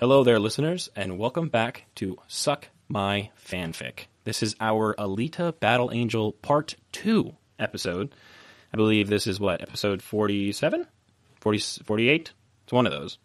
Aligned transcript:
Hello 0.00 0.24
there, 0.24 0.40
listeners, 0.40 0.88
and 0.96 1.18
welcome 1.18 1.50
back 1.50 1.84
to 1.96 2.16
Suck 2.26 2.68
My 2.88 3.28
Fanfic. 3.38 4.06
This 4.24 4.42
is 4.42 4.56
our 4.58 4.94
Alita 4.94 5.60
Battle 5.60 5.90
Angel 5.92 6.32
Part 6.32 6.76
2 6.92 7.34
episode. 7.58 8.14
I 8.72 8.78
believe 8.78 9.08
this 9.08 9.26
is 9.26 9.38
what, 9.38 9.60
episode 9.60 10.00
47? 10.00 10.86
40, 11.42 11.58
48? 11.84 12.32
It's 12.64 12.72
one 12.72 12.86
of 12.86 12.92
those. 12.92 13.18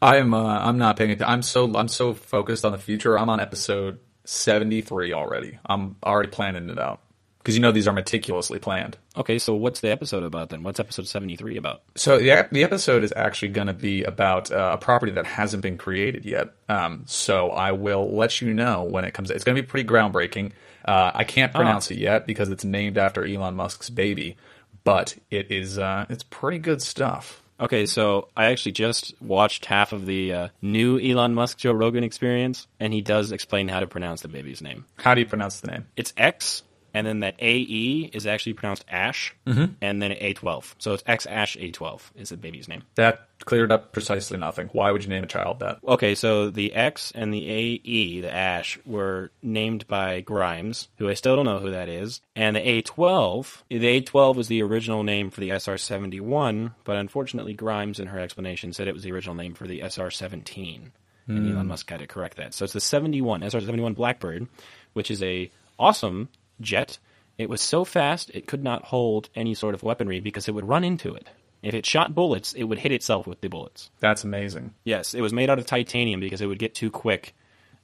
I'm 0.00 0.34
uh, 0.34 0.60
I'm 0.60 0.78
not 0.78 0.96
paying 0.96 1.10
attention. 1.10 1.32
I'm 1.32 1.42
so 1.42 1.74
I'm 1.74 1.88
so 1.88 2.14
focused 2.14 2.64
on 2.64 2.70
the 2.70 2.78
future. 2.78 3.18
I'm 3.18 3.28
on 3.28 3.40
episode 3.40 3.98
73 4.24 5.14
already. 5.14 5.58
I'm 5.66 5.96
already 6.04 6.28
planning 6.28 6.70
it 6.70 6.78
out 6.78 7.00
because 7.44 7.54
you 7.54 7.60
know 7.60 7.72
these 7.72 7.86
are 7.86 7.92
meticulously 7.92 8.58
planned. 8.58 8.96
Okay, 9.18 9.38
so 9.38 9.54
what's 9.54 9.80
the 9.80 9.90
episode 9.90 10.22
about 10.22 10.48
then? 10.48 10.62
What's 10.62 10.80
episode 10.80 11.06
73 11.06 11.58
about? 11.58 11.82
So 11.94 12.18
the 12.18 12.48
the 12.50 12.64
episode 12.64 13.04
is 13.04 13.12
actually 13.14 13.48
going 13.48 13.66
to 13.66 13.74
be 13.74 14.02
about 14.02 14.50
uh, 14.50 14.70
a 14.72 14.78
property 14.78 15.12
that 15.12 15.26
hasn't 15.26 15.62
been 15.62 15.76
created 15.76 16.24
yet. 16.24 16.48
Um, 16.70 17.02
so 17.06 17.50
I 17.50 17.72
will 17.72 18.16
let 18.16 18.40
you 18.40 18.54
know 18.54 18.84
when 18.84 19.04
it 19.04 19.12
comes. 19.12 19.30
It's 19.30 19.44
going 19.44 19.56
to 19.56 19.62
be 19.62 19.68
pretty 19.68 19.86
groundbreaking. 19.86 20.52
Uh, 20.86 21.10
I 21.14 21.24
can't 21.24 21.52
pronounce 21.52 21.90
it 21.90 21.98
yet 21.98 22.26
because 22.26 22.48
it's 22.48 22.64
named 22.64 22.96
after 22.96 23.24
Elon 23.24 23.54
Musk's 23.54 23.90
baby, 23.90 24.38
but 24.82 25.14
it 25.30 25.50
is 25.50 25.78
uh, 25.78 26.06
it's 26.08 26.22
pretty 26.22 26.58
good 26.58 26.80
stuff. 26.80 27.42
Okay, 27.60 27.86
so 27.86 28.28
I 28.36 28.46
actually 28.46 28.72
just 28.72 29.14
watched 29.22 29.66
half 29.66 29.92
of 29.92 30.06
the 30.06 30.32
uh, 30.32 30.48
new 30.60 30.98
Elon 30.98 31.34
Musk 31.34 31.58
Joe 31.58 31.72
Rogan 31.72 32.02
experience, 32.02 32.66
and 32.80 32.92
he 32.92 33.00
does 33.00 33.32
explain 33.32 33.68
how 33.68 33.80
to 33.80 33.86
pronounce 33.86 34.22
the 34.22 34.28
baby's 34.28 34.60
name. 34.60 34.86
How 34.96 35.14
do 35.14 35.20
you 35.20 35.26
pronounce 35.26 35.60
the 35.60 35.68
name? 35.68 35.86
It's 35.96 36.12
X, 36.16 36.64
and 36.94 37.06
then 37.06 37.20
that 37.20 37.34
AE 37.40 38.10
is 38.12 38.26
actually 38.26 38.54
pronounced 38.54 38.84
Ash, 38.88 39.34
mm-hmm. 39.46 39.72
and 39.82 40.00
then 40.00 40.12
A12. 40.12 40.76
So 40.78 40.94
it's 40.94 41.02
X 41.06 41.26
Ash 41.26 41.56
A12 41.56 42.00
is 42.14 42.28
the 42.28 42.36
baby's 42.36 42.68
name. 42.68 42.84
That 42.94 43.28
cleared 43.44 43.72
up 43.72 43.92
precisely 43.92 44.38
nothing. 44.38 44.68
Why 44.72 44.90
would 44.90 45.02
you 45.02 45.10
name 45.10 45.24
a 45.24 45.26
child 45.26 45.58
that? 45.58 45.80
Okay, 45.86 46.14
so 46.14 46.50
the 46.50 46.72
X 46.72 47.12
and 47.14 47.34
the 47.34 47.48
AE, 47.50 48.20
the 48.20 48.32
Ash, 48.32 48.78
were 48.86 49.30
named 49.42 49.86
by 49.88 50.20
Grimes, 50.20 50.88
who 50.98 51.08
I 51.08 51.14
still 51.14 51.36
don't 51.36 51.44
know 51.44 51.58
who 51.58 51.72
that 51.72 51.88
is. 51.88 52.20
And 52.36 52.54
the 52.56 52.60
A12, 52.60 53.64
the 53.68 54.00
A12 54.00 54.36
was 54.36 54.48
the 54.48 54.62
original 54.62 55.02
name 55.02 55.30
for 55.30 55.40
the 55.40 55.50
SR-71, 55.50 56.72
but 56.84 56.96
unfortunately 56.96 57.54
Grimes 57.54 57.98
in 57.98 58.06
her 58.06 58.20
explanation 58.20 58.72
said 58.72 58.86
it 58.86 58.94
was 58.94 59.02
the 59.02 59.12
original 59.12 59.34
name 59.34 59.54
for 59.54 59.66
the 59.66 59.80
SR-17. 59.80 60.90
And 61.26 61.38
hmm. 61.38 61.54
Elon 61.54 61.68
Musk 61.68 61.88
had 61.88 62.00
to 62.00 62.06
correct 62.06 62.36
that. 62.36 62.54
So 62.54 62.64
it's 62.64 62.74
the 62.74 62.80
71, 62.80 63.40
SR71 63.40 63.94
Blackbird, 63.94 64.46
which 64.92 65.10
is 65.10 65.22
a 65.22 65.50
awesome 65.78 66.28
jet. 66.60 66.98
It 67.38 67.48
was 67.48 67.60
so 67.60 67.84
fast 67.84 68.30
it 68.34 68.46
could 68.46 68.62
not 68.62 68.84
hold 68.84 69.28
any 69.34 69.54
sort 69.54 69.74
of 69.74 69.82
weaponry 69.82 70.20
because 70.20 70.48
it 70.48 70.52
would 70.54 70.68
run 70.68 70.84
into 70.84 71.14
it. 71.14 71.26
If 71.62 71.74
it 71.74 71.86
shot 71.86 72.14
bullets, 72.14 72.52
it 72.52 72.64
would 72.64 72.78
hit 72.78 72.92
itself 72.92 73.26
with 73.26 73.40
the 73.40 73.48
bullets. 73.48 73.90
That's 74.00 74.22
amazing. 74.22 74.74
Yes, 74.84 75.14
it 75.14 75.20
was 75.22 75.32
made 75.32 75.48
out 75.50 75.58
of 75.58 75.66
titanium 75.66 76.20
because 76.20 76.40
it 76.42 76.46
would 76.46 76.58
get 76.58 76.74
too 76.74 76.90
quick, 76.90 77.34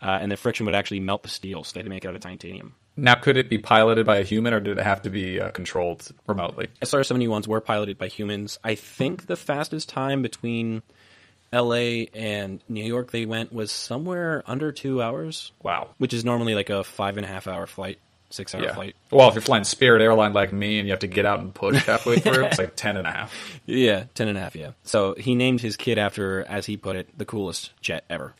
uh, 0.02 0.18
and 0.20 0.30
the 0.30 0.36
friction 0.36 0.66
would 0.66 0.74
actually 0.74 1.00
melt 1.00 1.22
the 1.22 1.30
steel. 1.30 1.64
So 1.64 1.72
they 1.74 1.80
had 1.80 1.84
to 1.86 1.90
make 1.90 2.04
it 2.04 2.08
out 2.08 2.14
of 2.14 2.20
titanium. 2.20 2.74
Now, 2.96 3.14
could 3.14 3.38
it 3.38 3.48
be 3.48 3.56
piloted 3.56 4.04
by 4.04 4.18
a 4.18 4.22
human, 4.22 4.52
or 4.52 4.60
did 4.60 4.76
it 4.76 4.84
have 4.84 5.00
to 5.02 5.10
be 5.10 5.40
uh, 5.40 5.50
controlled 5.52 6.06
remotely? 6.26 6.68
SR-71s 6.82 7.46
were 7.46 7.62
piloted 7.62 7.96
by 7.96 8.08
humans. 8.08 8.58
I 8.62 8.74
think 8.74 9.26
the 9.26 9.36
fastest 9.36 9.88
time 9.88 10.20
between 10.20 10.82
L.A. 11.52 12.08
and 12.14 12.60
New 12.68 12.84
York 12.84 13.10
they 13.12 13.24
went 13.24 13.52
was 13.52 13.72
somewhere 13.72 14.42
under 14.46 14.70
two 14.72 15.00
hours, 15.02 15.52
Wow. 15.62 15.88
which 15.98 16.12
is 16.12 16.24
normally 16.24 16.54
like 16.54 16.68
a 16.68 16.84
five 16.84 17.16
and 17.16 17.24
a 17.24 17.28
half 17.28 17.46
hour 17.46 17.66
flight, 17.66 17.98
six 18.30 18.54
hour 18.54 18.62
Yeah. 18.62 18.74
flight. 18.74 18.96
Well, 19.10 19.28
if 19.28 19.34
you're 19.34 19.42
flying 19.42 19.64
Spirit 19.64 20.02
Airline 20.02 20.32
like 20.32 20.52
me 20.52 20.78
and 20.78 20.86
you 20.88 20.92
have 20.92 21.00
to 21.00 21.06
get 21.06 21.26
out 21.26 21.40
and 21.40 21.54
push 21.54 21.84
halfway 21.84 22.16
through, 22.20 22.44
it's 22.46 22.58
like 22.58 22.74
10 22.76 22.96
and 22.96 23.06
a 23.06 23.10
half. 23.10 23.34
Yeah, 23.66 24.04
ten 24.14 24.28
and 24.28 24.38
a 24.38 24.40
half. 24.40 24.54
Yeah. 24.56 24.70
So 24.84 25.14
he 25.14 25.34
named 25.34 25.60
his 25.60 25.76
kid 25.76 25.98
after, 25.98 26.42
as 26.44 26.66
he 26.66 26.76
put 26.76 26.96
it, 26.96 27.08
the 27.18 27.24
coolest 27.24 27.72
jet 27.80 28.04
ever. 28.10 28.34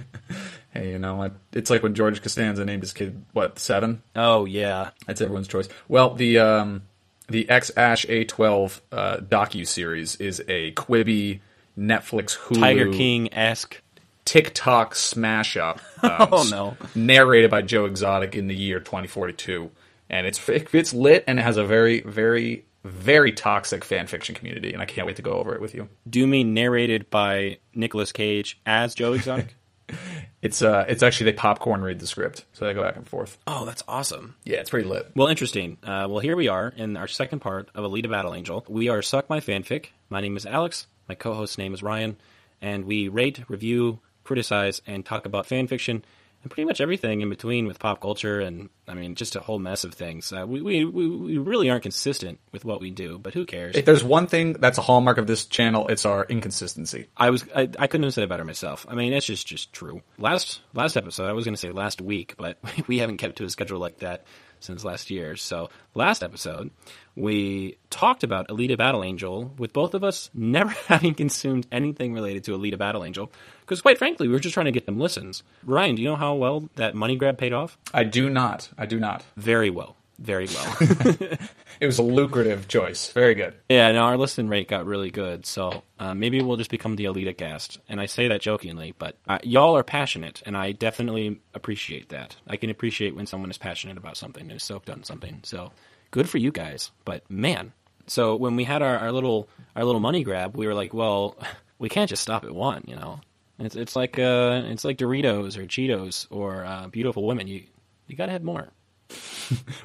Hey, 0.73 0.91
you 0.91 0.99
know, 0.99 1.23
it- 1.23 1.31
it's 1.53 1.69
like 1.69 1.83
when 1.83 1.94
George 1.94 2.22
Costanza 2.22 2.66
named 2.66 2.83
his 2.83 2.91
kid, 2.91 3.23
what, 3.31 3.59
seven? 3.59 4.01
Oh 4.13 4.44
yeah, 4.44 4.89
That's 5.07 5.22
everyone's 5.22 5.47
choice. 5.47 5.69
Well, 5.88 6.13
the 6.16 6.39
um, 6.39 6.81
the 7.29 7.47
X 7.49 7.72
Ash 7.78 8.05
A12 8.07 8.81
uh, 8.91 9.17
docu 9.17 9.66
series 9.66 10.17
is 10.17 10.41
a 10.49 10.73
Quibi 10.73 11.39
Netflix 11.79 12.38
Hulu 12.38 12.59
Tiger 12.59 12.91
King 12.91 13.33
esque. 13.33 13.81
TikTok 14.25 14.95
smash 14.95 15.55
up. 15.57 15.79
Um, 16.03 16.27
Oh, 16.31 16.47
no. 16.49 16.77
Narrated 16.95 17.49
by 17.51 17.61
Joe 17.61 17.85
Exotic 17.85 18.35
in 18.35 18.47
the 18.47 18.55
year 18.55 18.79
2042, 18.79 19.71
and 20.09 20.27
it's 20.27 20.49
it's 20.49 20.93
lit 20.93 21.23
and 21.27 21.39
it 21.39 21.43
has 21.43 21.57
a 21.57 21.63
very 21.63 22.01
very 22.01 22.65
very 22.83 23.31
toxic 23.31 23.83
fan 23.83 24.05
fiction 24.07 24.35
community, 24.35 24.71
and 24.73 24.81
I 24.81 24.85
can't 24.85 25.07
wait 25.07 25.15
to 25.15 25.21
go 25.23 25.31
over 25.33 25.55
it 25.55 25.61
with 25.61 25.73
you. 25.73 25.89
Do 26.07 26.19
you 26.19 26.27
mean 26.27 26.53
narrated 26.53 27.09
by 27.09 27.57
Nicolas 27.73 28.11
Cage 28.11 28.59
as 28.65 28.93
Joe 28.95 29.13
Exotic? 29.13 29.55
It's 30.41 30.61
uh 30.61 30.85
it's 30.87 31.01
actually 31.01 31.31
they 31.31 31.37
popcorn 31.37 31.81
read 31.81 31.99
the 31.99 32.05
script, 32.05 32.45
so 32.53 32.65
they 32.65 32.73
go 32.75 32.83
back 32.83 32.97
and 32.97 33.07
forth. 33.07 33.37
oh, 33.47 33.65
that's 33.65 33.81
awesome. 33.87 34.35
Yeah, 34.43 34.57
it's 34.57 34.69
pretty 34.69 34.87
lit. 34.87 35.11
Well, 35.15 35.27
interesting. 35.27 35.77
Uh, 35.83 36.05
well, 36.09 36.19
here 36.19 36.35
we 36.35 36.47
are 36.49 36.71
in 36.75 36.97
our 36.97 37.07
second 37.07 37.39
part 37.39 37.69
of 37.73 37.83
Alita 37.83 38.09
Battle 38.09 38.35
Angel. 38.35 38.63
We 38.67 38.89
are 38.89 39.01
Suck 39.01 39.27
My 39.29 39.39
Fanfic. 39.39 39.87
My 40.09 40.21
name 40.21 40.37
is 40.37 40.45
Alex. 40.45 40.85
My 41.09 41.15
co-host's 41.15 41.57
name 41.57 41.73
is 41.73 41.81
Ryan, 41.81 42.17
and 42.61 42.85
we 42.85 43.07
rate, 43.07 43.43
review, 43.47 43.99
criticize, 44.25 44.81
and 44.85 45.05
talk 45.05 45.25
about 45.25 45.45
fan 45.45 45.67
fiction 45.67 46.03
and 46.45 46.51
pretty 46.51 46.65
much 46.65 46.79
everything 46.79 47.21
in 47.21 47.29
between 47.29 47.65
with 47.65 47.79
pop 47.79 47.99
culture 47.99 48.39
and 48.39 48.69
I 48.87 48.93
mean 48.93 49.15
just 49.15 49.35
a 49.35 49.39
whole 49.39 49.57
mess 49.57 49.83
of 49.83 49.95
things. 49.95 50.31
Uh, 50.31 50.45
we, 50.47 50.61
we 50.61 50.85
we 50.85 51.37
really 51.39 51.71
aren't 51.71 51.81
consistent 51.81 52.39
with 52.51 52.63
what 52.63 52.79
we 52.79 52.91
do, 52.91 53.17
but 53.17 53.33
who 53.33 53.45
cares? 53.45 53.75
If 53.75 53.85
there's 53.85 54.03
one 54.03 54.27
thing 54.27 54.53
that's 54.53 54.77
a 54.77 54.81
hallmark 54.81 55.17
of 55.17 55.25
this 55.25 55.45
channel, 55.45 55.87
it's 55.87 56.05
our 56.05 56.23
inconsistency. 56.23 57.07
I 57.17 57.31
was 57.31 57.43
I, 57.55 57.67
I 57.79 57.87
couldn't 57.87 58.03
have 58.03 58.13
said 58.13 58.25
it 58.25 58.29
better 58.29 58.45
myself. 58.45 58.85
I 58.87 58.93
mean, 58.93 59.11
it's 59.11 59.25
just 59.25 59.47
just 59.47 59.73
true. 59.73 60.03
Last 60.19 60.61
last 60.75 60.95
episode, 60.95 61.27
I 61.27 61.33
was 61.33 61.45
going 61.45 61.55
to 61.55 61.59
say 61.59 61.71
last 61.71 61.99
week, 61.99 62.35
but 62.37 62.59
we 62.87 62.99
haven't 62.99 63.17
kept 63.17 63.37
to 63.37 63.45
a 63.45 63.49
schedule 63.49 63.79
like 63.79 63.99
that 63.99 64.25
since 64.59 64.85
last 64.85 65.09
year. 65.09 65.35
So 65.35 65.71
last 65.95 66.21
episode, 66.23 66.69
we 67.15 67.77
talked 67.89 68.23
about 68.23 68.49
Alita 68.49 68.77
Battle 68.77 69.03
Angel 69.03 69.51
with 69.57 69.73
both 69.73 69.95
of 69.95 70.03
us 70.03 70.29
never 70.33 70.69
having 70.87 71.15
consumed 71.15 71.65
anything 71.71 72.13
related 72.13 72.43
to 72.45 72.57
Alita 72.57 72.77
Battle 72.77 73.03
Angel 73.03 73.31
because, 73.65 73.81
quite 73.81 73.97
frankly, 73.97 74.27
we 74.27 74.33
were 74.33 74.39
just 74.39 74.53
trying 74.53 74.67
to 74.67 74.71
get 74.71 74.85
them 74.85 74.99
listens. 74.99 75.43
Ryan, 75.63 75.95
do 75.95 76.01
you 76.01 76.09
know 76.09 76.15
how 76.15 76.35
well 76.35 76.69
that 76.75 76.95
money 76.95 77.15
grab 77.15 77.37
paid 77.37 77.53
off? 77.53 77.77
I 77.93 78.03
do 78.03 78.29
not. 78.29 78.69
I 78.77 78.85
do 78.85 78.99
not. 78.99 79.23
Very 79.35 79.69
well, 79.69 79.95
very 80.19 80.47
well. 80.47 81.37
It 81.79 81.85
was 81.85 81.99
a 81.99 82.03
lucrative 82.03 82.67
choice. 82.67 83.11
Very 83.11 83.35
good. 83.35 83.53
Yeah, 83.69 83.87
and 83.87 83.97
our 83.97 84.17
listen 84.17 84.47
rate 84.47 84.67
got 84.67 84.85
really 84.85 85.11
good, 85.11 85.45
so 85.45 85.83
uh, 85.99 86.13
maybe 86.13 86.41
we'll 86.41 86.57
just 86.57 86.69
become 86.69 86.95
the 86.95 87.05
Alita 87.05 87.35
cast. 87.35 87.79
And 87.89 87.99
I 87.99 88.05
say 88.05 88.27
that 88.29 88.41
jokingly, 88.41 88.93
but 88.97 89.17
uh, 89.27 89.39
y'all 89.43 89.75
are 89.75 89.83
passionate, 89.83 90.41
and 90.45 90.55
I 90.55 90.71
definitely 90.71 91.41
appreciate 91.53 92.09
that. 92.09 92.37
I 92.47 92.55
can 92.57 92.69
appreciate 92.69 93.15
when 93.15 93.25
someone 93.25 93.49
is 93.49 93.57
passionate 93.57 93.97
about 93.97 94.17
something 94.17 94.43
and 94.43 94.53
is 94.53 94.63
soaked 94.63 94.89
on 94.89 95.03
something. 95.03 95.41
So 95.43 95.71
good 96.11 96.29
for 96.29 96.37
you 96.37 96.51
guys. 96.51 96.91
But 97.03 97.29
man, 97.29 97.73
so 98.07 98.35
when 98.35 98.55
we 98.55 98.63
had 98.63 98.81
our, 98.81 98.97
our 98.97 99.11
little 99.11 99.49
our 99.75 99.83
little 99.83 100.01
money 100.01 100.23
grab, 100.23 100.55
we 100.55 100.67
were 100.67 100.73
like, 100.73 100.93
well, 100.93 101.35
we 101.79 101.89
can't 101.89 102.09
just 102.09 102.23
stop 102.23 102.45
at 102.45 102.55
one, 102.55 102.83
you 102.87 102.95
know. 102.95 103.19
It's 103.59 103.75
it's 103.75 103.95
like 103.95 104.19
uh, 104.19 104.63
it's 104.66 104.83
like 104.83 104.97
Doritos 104.97 105.57
or 105.57 105.66
Cheetos 105.66 106.27
or 106.29 106.66
uh, 106.66 106.88
beautiful 106.88 107.25
women. 107.25 107.47
You 107.47 107.63
you 108.07 108.16
gotta 108.16 108.31
have 108.31 108.43
more. 108.43 108.69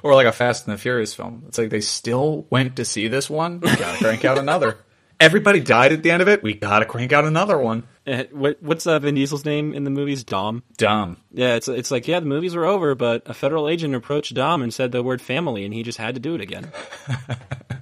Or 0.03 0.15
like 0.15 0.27
a 0.27 0.33
Fast 0.33 0.67
and 0.67 0.75
the 0.75 0.81
Furious 0.81 1.13
film. 1.13 1.45
It's 1.47 1.59
like 1.59 1.69
they 1.69 1.83
still 1.83 2.47
went 2.49 2.77
to 2.77 2.85
see 2.87 3.09
this 3.09 3.29
one. 3.29 3.61
We 3.61 3.69
gotta 3.77 3.99
crank 3.99 4.25
out 4.25 4.39
another. 4.39 4.79
Everybody 5.21 5.61
died 5.61 5.93
at 5.93 6.03
the 6.03 6.11
end 6.11 6.23
of 6.23 6.29
it. 6.29 6.43
We 6.43 6.55
gotta 6.55 6.87
crank 6.87 7.13
out 7.13 7.27
another 7.27 7.59
one. 7.59 7.83
Uh, 8.07 8.25
what 8.33 8.63
what's 8.63 8.87
uh, 8.87 8.99
Vin 8.99 9.17
Diesel's 9.17 9.45
name 9.45 9.75
in 9.75 9.85
the 9.85 9.91
movies? 9.91 10.25
Dom. 10.25 10.63
Dumb. 10.79 11.19
Yeah, 11.31 11.57
it's 11.57 11.69
it's 11.69 11.91
like 11.91 12.09
yeah, 12.09 12.21
the 12.21 12.27
movies 12.27 12.57
were 12.57 12.65
over, 12.65 12.95
but 12.95 13.23
a 13.27 13.35
federal 13.35 13.69
agent 13.69 13.95
approached 13.95 14.33
Dom 14.33 14.63
and 14.63 14.73
said 14.73 14.93
the 14.93 15.03
word 15.03 15.21
family, 15.21 15.67
and 15.67 15.75
he 15.75 15.83
just 15.83 15.99
had 15.99 16.15
to 16.15 16.21
do 16.21 16.35
it 16.35 16.41
again. 16.41 16.73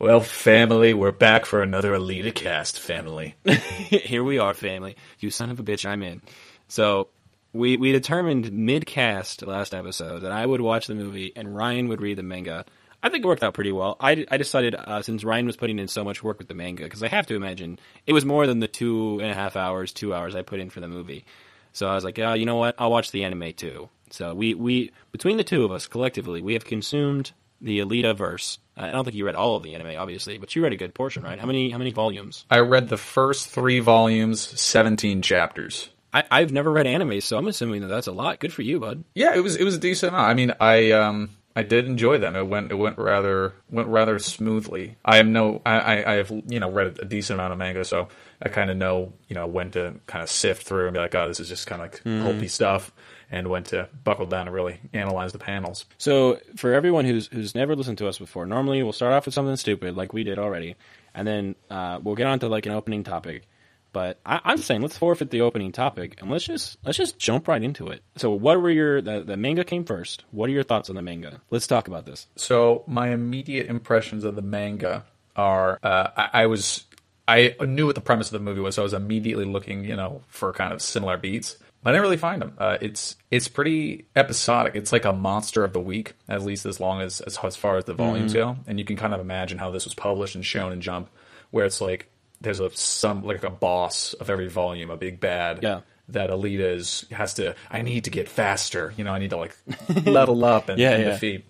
Well, 0.00 0.20
family, 0.20 0.94
we're 0.94 1.10
back 1.10 1.44
for 1.44 1.60
another 1.60 1.92
Alita 1.92 2.32
cast, 2.32 2.78
family. 2.78 3.34
Here 3.44 4.22
we 4.22 4.38
are, 4.38 4.54
family. 4.54 4.94
You 5.18 5.30
son 5.30 5.50
of 5.50 5.58
a 5.58 5.64
bitch, 5.64 5.84
I'm 5.84 6.04
in. 6.04 6.22
So 6.68 7.08
we 7.52 7.76
we 7.76 7.90
determined 7.90 8.52
mid 8.52 8.86
cast 8.86 9.44
last 9.44 9.74
episode 9.74 10.20
that 10.20 10.30
I 10.30 10.46
would 10.46 10.60
watch 10.60 10.86
the 10.86 10.94
movie 10.94 11.32
and 11.34 11.52
Ryan 11.52 11.88
would 11.88 12.00
read 12.00 12.16
the 12.16 12.22
manga. 12.22 12.64
I 13.02 13.08
think 13.08 13.24
it 13.24 13.26
worked 13.26 13.42
out 13.42 13.54
pretty 13.54 13.72
well. 13.72 13.96
I, 13.98 14.24
I 14.30 14.36
decided 14.36 14.76
uh, 14.76 15.02
since 15.02 15.24
Ryan 15.24 15.46
was 15.46 15.56
putting 15.56 15.80
in 15.80 15.88
so 15.88 16.04
much 16.04 16.22
work 16.22 16.38
with 16.38 16.46
the 16.46 16.54
manga, 16.54 16.84
because 16.84 17.02
I 17.02 17.08
have 17.08 17.26
to 17.26 17.34
imagine 17.34 17.80
it 18.06 18.12
was 18.12 18.24
more 18.24 18.46
than 18.46 18.60
the 18.60 18.68
two 18.68 19.18
and 19.20 19.32
a 19.32 19.34
half 19.34 19.56
hours, 19.56 19.92
two 19.92 20.14
hours 20.14 20.36
I 20.36 20.42
put 20.42 20.60
in 20.60 20.70
for 20.70 20.78
the 20.78 20.86
movie. 20.86 21.24
So 21.72 21.88
I 21.88 21.96
was 21.96 22.04
like, 22.04 22.18
yeah, 22.18 22.34
you 22.34 22.46
know 22.46 22.56
what? 22.56 22.76
I'll 22.78 22.92
watch 22.92 23.10
the 23.10 23.24
anime 23.24 23.52
too. 23.52 23.88
So 24.10 24.32
we, 24.32 24.54
we 24.54 24.92
between 25.10 25.38
the 25.38 25.44
two 25.44 25.64
of 25.64 25.72
us 25.72 25.88
collectively, 25.88 26.40
we 26.40 26.52
have 26.52 26.64
consumed 26.64 27.32
the 27.60 27.80
Alita 27.80 28.16
verse. 28.16 28.58
I 28.76 28.90
don't 28.90 29.04
think 29.04 29.16
you 29.16 29.26
read 29.26 29.34
all 29.34 29.56
of 29.56 29.62
the 29.62 29.74
anime, 29.74 29.98
obviously, 29.98 30.38
but 30.38 30.54
you 30.54 30.62
read 30.62 30.72
a 30.72 30.76
good 30.76 30.94
portion, 30.94 31.22
right? 31.24 31.38
How 31.38 31.46
many 31.46 31.70
how 31.70 31.78
many 31.78 31.90
volumes? 31.90 32.44
I 32.50 32.60
read 32.60 32.88
the 32.88 32.96
first 32.96 33.48
three 33.48 33.80
volumes, 33.80 34.40
17 34.40 35.22
chapters. 35.22 35.90
I, 36.12 36.24
I've 36.30 36.52
never 36.52 36.70
read 36.70 36.86
anime, 36.86 37.20
so 37.20 37.36
I'm 37.36 37.48
assuming 37.48 37.82
that 37.82 37.88
that's 37.88 38.06
a 38.06 38.12
lot. 38.12 38.40
Good 38.40 38.52
for 38.52 38.62
you, 38.62 38.80
bud. 38.80 39.04
Yeah, 39.14 39.34
it 39.34 39.40
was 39.40 39.56
it 39.56 39.64
was 39.64 39.74
a 39.74 39.80
decent 39.80 40.12
amount. 40.12 40.30
I 40.30 40.34
mean, 40.34 40.54
I 40.60 40.92
um 40.92 41.30
I 41.54 41.64
did 41.64 41.86
enjoy 41.86 42.18
them. 42.18 42.36
It 42.36 42.46
went 42.46 42.70
it 42.70 42.76
went 42.76 42.98
rather 42.98 43.52
went 43.68 43.88
rather 43.88 44.18
smoothly. 44.20 44.96
I 45.04 45.18
am 45.18 45.32
no 45.32 45.60
I, 45.66 46.04
I 46.04 46.12
have 46.14 46.30
you 46.46 46.60
know 46.60 46.70
read 46.70 46.98
a 47.00 47.04
decent 47.04 47.38
amount 47.38 47.52
of 47.52 47.58
manga, 47.58 47.84
so 47.84 48.08
I 48.40 48.48
kind 48.48 48.70
of 48.70 48.76
know 48.76 49.12
you 49.28 49.34
know 49.34 49.46
when 49.48 49.72
to 49.72 49.94
kind 50.06 50.22
of 50.22 50.30
sift 50.30 50.66
through 50.66 50.86
and 50.86 50.94
be 50.94 51.00
like, 51.00 51.14
oh, 51.14 51.26
this 51.26 51.40
is 51.40 51.48
just 51.48 51.66
kind 51.66 51.82
of 51.82 51.92
like 51.92 52.22
pulpy 52.22 52.48
stuff, 52.48 52.92
and 53.30 53.48
went 53.48 53.66
to 53.66 53.88
buckle 54.04 54.26
down 54.26 54.46
and 54.46 54.54
really 54.54 54.80
analyze 54.92 55.32
the 55.32 55.38
panels. 55.38 55.84
So 55.98 56.40
for 56.56 56.72
everyone 56.72 57.04
who's 57.04 57.28
who's 57.28 57.54
never 57.54 57.76
listened 57.76 57.98
to 57.98 58.08
us 58.08 58.18
before, 58.18 58.46
normally 58.46 58.82
we'll 58.82 58.92
start 58.92 59.12
off 59.12 59.26
with 59.26 59.34
something 59.34 59.56
stupid 59.56 59.96
like 59.96 60.12
we 60.12 60.24
did 60.24 60.38
already, 60.38 60.76
and 61.14 61.26
then 61.26 61.54
uh, 61.70 62.00
we'll 62.02 62.14
get 62.14 62.26
on 62.26 62.38
to 62.40 62.48
like 62.48 62.66
an 62.66 62.72
opening 62.72 63.04
topic. 63.04 63.46
But 63.92 64.20
I, 64.24 64.40
I'm 64.44 64.58
saying 64.58 64.82
let's 64.82 64.96
forfeit 64.96 65.30
the 65.30 65.40
opening 65.40 65.72
topic 65.72 66.20
and 66.20 66.30
let's 66.30 66.44
just 66.44 66.76
let's 66.84 66.98
just 66.98 67.18
jump 67.18 67.48
right 67.48 67.62
into 67.62 67.88
it. 67.88 68.02
So 68.16 68.30
what 68.30 68.60
were 68.60 68.70
your 68.70 69.00
the, 69.00 69.22
the 69.22 69.36
manga 69.36 69.64
came 69.64 69.84
first? 69.84 70.24
What 70.30 70.48
are 70.48 70.52
your 70.52 70.62
thoughts 70.62 70.90
on 70.90 70.96
the 70.96 71.02
manga? 71.02 71.40
Let's 71.50 71.66
talk 71.66 71.88
about 71.88 72.06
this. 72.06 72.26
So 72.36 72.84
my 72.86 73.10
immediate 73.10 73.66
impressions 73.66 74.24
of 74.24 74.36
the 74.36 74.42
manga 74.42 75.04
are 75.36 75.78
uh, 75.82 76.10
I, 76.16 76.30
I 76.42 76.46
was 76.46 76.84
I 77.26 77.54
knew 77.60 77.86
what 77.86 77.94
the 77.94 78.00
premise 78.00 78.28
of 78.28 78.32
the 78.32 78.38
movie 78.38 78.60
was, 78.60 78.74
so 78.74 78.82
I 78.82 78.84
was 78.84 78.94
immediately 78.94 79.44
looking 79.44 79.84
you 79.84 79.96
know 79.96 80.22
for 80.28 80.52
kind 80.52 80.72
of 80.72 80.82
similar 80.82 81.16
beats. 81.16 81.56
I 81.88 81.92
didn't 81.92 82.02
really 82.02 82.16
find 82.18 82.42
them. 82.42 82.52
Uh, 82.58 82.76
it's 82.80 83.16
it's 83.30 83.48
pretty 83.48 84.06
episodic. 84.14 84.74
It's 84.76 84.92
like 84.92 85.06
a 85.06 85.12
monster 85.12 85.64
of 85.64 85.72
the 85.72 85.80
week, 85.80 86.12
at 86.28 86.42
least 86.42 86.66
as 86.66 86.80
long 86.80 87.00
as 87.00 87.20
as, 87.22 87.38
as 87.38 87.56
far 87.56 87.78
as 87.78 87.84
the 87.86 87.94
volumes 87.94 88.34
go. 88.34 88.56
And 88.66 88.78
you 88.78 88.84
can 88.84 88.96
kind 88.96 89.14
of 89.14 89.20
imagine 89.20 89.56
how 89.56 89.70
this 89.70 89.84
was 89.86 89.94
published 89.94 90.34
and 90.34 90.44
Shonen 90.44 90.80
Jump, 90.80 91.08
where 91.50 91.64
it's 91.64 91.80
like 91.80 92.10
there's 92.42 92.60
a 92.60 92.70
some 92.76 93.24
like 93.24 93.42
a 93.42 93.50
boss 93.50 94.12
of 94.14 94.28
every 94.28 94.48
volume, 94.48 94.90
a 94.90 94.96
big 94.96 95.18
bad. 95.18 95.60
Yeah. 95.62 95.80
That 96.10 96.30
Alita 96.30 96.74
is 96.76 97.06
has 97.10 97.34
to. 97.34 97.54
I 97.70 97.82
need 97.82 98.04
to 98.04 98.10
get 98.10 98.28
faster. 98.28 98.92
You 98.96 99.04
know, 99.04 99.12
I 99.12 99.18
need 99.18 99.30
to 99.30 99.36
like 99.36 99.56
level 100.06 100.44
up 100.44 100.68
and, 100.68 100.78
Yeah, 100.78 100.90
and 100.92 101.02
yeah. 101.04 101.10
defeat. 101.10 101.44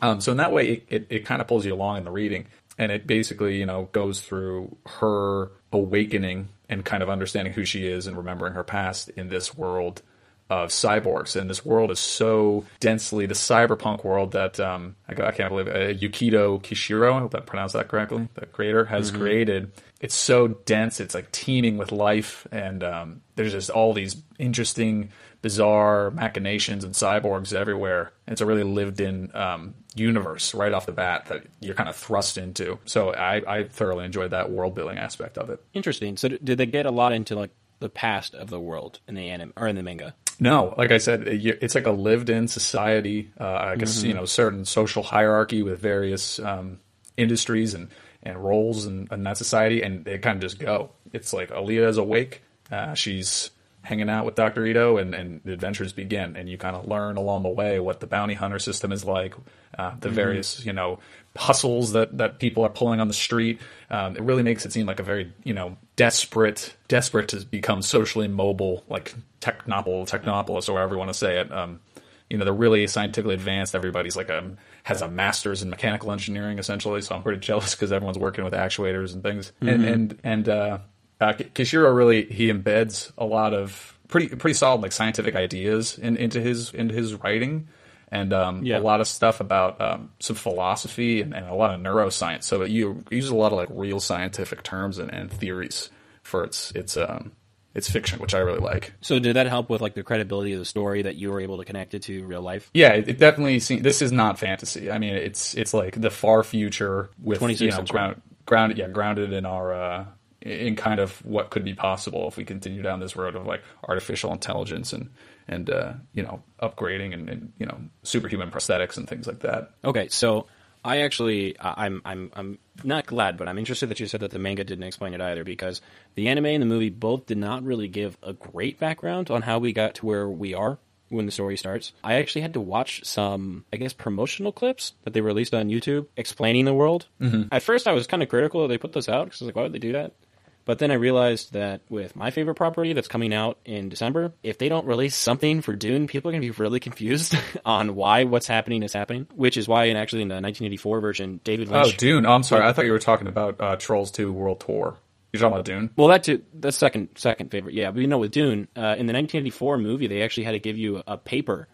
Um, 0.00 0.20
so 0.20 0.32
in 0.32 0.38
that 0.38 0.52
way, 0.52 0.68
it, 0.68 0.86
it, 0.88 1.06
it 1.10 1.24
kind 1.24 1.40
of 1.40 1.46
pulls 1.46 1.64
you 1.64 1.72
along 1.72 1.98
in 1.98 2.04
the 2.04 2.10
reading, 2.10 2.46
and 2.78 2.90
it 2.90 3.06
basically 3.06 3.58
you 3.58 3.66
know 3.66 3.88
goes 3.92 4.20
through 4.20 4.76
her 4.86 5.50
awakening 5.72 6.48
and 6.72 6.84
kind 6.84 7.02
of 7.02 7.10
understanding 7.10 7.52
who 7.52 7.64
she 7.64 7.86
is 7.86 8.06
and 8.06 8.16
remembering 8.16 8.54
her 8.54 8.64
past 8.64 9.10
in 9.10 9.28
this 9.28 9.54
world 9.54 10.02
of 10.50 10.70
cyborgs. 10.70 11.34
And 11.34 11.48
this 11.48 11.64
world 11.64 11.90
is 11.90 11.98
so 11.98 12.64
densely 12.80 13.26
the 13.26 13.34
cyberpunk 13.34 14.04
world 14.04 14.32
that 14.32 14.60
um, 14.60 14.96
I, 15.08 15.12
I 15.22 15.32
can't 15.32 15.50
believe 15.50 15.68
uh, 15.68 15.98
Yukito 15.98 16.62
Kishiro, 16.62 17.14
I 17.14 17.20
hope 17.20 17.34
I 17.34 17.40
pronounced 17.40 17.74
that 17.74 17.88
correctly, 17.88 18.28
the 18.34 18.46
creator 18.46 18.84
has 18.84 19.10
created. 19.10 19.72
It's 20.00 20.14
so 20.14 20.48
dense, 20.48 21.00
it's 21.00 21.14
like 21.14 21.30
teeming 21.32 21.78
with 21.78 21.92
life, 21.92 22.46
and 22.50 22.82
um, 22.82 23.22
there's 23.36 23.52
just 23.52 23.70
all 23.70 23.94
these 23.94 24.20
interesting, 24.38 25.10
bizarre 25.42 26.10
machinations 26.10 26.82
and 26.84 26.92
cyborgs 26.92 27.54
everywhere. 27.54 28.12
It's 28.26 28.40
a 28.40 28.46
really 28.46 28.64
lived 28.64 29.00
in 29.00 29.34
um, 29.34 29.74
universe 29.94 30.54
right 30.54 30.72
off 30.72 30.86
the 30.86 30.92
bat 30.92 31.26
that 31.26 31.44
you're 31.60 31.74
kind 31.74 31.88
of 31.88 31.96
thrust 31.96 32.36
into. 32.36 32.78
So 32.84 33.14
I, 33.14 33.42
I 33.46 33.64
thoroughly 33.64 34.04
enjoyed 34.04 34.32
that 34.32 34.50
world 34.50 34.74
building 34.74 34.98
aspect 34.98 35.38
of 35.38 35.50
it. 35.50 35.62
Interesting. 35.72 36.16
So 36.16 36.28
did 36.28 36.58
they 36.58 36.66
get 36.66 36.86
a 36.86 36.90
lot 36.90 37.12
into 37.12 37.36
like 37.36 37.50
the 37.78 37.88
past 37.88 38.34
of 38.34 38.50
the 38.50 38.60
world 38.60 39.00
in 39.06 39.14
the 39.14 39.30
anime 39.30 39.52
or 39.56 39.66
in 39.66 39.76
the 39.76 39.82
manga? 39.82 40.14
No, 40.42 40.74
like 40.76 40.90
I 40.90 40.98
said, 40.98 41.28
it's 41.28 41.76
like 41.76 41.86
a 41.86 41.92
lived-in 41.92 42.48
society. 42.48 43.30
Uh, 43.38 43.46
I 43.46 43.76
guess 43.76 44.02
you 44.02 44.12
know 44.12 44.24
certain 44.24 44.64
social 44.64 45.04
hierarchy 45.04 45.62
with 45.62 45.78
various 45.78 46.40
um, 46.40 46.80
industries 47.16 47.74
and 47.74 47.90
and 48.24 48.42
roles 48.42 48.86
in, 48.86 49.06
in 49.12 49.22
that 49.22 49.38
society, 49.38 49.82
and 49.82 50.04
they 50.04 50.18
kind 50.18 50.34
of 50.34 50.42
just 50.42 50.58
go. 50.58 50.90
It's 51.12 51.32
like 51.32 51.50
Alita 51.50 51.88
is 51.88 51.96
awake. 51.96 52.42
Uh, 52.72 52.94
she's 52.94 53.52
hanging 53.82 54.10
out 54.10 54.24
with 54.24 54.34
Doctor 54.34 54.66
Ito, 54.66 54.96
and, 54.96 55.14
and 55.14 55.40
the 55.44 55.52
adventures 55.52 55.92
begin. 55.92 56.36
And 56.36 56.48
you 56.48 56.58
kind 56.58 56.74
of 56.74 56.88
learn 56.88 57.16
along 57.16 57.44
the 57.44 57.48
way 57.48 57.78
what 57.78 58.00
the 58.00 58.08
bounty 58.08 58.34
hunter 58.34 58.58
system 58.58 58.90
is 58.90 59.04
like, 59.04 59.34
uh, 59.78 59.92
the 60.00 60.08
various 60.08 60.66
you 60.66 60.72
know 60.72 60.98
hustles 61.36 61.92
that 61.92 62.18
that 62.18 62.38
people 62.38 62.64
are 62.64 62.68
pulling 62.68 63.00
on 63.00 63.08
the 63.08 63.14
street. 63.14 63.60
Um, 63.90 64.16
it 64.16 64.22
really 64.22 64.42
makes 64.42 64.64
it 64.66 64.72
seem 64.72 64.86
like 64.86 65.00
a 65.00 65.02
very 65.02 65.32
you 65.44 65.54
know 65.54 65.76
desperate, 65.96 66.76
desperate 66.88 67.28
to 67.28 67.44
become 67.44 67.82
socially 67.82 68.28
mobile, 68.28 68.84
like 68.88 69.14
technopol, 69.40 70.08
technopolis, 70.08 70.68
or 70.68 70.78
however 70.78 70.94
you 70.94 70.98
want 70.98 71.10
to 71.10 71.18
say 71.18 71.40
it. 71.40 71.52
Um, 71.52 71.80
you 72.28 72.38
know, 72.38 72.44
they're 72.44 72.54
really 72.54 72.86
scientifically 72.86 73.34
advanced. 73.34 73.74
Everybody's 73.74 74.16
like 74.16 74.30
a 74.30 74.56
has 74.84 75.02
a 75.02 75.08
master's 75.08 75.62
in 75.62 75.70
mechanical 75.70 76.10
engineering 76.12 76.58
essentially. 76.58 77.02
So 77.02 77.14
I'm 77.14 77.22
pretty 77.22 77.40
jealous 77.40 77.74
because 77.74 77.92
everyone's 77.92 78.18
working 78.18 78.44
with 78.44 78.54
actuators 78.54 79.12
and 79.12 79.22
things. 79.22 79.52
And 79.60 79.84
and 79.84 80.18
and 80.24 80.48
uh, 80.48 80.78
uh, 81.20 81.32
Kishiro 81.34 81.94
really 81.94 82.24
he 82.24 82.50
embeds 82.50 83.12
a 83.18 83.24
lot 83.24 83.54
of 83.54 83.98
pretty 84.08 84.28
pretty 84.28 84.54
solid 84.54 84.82
like 84.82 84.92
scientific 84.92 85.34
ideas 85.34 85.98
in, 85.98 86.16
into 86.16 86.40
his 86.40 86.72
into 86.72 86.94
his 86.94 87.14
writing. 87.14 87.68
And 88.12 88.32
um, 88.34 88.62
Yeah. 88.62 88.78
a 88.78 88.80
lot 88.80 89.00
of 89.00 89.08
stuff 89.08 89.40
about 89.40 89.80
um, 89.80 90.10
some 90.20 90.36
philosophy 90.36 91.22
and, 91.22 91.34
and 91.34 91.46
a 91.46 91.54
lot 91.54 91.74
of 91.74 91.80
neuroscience. 91.80 92.44
So 92.44 92.62
you 92.62 93.02
use 93.10 93.30
a 93.30 93.34
lot 93.34 93.52
of 93.52 93.58
like 93.58 93.68
real 93.72 94.00
scientific 94.00 94.62
terms 94.62 94.98
and, 94.98 95.10
and 95.10 95.32
theories 95.32 95.88
for 96.22 96.44
its 96.44 96.72
its 96.72 96.96
um, 96.98 97.32
its 97.74 97.90
fiction, 97.90 98.18
which 98.20 98.34
I 98.34 98.40
really 98.40 98.58
like. 98.60 98.92
So 99.00 99.18
did 99.18 99.36
that 99.36 99.46
help 99.46 99.70
with 99.70 99.80
like 99.80 99.94
the 99.94 100.02
credibility 100.02 100.52
of 100.52 100.58
the 100.58 100.66
story 100.66 101.00
that 101.02 101.16
you 101.16 101.30
were 101.32 101.40
able 101.40 101.56
to 101.56 101.64
connect 101.64 101.94
it 101.94 102.02
to 102.02 102.26
real 102.26 102.42
life? 102.42 102.70
Yeah, 102.74 102.90
it, 102.92 103.08
it 103.08 103.18
definitely 103.18 103.58
seems 103.60 103.82
this 103.82 104.02
is 104.02 104.12
not 104.12 104.38
fantasy. 104.38 104.90
I 104.90 104.98
mean, 104.98 105.14
it's 105.14 105.54
it's 105.54 105.72
like 105.72 105.98
the 105.98 106.10
far 106.10 106.42
future 106.42 107.08
with 107.18 107.40
you 107.60 107.70
know 107.70 107.82
ground, 107.82 108.20
grounded 108.44 108.76
yeah 108.76 108.88
grounded 108.88 109.32
in 109.32 109.46
our 109.46 109.72
uh, 109.72 110.04
in 110.42 110.76
kind 110.76 111.00
of 111.00 111.24
what 111.24 111.48
could 111.48 111.64
be 111.64 111.72
possible 111.72 112.28
if 112.28 112.36
we 112.36 112.44
continue 112.44 112.82
down 112.82 113.00
this 113.00 113.16
road 113.16 113.36
of 113.36 113.46
like 113.46 113.62
artificial 113.88 114.32
intelligence 114.32 114.92
and 114.92 115.08
and 115.48 115.70
uh, 115.70 115.94
you 116.12 116.22
know 116.22 116.42
upgrading 116.60 117.14
and, 117.14 117.28
and 117.28 117.52
you 117.58 117.66
know 117.66 117.78
superhuman 118.02 118.50
prosthetics 118.50 118.96
and 118.96 119.08
things 119.08 119.26
like 119.26 119.40
that. 119.40 119.70
Okay, 119.84 120.08
so 120.08 120.46
I 120.84 121.02
actually 121.02 121.56
I'm 121.60 122.02
I'm 122.04 122.30
I'm 122.34 122.58
not 122.82 123.06
glad, 123.06 123.36
but 123.36 123.48
I'm 123.48 123.58
interested 123.58 123.88
that 123.88 124.00
you 124.00 124.06
said 124.06 124.20
that 124.20 124.30
the 124.30 124.38
manga 124.38 124.64
didn't 124.64 124.84
explain 124.84 125.14
it 125.14 125.20
either 125.20 125.44
because 125.44 125.80
the 126.14 126.28
anime 126.28 126.46
and 126.46 126.62
the 126.62 126.66
movie 126.66 126.90
both 126.90 127.26
did 127.26 127.38
not 127.38 127.62
really 127.62 127.88
give 127.88 128.18
a 128.22 128.32
great 128.32 128.78
background 128.80 129.30
on 129.30 129.42
how 129.42 129.58
we 129.58 129.72
got 129.72 129.96
to 129.96 130.06
where 130.06 130.28
we 130.28 130.54
are 130.54 130.78
when 131.08 131.26
the 131.26 131.32
story 131.32 131.56
starts. 131.56 131.92
I 132.02 132.14
actually 132.14 132.42
had 132.42 132.54
to 132.54 132.60
watch 132.60 133.04
some 133.04 133.64
I 133.72 133.76
guess 133.76 133.92
promotional 133.92 134.50
clips 134.50 134.94
that 135.04 135.12
they 135.12 135.20
released 135.20 135.54
on 135.54 135.68
YouTube 135.68 136.06
explaining 136.16 136.64
the 136.64 136.74
world. 136.74 137.06
Mm-hmm. 137.20 137.48
At 137.52 137.62
first, 137.62 137.86
I 137.86 137.92
was 137.92 138.08
kind 138.08 138.22
of 138.22 138.28
critical 138.28 138.62
that 138.62 138.68
they 138.68 138.78
put 138.78 138.92
those 138.92 139.08
out 139.08 139.26
because 139.26 139.42
I 139.42 139.44
was 139.44 139.48
like, 139.48 139.56
why 139.56 139.62
would 139.62 139.72
they 139.72 139.78
do 139.78 139.92
that? 139.92 140.14
But 140.64 140.78
then 140.78 140.90
I 140.90 140.94
realized 140.94 141.54
that 141.54 141.80
with 141.88 142.14
my 142.14 142.30
favorite 142.30 142.54
property 142.54 142.92
that's 142.92 143.08
coming 143.08 143.34
out 143.34 143.58
in 143.64 143.88
December, 143.88 144.32
if 144.42 144.58
they 144.58 144.68
don't 144.68 144.86
release 144.86 145.16
something 145.16 145.60
for 145.60 145.74
Dune, 145.74 146.06
people 146.06 146.30
are 146.30 146.32
going 146.32 146.42
to 146.42 146.46
be 146.46 146.62
really 146.62 146.80
confused 146.80 147.36
on 147.64 147.94
why 147.94 148.24
what's 148.24 148.46
happening 148.46 148.82
is 148.82 148.92
happening. 148.92 149.26
Which 149.34 149.56
is 149.56 149.66
why, 149.66 149.86
in 149.86 149.96
actually 149.96 150.22
in 150.22 150.28
the 150.28 150.34
1984 150.34 151.00
version, 151.00 151.40
David 151.44 151.68
Lynch. 151.68 151.94
Oh, 151.94 151.96
Dune. 151.96 152.26
Oh, 152.26 152.32
I'm 152.32 152.42
sorry. 152.42 152.64
I 152.64 152.72
thought 152.72 152.84
you 152.84 152.92
were 152.92 152.98
talking 152.98 153.26
about 153.26 153.60
uh, 153.60 153.76
Trolls 153.76 154.10
Two 154.10 154.32
World 154.32 154.60
Tour. 154.60 154.96
You're 155.32 155.40
talking 155.40 155.54
about 155.54 155.64
Dune. 155.64 155.90
Well, 155.96 156.08
that 156.08 156.24
too. 156.24 156.42
That's 156.52 156.76
second 156.76 157.08
second 157.16 157.50
favorite. 157.50 157.74
Yeah, 157.74 157.90
but 157.90 158.00
you 158.00 158.06
know, 158.06 158.18
with 158.18 158.32
Dune, 158.32 158.68
uh, 158.76 158.96
in 158.98 159.06
the 159.06 159.14
1984 159.14 159.78
movie, 159.78 160.06
they 160.06 160.22
actually 160.22 160.44
had 160.44 160.52
to 160.52 160.58
give 160.58 160.76
you 160.76 161.02
a 161.06 161.16
paper, 161.16 161.68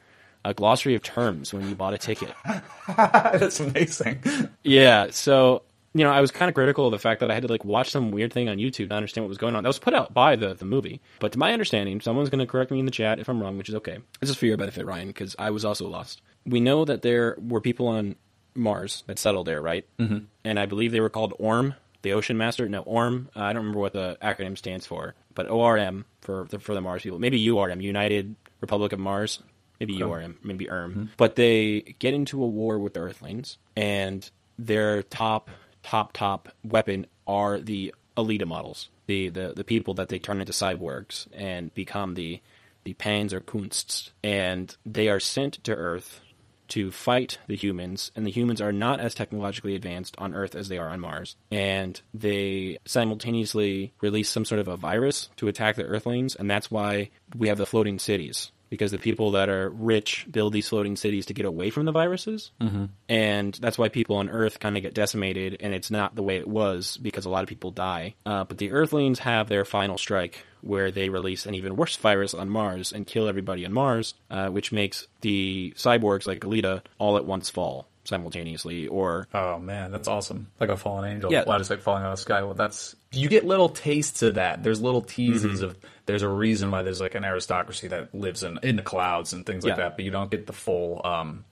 a 0.45 0.55
glossary 0.55 0.95
of 0.95 1.03
terms 1.03 1.53
when 1.53 1.69
you 1.69 1.75
bought 1.75 1.93
a 1.93 1.99
ticket. 1.99 2.33
That's 2.97 3.59
amazing. 3.59 4.23
Yeah, 4.63 5.09
so 5.11 5.63
you 5.99 6.05
know, 6.05 6.11
I 6.11 6.21
was 6.21 6.31
kind 6.31 6.49
of 6.49 6.55
critical 6.55 6.87
of 6.87 6.93
the 6.93 6.99
fact 6.99 7.21
that 7.21 7.31
I 7.31 7.35
had 7.35 7.43
to 7.43 7.49
like 7.49 7.65
watch 7.65 7.91
some 7.91 8.11
weird 8.11 8.33
thing 8.33 8.49
on 8.49 8.59
YouTube 8.59 8.89
to 8.89 8.95
understand 8.95 9.25
what 9.25 9.29
was 9.29 9.39
going 9.39 9.57
on. 9.57 9.65
That 9.65 9.69
was 9.69 9.79
put 9.79 9.95
out 9.95 10.15
by 10.15 10.37
the 10.37 10.55
the 10.55 10.65
movie, 10.65 11.01
but 11.19 11.33
to 11.33 11.39
my 11.39 11.53
understanding, 11.53 12.01
someone's 12.01 12.31
going 12.31 12.39
to 12.39 12.47
correct 12.47 12.71
me 12.71 12.79
in 12.79 12.85
the 12.85 12.93
chat 12.93 13.19
if 13.19 13.29
I'm 13.29 13.43
wrong, 13.43 13.59
which 13.59 13.69
is 13.69 13.75
okay. 13.77 13.99
This 14.21 14.31
is 14.31 14.37
for 14.37 14.47
your 14.47 14.57
benefit, 14.57 14.87
Ryan, 14.87 15.09
because 15.09 15.35
I 15.39 15.51
was 15.51 15.65
also 15.65 15.89
lost. 15.89 16.23
We 16.47 16.61
know 16.61 16.85
that 16.85 17.03
there 17.03 17.37
were 17.41 17.61
people 17.61 17.89
on 17.89 18.17
Mars 18.55 19.03
that 19.07 19.19
settled 19.19 19.47
there, 19.47 19.61
right? 19.61 19.87
Mm-hmm. 19.99 20.19
And 20.45 20.59
I 20.59 20.67
believe 20.67 20.93
they 20.93 21.01
were 21.01 21.11
called 21.11 21.35
ORM, 21.39 21.75
the 22.03 22.13
Ocean 22.13 22.39
Master. 22.39 22.69
No, 22.69 22.83
ORM. 22.83 23.29
Uh, 23.35 23.43
I 23.43 23.53
don't 23.53 23.63
remember 23.63 23.81
what 23.81 23.93
the 23.93 24.17
acronym 24.23 24.57
stands 24.57 24.87
for, 24.87 25.15
but 25.35 25.49
ORM 25.51 26.05
for 26.21 26.47
the, 26.49 26.59
for 26.59 26.75
the 26.75 26.81
Mars 26.81 27.03
people. 27.03 27.19
Maybe 27.19 27.45
URM, 27.45 27.83
United 27.83 28.37
Republic 28.61 28.93
of 28.93 28.99
Mars. 29.01 29.41
Maybe 29.81 29.97
URM, 29.99 30.37
maybe 30.43 30.69
ERM. 30.69 31.11
But 31.17 31.37
they 31.37 31.95
get 32.01 32.13
into 32.13 32.43
a 32.43 32.47
war 32.47 32.81
with 32.81 32.95
the 32.95 33.01
Earthlings, 33.01 33.59
and 33.77 34.29
their 34.59 35.05
top, 35.05 35.51
top, 35.83 36.13
top 36.13 36.49
weapon 36.65 37.07
are 37.27 37.59
the 37.61 37.95
Alita 38.17 38.47
models, 38.47 38.89
the, 39.07 39.29
the 39.29 39.53
the 39.55 39.65
people 39.65 39.95
that 39.95 40.09
they 40.09 40.19
turn 40.19 40.41
into 40.41 40.53
cyborgs 40.53 41.29
and 41.33 41.73
become 41.75 42.15
the 42.15 42.41
the 42.85 42.95
Panzerkunsts, 42.95 44.11
and 44.25 44.77
they 44.85 45.09
are 45.09 45.21
sent 45.21 45.63
to 45.65 45.75
Earth 45.75 46.21
to 46.69 46.91
fight 46.91 47.39
the 47.47 47.57
humans, 47.57 48.11
and 48.15 48.27
the 48.27 48.31
humans 48.31 48.61
are 48.61 48.73
not 48.73 49.01
as 49.01 49.15
technologically 49.15 49.75
advanced 49.75 50.15
on 50.19 50.35
Earth 50.35 50.55
as 50.55 50.69
they 50.69 50.79
are 50.79 50.89
on 50.89 51.01
Mars. 51.01 51.37
And 51.51 52.01
they 52.13 52.79
simultaneously 52.85 53.93
release 54.01 54.29
some 54.29 54.45
sort 54.45 54.61
of 54.61 54.69
a 54.69 54.77
virus 54.77 55.31
to 55.37 55.49
attack 55.49 55.77
the 55.77 55.85
Earthlings, 55.85 56.35
and 56.35 56.51
that's 56.51 56.71
why 56.71 57.11
we 57.37 57.49
have 57.49 57.59
the 57.59 57.67
floating 57.67 57.99
cities 57.99 58.53
because 58.71 58.91
the 58.91 58.99
people 58.99 59.33
that 59.33 59.49
are 59.49 59.71
rich 59.71 60.27
build 60.31 60.53
these 60.53 60.69
floating 60.69 60.97
cities 60.97 61.27
to 61.27 61.35
get 61.35 61.47
away 61.47 61.71
from 61.71 61.85
the 61.85 61.93
viruses, 61.93 62.51
mm-hmm. 62.61 62.87
and 63.09 63.55
that's 63.55 63.79
why 63.79 63.89
people 63.89 64.17
on 64.17 64.29
Earth 64.29 64.61
kind 64.61 64.77
of 64.77 64.83
get 64.83 64.95
decimated, 64.95 65.57
and 65.61 65.75
it's 65.75 65.91
not 65.91 66.15
the 66.15 66.23
way 66.23 66.37
it 66.37 66.49
was 66.49 66.97
because 66.99 67.25
a 67.25 67.31
lot 67.31 67.43
of 67.43 67.49
people 67.49 67.71
die. 67.71 68.15
Uh, 68.27 68.45
but 68.45 68.59
the 68.59 68.73
Earthlings 68.73 69.21
have 69.21 69.49
their 69.49 69.65
final 69.65 69.99
strike, 69.99 70.45
where 70.61 70.91
they 70.91 71.09
release 71.09 71.47
an 71.47 71.55
even 71.55 71.77
worse 71.77 71.97
virus 71.97 72.35
on 72.35 72.49
Mars 72.49 72.93
and 72.93 73.07
kill 73.07 73.29
everybody 73.29 73.65
on 73.65 73.73
Mars, 73.73 74.15
uh, 74.31 74.49
which 74.49 74.73
makes 74.73 75.07
the 75.21 75.73
cyborgs 75.77 76.27
like 76.27 76.41
Alita 76.41 76.83
all 76.99 77.17
at 77.17 77.25
once 77.25 77.51
fall 77.51 77.87
simultaneously 78.05 78.89
or 78.89 79.29
oh 79.35 79.59
man 79.59 79.93
that's 79.93 80.09
awesome 80.09 80.47
like 80.61 80.71
a 80.71 80.77
fallen 80.79 81.13
angel 81.13 81.31
Yeah. 81.31 81.45
yeah 81.47 81.59
just 81.59 81.69
like 81.69 81.81
falling 81.81 82.05
out 82.05 82.13
of 82.13 82.17
the 82.17 82.23
sky 82.23 82.43
well 82.43 82.55
that's 82.55 82.97
you 83.13 83.29
get 83.29 83.45
little 83.45 83.69
tastes 83.69 84.23
of 84.23 84.37
that 84.37 84.63
there's 84.63 84.81
little 84.81 85.03
teases 85.03 85.61
of 85.61 85.77
there's 86.09 86.23
a 86.23 86.29
reason 86.29 86.71
why 86.73 86.83
there's 86.83 87.01
like 87.01 87.15
an 87.15 87.25
aristocracy 87.25 87.87
that 87.89 88.13
lives 88.15 88.43
in 88.43 88.59
in 88.65 88.75
the 88.77 88.83
clouds 88.83 89.33
and 89.35 89.47
things 89.47 89.63
like 89.63 89.73
Yeah. 89.77 89.85
that 89.85 89.97
but 89.97 90.05
you 90.05 90.11
don't 90.11 90.31
get 90.31 90.47
the 90.49 90.53
full 90.53 91.01
um 91.05 91.45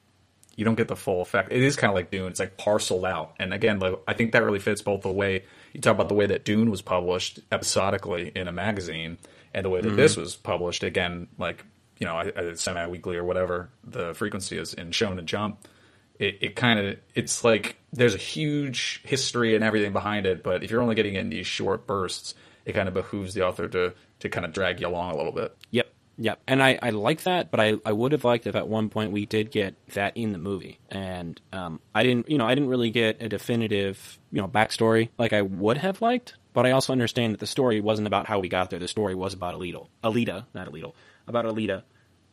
you 0.56 0.64
don't 0.64 0.74
get 0.76 0.88
the 0.88 0.96
full 0.96 1.20
effect. 1.20 1.52
It 1.52 1.60
is 1.62 1.76
kind 1.76 1.90
of 1.90 1.94
like 1.94 2.10
dune. 2.10 2.28
It's 2.30 2.40
like 2.40 2.56
parceled 2.56 3.04
out. 3.04 3.34
And 3.38 3.52
again 3.54 3.78
like, 3.78 3.94
i 4.08 4.14
think 4.14 4.32
that 4.32 4.42
really 4.42 4.58
fits 4.58 4.80
both 4.82 5.02
the 5.02 5.12
way 5.12 5.44
you 5.74 5.80
talk 5.82 5.94
about 5.94 6.08
the 6.08 6.14
way 6.14 6.26
that 6.26 6.44
dune 6.44 6.70
was 6.70 6.80
published 6.82 7.40
episodically 7.52 8.32
in 8.34 8.48
a 8.48 8.52
magazine 8.52 9.18
and 9.54 9.64
the 9.64 9.70
way 9.70 9.80
that 9.82 9.90
this 9.96 10.16
was 10.16 10.34
published. 10.34 10.82
Again 10.82 11.28
like 11.38 11.64
you 11.98 12.06
know 12.06 12.30
semi-weekly 12.54 13.16
or 13.16 13.24
whatever 13.24 13.68
the 13.84 14.14
frequency 14.14 14.56
is 14.58 14.72
in 14.74 14.90
Shonen 14.90 15.26
Jump. 15.26 15.68
It, 16.18 16.38
it 16.40 16.56
kind 16.56 16.78
of 16.80 16.96
it's 17.14 17.44
like 17.44 17.76
there's 17.92 18.14
a 18.14 18.18
huge 18.18 19.02
history 19.04 19.54
and 19.54 19.62
everything 19.62 19.92
behind 19.92 20.24
it 20.24 20.42
but 20.42 20.64
if 20.64 20.70
you're 20.70 20.80
only 20.80 20.94
getting 20.94 21.14
it 21.14 21.20
in 21.20 21.28
these 21.28 21.46
short 21.46 21.86
bursts 21.86 22.34
it 22.64 22.72
kind 22.72 22.88
of 22.88 22.94
behooves 22.94 23.34
the 23.34 23.46
author 23.46 23.68
to 23.68 23.92
to 24.20 24.28
kind 24.28 24.44
of 24.46 24.52
drag 24.52 24.80
you 24.80 24.86
along 24.88 25.12
a 25.12 25.16
little 25.16 25.32
bit 25.32 25.56
Yep. 25.70 25.92
Yep. 26.18 26.40
And 26.48 26.62
I, 26.62 26.78
I 26.80 26.90
like 26.90 27.24
that, 27.24 27.50
but 27.50 27.60
I, 27.60 27.74
I 27.84 27.92
would 27.92 28.12
have 28.12 28.24
liked 28.24 28.46
if 28.46 28.54
at 28.56 28.66
one 28.68 28.88
point 28.88 29.12
we 29.12 29.26
did 29.26 29.50
get 29.50 29.74
that 29.92 30.16
in 30.16 30.32
the 30.32 30.38
movie. 30.38 30.78
And 30.88 31.38
um, 31.52 31.78
I 31.94 32.04
didn't, 32.04 32.30
you 32.30 32.38
know, 32.38 32.46
I 32.46 32.54
didn't 32.54 32.70
really 32.70 32.88
get 32.88 33.20
a 33.20 33.28
definitive, 33.28 34.18
you 34.32 34.40
know, 34.40 34.48
backstory 34.48 35.10
like 35.18 35.34
I 35.34 35.42
would 35.42 35.76
have 35.76 36.00
liked. 36.00 36.34
But 36.54 36.64
I 36.64 36.70
also 36.70 36.92
understand 36.92 37.34
that 37.34 37.40
the 37.40 37.46
story 37.46 37.82
wasn't 37.82 38.06
about 38.06 38.26
how 38.26 38.38
we 38.38 38.48
got 38.48 38.70
there. 38.70 38.78
The 38.78 38.88
story 38.88 39.14
was 39.14 39.34
about 39.34 39.54
Alita. 39.54 39.88
Alita, 40.02 40.46
not 40.54 40.70
Alita. 40.72 40.94
About 41.28 41.44
Alita. 41.44 41.82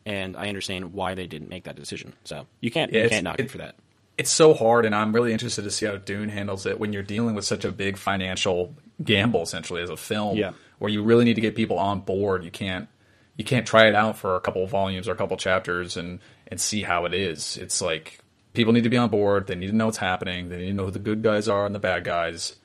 And 0.06 0.38
I 0.38 0.48
understand 0.48 0.94
why 0.94 1.14
they 1.16 1.28
didn't 1.28 1.50
make 1.50 1.66
that 1.66 1.76
decision. 1.76 2.14
So 2.24 2.48
you 2.62 2.72
can't, 2.72 2.94
Yeah, 2.94 3.04
you 3.04 3.10
can't 3.10 3.24
knock 3.26 3.40
it- 3.40 3.46
it 3.48 3.52
for 3.52 3.58
that. 3.58 3.76
it's 4.18 4.30
so 4.32 4.54
hard 4.54 4.86
and 4.86 4.94
i'm 4.94 5.12
really 5.12 5.34
interested 5.34 5.64
to 5.64 5.72
see 5.72 5.88
how 5.88 5.96
dune 5.98 6.30
handles 6.30 6.68
it 6.68 6.80
when 6.80 6.94
you're 6.94 7.02
dealing 7.02 7.34
with 7.34 7.44
such 7.44 7.66
a 7.66 7.72
big 7.72 7.98
financial 7.98 8.76
gamble 9.04 9.42
essentially 9.42 9.82
as 9.82 9.90
a 9.90 9.98
film 9.98 10.38
Yeah. 10.38 10.52
Where 10.80 10.92
you 10.92 11.04
really 11.04 11.26
need 11.26 11.36
to 11.36 11.42
get 11.42 11.56
people 11.56 11.78
on 11.80 12.02
board. 12.02 12.44
You 12.44 12.52
can't 12.52 12.88
you 13.36 13.44
can't 13.44 13.66
try 13.66 13.88
it 13.88 13.96
out 13.96 14.18
for 14.18 14.36
a 14.36 14.40
couple 14.42 14.64
of 14.64 14.70
volumes 14.70 15.08
or 15.08 15.12
a 15.14 15.16
couple 15.16 15.36
chapters 15.38 15.98
and 15.98 16.20
and 16.48 16.60
see 16.60 16.84
how 16.84 17.06
it 17.06 17.14
is. 17.14 17.58
It's 17.58 17.82
like 17.82 18.20
people 18.54 18.74
need 18.74 18.84
to 18.84 18.90
be 18.90 18.98
on 18.98 19.10
board. 19.10 19.48
They 19.48 19.56
need 19.56 19.68
to 19.68 19.76
know 19.76 19.86
what's 19.88 19.98
happening. 19.98 20.50
They 20.50 20.58
need 20.58 20.68
to 20.68 20.74
know 20.74 20.86
who 20.86 20.92
the 20.92 21.00
good 21.00 21.24
guys 21.24 21.48
are 21.48 21.66
and 21.66 21.74
the 21.74 21.80
bad 21.80 22.04
guys. 22.04 22.56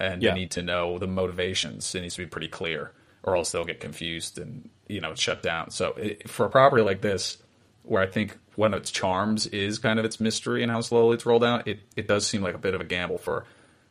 And 0.00 0.22
Yeah. 0.22 0.30
they 0.32 0.40
need 0.40 0.50
to 0.52 0.62
know 0.62 0.98
the 0.98 1.06
motivations. 1.06 1.94
It 1.94 2.00
needs 2.00 2.14
to 2.16 2.22
be 2.22 2.26
pretty 2.26 2.48
clear 2.48 2.92
or 3.22 3.36
else 3.36 3.52
they'll 3.52 3.64
get 3.64 3.80
confused 3.80 4.38
and 4.38 4.68
you 4.88 5.00
know 5.00 5.14
shut 5.14 5.42
down. 5.42 5.70
So 5.70 5.92
it, 5.92 6.28
for 6.28 6.46
a 6.46 6.50
property 6.50 6.82
like 6.82 7.00
this 7.00 7.38
where 7.82 8.02
I 8.02 8.06
think 8.06 8.38
one 8.56 8.72
of 8.72 8.80
its 8.80 8.90
charms 8.90 9.46
is 9.48 9.78
kind 9.78 9.98
of 9.98 10.04
its 10.06 10.18
mystery 10.20 10.62
and 10.62 10.72
how 10.72 10.80
slowly 10.80 11.14
it's 11.16 11.26
rolled 11.26 11.44
out. 11.44 11.68
It 11.68 11.80
it 11.96 12.08
does 12.08 12.26
seem 12.26 12.42
like 12.42 12.54
a 12.54 12.58
bit 12.58 12.74
of 12.74 12.80
a 12.80 12.84
gamble 12.84 13.18
for 13.18 13.44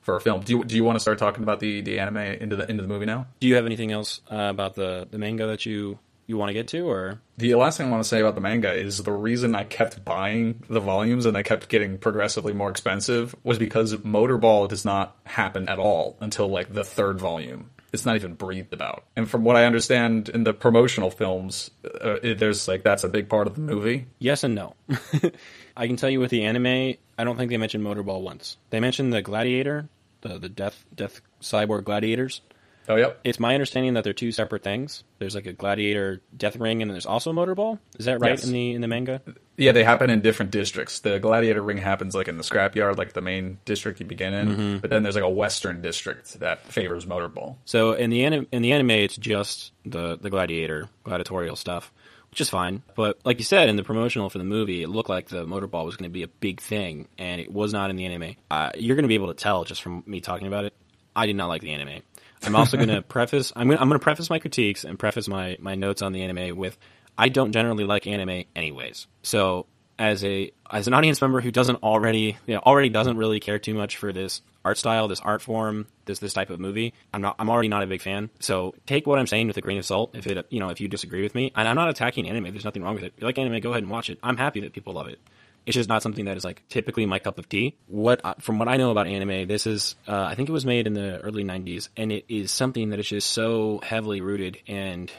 for 0.03 0.15
a 0.15 0.21
film. 0.21 0.41
Do 0.41 0.57
you 0.57 0.63
do 0.63 0.75
you 0.75 0.83
want 0.83 0.97
to 0.97 0.99
start 0.99 1.17
talking 1.17 1.43
about 1.43 1.59
the 1.59 1.81
the 1.81 1.99
anime 1.99 2.17
into 2.17 2.55
the 2.55 2.69
into 2.69 2.83
the 2.83 2.87
movie 2.87 3.05
now? 3.05 3.27
Do 3.39 3.47
you 3.47 3.55
have 3.55 3.65
anything 3.65 3.91
else 3.91 4.21
uh, 4.31 4.35
about 4.35 4.75
the, 4.75 5.07
the 5.09 5.17
manga 5.17 5.47
that 5.47 5.65
you, 5.65 5.97
you 6.27 6.37
want 6.37 6.49
to 6.49 6.53
get 6.53 6.67
to? 6.69 6.87
Or 6.87 7.19
The 7.37 7.55
last 7.55 7.77
thing 7.77 7.87
I 7.87 7.89
want 7.89 8.03
to 8.03 8.07
say 8.07 8.19
about 8.19 8.35
the 8.35 8.41
manga 8.41 8.73
is 8.73 9.01
the 9.01 9.11
reason 9.11 9.55
I 9.55 9.63
kept 9.63 10.05
buying 10.05 10.63
the 10.69 10.79
volumes 10.79 11.25
and 11.25 11.35
they 11.35 11.43
kept 11.43 11.69
getting 11.69 11.97
progressively 11.97 12.53
more 12.53 12.69
expensive 12.69 13.35
was 13.43 13.57
because 13.57 13.95
Motorball 13.95 14.67
does 14.67 14.85
not 14.85 15.17
happen 15.25 15.67
at 15.69 15.79
all 15.79 16.17
until 16.19 16.47
like 16.47 16.73
the 16.73 16.83
third 16.83 17.19
volume. 17.19 17.69
It's 17.91 18.07
not 18.07 18.15
even 18.15 18.33
breathed 18.33 18.73
about. 18.73 19.05
And 19.15 19.29
from 19.29 19.43
what 19.43 19.55
I 19.55 19.65
understand 19.65 20.27
in 20.27 20.43
the 20.43 20.53
promotional 20.53 21.11
films, 21.11 21.69
uh, 21.85 22.15
it, 22.23 22.39
there's 22.39 22.67
like 22.67 22.81
that's 22.81 23.03
a 23.03 23.07
big 23.07 23.29
part 23.29 23.45
of 23.45 23.53
the 23.53 23.61
movie. 23.61 24.07
Yes 24.17 24.43
and 24.43 24.55
no. 24.55 24.75
I 25.77 25.85
can 25.85 25.95
tell 25.95 26.09
you 26.09 26.19
with 26.19 26.31
the 26.31 26.43
anime, 26.45 26.95
I 27.19 27.23
don't 27.23 27.37
think 27.37 27.51
they 27.51 27.57
mentioned 27.57 27.85
Motorball 27.85 28.21
once. 28.21 28.57
They 28.71 28.79
mentioned 28.79 29.13
the 29.13 29.21
Gladiator, 29.21 29.89
the 30.23 30.39
the 30.39 30.49
Death 30.49 30.83
Death 30.95 31.21
Cyborg 31.41 31.83
Gladiators. 31.83 32.41
Oh 32.89 32.95
yep. 32.97 33.21
It's 33.23 33.39
my 33.39 33.53
understanding 33.53 33.93
that 33.93 34.03
they're 34.03 34.11
two 34.11 34.33
separate 34.33 34.61
things. 34.61 35.05
There's 35.17 35.35
like 35.35 35.45
a 35.45 35.53
Gladiator 35.53 36.21
Death 36.35 36.57
Ring, 36.57 36.81
and 36.81 36.91
then 36.91 36.93
there's 36.95 37.05
also 37.05 37.31
Motorball. 37.31 37.79
Is 37.97 38.07
that 38.07 38.19
right 38.19 38.31
Yes. 38.31 38.43
in 38.45 38.51
the 38.51 38.73
in 38.73 38.81
the 38.81 38.89
manga? 38.89 39.21
Yeah, 39.55 39.71
they 39.71 39.85
happen 39.85 40.09
in 40.09 40.19
different 40.19 40.51
districts. 40.51 40.99
The 40.99 41.17
Gladiator 41.19 41.61
Ring 41.61 41.77
happens 41.77 42.13
like 42.13 42.27
in 42.27 42.35
the 42.35 42.43
scrapyard, 42.43 42.97
like 42.97 43.13
the 43.13 43.21
main 43.21 43.59
district 43.63 44.01
you 44.01 44.05
begin 44.05 44.33
in. 44.33 44.47
Mm-hmm. 44.49 44.77
But 44.79 44.89
then 44.89 45.01
there's 45.03 45.15
like 45.15 45.23
a 45.23 45.29
western 45.29 45.81
district 45.81 46.39
that 46.41 46.65
favors 46.65 47.05
motorball. 47.05 47.55
So 47.63 47.93
in 47.93 48.09
the 48.09 48.25
anim- 48.25 48.47
in 48.51 48.61
the 48.61 48.73
anime, 48.73 48.89
it's 48.91 49.15
just 49.15 49.71
the 49.85 50.17
the 50.17 50.29
Gladiator 50.29 50.89
gladiatorial 51.05 51.55
stuff, 51.55 51.93
which 52.33 52.41
is 52.41 52.49
fine. 52.49 52.81
But 52.95 53.19
like 53.23 53.37
you 53.37 53.43
said, 53.43 53.69
in 53.69 53.75
the 53.75 53.83
promotional 53.83 54.27
for 54.27 54.39
the 54.39 54.43
movie, 54.43 54.81
it 54.81 54.87
looked 54.87 55.07
like 55.07 55.27
the 55.27 55.45
Motorball 55.45 55.85
was 55.85 55.97
going 55.97 56.09
to 56.09 56.13
be 56.13 56.23
a 56.23 56.27
big 56.27 56.59
thing, 56.59 57.07
and 57.19 57.39
it 57.39 57.51
was 57.51 57.71
not 57.71 57.91
in 57.91 57.95
the 57.95 58.07
anime. 58.07 58.37
Uh, 58.49 58.71
you're 58.75 58.95
going 58.95 59.03
to 59.03 59.07
be 59.07 59.13
able 59.13 59.27
to 59.27 59.35
tell 59.35 59.65
just 59.65 59.83
from 59.83 60.01
me 60.07 60.19
talking 60.19 60.47
about 60.47 60.65
it. 60.65 60.73
I 61.15 61.27
did 61.27 61.35
not 61.35 61.45
like 61.45 61.61
the 61.61 61.69
anime. 61.69 62.01
I'm 62.41 62.55
also 62.55 62.75
going 62.75 62.89
to 62.95 63.03
preface. 63.03 63.53
I'm 63.55 63.67
going. 63.67 63.77
I'm 63.77 63.87
going 63.87 63.99
to 63.99 64.03
preface 64.03 64.31
my 64.31 64.39
critiques 64.39 64.83
and 64.83 64.97
preface 64.97 65.27
my 65.27 65.57
my 65.59 65.75
notes 65.75 66.01
on 66.01 66.11
the 66.11 66.23
anime 66.23 66.57
with. 66.57 66.75
I 67.15 67.29
don't 67.29 67.51
generally 67.51 67.83
like 67.83 68.07
anime, 68.07 68.45
anyways. 68.55 69.05
So 69.21 69.67
as 69.99 70.23
a 70.23 70.51
as 70.71 70.87
an 70.87 70.95
audience 70.95 71.21
member 71.21 71.39
who 71.39 71.51
doesn't 71.51 71.83
already 71.83 72.35
you 72.47 72.55
know 72.55 72.61
already 72.65 72.89
doesn't 72.89 73.15
really 73.15 73.39
care 73.39 73.59
too 73.59 73.75
much 73.75 73.97
for 73.97 74.11
this 74.11 74.41
art 74.65 74.77
style, 74.77 75.07
this 75.07 75.19
art 75.19 75.41
form, 75.41 75.87
this 76.05 76.19
this 76.19 76.33
type 76.33 76.49
of 76.49 76.59
movie, 76.59 76.93
I'm 77.13 77.21
not 77.21 77.35
I'm 77.39 77.49
already 77.49 77.67
not 77.67 77.83
a 77.83 77.87
big 77.87 78.01
fan. 78.01 78.29
So 78.39 78.75
take 78.85 79.05
what 79.05 79.19
I'm 79.19 79.27
saying 79.27 79.47
with 79.47 79.57
a 79.57 79.61
grain 79.61 79.77
of 79.77 79.85
salt. 79.85 80.15
If 80.15 80.27
it 80.27 80.45
you 80.49 80.59
know 80.59 80.69
if 80.69 80.79
you 80.81 80.87
disagree 80.87 81.21
with 81.21 81.35
me, 81.35 81.51
and 81.55 81.67
I'm 81.67 81.75
not 81.75 81.89
attacking 81.89 82.29
anime. 82.29 82.45
There's 82.45 82.65
nothing 82.65 82.83
wrong 82.83 82.95
with 82.95 83.03
it. 83.03 83.13
If 83.15 83.21
you 83.21 83.27
like 83.27 83.37
anime, 83.37 83.59
go 83.61 83.71
ahead 83.71 83.83
and 83.83 83.91
watch 83.91 84.09
it. 84.09 84.19
I'm 84.23 84.37
happy 84.37 84.61
that 84.61 84.73
people 84.73 84.93
love 84.93 85.07
it. 85.07 85.19
It's 85.65 85.75
just 85.75 85.87
not 85.87 86.03
something 86.03 86.25
that 86.25 86.35
is 86.35 86.43
like 86.43 86.61
typically 86.67 87.05
my 87.05 87.19
cup 87.19 87.37
of 87.37 87.47
tea. 87.47 87.75
What 87.87 88.41
from 88.41 88.59
what 88.59 88.67
I 88.67 88.77
know 88.77 88.91
about 88.91 89.07
anime, 89.07 89.47
this 89.47 89.65
is 89.65 89.95
uh, 90.07 90.23
I 90.23 90.35
think 90.35 90.49
it 90.49 90.53
was 90.53 90.65
made 90.65 90.87
in 90.87 90.93
the 90.93 91.19
early 91.19 91.43
'90s, 91.43 91.89
and 91.95 92.11
it 92.11 92.25
is 92.27 92.51
something 92.51 92.89
that 92.89 92.99
is 92.99 93.07
just 93.07 93.29
so 93.29 93.79
heavily 93.83 94.19
rooted 94.19 94.57
in 94.65 95.09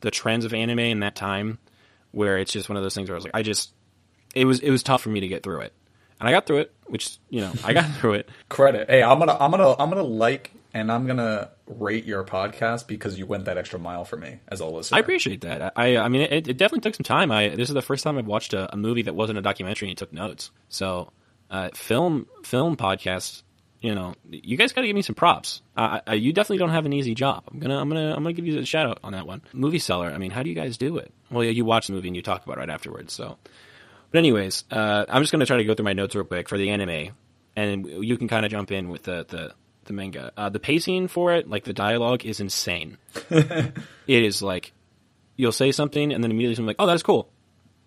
the 0.00 0.10
trends 0.10 0.44
of 0.44 0.54
anime 0.54 0.78
in 0.78 1.00
that 1.00 1.16
time, 1.16 1.58
where 2.12 2.38
it's 2.38 2.52
just 2.52 2.68
one 2.68 2.76
of 2.76 2.82
those 2.82 2.94
things 2.94 3.08
where 3.08 3.16
I 3.16 3.18
was 3.18 3.24
like, 3.24 3.34
I 3.34 3.42
just 3.42 3.72
it 4.34 4.46
was 4.46 4.60
it 4.60 4.70
was 4.70 4.82
tough 4.82 5.02
for 5.02 5.10
me 5.10 5.20
to 5.20 5.28
get 5.28 5.42
through 5.42 5.60
it, 5.60 5.72
and 6.20 6.28
I 6.28 6.32
got 6.32 6.46
through 6.46 6.58
it, 6.58 6.72
which 6.86 7.18
you 7.30 7.40
know 7.40 7.52
I 7.64 7.72
got 7.72 7.90
through 7.96 8.14
it. 8.14 8.28
Credit. 8.48 8.88
Hey, 8.88 9.02
I'm 9.02 9.18
gonna 9.18 9.36
I'm 9.38 9.50
gonna 9.50 9.72
I'm 9.78 9.90
gonna 9.90 10.02
like 10.02 10.52
and 10.72 10.90
I'm 10.90 11.06
gonna 11.06 11.50
rate 11.66 12.04
your 12.04 12.24
podcast 12.24 12.86
because 12.86 13.18
you 13.18 13.26
went 13.26 13.46
that 13.46 13.56
extra 13.56 13.78
mile 13.78 14.04
for 14.04 14.16
me 14.16 14.40
as 14.48 14.60
a 14.60 14.66
listener. 14.66 14.96
I 14.96 15.00
appreciate 15.00 15.42
that. 15.42 15.72
I 15.76 15.96
I 15.96 16.08
mean 16.08 16.22
it, 16.22 16.48
it 16.48 16.56
definitely 16.56 16.80
took 16.80 16.94
some 16.94 17.04
time. 17.04 17.30
I 17.30 17.50
this 17.50 17.68
is 17.68 17.74
the 17.74 17.82
first 17.82 18.04
time 18.04 18.18
I've 18.18 18.26
watched 18.26 18.52
a, 18.54 18.72
a 18.72 18.76
movie 18.76 19.02
that 19.02 19.14
wasn't 19.14 19.38
a 19.38 19.42
documentary 19.42 19.88
and 19.88 19.96
took 19.96 20.12
notes. 20.12 20.50
So 20.68 21.12
uh, 21.50 21.70
film 21.74 22.26
film 22.42 22.76
podcasts, 22.76 23.42
you 23.80 23.94
know, 23.94 24.14
you 24.28 24.56
guys 24.56 24.72
got 24.72 24.80
to 24.80 24.86
give 24.86 24.96
me 24.96 25.02
some 25.02 25.14
props. 25.14 25.62
Uh, 25.76 26.00
I, 26.06 26.14
you 26.14 26.32
definitely 26.32 26.58
don't 26.58 26.70
have 26.70 26.86
an 26.86 26.92
easy 26.92 27.14
job. 27.14 27.44
I'm 27.50 27.60
gonna 27.60 27.78
I'm 27.80 27.88
gonna 27.88 28.10
I'm 28.14 28.22
gonna 28.22 28.32
give 28.32 28.46
you 28.46 28.58
a 28.58 28.64
shout 28.64 28.86
out 28.86 28.98
on 29.04 29.12
that 29.12 29.26
one. 29.26 29.42
Movie 29.52 29.78
seller. 29.78 30.10
I 30.10 30.18
mean, 30.18 30.30
how 30.32 30.42
do 30.42 30.48
you 30.48 30.54
guys 30.54 30.76
do 30.76 30.96
it? 30.96 31.12
Well, 31.30 31.44
yeah, 31.44 31.50
you 31.50 31.64
watch 31.64 31.86
the 31.86 31.92
movie 31.92 32.08
and 32.08 32.16
you 32.16 32.22
talk 32.22 32.44
about 32.44 32.56
it 32.58 32.60
right 32.60 32.70
afterwards. 32.70 33.12
So, 33.12 33.38
but 34.14 34.20
anyways, 34.20 34.62
uh, 34.70 35.06
I'm 35.08 35.22
just 35.22 35.32
gonna 35.32 35.44
try 35.44 35.56
to 35.56 35.64
go 35.64 35.74
through 35.74 35.86
my 35.86 35.92
notes 35.92 36.14
real 36.14 36.24
quick 36.24 36.48
for 36.48 36.56
the 36.56 36.70
anime, 36.70 37.16
and 37.56 37.84
you 37.84 38.16
can 38.16 38.28
kind 38.28 38.46
of 38.46 38.52
jump 38.52 38.70
in 38.70 38.88
with 38.88 39.02
the 39.02 39.26
the 39.28 39.54
the 39.86 39.92
manga. 39.92 40.30
Uh, 40.36 40.48
the 40.50 40.60
pacing 40.60 41.08
for 41.08 41.32
it, 41.32 41.50
like 41.50 41.64
the 41.64 41.72
dialogue, 41.72 42.24
is 42.24 42.38
insane. 42.38 42.96
it 43.30 43.72
is 44.06 44.40
like 44.40 44.72
you'll 45.34 45.50
say 45.50 45.72
something 45.72 46.12
and 46.12 46.22
then 46.22 46.30
immediately 46.30 46.54
someone's 46.54 46.76
like, 46.78 46.84
"Oh, 46.84 46.86
that's 46.86 47.02
cool." 47.02 47.28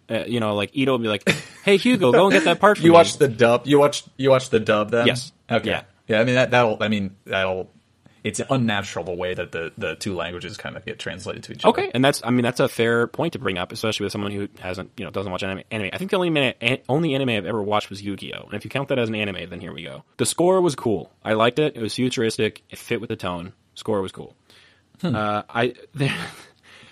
Uh, 0.09 0.25
you 0.27 0.41
know, 0.41 0.53
like 0.53 0.71
Ito 0.75 0.91
will 0.91 0.99
be 0.99 1.07
like, 1.07 1.29
"Hey 1.63 1.77
Hugo, 1.77 2.11
go 2.11 2.25
and 2.25 2.33
get 2.33 2.43
that 2.43 2.59
part." 2.59 2.77
For 2.79 2.83
You 2.83 2.89
me." 2.89 2.95
watched 2.95 3.19
the 3.19 3.29
dub. 3.29 3.65
You 3.65 3.79
watched 3.79 4.09
you 4.17 4.29
watched 4.29 4.51
the 4.51 4.59
dub 4.59 4.91
then. 4.91 5.07
Yes. 5.07 5.31
Okay. 5.49 5.69
Yeah. 5.69 5.83
Yeah. 6.09 6.19
I 6.19 6.25
mean 6.25 6.35
that 6.35 6.51
that'll. 6.51 6.75
I 6.83 6.89
mean 6.89 7.15
that'll. 7.23 7.71
It's 8.27 8.41
unnatural 8.49 9.05
the 9.05 9.13
way 9.13 9.33
that 9.33 9.51
the 9.51 9.71
the 9.77 9.95
two 9.95 10.15
languages 10.15 10.57
kind 10.57 10.75
of 10.75 10.85
get 10.85 10.99
translated 10.99 11.43
to 11.43 11.53
each 11.53 11.63
other. 11.65 11.69
Okay, 11.69 11.91
and 11.93 12.03
that's 12.03 12.21
I 12.23 12.29
mean 12.31 12.43
that's 12.43 12.59
a 12.59 12.67
fair 12.67 13.07
point 13.07 13.33
to 13.33 13.39
bring 13.39 13.57
up, 13.57 13.71
especially 13.71 14.03
with 14.05 14.11
someone 14.11 14.31
who 14.31 14.47
hasn't 14.59 14.91
you 14.97 15.05
know 15.05 15.11
doesn't 15.11 15.31
watch 15.31 15.43
anime. 15.43 15.63
anime. 15.71 15.89
I 15.93 15.97
think 15.97 16.11
the 16.11 16.17
only 16.17 16.55
anime, 16.61 16.79
only 16.89 17.15
anime 17.15 17.29
I've 17.29 17.45
ever 17.45 17.61
watched 17.61 17.89
was 17.89 18.01
Yu-Gi-Oh, 18.01 18.43
and 18.45 18.53
if 18.53 18.63
you 18.63 18.69
count 18.69 18.89
that 18.89 18.99
as 18.99 19.09
an 19.09 19.15
anime, 19.15 19.49
then 19.49 19.59
here 19.59 19.73
we 19.73 19.83
go. 19.83 20.03
The 20.17 20.25
score 20.25 20.61
was 20.61 20.75
cool. 20.75 21.11
I 21.23 21.33
liked 21.33 21.59
it. 21.59 21.75
It 21.75 21.81
was 21.81 21.95
futuristic. 21.95 22.63
It 22.69 22.77
fit 22.77 22.99
with 23.01 23.09
the 23.09 23.15
tone. 23.15 23.53
Score 23.75 24.01
was 24.01 24.11
cool. 24.11 24.35
Uh, 25.03 25.43
I 25.49 25.73
there, 25.93 26.15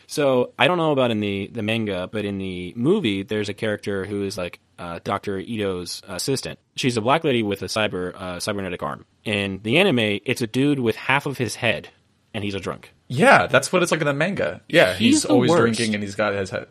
so 0.08 0.54
I 0.60 0.68
don't 0.68 0.78
know 0.78 0.92
about 0.92 1.12
in 1.12 1.20
the 1.20 1.48
the 1.48 1.62
manga, 1.62 2.08
but 2.12 2.26
in 2.26 2.38
the 2.38 2.74
movie, 2.76 3.24
there's 3.24 3.50
a 3.50 3.54
character 3.54 4.06
who 4.06 4.24
is 4.24 4.38
like 4.38 4.60
uh, 4.78 5.00
Doctor 5.04 5.38
Ito's 5.40 6.02
assistant. 6.08 6.60
She's 6.76 6.98
a 6.98 7.02
black 7.02 7.24
lady 7.24 7.44
with 7.44 7.62
a 7.62 7.66
cyber 7.66 8.14
uh, 8.16 8.40
cybernetic 8.40 8.84
arm. 8.84 9.06
In 9.24 9.60
the 9.64 9.78
anime, 9.78 10.20
it's 10.26 10.42
a 10.42 10.48
dude 10.48 10.80
with 10.80 10.96
half 10.96 11.26
of 11.26 11.38
his 11.38 11.56
head, 11.56 11.90
and 12.34 12.44
he's 12.44 12.56
a 12.56 12.60
drunk. 12.60 12.92
Yeah, 13.08 13.48
that's 13.48 13.72
what 13.72 13.84
it's 13.84 13.92
like 13.92 14.02
in 14.02 14.08
the 14.08 14.14
manga. 14.14 14.62
Yeah, 14.68 14.94
He's 14.94 15.24
he's, 15.24 15.26
always 15.26 15.52
worst. 15.52 15.62
drinking 15.78 15.94
and 15.96 16.04
he's 16.04 16.16
got 16.16 16.34
his 16.34 16.50
head. 16.50 16.68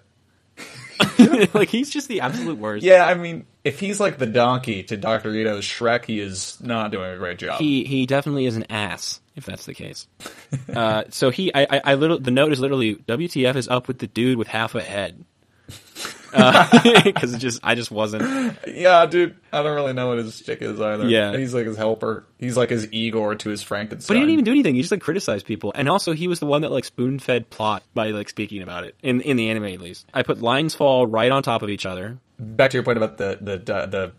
like 1.54 1.68
he's 1.68 1.90
just 1.90 2.08
the 2.08 2.20
absolute 2.20 2.58
worst. 2.58 2.84
Yeah, 2.84 3.04
I 3.04 3.14
mean, 3.14 3.46
if 3.64 3.80
he's 3.80 3.98
like 3.98 4.18
the 4.18 4.26
donkey 4.26 4.82
to 4.84 4.96
Doctor 4.96 5.34
Ito's 5.34 5.64
Shrek, 5.64 6.04
he 6.04 6.20
is 6.20 6.58
not 6.60 6.90
doing 6.90 7.10
a 7.10 7.16
great 7.16 7.38
job. 7.38 7.58
He 7.58 7.84
he 7.84 8.06
definitely 8.06 8.46
is 8.46 8.56
an 8.56 8.66
ass 8.70 9.20
if 9.34 9.46
that's 9.46 9.66
the 9.66 9.74
case. 9.74 10.06
uh, 10.74 11.04
so 11.08 11.30
he 11.30 11.52
I 11.54 11.62
I, 11.62 11.80
I 11.84 11.94
little 11.94 12.18
the 12.18 12.30
note 12.30 12.52
is 12.52 12.60
literally 12.60 12.96
WTF 12.96 13.56
is 13.56 13.68
up 13.68 13.88
with 13.88 13.98
the 13.98 14.06
dude 14.06 14.38
with 14.38 14.48
half 14.48 14.74
a 14.74 14.82
head. 14.82 15.24
Because 17.04 17.32
it 17.32 17.38
just 17.38 17.60
I 17.62 17.76
just 17.76 17.92
wasn't. 17.92 18.58
yeah, 18.66 19.06
dude, 19.06 19.36
I 19.52 19.62
don't 19.62 19.76
really 19.76 19.92
know 19.92 20.08
what 20.08 20.18
his 20.18 20.34
stick 20.34 20.62
is 20.62 20.80
either. 20.80 21.08
Yeah. 21.08 21.36
he's 21.36 21.54
like 21.54 21.64
his 21.64 21.76
helper. 21.76 22.26
He's 22.38 22.56
like 22.56 22.70
his 22.70 22.92
Igor 22.92 23.36
to 23.36 23.50
his 23.50 23.62
Frankenstein. 23.62 24.12
But 24.12 24.16
he 24.16 24.22
didn't 24.22 24.32
even 24.32 24.44
do 24.44 24.50
anything. 24.50 24.74
He 24.74 24.80
just 24.80 24.90
like 24.90 25.00
criticized 25.00 25.46
people, 25.46 25.72
and 25.76 25.88
also 25.88 26.12
he 26.12 26.26
was 26.26 26.40
the 26.40 26.46
one 26.46 26.62
that 26.62 26.72
like 26.72 26.84
spoon 26.84 27.20
fed 27.20 27.50
plot 27.50 27.84
by 27.94 28.10
like 28.10 28.28
speaking 28.28 28.62
about 28.62 28.82
it 28.82 28.96
in 29.00 29.20
in 29.20 29.36
the 29.36 29.48
anime 29.48 29.66
at 29.66 29.80
least. 29.80 30.06
I 30.12 30.24
put 30.24 30.42
lines 30.42 30.74
fall 30.74 31.06
right 31.06 31.30
on 31.30 31.44
top 31.44 31.62
of 31.62 31.70
each 31.70 31.86
other. 31.86 32.18
Back 32.38 32.70
to 32.72 32.76
your 32.76 32.84
point 32.84 32.98
about 32.98 33.16
the 33.18 33.38
the 33.40 33.56
the, 33.58 34.12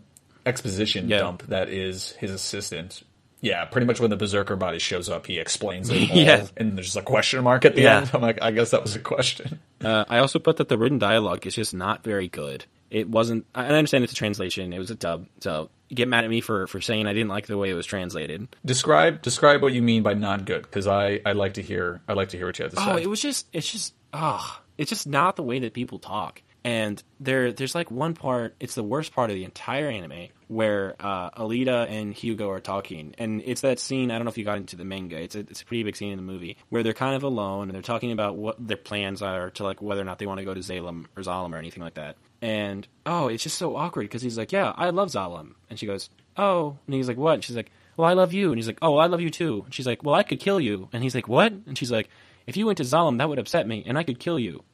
exposition 0.44 1.08
Yeah. 1.08 1.18
dump 1.18 1.42
that 1.48 1.68
is 1.68 2.12
his 2.12 2.30
assistant. 2.30 3.02
Yeah, 3.40 3.64
pretty 3.64 3.86
much 3.86 4.00
when 4.00 4.10
the 4.10 4.16
berserker 4.16 4.54
body 4.56 4.78
shows 4.78 5.08
up, 5.08 5.26
he 5.26 5.38
explains 5.38 5.90
it 5.90 6.10
all, 6.10 6.16
Yes. 6.16 6.52
and 6.56 6.76
there's 6.76 6.96
a 6.96 7.02
question 7.02 7.42
mark 7.44 7.64
at 7.64 7.74
the 7.74 7.82
Yeah. 7.82 7.98
end. 7.98 8.10
I'm 8.14 8.22
like, 8.22 8.40
I 8.40 8.50
guess 8.52 8.70
that 8.70 8.82
was 8.82 8.94
a 8.96 9.00
question. 9.00 9.58
Uh, 9.84 10.04
I 10.08 10.18
also 10.18 10.38
put 10.38 10.56
that 10.58 10.68
the 10.68 10.78
written 10.78 10.98
dialogue 10.98 11.46
is 11.46 11.54
just 11.56 11.74
not 11.74 12.02
very 12.04 12.28
good. 12.28 12.64
It 12.90 13.08
wasn't. 13.08 13.44
I 13.54 13.64
I 13.64 13.68
understand 13.70 14.04
it's 14.04 14.12
a 14.12 14.16
translation. 14.16 14.72
It 14.72 14.78
was 14.78 14.90
a 14.92 14.94
dub, 14.94 15.26
so 15.40 15.68
get 15.92 16.06
mad 16.08 16.22
at 16.24 16.30
me 16.30 16.40
for 16.40 16.68
for 16.68 16.80
saying 16.80 17.06
I 17.08 17.12
didn't 17.12 17.28
like 17.28 17.46
the 17.48 17.58
way 17.58 17.68
it 17.70 17.74
was 17.74 17.84
translated. 17.86 18.46
Describe 18.64 19.20
describe 19.22 19.60
what 19.62 19.72
you 19.72 19.82
mean 19.82 20.04
by 20.04 20.14
not 20.14 20.44
good, 20.44 20.62
because 20.62 20.86
I 20.86 21.20
I 21.26 21.32
like 21.32 21.54
to 21.54 21.62
hear 21.62 22.00
I 22.06 22.12
like 22.12 22.28
to 22.30 22.36
hear 22.36 22.46
what 22.46 22.58
you 22.60 22.62
have 22.64 22.72
to 22.74 22.78
say. 22.80 22.84
Oh, 22.92 22.96
it 22.96 23.08
was 23.08 23.20
just 23.20 23.48
it's 23.52 23.70
just 23.70 23.92
ah, 24.14 24.62
it's 24.78 24.90
just 24.90 25.08
not 25.08 25.34
the 25.34 25.42
way 25.42 25.58
that 25.58 25.74
people 25.74 25.98
talk. 25.98 26.42
And 26.66 27.00
there 27.20 27.52
there's 27.52 27.76
like 27.76 27.92
one 27.92 28.14
part, 28.14 28.56
it's 28.58 28.74
the 28.74 28.82
worst 28.82 29.14
part 29.14 29.30
of 29.30 29.36
the 29.36 29.44
entire 29.44 29.88
anime 29.88 30.30
where 30.48 30.96
uh, 30.98 31.30
Alita 31.30 31.88
and 31.88 32.12
Hugo 32.12 32.50
are 32.50 32.58
talking, 32.58 33.14
and 33.18 33.40
it's 33.44 33.60
that 33.60 33.78
scene. 33.78 34.10
I 34.10 34.16
don't 34.16 34.24
know 34.24 34.30
if 34.30 34.36
you 34.36 34.44
got 34.44 34.56
into 34.56 34.74
the 34.74 34.84
manga. 34.84 35.16
It's 35.16 35.36
a 35.36 35.40
it's 35.40 35.62
a 35.62 35.64
pretty 35.64 35.84
big 35.84 35.94
scene 35.94 36.10
in 36.10 36.16
the 36.16 36.24
movie 36.24 36.56
where 36.68 36.82
they're 36.82 36.92
kind 36.92 37.14
of 37.14 37.22
alone 37.22 37.68
and 37.68 37.70
they're 37.72 37.82
talking 37.82 38.10
about 38.10 38.34
what 38.34 38.56
their 38.58 38.76
plans 38.76 39.22
are 39.22 39.50
to 39.50 39.62
like 39.62 39.80
whether 39.80 40.00
or 40.00 40.04
not 40.04 40.18
they 40.18 40.26
want 40.26 40.40
to 40.40 40.44
go 40.44 40.54
to 40.54 40.60
Zalem 40.60 41.06
or 41.16 41.22
Zalem 41.22 41.54
or 41.54 41.56
anything 41.56 41.84
like 41.84 41.94
that. 41.94 42.16
And 42.42 42.84
oh, 43.06 43.28
it's 43.28 43.44
just 43.44 43.58
so 43.58 43.76
awkward 43.76 44.02
because 44.02 44.22
he's 44.22 44.36
like, 44.36 44.50
yeah, 44.50 44.72
I 44.74 44.90
love 44.90 45.10
Zalem, 45.10 45.52
and 45.70 45.78
she 45.78 45.86
goes, 45.86 46.10
oh, 46.36 46.76
and 46.86 46.96
he's 46.96 47.06
like, 47.06 47.16
what? 47.16 47.34
And 47.34 47.44
she's 47.44 47.54
like, 47.54 47.70
well, 47.96 48.08
I 48.08 48.14
love 48.14 48.32
you, 48.32 48.48
and 48.48 48.58
he's 48.58 48.66
like, 48.66 48.78
oh, 48.82 48.90
well, 48.90 49.00
I 49.04 49.06
love 49.06 49.20
you 49.20 49.30
too. 49.30 49.62
And 49.64 49.72
she's 49.72 49.86
like, 49.86 50.02
well, 50.02 50.16
I 50.16 50.24
could 50.24 50.40
kill 50.40 50.58
you, 50.58 50.88
and 50.92 51.04
he's 51.04 51.14
like, 51.14 51.28
what? 51.28 51.52
And 51.52 51.78
she's 51.78 51.92
like, 51.92 52.08
if 52.44 52.56
you 52.56 52.66
went 52.66 52.78
to 52.78 52.84
Zalem, 52.84 53.18
that 53.18 53.28
would 53.28 53.38
upset 53.38 53.68
me, 53.68 53.84
and 53.86 53.96
I 53.96 54.02
could 54.02 54.18
kill 54.18 54.40
you. 54.40 54.64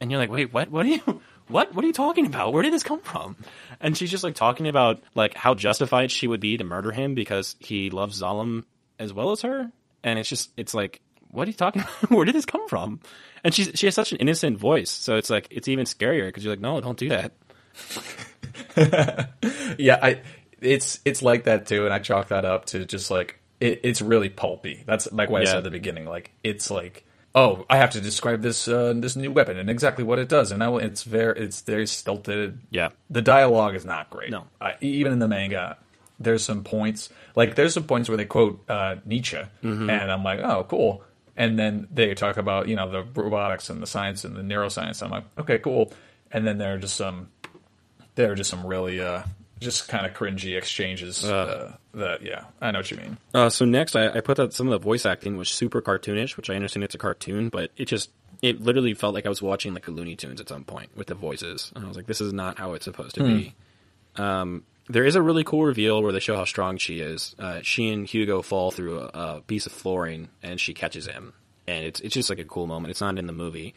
And 0.00 0.10
you're 0.12 0.20
like, 0.20 0.30
wait, 0.30 0.52
what? 0.52 0.70
What 0.70 0.86
are 0.86 0.90
you? 0.90 1.20
What? 1.50 1.74
What 1.74 1.84
are 1.84 1.86
you 1.88 1.92
talking 1.92 2.26
about? 2.26 2.52
Where 2.52 2.62
did 2.62 2.72
this 2.72 2.82
come 2.82 3.00
from? 3.00 3.36
And 3.80 3.96
she's 3.96 4.10
just 4.10 4.24
like 4.24 4.34
talking 4.34 4.68
about 4.68 5.02
like 5.14 5.34
how 5.34 5.54
justified 5.54 6.10
she 6.10 6.26
would 6.26 6.40
be 6.40 6.56
to 6.56 6.64
murder 6.64 6.92
him 6.92 7.14
because 7.14 7.56
he 7.58 7.90
loves 7.90 8.22
Zalem 8.22 8.64
as 8.98 9.12
well 9.12 9.32
as 9.32 9.42
her. 9.42 9.70
And 10.02 10.18
it's 10.18 10.28
just, 10.28 10.50
it's 10.56 10.74
like, 10.74 11.00
what 11.30 11.46
are 11.46 11.50
you 11.50 11.56
talking 11.56 11.82
about? 12.02 12.10
Where 12.10 12.24
did 12.24 12.34
this 12.34 12.44
come 12.44 12.68
from? 12.68 13.00
And 13.42 13.54
she's 13.54 13.70
she 13.74 13.86
has 13.86 13.94
such 13.94 14.12
an 14.12 14.18
innocent 14.18 14.58
voice, 14.58 14.90
so 14.90 15.16
it's 15.16 15.30
like 15.30 15.48
it's 15.50 15.66
even 15.68 15.86
scarier 15.86 16.26
because 16.26 16.44
you're 16.44 16.52
like, 16.52 16.60
no, 16.60 16.80
don't 16.80 16.98
do 16.98 17.08
that. 17.08 17.32
yeah, 19.78 19.98
I 20.02 20.20
it's 20.60 21.00
it's 21.04 21.22
like 21.22 21.44
that 21.44 21.66
too, 21.66 21.86
and 21.86 21.94
I 21.94 22.00
chalk 22.00 22.28
that 22.28 22.44
up 22.44 22.66
to 22.66 22.84
just 22.84 23.10
like 23.10 23.40
it, 23.60 23.80
it's 23.82 24.02
really 24.02 24.28
pulpy. 24.28 24.84
That's 24.86 25.10
like 25.10 25.30
what 25.30 25.42
I 25.42 25.44
said 25.46 25.58
at 25.58 25.64
the 25.64 25.70
beginning. 25.70 26.04
Like 26.04 26.32
it's 26.44 26.70
like 26.70 27.06
oh, 27.34 27.64
I 27.70 27.76
have 27.78 27.90
to 27.90 28.00
describe 28.00 28.42
this 28.42 28.68
uh, 28.68 28.92
this 28.96 29.16
new 29.16 29.30
weapon 29.32 29.56
and 29.58 29.70
exactly 29.70 30.04
what 30.04 30.18
it 30.18 30.28
does, 30.28 30.50
and 30.52 30.62
I, 30.62 30.72
it's 30.76 31.02
very 31.04 31.38
it's 31.40 31.60
very 31.62 31.86
stilted. 31.86 32.58
Yeah. 32.70 32.90
the 33.08 33.22
dialogue 33.22 33.74
is 33.74 33.84
not 33.84 34.10
great. 34.10 34.30
No. 34.30 34.44
I, 34.60 34.74
even 34.80 35.12
in 35.12 35.18
the 35.18 35.28
manga. 35.28 35.76
There's 36.22 36.44
some 36.44 36.64
points, 36.64 37.08
like 37.34 37.54
there's 37.54 37.72
some 37.72 37.84
points 37.84 38.10
where 38.10 38.18
they 38.18 38.26
quote 38.26 38.62
uh, 38.68 38.96
Nietzsche, 39.06 39.38
Mm-hmm. 39.38 39.88
and 39.88 40.12
I'm 40.12 40.22
like, 40.22 40.40
oh, 40.40 40.64
cool. 40.68 41.02
And 41.34 41.58
then 41.58 41.88
they 41.90 42.12
talk 42.14 42.36
about 42.36 42.68
you 42.68 42.76
know 42.76 42.90
the 42.90 43.04
robotics 43.18 43.70
and 43.70 43.80
the 43.82 43.86
science 43.86 44.22
and 44.26 44.36
the 44.36 44.42
neuroscience. 44.42 45.02
I'm 45.02 45.10
like, 45.10 45.24
okay, 45.38 45.56
cool. 45.58 45.94
And 46.30 46.46
then 46.46 46.58
there 46.58 46.74
are 46.74 46.78
just 46.78 46.94
some 46.96 47.30
there 48.16 48.30
are 48.32 48.34
just 48.34 48.50
some 48.50 48.66
really 48.66 49.00
uh 49.00 49.22
just 49.60 49.88
kind 49.88 50.04
of 50.04 50.12
cringy 50.12 50.58
exchanges 50.58 51.24
uh, 51.24 51.74
that 51.94 52.22
yeah 52.22 52.44
i 52.60 52.70
know 52.70 52.78
what 52.78 52.90
you 52.90 52.96
mean 52.96 53.16
Uh, 53.34 53.48
so 53.50 53.64
next, 53.64 53.96
I, 53.96 54.08
I 54.08 54.20
put 54.20 54.36
that 54.36 54.52
some 54.52 54.66
of 54.66 54.72
the 54.72 54.78
voice 54.78 55.04
acting 55.06 55.36
was 55.36 55.48
super 55.48 55.80
cartoonish, 55.82 56.36
which 56.36 56.48
I 56.50 56.54
understand 56.54 56.84
it's 56.84 56.94
a 56.94 56.98
cartoon, 56.98 57.48
but 57.48 57.70
it 57.76 57.86
just 57.86 58.10
it 58.42 58.60
literally 58.62 58.94
felt 58.94 59.12
like 59.14 59.26
I 59.26 59.28
was 59.28 59.42
watching 59.42 59.74
like 59.74 59.86
a 59.88 59.90
Looney 59.90 60.16
Tunes 60.16 60.40
at 60.40 60.48
some 60.48 60.64
point 60.64 60.90
with 60.96 61.08
the 61.08 61.14
voices, 61.14 61.72
and 61.74 61.84
I 61.84 61.88
was 61.88 61.96
like, 61.96 62.06
this 62.06 62.20
is 62.20 62.32
not 62.32 62.58
how 62.58 62.72
it's 62.74 62.84
supposed 62.86 63.14
to 63.16 63.24
be. 63.24 63.54
Um, 64.16 64.64
there 64.88 65.04
is 65.04 65.14
a 65.14 65.22
really 65.22 65.44
cool 65.44 65.64
reveal 65.64 66.02
where 66.02 66.12
they 66.12 66.18
show 66.20 66.36
how 66.36 66.44
strong 66.44 66.76
she 66.78 67.00
is. 67.00 67.34
Uh, 67.38 67.60
she 67.62 67.90
and 67.90 68.06
Hugo 68.06 68.42
fall 68.42 68.70
through 68.70 69.00
a, 69.00 69.04
a 69.06 69.40
piece 69.42 69.66
of 69.66 69.72
flooring, 69.72 70.28
and 70.42 70.58
she 70.60 70.74
catches 70.74 71.06
him, 71.06 71.32
and 71.68 71.84
it's 71.84 72.00
it's 72.00 72.14
just 72.14 72.30
like 72.30 72.38
a 72.40 72.44
cool 72.44 72.66
moment. 72.66 72.90
It's 72.90 73.00
not 73.00 73.18
in 73.18 73.26
the 73.26 73.32
movie. 73.32 73.74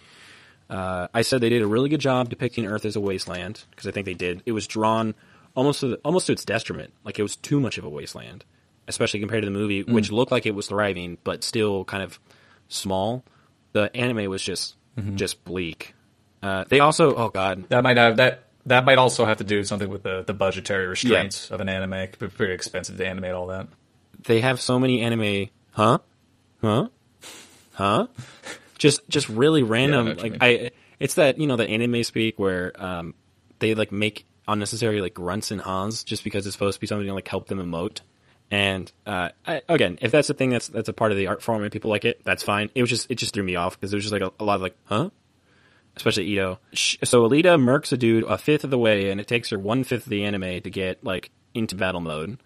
Uh, 0.70 1.08
I 1.14 1.22
said 1.22 1.42
they 1.42 1.50
did 1.50 1.62
a 1.62 1.68
really 1.68 1.90
good 1.90 2.00
job 2.00 2.30
depicting 2.30 2.66
Earth 2.66 2.86
as 2.86 2.96
a 2.96 3.00
wasteland 3.02 3.64
because 3.70 3.86
I 3.86 3.92
think 3.92 4.06
they 4.06 4.14
did. 4.16 4.42
It 4.46 4.54
was 4.54 4.66
drawn 4.66 5.14
almost 5.56 5.82
to 5.82 5.88
the, 5.90 5.96
almost 6.04 6.28
to 6.28 6.34
its 6.34 6.46
detriment, 6.46 6.94
like 7.04 7.20
it 7.20 7.24
was 7.24 7.36
too 7.36 7.60
much 7.60 7.78
of 7.78 7.84
a 7.84 7.90
wasteland, 7.90 8.46
especially 8.88 9.20
compared 9.20 9.44
to 9.44 9.48
the 9.50 9.58
movie, 9.58 9.84
which 9.84 10.12
looked 10.12 10.32
like 10.32 10.46
it 10.46 10.56
was 10.56 10.68
thriving 10.68 11.18
but 11.24 11.44
still 11.44 11.86
kind 11.86 12.04
of 12.04 12.20
small. 12.68 13.24
The 13.74 13.96
anime 13.96 14.30
was 14.30 14.42
just 14.44 14.76
just 15.16 15.44
bleak. 15.44 15.96
Uh, 16.42 16.66
they 16.68 16.80
also, 16.80 17.16
oh 17.16 17.30
god, 17.30 17.70
that 17.70 17.84
might 17.84 17.98
have 17.98 18.18
that 18.18 18.44
that 18.66 18.86
might 18.86 18.98
also 18.98 19.26
have 19.26 19.38
to 19.38 19.44
do 19.44 19.64
something 19.64 19.90
with 19.90 20.04
the 20.04 20.24
the 20.26 20.34
budgetary 20.34 20.88
restraints 20.88 21.50
of 21.52 21.62
an 21.62 21.70
anime. 21.70 21.94
It 21.94 22.12
could 22.12 22.20
be 22.20 22.28
pretty 22.28 22.54
expensive 22.54 22.98
to 22.98 23.08
animate 23.08 23.32
all 23.32 23.48
that. 23.48 23.68
They 24.26 24.42
have 24.42 24.62
so 24.62 24.80
many 24.80 25.02
anime, 25.02 25.50
huh, 25.72 26.00
huh, 26.62 26.88
huh, 27.74 28.08
just 28.78 29.08
just 29.10 29.28
really 29.30 29.64
random. 29.64 30.08
you 30.08 30.14
like. 30.16 30.38
I, 30.42 30.72
it's 31.00 31.16
that 31.16 31.40
you 31.40 31.48
know 31.48 31.56
the 31.56 31.68
anime 31.68 32.04
speak 32.04 32.38
where 32.38 32.72
um 32.78 33.16
they 33.60 33.74
like 33.76 33.92
make 33.92 34.26
unnecessary 34.48 35.02
like 35.02 35.14
grunts 35.14 35.52
and 35.52 35.62
ha's 35.62 36.04
just 36.04 36.24
because 36.24 36.46
it's 36.46 36.56
supposed 36.56 36.76
to 36.76 36.82
be 36.82 36.88
something 36.88 37.08
to 37.08 37.14
like 37.14 37.28
help 37.28 37.48
them 37.48 37.60
emote. 37.60 38.02
And 38.52 38.92
uh, 39.08 39.30
I, 39.48 39.62
again, 39.68 39.98
if 40.02 40.12
that's 40.12 40.28
the 40.28 40.34
thing 40.34 40.50
that's 40.50 40.68
that's 40.68 40.90
a 40.90 40.94
part 40.94 41.12
of 41.12 41.18
the 41.18 41.28
art 41.28 41.42
form 41.42 41.64
and 41.64 41.72
people 41.72 41.90
like 41.90 42.06
it, 42.06 42.22
that's 42.24 42.44
fine. 42.44 42.70
It 42.76 42.82
was 42.82 42.90
just 42.90 43.10
it 43.10 43.16
just 43.16 43.34
threw 43.34 43.44
me 43.44 43.56
off 43.56 43.80
because 43.80 43.92
there 43.92 43.98
was 43.98 44.04
just 44.04 44.14
like 44.14 44.22
a, 44.22 44.32
a 44.40 44.44
lot 44.44 44.56
of 44.56 44.62
like, 44.62 44.76
huh, 44.86 45.10
especially 45.96 46.26
Ito. 46.26 46.60
So 46.74 47.28
Alita 47.28 47.60
murks 47.60 47.92
a 47.92 47.98
dude 47.98 48.24
a 48.26 48.38
fifth 48.38 48.64
of 48.64 48.70
the 48.70 48.78
way, 48.78 49.10
and 49.10 49.20
it 49.20 49.28
takes 49.28 49.50
her 49.50 49.58
one 49.58 49.84
fifth 49.84 50.06
of 50.06 50.10
the 50.10 50.24
anime 50.24 50.62
to 50.62 50.70
get 50.70 51.04
like 51.04 51.32
into 51.54 51.76
battle 51.76 52.02
mode, 52.02 52.38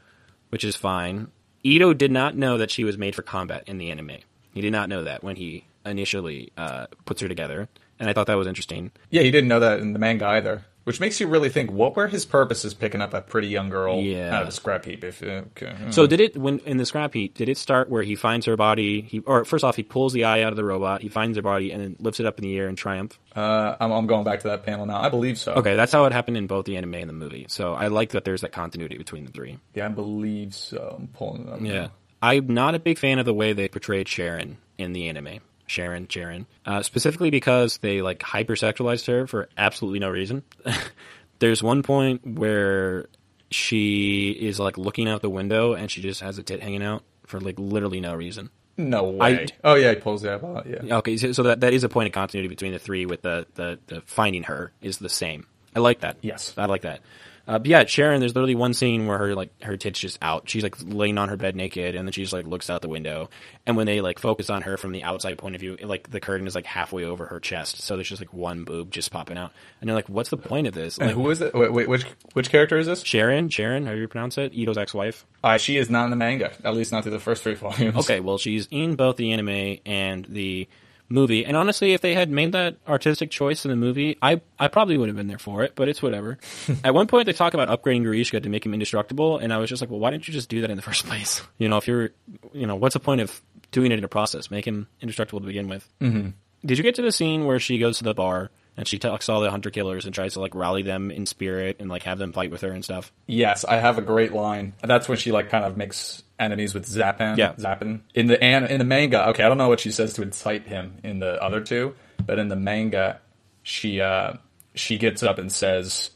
which 0.50 0.64
is 0.64 0.76
fine. 0.76 1.28
Ito 1.64 1.94
did 1.94 2.12
not 2.12 2.38
know 2.38 2.58
that 2.58 2.72
she 2.72 2.84
was 2.84 2.98
made 2.98 3.16
for 3.16 3.24
combat 3.24 3.64
in 3.68 3.78
the 3.78 3.92
anime. 3.92 4.20
He 4.54 4.62
did 4.62 4.72
not 4.72 4.90
know 4.90 5.04
that 5.04 5.24
when 5.24 5.36
he 5.36 5.66
initially 5.86 6.52
uh, 6.56 6.88
puts 7.06 7.22
her 7.22 7.28
together, 7.28 7.68
and 8.00 8.10
I 8.10 8.14
thought 8.14 8.28
that 8.28 8.38
was 8.38 8.48
interesting. 8.48 8.92
yeah 9.10 9.24
he 9.24 9.32
didn't 9.32 9.50
know 9.50 9.60
that 9.60 9.80
in 9.80 9.94
the 9.94 10.00
manga 10.00 10.26
either 10.28 10.66
which 10.88 11.00
makes 11.02 11.20
you 11.20 11.28
really 11.28 11.50
think 11.50 11.70
what 11.72 11.96
were 11.96 12.08
his 12.08 12.26
purposes 12.26 12.74
picking 12.74 13.02
up 13.02 13.14
a 13.14 13.22
pretty 13.22 13.50
young 13.50 13.70
girl 13.70 14.00
Yeah. 14.02 14.34
out 14.36 14.42
of 14.44 14.48
a 14.48 14.52
scrap 14.52 14.86
heap 14.86 15.04
if 15.04 15.22
uh, 15.22 15.44
okay. 15.56 15.76
So 15.92 16.08
did 16.08 16.22
it 16.22 16.38
when 16.38 16.60
in 16.60 16.78
the 16.78 16.86
scrap 16.86 17.14
heap? 17.14 17.34
Did 17.36 17.50
it 17.50 17.58
start 17.58 17.90
where 17.90 18.04
he 18.04 18.16
finds 18.16 18.46
her 18.46 18.56
body? 18.56 19.02
He 19.02 19.20
or 19.20 19.44
first 19.46 19.64
off, 19.64 19.76
he 19.76 19.84
pulls 19.84 20.14
the 20.14 20.24
eye 20.24 20.42
out 20.44 20.54
of 20.54 20.56
the 20.58 20.64
robot. 20.64 21.02
He 21.02 21.10
finds 21.10 21.36
her 21.38 21.42
body 21.44 21.72
and 21.72 21.84
then 21.84 21.96
lifts 22.00 22.20
it 22.20 22.26
up 22.26 22.40
in 22.40 22.44
the 22.44 22.58
air 22.58 22.68
in 22.70 22.76
triumph. 22.76 23.20
uh, 23.36 23.76
I'm, 23.80 23.92
I'm 23.92 24.08
going 24.08 24.24
back 24.24 24.40
to 24.42 24.48
that 24.48 24.64
panel 24.64 24.86
now 24.86 25.02
i 25.02 25.10
believe 25.10 25.38
so 25.38 25.54
Okay, 25.56 25.76
that's 25.76 25.92
how 25.92 26.06
it 26.06 26.14
happened 26.14 26.38
in 26.38 26.48
both 26.48 26.66
the 26.66 26.78
anime 26.78 26.96
and 26.96 27.10
the 27.10 27.14
movie. 27.14 27.46
So 27.50 27.74
I 27.74 27.88
like 27.88 28.12
that 28.12 28.24
there's 28.24 28.42
that 28.42 28.52
continuity 28.54 28.98
between 28.98 29.26
the 29.26 29.32
three. 29.32 29.60
yeah 29.76 29.86
i 29.86 29.90
believe 29.90 30.56
so 30.56 30.96
i'm 30.98 31.08
pulling 31.08 31.46
them 31.46 31.66
Yeah. 31.66 31.90
I'm 32.22 32.48
not 32.48 32.74
a 32.74 32.80
big 32.80 32.98
fan 32.98 33.20
of 33.20 33.26
the 33.26 33.34
way 33.34 33.54
they 33.54 33.68
portrayed 33.68 34.08
Sharon 34.08 34.58
in 34.80 34.94
the 34.94 35.08
anime. 35.10 35.40
Sharon, 35.68 36.08
Sharon. 36.08 36.48
Uh, 36.66 36.82
specifically 36.82 37.30
because 37.30 37.78
they 37.78 38.02
like 38.02 38.20
hypersexualized 38.20 39.06
her 39.08 39.28
for 39.28 39.48
absolutely 39.58 40.00
no 40.00 40.10
reason. 40.10 40.44
There's 41.40 41.62
one 41.62 41.84
point 41.84 42.26
where 42.26 43.06
she 43.52 44.32
is 44.32 44.60
like 44.60 44.78
looking 44.78 45.08
out 45.08 45.22
the 45.22 45.30
window 45.30 45.74
and 45.74 45.90
she 45.92 46.02
just 46.02 46.22
has 46.22 46.38
a 46.38 46.44
tit 46.44 46.62
hanging 46.62 46.84
out 46.84 47.04
for 47.26 47.40
like 47.40 47.56
literally 47.60 48.00
no 48.00 48.14
reason. 48.16 48.50
no 48.78 49.04
way 49.04 49.46
I- 49.46 49.48
oh 49.64 49.76
yeah 49.76 49.92
he 49.92 49.96
pulls 50.00 50.22
the 50.22 50.34
eyeball 50.34 50.58
out, 50.58 50.68
yeah 50.68 50.98
Okay, 50.98 51.18
so, 51.18 51.32
so 51.32 51.44
that 51.44 51.60
that 51.62 51.74
is 51.74 51.84
a 51.84 51.90
point 51.90 52.08
of 52.08 52.14
continuity 52.14 52.48
between 52.50 52.72
the 52.74 52.80
three. 52.80 53.06
With 53.06 53.22
the, 53.22 53.46
the 53.56 53.80
the 53.88 54.02
finding 54.02 54.44
her 54.44 54.72
is 54.82 54.98
the 54.98 55.10
same. 55.10 55.46
I 55.76 55.80
like 55.80 56.00
that. 56.00 56.18
Yes. 56.22 56.54
I 56.58 56.66
like 56.66 56.82
that. 56.82 57.02
Uh, 57.48 57.58
but 57.60 57.68
yeah, 57.68 57.86
Sharon. 57.86 58.20
There's 58.20 58.36
literally 58.36 58.56
one 58.56 58.74
scene 58.74 59.08
where 59.08 59.18
her 59.18 59.34
like 59.36 59.64
her 59.64 59.78
tits 59.78 60.00
just 60.00 60.18
out. 60.22 60.50
She's 60.50 60.64
like 60.64 60.76
laying 60.84 61.18
on 61.18 61.30
her 61.30 61.38
bed 61.38 61.56
naked, 61.56 61.96
and 61.96 62.08
then 62.08 62.12
she 62.12 62.22
just 62.22 62.34
like 62.34 62.46
looks 62.46 62.70
out 62.70 62.82
the 62.82 62.90
window. 62.90 63.30
And 63.66 63.78
when 63.78 63.86
they 63.86 64.02
like 64.02 64.20
focus 64.20 64.50
on 64.50 64.64
her 64.64 64.76
from 64.76 64.92
the 64.92 65.04
outside 65.04 65.38
point 65.38 65.56
of 65.56 65.62
view, 65.62 65.78
it, 65.80 65.86
like 65.86 66.10
the 66.10 66.20
curtain 66.20 66.46
is 66.46 66.56
like 66.56 66.66
halfway 66.66 67.06
over 67.06 67.26
her 67.28 67.40
chest, 67.40 67.82
so 67.82 67.96
there's 67.96 68.10
just 68.10 68.22
like 68.22 68.34
one 68.34 68.66
boob 68.66 68.92
just 68.92 69.12
popping 69.12 69.38
out. 69.38 69.52
And 69.80 69.88
they're 69.88 69.96
like, 69.96 70.10
what's 70.10 70.30
the 70.30 70.38
point 70.38 70.68
of 70.68 70.74
this? 70.74 70.98
and 70.98 71.08
Like, 71.08 71.16
who 71.16 71.30
is 71.30 71.42
it 71.42 71.54
wait, 71.54 71.72
wait 71.72 71.88
which 71.88 72.04
which 72.34 72.50
character 72.50 72.78
is 72.78 72.88
this 72.88 73.02
Sharon, 73.04 73.48
Sharon, 73.50 73.86
how 73.86 73.94
do 73.94 74.00
you 74.00 74.08
pronounce 74.10 74.38
it? 74.38 74.54
Ito's 74.54 74.78
ex-wife. 74.78 75.26
uh, 75.44 75.58
she 75.58 75.78
is 75.78 75.90
not 75.90 76.04
in 76.06 76.10
the 76.10 76.16
manga 76.18 76.52
at 76.64 76.76
least 76.76 76.92
not 76.92 77.04
through 77.04 77.14
the 77.14 77.20
first 77.20 77.44
three 77.44 77.54
volumes 77.56 77.96
Okay, 77.98 78.20
well, 78.20 78.38
she's 78.38 78.68
in 78.72 78.96
both 78.96 79.16
the 79.16 79.32
anime 79.32 79.78
and 79.86 80.26
the 80.26 80.68
movie. 81.10 81.46
And 81.46 81.56
honestly, 81.56 81.94
if 81.94 82.02
they 82.02 82.14
had 82.14 82.30
made 82.30 82.52
that 82.52 82.78
artistic 82.88 83.30
choice 83.32 83.66
in 83.66 83.70
the 83.70 83.78
movie, 83.78 84.18
I 84.22 84.42
I 84.60 84.68
probably 84.68 84.98
would 84.98 85.10
have 85.10 85.16
been 85.16 85.28
there 85.28 85.38
for 85.38 85.64
it. 85.64 85.74
But 85.76 85.90
it's 85.90 86.02
whatever. 86.02 86.38
At 86.84 86.94
one 86.94 87.08
point, 87.08 87.26
they 87.26 87.34
talk 87.34 87.54
about 87.54 87.70
upgrading 87.70 88.04
Grishka 88.04 88.42
to 88.42 88.50
make 88.50 88.66
him 88.66 88.74
indestructible, 88.74 89.38
and 89.38 89.54
I 89.54 89.58
was 89.58 89.70
just 89.70 89.82
like, 89.82 89.90
well, 89.90 90.00
why 90.00 90.12
didn't 90.12 90.28
you 90.28 90.34
just 90.34 90.50
do 90.50 90.62
that 90.62 90.70
in 90.70 90.76
the 90.76 90.82
first 90.90 91.06
place? 91.06 91.42
You 91.58 91.70
know, 91.70 91.78
if 91.78 91.88
you're, 91.88 92.12
you 92.54 92.68
know, 92.68 92.76
what's 92.76 92.94
the 92.94 93.00
point 93.00 93.22
of 93.22 93.42
doing 93.72 93.92
it 93.92 93.98
in 93.98 94.04
a 94.04 94.10
process? 94.10 94.52
Make 94.52 94.66
him 94.66 94.88
indestructible 95.02 95.40
to 95.42 95.46
begin 95.48 95.68
with. 95.68 95.88
Mm-hmm. 96.02 96.30
Did 96.66 96.78
you 96.78 96.84
get 96.84 96.96
to 96.96 97.02
the 97.02 97.12
scene 97.12 97.46
where 97.46 97.60
she 97.60 97.78
goes 97.78 98.00
to 98.00 98.04
the 98.04 98.14
bar? 98.14 98.50
And 98.78 98.88
she 98.88 99.00
talks 99.00 99.26
to 99.26 99.32
all 99.34 99.42
the 99.42 99.50
hunter 99.50 99.72
killers 99.72 100.06
and 100.06 100.14
tries 100.14 100.34
to 100.34 100.40
like 100.40 100.54
rally 100.54 100.84
them 100.84 101.10
in 101.10 101.26
spirit 101.26 101.78
and 101.80 101.90
like 101.90 102.04
have 102.04 102.20
them 102.20 102.32
fight 102.32 102.52
with 102.52 102.62
her 102.62 102.72
and 102.72 102.84
stuff. 102.84 103.12
Yes, 103.26 103.66
I 103.66 103.78
have 103.78 103.98
a 103.98 104.04
great 104.04 104.34
line. 104.34 104.74
That's 104.84 105.10
when 105.10 105.18
she 105.18 105.32
like 105.32 105.50
kind 105.50 105.66
of 105.66 105.78
makes 105.78 106.22
enemies 106.40 106.76
with 106.76 106.88
Zapan. 106.88 107.38
Yeah. 107.38 107.54
Zappin. 107.54 108.02
In 108.14 108.28
the 108.28 108.42
an- 108.44 108.66
in 108.66 108.78
the 108.78 108.86
manga, 108.86 109.30
okay, 109.30 109.44
I 109.44 109.48
don't 109.48 109.58
know 109.58 109.68
what 109.70 109.80
she 109.80 109.90
says 109.92 110.14
to 110.14 110.22
incite 110.22 110.68
him 110.68 111.00
in 111.04 111.18
the 111.20 111.42
other 111.44 111.60
two, 111.60 111.96
but 112.24 112.38
in 112.38 112.50
the 112.50 112.56
manga, 112.56 113.20
she 113.64 114.00
uh 114.00 114.34
she 114.76 115.00
gets 115.00 115.24
up 115.24 115.40
and 115.40 115.52
says, 115.52 116.12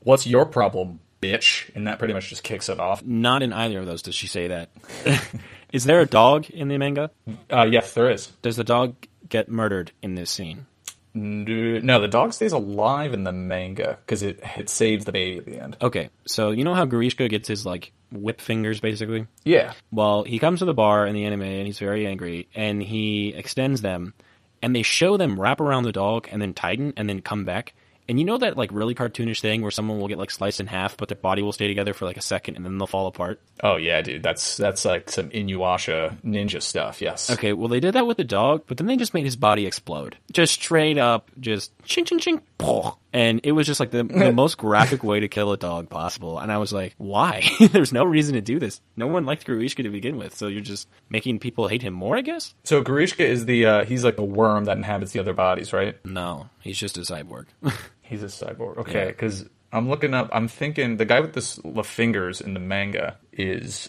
"What's 0.00 0.26
your 0.26 0.44
problem, 0.44 1.00
bitch?" 1.22 1.74
And 1.74 1.86
that 1.86 1.98
pretty 1.98 2.12
much 2.12 2.28
just 2.28 2.42
kicks 2.42 2.68
it 2.68 2.78
off. 2.78 3.02
Not 3.02 3.42
in 3.42 3.52
either 3.54 3.78
of 3.80 3.86
those 3.86 4.02
does 4.02 4.14
she 4.14 4.26
say 4.26 4.48
that. 4.48 4.68
is 5.72 5.84
there 5.84 6.00
a 6.00 6.06
dog 6.06 6.50
in 6.50 6.68
the 6.68 6.76
manga? 6.76 7.10
Uh, 7.50 7.66
yes, 7.70 7.94
there 7.94 8.10
is. 8.10 8.26
Does 8.42 8.56
the 8.56 8.64
dog 8.64 8.94
get 9.28 9.48
murdered 9.48 9.92
in 10.02 10.14
this 10.16 10.30
scene? 10.30 10.66
No, 11.14 12.00
the 12.00 12.08
dog 12.08 12.32
stays 12.32 12.52
alive 12.52 13.14
in 13.14 13.22
the 13.22 13.32
manga 13.32 13.98
because 14.04 14.22
it 14.22 14.40
it 14.56 14.68
saves 14.68 15.04
the 15.04 15.12
baby 15.12 15.38
at 15.38 15.44
the 15.44 15.60
end. 15.60 15.76
Okay, 15.80 16.10
so 16.26 16.50
you 16.50 16.64
know 16.64 16.74
how 16.74 16.86
Grishka 16.86 17.30
gets 17.30 17.46
his 17.46 17.64
like 17.64 17.92
whip 18.10 18.40
fingers 18.40 18.80
basically? 18.80 19.26
Yeah. 19.44 19.74
Well, 19.92 20.24
he 20.24 20.40
comes 20.40 20.58
to 20.58 20.64
the 20.64 20.74
bar 20.74 21.06
in 21.06 21.14
the 21.14 21.24
anime 21.24 21.42
and 21.42 21.66
he's 21.66 21.78
very 21.78 22.06
angry 22.06 22.48
and 22.54 22.82
he 22.82 23.32
extends 23.34 23.80
them 23.80 24.14
and 24.60 24.74
they 24.74 24.82
show 24.82 25.16
them 25.16 25.38
wrap 25.38 25.60
around 25.60 25.84
the 25.84 25.92
dog 25.92 26.28
and 26.32 26.42
then 26.42 26.52
tighten 26.54 26.92
and 26.96 27.08
then 27.08 27.20
come 27.20 27.44
back. 27.44 27.74
And 28.08 28.18
you 28.18 28.24
know 28.24 28.38
that 28.38 28.56
like 28.56 28.70
really 28.72 28.94
cartoonish 28.94 29.40
thing 29.40 29.62
where 29.62 29.70
someone 29.70 29.98
will 29.98 30.08
get 30.08 30.18
like 30.18 30.30
sliced 30.30 30.60
in 30.60 30.66
half 30.66 30.96
but 30.96 31.08
their 31.08 31.16
body 31.16 31.42
will 31.42 31.52
stay 31.52 31.68
together 31.68 31.94
for 31.94 32.04
like 32.04 32.16
a 32.16 32.22
second 32.22 32.56
and 32.56 32.64
then 32.64 32.78
they'll 32.78 32.86
fall 32.86 33.06
apart? 33.06 33.40
Oh 33.62 33.76
yeah, 33.76 34.02
dude. 34.02 34.22
That's 34.22 34.56
that's 34.56 34.84
like 34.84 35.10
some 35.10 35.30
Inuyasha 35.30 36.20
ninja 36.22 36.62
stuff. 36.62 37.00
Yes. 37.00 37.30
Okay, 37.30 37.52
well 37.52 37.68
they 37.68 37.80
did 37.80 37.94
that 37.94 38.06
with 38.06 38.16
the 38.16 38.24
dog, 38.24 38.64
but 38.66 38.76
then 38.76 38.86
they 38.86 38.96
just 38.96 39.14
made 39.14 39.24
his 39.24 39.36
body 39.36 39.66
explode. 39.66 40.16
Just 40.32 40.54
straight 40.54 40.98
up, 40.98 41.30
just 41.40 41.72
ching 41.84 42.04
ching 42.04 42.18
ching, 42.18 42.42
pow. 42.58 42.98
And 43.14 43.40
it 43.44 43.52
was 43.52 43.66
just 43.66 43.78
like 43.80 43.90
the, 43.92 44.02
the 44.04 44.32
most 44.32 44.58
graphic 44.58 45.02
way 45.04 45.20
to 45.20 45.28
kill 45.28 45.52
a 45.52 45.56
dog 45.56 45.88
possible. 45.88 46.38
And 46.40 46.50
I 46.52 46.58
was 46.58 46.72
like, 46.72 46.94
why? 46.98 47.44
There's 47.70 47.92
no 47.92 48.04
reason 48.04 48.34
to 48.34 48.40
do 48.40 48.58
this. 48.58 48.80
No 48.96 49.06
one 49.06 49.24
liked 49.24 49.46
Grishka 49.46 49.84
to 49.84 49.88
begin 49.88 50.16
with, 50.18 50.34
so 50.36 50.48
you're 50.48 50.60
just 50.60 50.88
making 51.08 51.38
people 51.38 51.68
hate 51.68 51.80
him 51.82 51.94
more, 51.94 52.16
I 52.16 52.20
guess. 52.22 52.54
So 52.64 52.82
Grishka 52.82 53.20
is 53.24 53.46
the 53.46 53.66
uh, 53.66 53.84
he's 53.84 54.04
like 54.04 54.18
a 54.18 54.24
worm 54.24 54.64
that 54.64 54.76
inhabits 54.76 55.12
the 55.12 55.20
other 55.20 55.32
bodies, 55.32 55.72
right? 55.72 55.96
No, 56.04 56.50
he's 56.60 56.76
just 56.78 56.98
a 56.98 57.02
cyborg. 57.02 57.46
He's 58.06 58.22
a 58.22 58.26
cyborg. 58.26 58.76
Okay, 58.78 58.98
Yeah. 58.98 59.06
because 59.06 59.48
I'm 59.72 59.88
looking 59.88 60.12
up. 60.12 60.28
I'm 60.32 60.46
thinking 60.46 60.98
the 60.98 61.06
guy 61.06 61.20
with 61.20 61.32
the 61.32 61.82
fingers 61.84 62.42
in 62.42 62.52
the 62.52 62.60
manga 62.60 63.16
is 63.32 63.88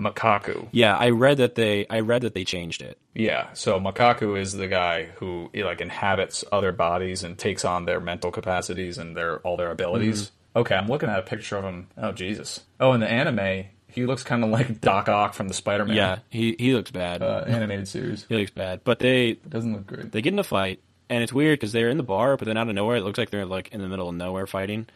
Makaku. 0.00 0.68
yeah, 0.72 0.96
I 0.96 1.10
read 1.10 1.36
that 1.38 1.54
they 1.54 1.86
I 1.88 2.00
read 2.00 2.22
that 2.22 2.34
they 2.34 2.44
changed 2.44 2.82
it. 2.82 2.98
Yeah, 3.14 3.52
so 3.52 3.78
Makaku 3.80 4.38
is 4.40 4.52
the 4.52 4.68
guy 4.68 5.04
who 5.16 5.50
like 5.54 5.80
inhabits 5.80 6.44
other 6.50 6.72
bodies 6.72 7.22
and 7.22 7.36
takes 7.38 7.64
on 7.64 7.84
their 7.84 8.00
mental 8.00 8.30
capacities 8.30 8.98
and 8.98 9.16
their 9.16 9.38
all 9.40 9.56
their 9.56 9.70
abilities. 9.70 10.32
Okay, 10.56 10.74
I'm 10.74 10.88
looking 10.88 11.08
at 11.08 11.18
a 11.18 11.22
picture 11.22 11.56
of 11.56 11.64
him. 11.64 11.88
Oh 11.96 12.12
Jesus! 12.12 12.60
Oh, 12.80 12.92
in 12.92 13.00
the 13.00 13.08
anime, 13.08 13.66
he 13.88 14.06
looks 14.06 14.22
kind 14.24 14.42
of 14.42 14.50
like 14.50 14.80
Doc 14.80 15.08
Ock 15.08 15.34
from 15.34 15.48
the 15.48 15.54
Spider-Man 15.54 15.96
Yeah, 15.96 16.18
he 16.28 16.56
he 16.58 16.74
looks 16.74 16.90
bad. 16.90 17.22
uh, 17.22 17.44
animated 17.46 17.86
series. 17.88 18.26
he 18.28 18.36
looks 18.36 18.50
bad, 18.50 18.80
but 18.84 18.98
they 18.98 19.28
It 19.30 19.50
doesn't 19.50 19.72
look 19.72 19.86
great. 19.86 20.10
they 20.12 20.22
get 20.22 20.32
in 20.32 20.38
a 20.38 20.44
fight, 20.44 20.80
and 21.08 21.22
it's 21.22 21.32
weird 21.32 21.58
because 21.58 21.72
they're 21.72 21.88
in 21.88 21.96
the 21.98 22.02
bar, 22.02 22.36
but 22.36 22.46
then 22.46 22.56
out 22.56 22.68
of 22.68 22.74
nowhere, 22.74 22.96
it 22.96 23.02
looks 23.04 23.18
like 23.18 23.30
they're 23.30 23.46
like 23.46 23.68
in 23.72 23.80
the 23.80 23.88
middle 23.88 24.08
of 24.08 24.14
nowhere 24.14 24.46
fighting. 24.46 24.86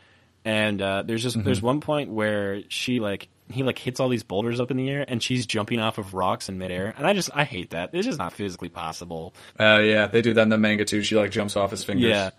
And 0.44 0.80
uh, 0.82 1.02
there's 1.06 1.22
just 1.22 1.42
there's 1.42 1.62
one 1.62 1.80
point 1.80 2.10
where 2.10 2.62
she 2.68 3.00
like 3.00 3.28
he 3.50 3.62
like 3.62 3.78
hits 3.78 4.00
all 4.00 4.08
these 4.08 4.22
boulders 4.22 4.60
up 4.60 4.70
in 4.70 4.76
the 4.76 4.90
air, 4.90 5.04
and 5.06 5.22
she's 5.22 5.46
jumping 5.46 5.80
off 5.80 5.98
of 5.98 6.14
rocks 6.14 6.48
in 6.48 6.58
midair, 6.58 6.94
and 6.96 7.06
I 7.06 7.14
just 7.14 7.30
I 7.34 7.44
hate 7.44 7.70
that. 7.70 7.90
It's 7.92 8.06
just 8.06 8.18
not 8.18 8.32
physically 8.32 8.68
possible. 8.68 9.34
Uh, 9.58 9.80
yeah, 9.82 10.06
they 10.06 10.22
do 10.22 10.34
that 10.34 10.42
in 10.42 10.48
the 10.50 10.58
manga 10.58 10.84
too. 10.84 11.02
She 11.02 11.16
like 11.16 11.30
jumps 11.30 11.56
off 11.56 11.70
his 11.70 11.84
fingers. 11.84 12.10
Yeah. 12.10 12.30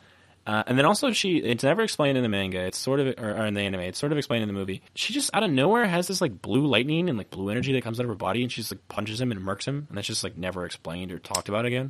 Uh, 0.48 0.62
and 0.68 0.78
then 0.78 0.86
also 0.86 1.12
she 1.12 1.38
it's 1.38 1.64
never 1.64 1.82
explained 1.82 2.18
in 2.18 2.24
the 2.24 2.30
manga. 2.30 2.60
It's 2.60 2.78
sort 2.78 3.00
of 3.00 3.16
or, 3.18 3.32
or 3.32 3.46
in 3.48 3.56
the 3.56 3.62
anime. 3.62 3.82
It's 3.82 3.98
sort 3.98 4.12
of 4.12 4.20
explained 4.20 4.44
in 4.44 4.48
the 4.48 4.54
movie. 4.54 4.84
She 4.94 5.12
just 5.12 5.32
out 5.34 5.42
of 5.42 5.50
nowhere 5.50 5.86
has 5.88 6.08
this 6.08 6.22
like 6.22 6.40
blue 6.40 6.68
lightning 6.68 7.10
and 7.10 7.18
like 7.18 7.32
blue 7.32 7.50
energy 7.50 7.74
that 7.74 7.84
comes 7.84 8.00
out 8.00 8.04
of 8.04 8.10
her 8.10 8.16
body, 8.16 8.44
and 8.44 8.52
she 8.52 8.62
just 8.62 8.72
like 8.72 8.88
punches 8.88 9.20
him 9.20 9.32
and 9.32 9.42
murks 9.42 9.66
him, 9.66 9.88
and 9.90 9.98
that's 9.98 10.06
just 10.06 10.24
like 10.24 10.38
never 10.38 10.64
explained 10.66 11.12
or 11.12 11.18
talked 11.18 11.50
about 11.50 11.66
again. 11.66 11.90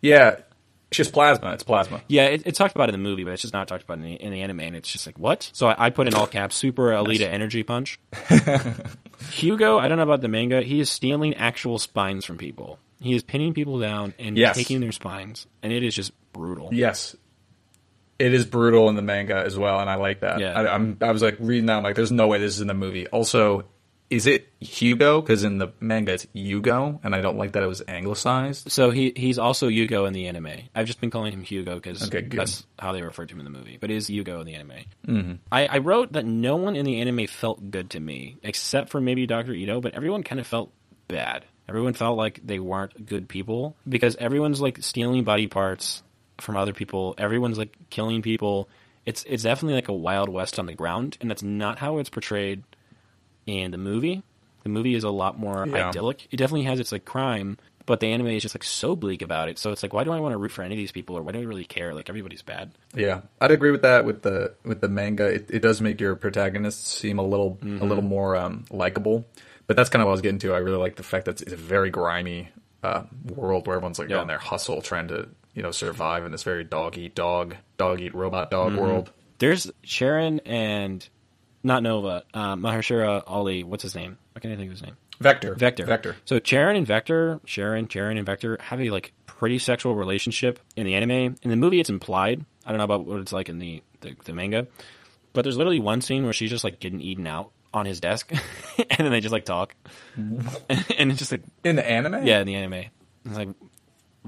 yeah. 0.00 0.36
She 0.90 1.02
just 1.02 1.12
plasma. 1.12 1.52
It's 1.52 1.62
plasma. 1.62 2.00
Yeah, 2.08 2.24
it, 2.26 2.42
it's 2.46 2.56
talked 2.58 2.74
about 2.74 2.88
in 2.88 2.92
the 2.92 2.98
movie, 2.98 3.22
but 3.24 3.32
it's 3.34 3.42
just 3.42 3.52
not 3.52 3.68
talked 3.68 3.84
about 3.84 3.98
in 3.98 4.04
the, 4.04 4.14
in 4.14 4.32
the 4.32 4.40
anime, 4.40 4.60
and 4.60 4.74
it's 4.76 4.90
just 4.90 5.06
like 5.06 5.18
what? 5.18 5.50
So 5.52 5.66
I, 5.68 5.86
I 5.86 5.90
put 5.90 6.06
in 6.06 6.14
all 6.14 6.26
caps: 6.26 6.56
Super 6.56 6.90
Alita 6.92 7.28
Energy 7.28 7.62
Punch. 7.62 7.98
Hugo, 9.32 9.78
I 9.78 9.88
don't 9.88 9.98
know 9.98 10.04
about 10.04 10.20
the 10.20 10.28
manga. 10.28 10.62
He 10.62 10.80
is 10.80 10.90
stealing 10.90 11.34
actual 11.34 11.78
spines 11.78 12.24
from 12.24 12.38
people. 12.38 12.78
He 13.00 13.14
is 13.14 13.22
pinning 13.22 13.54
people 13.54 13.78
down 13.78 14.14
and 14.18 14.36
Yes. 14.36 14.56
taking 14.56 14.80
their 14.80 14.92
spines, 14.92 15.46
and 15.62 15.72
it 15.72 15.82
is 15.82 15.94
just 15.94 16.12
brutal. 16.32 16.70
Yes. 16.72 17.14
It 18.18 18.34
is 18.34 18.44
brutal 18.46 18.88
in 18.88 18.96
the 18.96 19.02
manga 19.02 19.36
as 19.36 19.56
well, 19.56 19.78
and 19.78 19.88
I 19.88 19.94
like 19.94 20.20
that. 20.20 20.40
Yeah. 20.40 20.52
I, 20.58 20.74
I'm, 20.74 20.96
I 21.00 21.12
was 21.12 21.22
like 21.22 21.36
reading 21.38 21.66
that, 21.66 21.76
I'm 21.78 21.82
like, 21.84 21.94
there's 21.94 22.10
no 22.10 22.26
way 22.26 22.38
this 22.38 22.54
is 22.56 22.60
in 22.60 22.66
the 22.66 22.74
movie. 22.74 23.06
Also, 23.08 23.64
is 24.10 24.26
it 24.26 24.50
Hugo? 24.60 25.20
Because 25.20 25.44
in 25.44 25.58
the 25.58 25.68
manga 25.80 26.14
it's 26.14 26.26
Yugo, 26.34 26.98
and 27.02 27.14
I 27.14 27.20
don't 27.20 27.36
like 27.36 27.52
that 27.52 27.62
it 27.62 27.66
was 27.66 27.82
anglicized. 27.86 28.70
So 28.70 28.90
he 28.90 29.12
he's 29.14 29.38
also 29.38 29.68
Yugo 29.68 30.06
in 30.06 30.12
the 30.12 30.28
anime. 30.28 30.68
I've 30.74 30.86
just 30.86 31.00
been 31.00 31.10
calling 31.10 31.32
him 31.32 31.42
Hugo 31.42 31.74
because 31.74 32.02
Okay, 32.04 32.22
that's 32.22 32.66
how 32.78 32.92
they 32.92 33.02
refer 33.02 33.26
to 33.26 33.34
him 33.34 33.40
in 33.40 33.44
the 33.44 33.50
movie. 33.50 33.76
But 33.78 33.90
it 33.90 33.96
is 33.96 34.08
Yugo 34.08 34.40
in 34.40 34.46
the 34.46 34.54
anime. 34.54 34.72
Mm-hmm. 35.06 35.32
I, 35.52 35.66
I 35.66 35.78
wrote 35.78 36.12
that 36.12 36.24
no 36.24 36.56
one 36.56 36.74
in 36.74 36.86
the 36.86 37.00
anime 37.00 37.26
felt 37.26 37.70
good 37.70 37.90
to 37.90 38.00
me 38.00 38.38
except 38.42 38.90
for 38.90 39.00
maybe 39.00 39.26
Doctor 39.26 39.52
Ito, 39.52 39.80
but 39.80 39.94
everyone 39.94 40.22
kind 40.22 40.40
of 40.40 40.46
felt 40.46 40.72
bad. 41.06 41.44
Everyone 41.68 41.92
felt 41.92 42.16
like 42.16 42.40
they 42.42 42.58
weren't 42.58 43.04
good 43.04 43.28
people 43.28 43.76
because 43.86 44.16
everyone's 44.16 44.60
like 44.60 44.82
stealing 44.82 45.24
body 45.24 45.48
parts 45.48 46.02
from 46.38 46.56
other 46.56 46.72
people. 46.72 47.14
Everyone's 47.18 47.58
like 47.58 47.76
killing 47.90 48.22
people. 48.22 48.70
It's 49.04 49.22
it's 49.24 49.42
definitely 49.42 49.74
like 49.74 49.88
a 49.88 49.94
wild 49.94 50.30
west 50.30 50.58
on 50.58 50.64
the 50.64 50.74
ground, 50.74 51.18
and 51.20 51.30
that's 51.30 51.42
not 51.42 51.78
how 51.78 51.98
it's 51.98 52.08
portrayed 52.08 52.62
in 53.48 53.70
the 53.70 53.78
movie. 53.78 54.22
The 54.62 54.68
movie 54.68 54.94
is 54.94 55.04
a 55.04 55.10
lot 55.10 55.38
more 55.38 55.66
Yeah. 55.66 55.88
idyllic. 55.88 56.28
It 56.30 56.36
definitely 56.36 56.64
has 56.64 56.78
its 56.80 56.92
like 56.92 57.04
crime, 57.04 57.56
but 57.86 58.00
the 58.00 58.08
anime 58.08 58.26
is 58.28 58.42
just 58.42 58.54
like 58.54 58.64
so 58.64 58.94
bleak 58.94 59.22
about 59.22 59.48
it. 59.48 59.58
So 59.58 59.72
it's 59.72 59.82
like, 59.82 59.92
why 59.94 60.04
do 60.04 60.12
I 60.12 60.20
want 60.20 60.32
to 60.34 60.38
root 60.38 60.52
for 60.52 60.62
any 60.62 60.74
of 60.74 60.78
these 60.78 60.92
people, 60.92 61.16
or 61.16 61.22
why 61.22 61.32
do 61.32 61.38
I 61.38 61.42
really 61.42 61.64
care? 61.64 61.94
Like 61.94 62.08
everybody's 62.10 62.42
bad. 62.42 62.72
Yeah, 62.94 63.22
I'd 63.40 63.50
agree 63.50 63.70
with 63.70 63.82
that. 63.82 64.04
With 64.04 64.22
the 64.22 64.54
with 64.64 64.80
the 64.80 64.88
manga, 64.88 65.26
it, 65.26 65.46
it 65.50 65.60
does 65.62 65.80
make 65.80 66.00
your 66.00 66.14
protagonists 66.16 66.92
seem 66.98 67.18
a 67.18 67.24
little 67.24 67.58
a 67.62 67.84
little 67.84 68.04
more 68.04 68.36
um, 68.36 68.64
likable. 68.70 69.26
But 69.66 69.76
that's 69.76 69.90
kind 69.90 70.00
of 70.02 70.06
what 70.06 70.12
I 70.12 70.14
was 70.14 70.22
getting 70.22 70.38
to. 70.40 70.54
I 70.54 70.58
really 70.58 70.78
like 70.78 70.96
the 70.96 71.02
fact 71.02 71.26
that 71.26 71.40
it's 71.42 71.52
a 71.52 71.56
very 71.56 71.90
grimy 71.90 72.48
uh, 72.82 73.02
world 73.34 73.66
where 73.66 73.76
everyone's 73.76 73.98
like 73.98 74.08
Yeah. 74.08 74.16
down 74.16 74.26
there 74.26 74.38
hustle, 74.38 74.82
trying 74.82 75.08
to 75.08 75.28
you 75.54 75.62
know 75.62 75.70
survive 75.70 76.24
in 76.26 76.32
this 76.32 76.42
very 76.42 76.64
dog 76.64 76.98
eat 76.98 77.14
dog, 77.14 77.56
dog 77.78 78.00
eat 78.00 78.14
robot 78.14 78.50
dog 78.50 78.74
world. 78.76 79.10
There's 79.38 79.70
Sharon 79.82 80.40
and 80.40 81.06
not 81.62 81.82
Nova, 81.82 82.24
uh, 82.34 82.56
Mahershala 82.56 83.22
Ali. 83.26 83.64
What's 83.64 83.82
his 83.82 83.94
name? 83.94 84.18
I 84.36 84.40
can't 84.40 84.56
think 84.56 84.68
of 84.68 84.78
his 84.78 84.82
name. 84.82 84.96
Vector, 85.20 85.54
Vector. 85.54 85.84
Vector. 85.84 86.16
So 86.24 86.40
Sharon 86.42 86.76
and 86.76 86.86
Vector, 86.86 87.40
Sharon, 87.44 87.88
Sharon 87.88 88.16
and 88.16 88.26
Vector 88.26 88.58
have 88.60 88.80
a 88.80 88.90
like 88.90 89.12
pretty 89.26 89.58
sexual 89.58 89.94
relationship 89.94 90.60
in 90.76 90.86
the 90.86 90.94
anime. 90.94 91.36
In 91.42 91.50
the 91.50 91.56
movie, 91.56 91.80
it's 91.80 91.90
implied. 91.90 92.44
I 92.64 92.70
don't 92.70 92.78
know 92.78 92.84
about 92.84 93.04
what 93.06 93.20
it's 93.20 93.32
like 93.32 93.48
in 93.48 93.58
the 93.58 93.82
the, 94.00 94.14
the 94.24 94.32
manga, 94.32 94.66
but 95.32 95.42
there's 95.42 95.56
literally 95.56 95.80
one 95.80 96.00
scene 96.00 96.24
where 96.24 96.32
she's 96.32 96.50
just 96.50 96.62
like 96.64 96.78
getting 96.78 97.00
eaten 97.00 97.26
out 97.26 97.50
on 97.74 97.84
his 97.84 98.00
desk, 98.00 98.30
and 98.78 98.98
then 98.98 99.10
they 99.10 99.20
just 99.20 99.32
like 99.32 99.44
talk, 99.44 99.74
and 100.16 101.10
it's 101.10 101.18
just 101.18 101.32
like 101.32 101.42
In 101.64 101.76
the 101.76 101.88
anime, 101.88 102.24
yeah, 102.24 102.40
in 102.40 102.46
the 102.46 102.54
anime, 102.54 102.84
it's 103.24 103.36
like. 103.36 103.48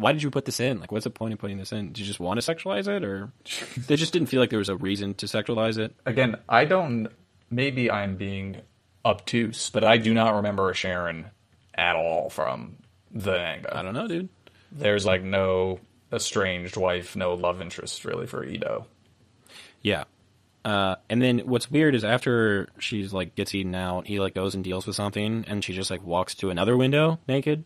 Why 0.00 0.12
did 0.12 0.22
you 0.22 0.30
put 0.30 0.44
this 0.44 0.60
in? 0.60 0.80
Like, 0.80 0.92
what's 0.92 1.04
the 1.04 1.10
point 1.10 1.32
of 1.34 1.38
putting 1.38 1.58
this 1.58 1.72
in? 1.72 1.88
Did 1.88 1.98
you 1.98 2.06
just 2.06 2.20
want 2.20 2.40
to 2.40 2.54
sexualize 2.54 2.88
it, 2.88 3.04
or 3.04 3.32
they 3.86 3.96
just 3.96 4.12
didn't 4.12 4.28
feel 4.28 4.40
like 4.40 4.50
there 4.50 4.58
was 4.58 4.68
a 4.68 4.76
reason 4.76 5.14
to 5.14 5.26
sexualize 5.26 5.78
it? 5.78 5.94
Again, 6.06 6.36
I 6.48 6.64
don't. 6.64 7.08
Maybe 7.50 7.90
I'm 7.90 8.16
being 8.16 8.62
obtuse, 9.04 9.70
but 9.70 9.84
I 9.84 9.96
do 9.96 10.14
not 10.14 10.36
remember 10.36 10.72
Sharon 10.74 11.26
at 11.74 11.96
all 11.96 12.30
from 12.30 12.76
the 13.10 13.32
manga. 13.32 13.76
I 13.76 13.82
don't 13.82 13.94
know, 13.94 14.06
dude. 14.06 14.28
There's 14.72 15.04
like 15.04 15.22
no 15.22 15.80
estranged 16.12 16.76
wife, 16.76 17.16
no 17.16 17.34
love 17.34 17.60
interest 17.60 18.04
really 18.04 18.26
for 18.26 18.44
Ito. 18.44 18.86
Yeah. 19.82 20.04
Uh, 20.64 20.96
and 21.08 21.22
then 21.22 21.38
what's 21.40 21.70
weird 21.70 21.94
is 21.94 22.04
after 22.04 22.68
she's 22.78 23.12
like 23.12 23.34
gets 23.34 23.54
eaten 23.54 23.74
out, 23.74 24.06
he 24.06 24.20
like 24.20 24.34
goes 24.34 24.54
and 24.54 24.62
deals 24.62 24.86
with 24.86 24.94
something, 24.94 25.44
and 25.48 25.64
she 25.64 25.72
just 25.72 25.90
like 25.90 26.04
walks 26.04 26.34
to 26.36 26.50
another 26.50 26.76
window 26.76 27.18
naked. 27.26 27.64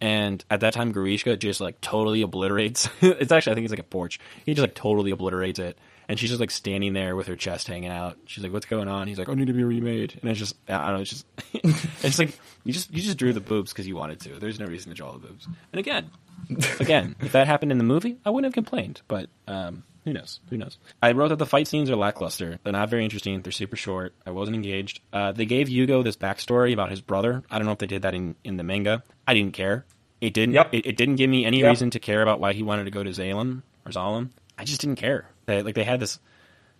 And 0.00 0.44
at 0.50 0.60
that 0.60 0.74
time, 0.74 0.92
Grishka 0.92 1.38
just 1.38 1.60
like 1.60 1.80
totally 1.80 2.22
obliterates. 2.22 2.88
it's 3.00 3.32
actually 3.32 3.52
I 3.52 3.54
think 3.54 3.64
it's 3.64 3.72
like 3.72 3.78
a 3.80 3.84
porch. 3.84 4.18
He 4.44 4.52
just 4.54 4.62
like 4.62 4.74
totally 4.74 5.10
obliterates 5.12 5.58
it. 5.58 5.78
and 6.08 6.18
she's 6.18 6.28
just 6.28 6.40
like 6.40 6.50
standing 6.50 6.92
there 6.92 7.16
with 7.16 7.26
her 7.28 7.36
chest 7.36 7.66
hanging 7.68 7.90
out. 7.90 8.18
She's 8.26 8.42
like, 8.42 8.52
"What's 8.52 8.66
going 8.66 8.88
on?" 8.88 9.06
He's 9.08 9.18
like, 9.18 9.28
"I 9.28 9.34
need 9.34 9.46
to 9.46 9.52
be 9.54 9.64
remade," 9.64 10.18
and 10.20 10.30
it's 10.30 10.38
just 10.38 10.56
I 10.68 10.88
don't 10.88 10.96
know. 10.96 11.00
It's 11.00 11.10
just 11.10 11.26
it's 12.04 12.18
like 12.18 12.38
you 12.64 12.72
just 12.72 12.92
you 12.92 13.00
just 13.00 13.16
drew 13.16 13.32
the 13.32 13.40
boobs 13.40 13.72
because 13.72 13.86
you 13.86 13.96
wanted 13.96 14.20
to. 14.20 14.38
There's 14.38 14.60
no 14.60 14.66
reason 14.66 14.90
to 14.90 14.96
draw 14.96 15.12
the 15.12 15.20
boobs. 15.20 15.46
And 15.72 15.78
again, 15.80 16.10
again, 16.80 17.16
if 17.20 17.32
that 17.32 17.46
happened 17.46 17.72
in 17.72 17.78
the 17.78 17.84
movie, 17.84 18.18
I 18.24 18.30
wouldn't 18.30 18.46
have 18.46 18.54
complained. 18.54 19.00
But 19.08 19.30
um, 19.48 19.84
who 20.04 20.12
knows? 20.12 20.40
Who 20.50 20.58
knows? 20.58 20.76
I 21.02 21.12
wrote 21.12 21.28
that 21.28 21.38
the 21.38 21.46
fight 21.46 21.68
scenes 21.68 21.90
are 21.90 21.96
lackluster. 21.96 22.58
They're 22.62 22.72
not 22.72 22.90
very 22.90 23.04
interesting. 23.04 23.40
They're 23.40 23.52
super 23.52 23.76
short. 23.76 24.14
I 24.26 24.30
wasn't 24.30 24.56
engaged. 24.56 25.00
Uh, 25.12 25.32
they 25.32 25.46
gave 25.46 25.68
Yugo 25.68 26.04
this 26.04 26.16
backstory 26.16 26.74
about 26.74 26.90
his 26.90 27.00
brother. 27.00 27.42
I 27.50 27.56
don't 27.58 27.64
know 27.66 27.72
if 27.72 27.78
they 27.78 27.86
did 27.86 28.02
that 28.02 28.14
in, 28.14 28.34
in 28.44 28.58
the 28.58 28.62
manga. 28.62 29.02
I 29.26 29.34
didn't 29.34 29.52
care. 29.54 29.84
It 30.20 30.32
didn't. 30.34 30.54
Yep. 30.54 30.74
It, 30.74 30.86
it 30.86 30.96
didn't 30.96 31.16
give 31.16 31.28
me 31.30 31.44
any 31.44 31.60
Yep. 31.60 31.68
reason 31.70 31.90
to 31.90 31.98
care 31.98 32.22
about 32.22 32.40
why 32.40 32.52
he 32.52 32.62
wanted 32.62 32.84
to 32.84 32.90
go 32.90 33.02
to 33.02 33.10
Zalem 33.10 33.62
or 33.84 33.92
Zalem. 33.92 34.30
I 34.58 34.64
just 34.64 34.80
didn't 34.80 34.96
care. 34.96 35.28
They, 35.46 35.62
like 35.62 35.74
they 35.74 35.84
had 35.84 36.00
this, 36.00 36.18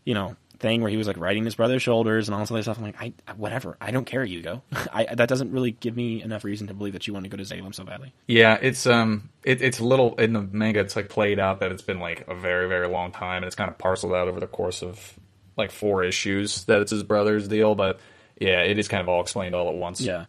you 0.04 0.14
know, 0.14 0.36
thing 0.60 0.80
where 0.80 0.90
he 0.90 0.96
was 0.96 1.06
like 1.06 1.18
riding 1.18 1.44
his 1.44 1.56
brother's 1.56 1.82
shoulders 1.82 2.28
and 2.28 2.34
all 2.34 2.40
this 2.40 2.50
other 2.50 2.62
stuff. 2.62 2.78
I'm 2.78 2.84
like, 2.84 3.00
I 3.00 3.12
whatever. 3.36 3.76
I 3.80 3.90
don't 3.90 4.04
care, 4.06 4.24
Yugo. 4.24 4.62
I 4.92 5.14
that 5.14 5.28
doesn't 5.28 5.50
really 5.50 5.72
give 5.72 5.96
me 5.96 6.22
enough 6.22 6.44
reason 6.44 6.68
to 6.68 6.74
believe 6.74 6.92
that 6.94 7.06
you 7.06 7.12
want 7.12 7.24
to 7.24 7.30
go 7.30 7.36
to 7.36 7.42
Zalem 7.42 7.74
so 7.74 7.84
badly. 7.84 8.14
Yeah, 8.26 8.56
it's 8.62 8.86
um, 8.86 9.28
it, 9.42 9.60
it's 9.60 9.80
a 9.80 9.84
little 9.84 10.14
in 10.14 10.32
the 10.32 10.40
manga. 10.42 10.80
It's 10.80 10.96
like 10.96 11.08
played 11.08 11.38
out 11.38 11.60
that 11.60 11.72
it's 11.72 11.82
been 11.82 11.98
like 11.98 12.26
a 12.28 12.34
very 12.34 12.68
very 12.68 12.88
long 12.88 13.12
time, 13.12 13.38
and 13.38 13.46
it's 13.46 13.56
kind 13.56 13.68
of 13.70 13.76
parceled 13.76 14.14
out 14.14 14.28
over 14.28 14.40
the 14.40 14.46
course 14.46 14.82
of 14.82 15.18
like 15.56 15.70
four 15.70 16.04
issues 16.04 16.64
that 16.64 16.80
it's 16.80 16.90
his 16.92 17.02
brother's 17.02 17.46
deal. 17.48 17.74
But 17.74 17.98
yeah, 18.40 18.60
it 18.62 18.78
is 18.78 18.88
kind 18.88 19.00
of 19.02 19.08
all 19.08 19.20
explained 19.20 19.54
all 19.54 19.68
at 19.68 19.74
once. 19.74 20.00
Yeah. 20.00 20.26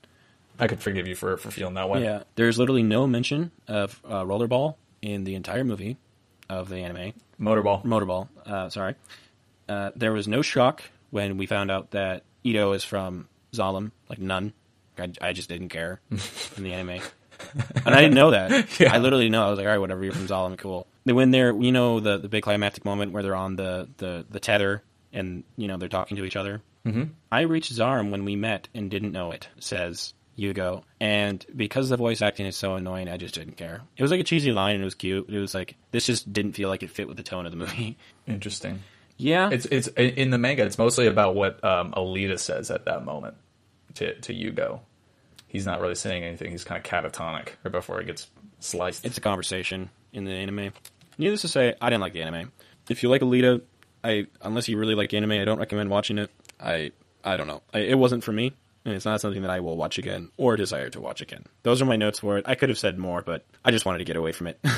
I 0.60 0.68
could 0.68 0.82
forgive 0.82 1.08
you 1.08 1.16
for 1.16 1.38
for 1.38 1.52
feeling 1.52 1.76
that 1.76 1.90
way. 1.90 2.04
Yeah, 2.04 2.24
there's 2.36 2.58
literally 2.58 2.84
no 2.84 3.08
mention 3.08 3.52
of 3.68 4.00
uh, 4.06 4.24
rollerball 4.24 4.76
in 5.02 5.24
the 5.24 5.36
entire 5.36 5.64
movie 5.64 5.98
of 6.50 6.70
the 6.70 6.78
anime. 6.78 7.14
Motorball. 7.40 7.84
Motorball, 7.84 8.28
uh, 8.46 8.70
sorry. 8.70 8.96
Uh, 9.68 9.92
there 9.96 10.14
was 10.14 10.28
no 10.28 10.42
shock 10.42 10.84
when 11.12 11.38
we 11.38 11.46
found 11.46 11.72
out 11.72 11.92
that 11.92 12.24
Ito 12.44 12.74
is 12.74 12.84
from 12.84 13.28
Zalem, 13.54 13.92
like 14.10 14.20
none. 14.20 14.54
I, 14.98 15.12
I 15.22 15.34
just 15.34 15.50
didn't 15.50 15.70
care 15.70 16.00
in 16.10 16.64
the 16.64 16.72
anime, 16.74 17.02
and 17.86 17.94
I 17.94 18.02
didn't 18.02 18.16
know 18.16 18.32
that. 18.32 18.68
Yeah. 18.80 18.94
I 18.94 19.00
literally 19.00 19.30
know. 19.30 19.46
I 19.46 19.50
was 19.50 19.58
like, 19.58 19.66
all 19.66 19.72
right, 19.72 19.80
whatever. 19.80 20.04
You're 20.04 20.14
from 20.14 20.28
Zalem, 20.28 20.58
cool. 20.58 20.88
Then 21.04 21.16
when 21.16 21.32
they're, 21.32 21.54
you 21.54 21.72
know, 21.72 22.00
the 22.00 22.18
the 22.18 22.30
big 22.30 22.44
climactic 22.44 22.86
moment 22.86 23.12
where 23.12 23.24
they're 23.24 23.36
on 23.36 23.56
the 23.56 23.88
the 23.98 24.26
the 24.30 24.40
tether 24.40 24.82
and 25.12 25.44
you 25.58 25.68
know 25.68 25.78
they're 25.78 25.90
talking 25.90 26.18
to 26.18 26.26
each 26.26 26.36
other. 26.36 26.62
Mm-hmm. 26.86 27.04
I 27.32 27.42
reached 27.42 27.74
Zalem 27.74 28.12
when 28.12 28.26
we 28.26 28.36
met 28.36 28.68
and 28.74 28.92
didn't 28.92 29.12
know 29.12 29.32
it. 29.32 29.48
Says 29.60 30.14
Yugo, 30.38 30.84
and 31.00 31.46
because 31.56 31.90
the 31.90 31.98
voice 31.98 32.22
acting 32.22 32.46
is 32.46 32.56
so 32.58 32.76
annoying, 32.76 33.08
I 33.08 33.18
just 33.18 33.36
didn't 33.36 33.56
care. 33.58 33.82
It 33.98 34.02
was 34.02 34.12
like 34.12 34.20
a 34.20 34.24
cheesy 34.24 34.52
line 34.52 34.76
and 34.76 34.82
it 34.82 34.86
was 34.86 34.96
cute. 34.96 35.30
It 35.30 35.40
was 35.40 35.54
like 35.54 35.76
this 35.92 36.06
just 36.06 36.32
didn't 36.34 36.54
feel 36.54 36.70
like 36.70 36.84
it 36.84 36.90
fit 36.90 37.08
with 37.08 37.18
the 37.18 37.24
tone 37.24 37.46
of 37.46 37.52
the 37.52 37.58
movie. 37.58 37.98
Interesting. 38.28 38.82
Yeah, 39.18 39.50
It's 39.50 39.66
it's 39.68 39.88
in 39.88 40.30
the 40.32 40.38
manga. 40.38 40.66
It's 40.66 40.78
mostly 40.78 41.08
about 41.08 41.36
what 41.36 41.64
um, 41.64 41.94
Alita 41.94 42.38
says 42.38 42.70
at 42.70 42.84
that 42.86 43.06
moment 43.06 43.36
to 43.96 44.14
to 44.22 44.34
Yugo. 44.34 44.82
He's 45.48 45.66
not 45.66 45.80
really 45.80 45.96
saying 45.96 46.24
anything. 46.24 46.52
He's 46.52 46.66
kind 46.66 46.84
of 46.84 46.90
catatonic 46.92 47.50
right 47.64 47.72
before 47.72 48.00
he 48.02 48.06
gets 48.06 48.28
sliced. 48.60 49.06
it's 49.06 49.18
a 49.18 49.22
conversation 49.22 49.90
in 50.12 50.26
the 50.26 50.32
anime. 50.32 50.74
Needless 51.18 51.42
to 51.44 51.48
say, 51.48 51.76
I 51.80 51.90
didn't 51.90 52.02
like 52.02 52.12
the 52.12 52.24
anime. 52.24 52.52
If 52.90 53.04
you 53.04 53.10
like 53.10 53.22
Alita, 53.22 53.62
I 54.04 54.28
unless 54.42 54.68
you 54.68 54.78
really 54.78 54.96
like 54.96 55.14
anime, 55.14 55.32
I 55.32 55.46
don't 55.46 55.60
recommend 55.60 55.90
watching 55.90 56.18
it. 56.18 56.30
I 56.60 56.92
I 57.24 57.38
don't 57.38 57.48
know. 57.48 57.62
I, 57.74 57.80
it 57.80 57.98
wasn't 57.98 58.22
for 58.26 58.34
me, 58.34 58.52
and 58.86 58.94
it's 58.94 59.06
not 59.06 59.20
something 59.22 59.42
that 59.42 59.52
I 59.52 59.60
will 59.60 59.76
watch 59.78 59.98
again 59.98 60.30
or 60.38 60.56
desire 60.56 60.90
to 60.92 61.02
watch 61.02 61.22
again. 61.22 61.44
Those 61.64 61.82
are 61.82 61.86
my 61.86 61.96
notes 61.96 62.20
for 62.20 62.38
it. 62.38 62.46
I 62.48 62.56
could 62.56 62.70
have 62.70 62.78
said 62.78 62.98
more, 62.98 63.22
but 63.22 63.44
I 63.64 63.72
just 63.72 63.86
wanted 63.86 63.98
to 64.00 64.06
get 64.06 64.16
away 64.16 64.32
from 64.32 64.48
it. 64.48 64.60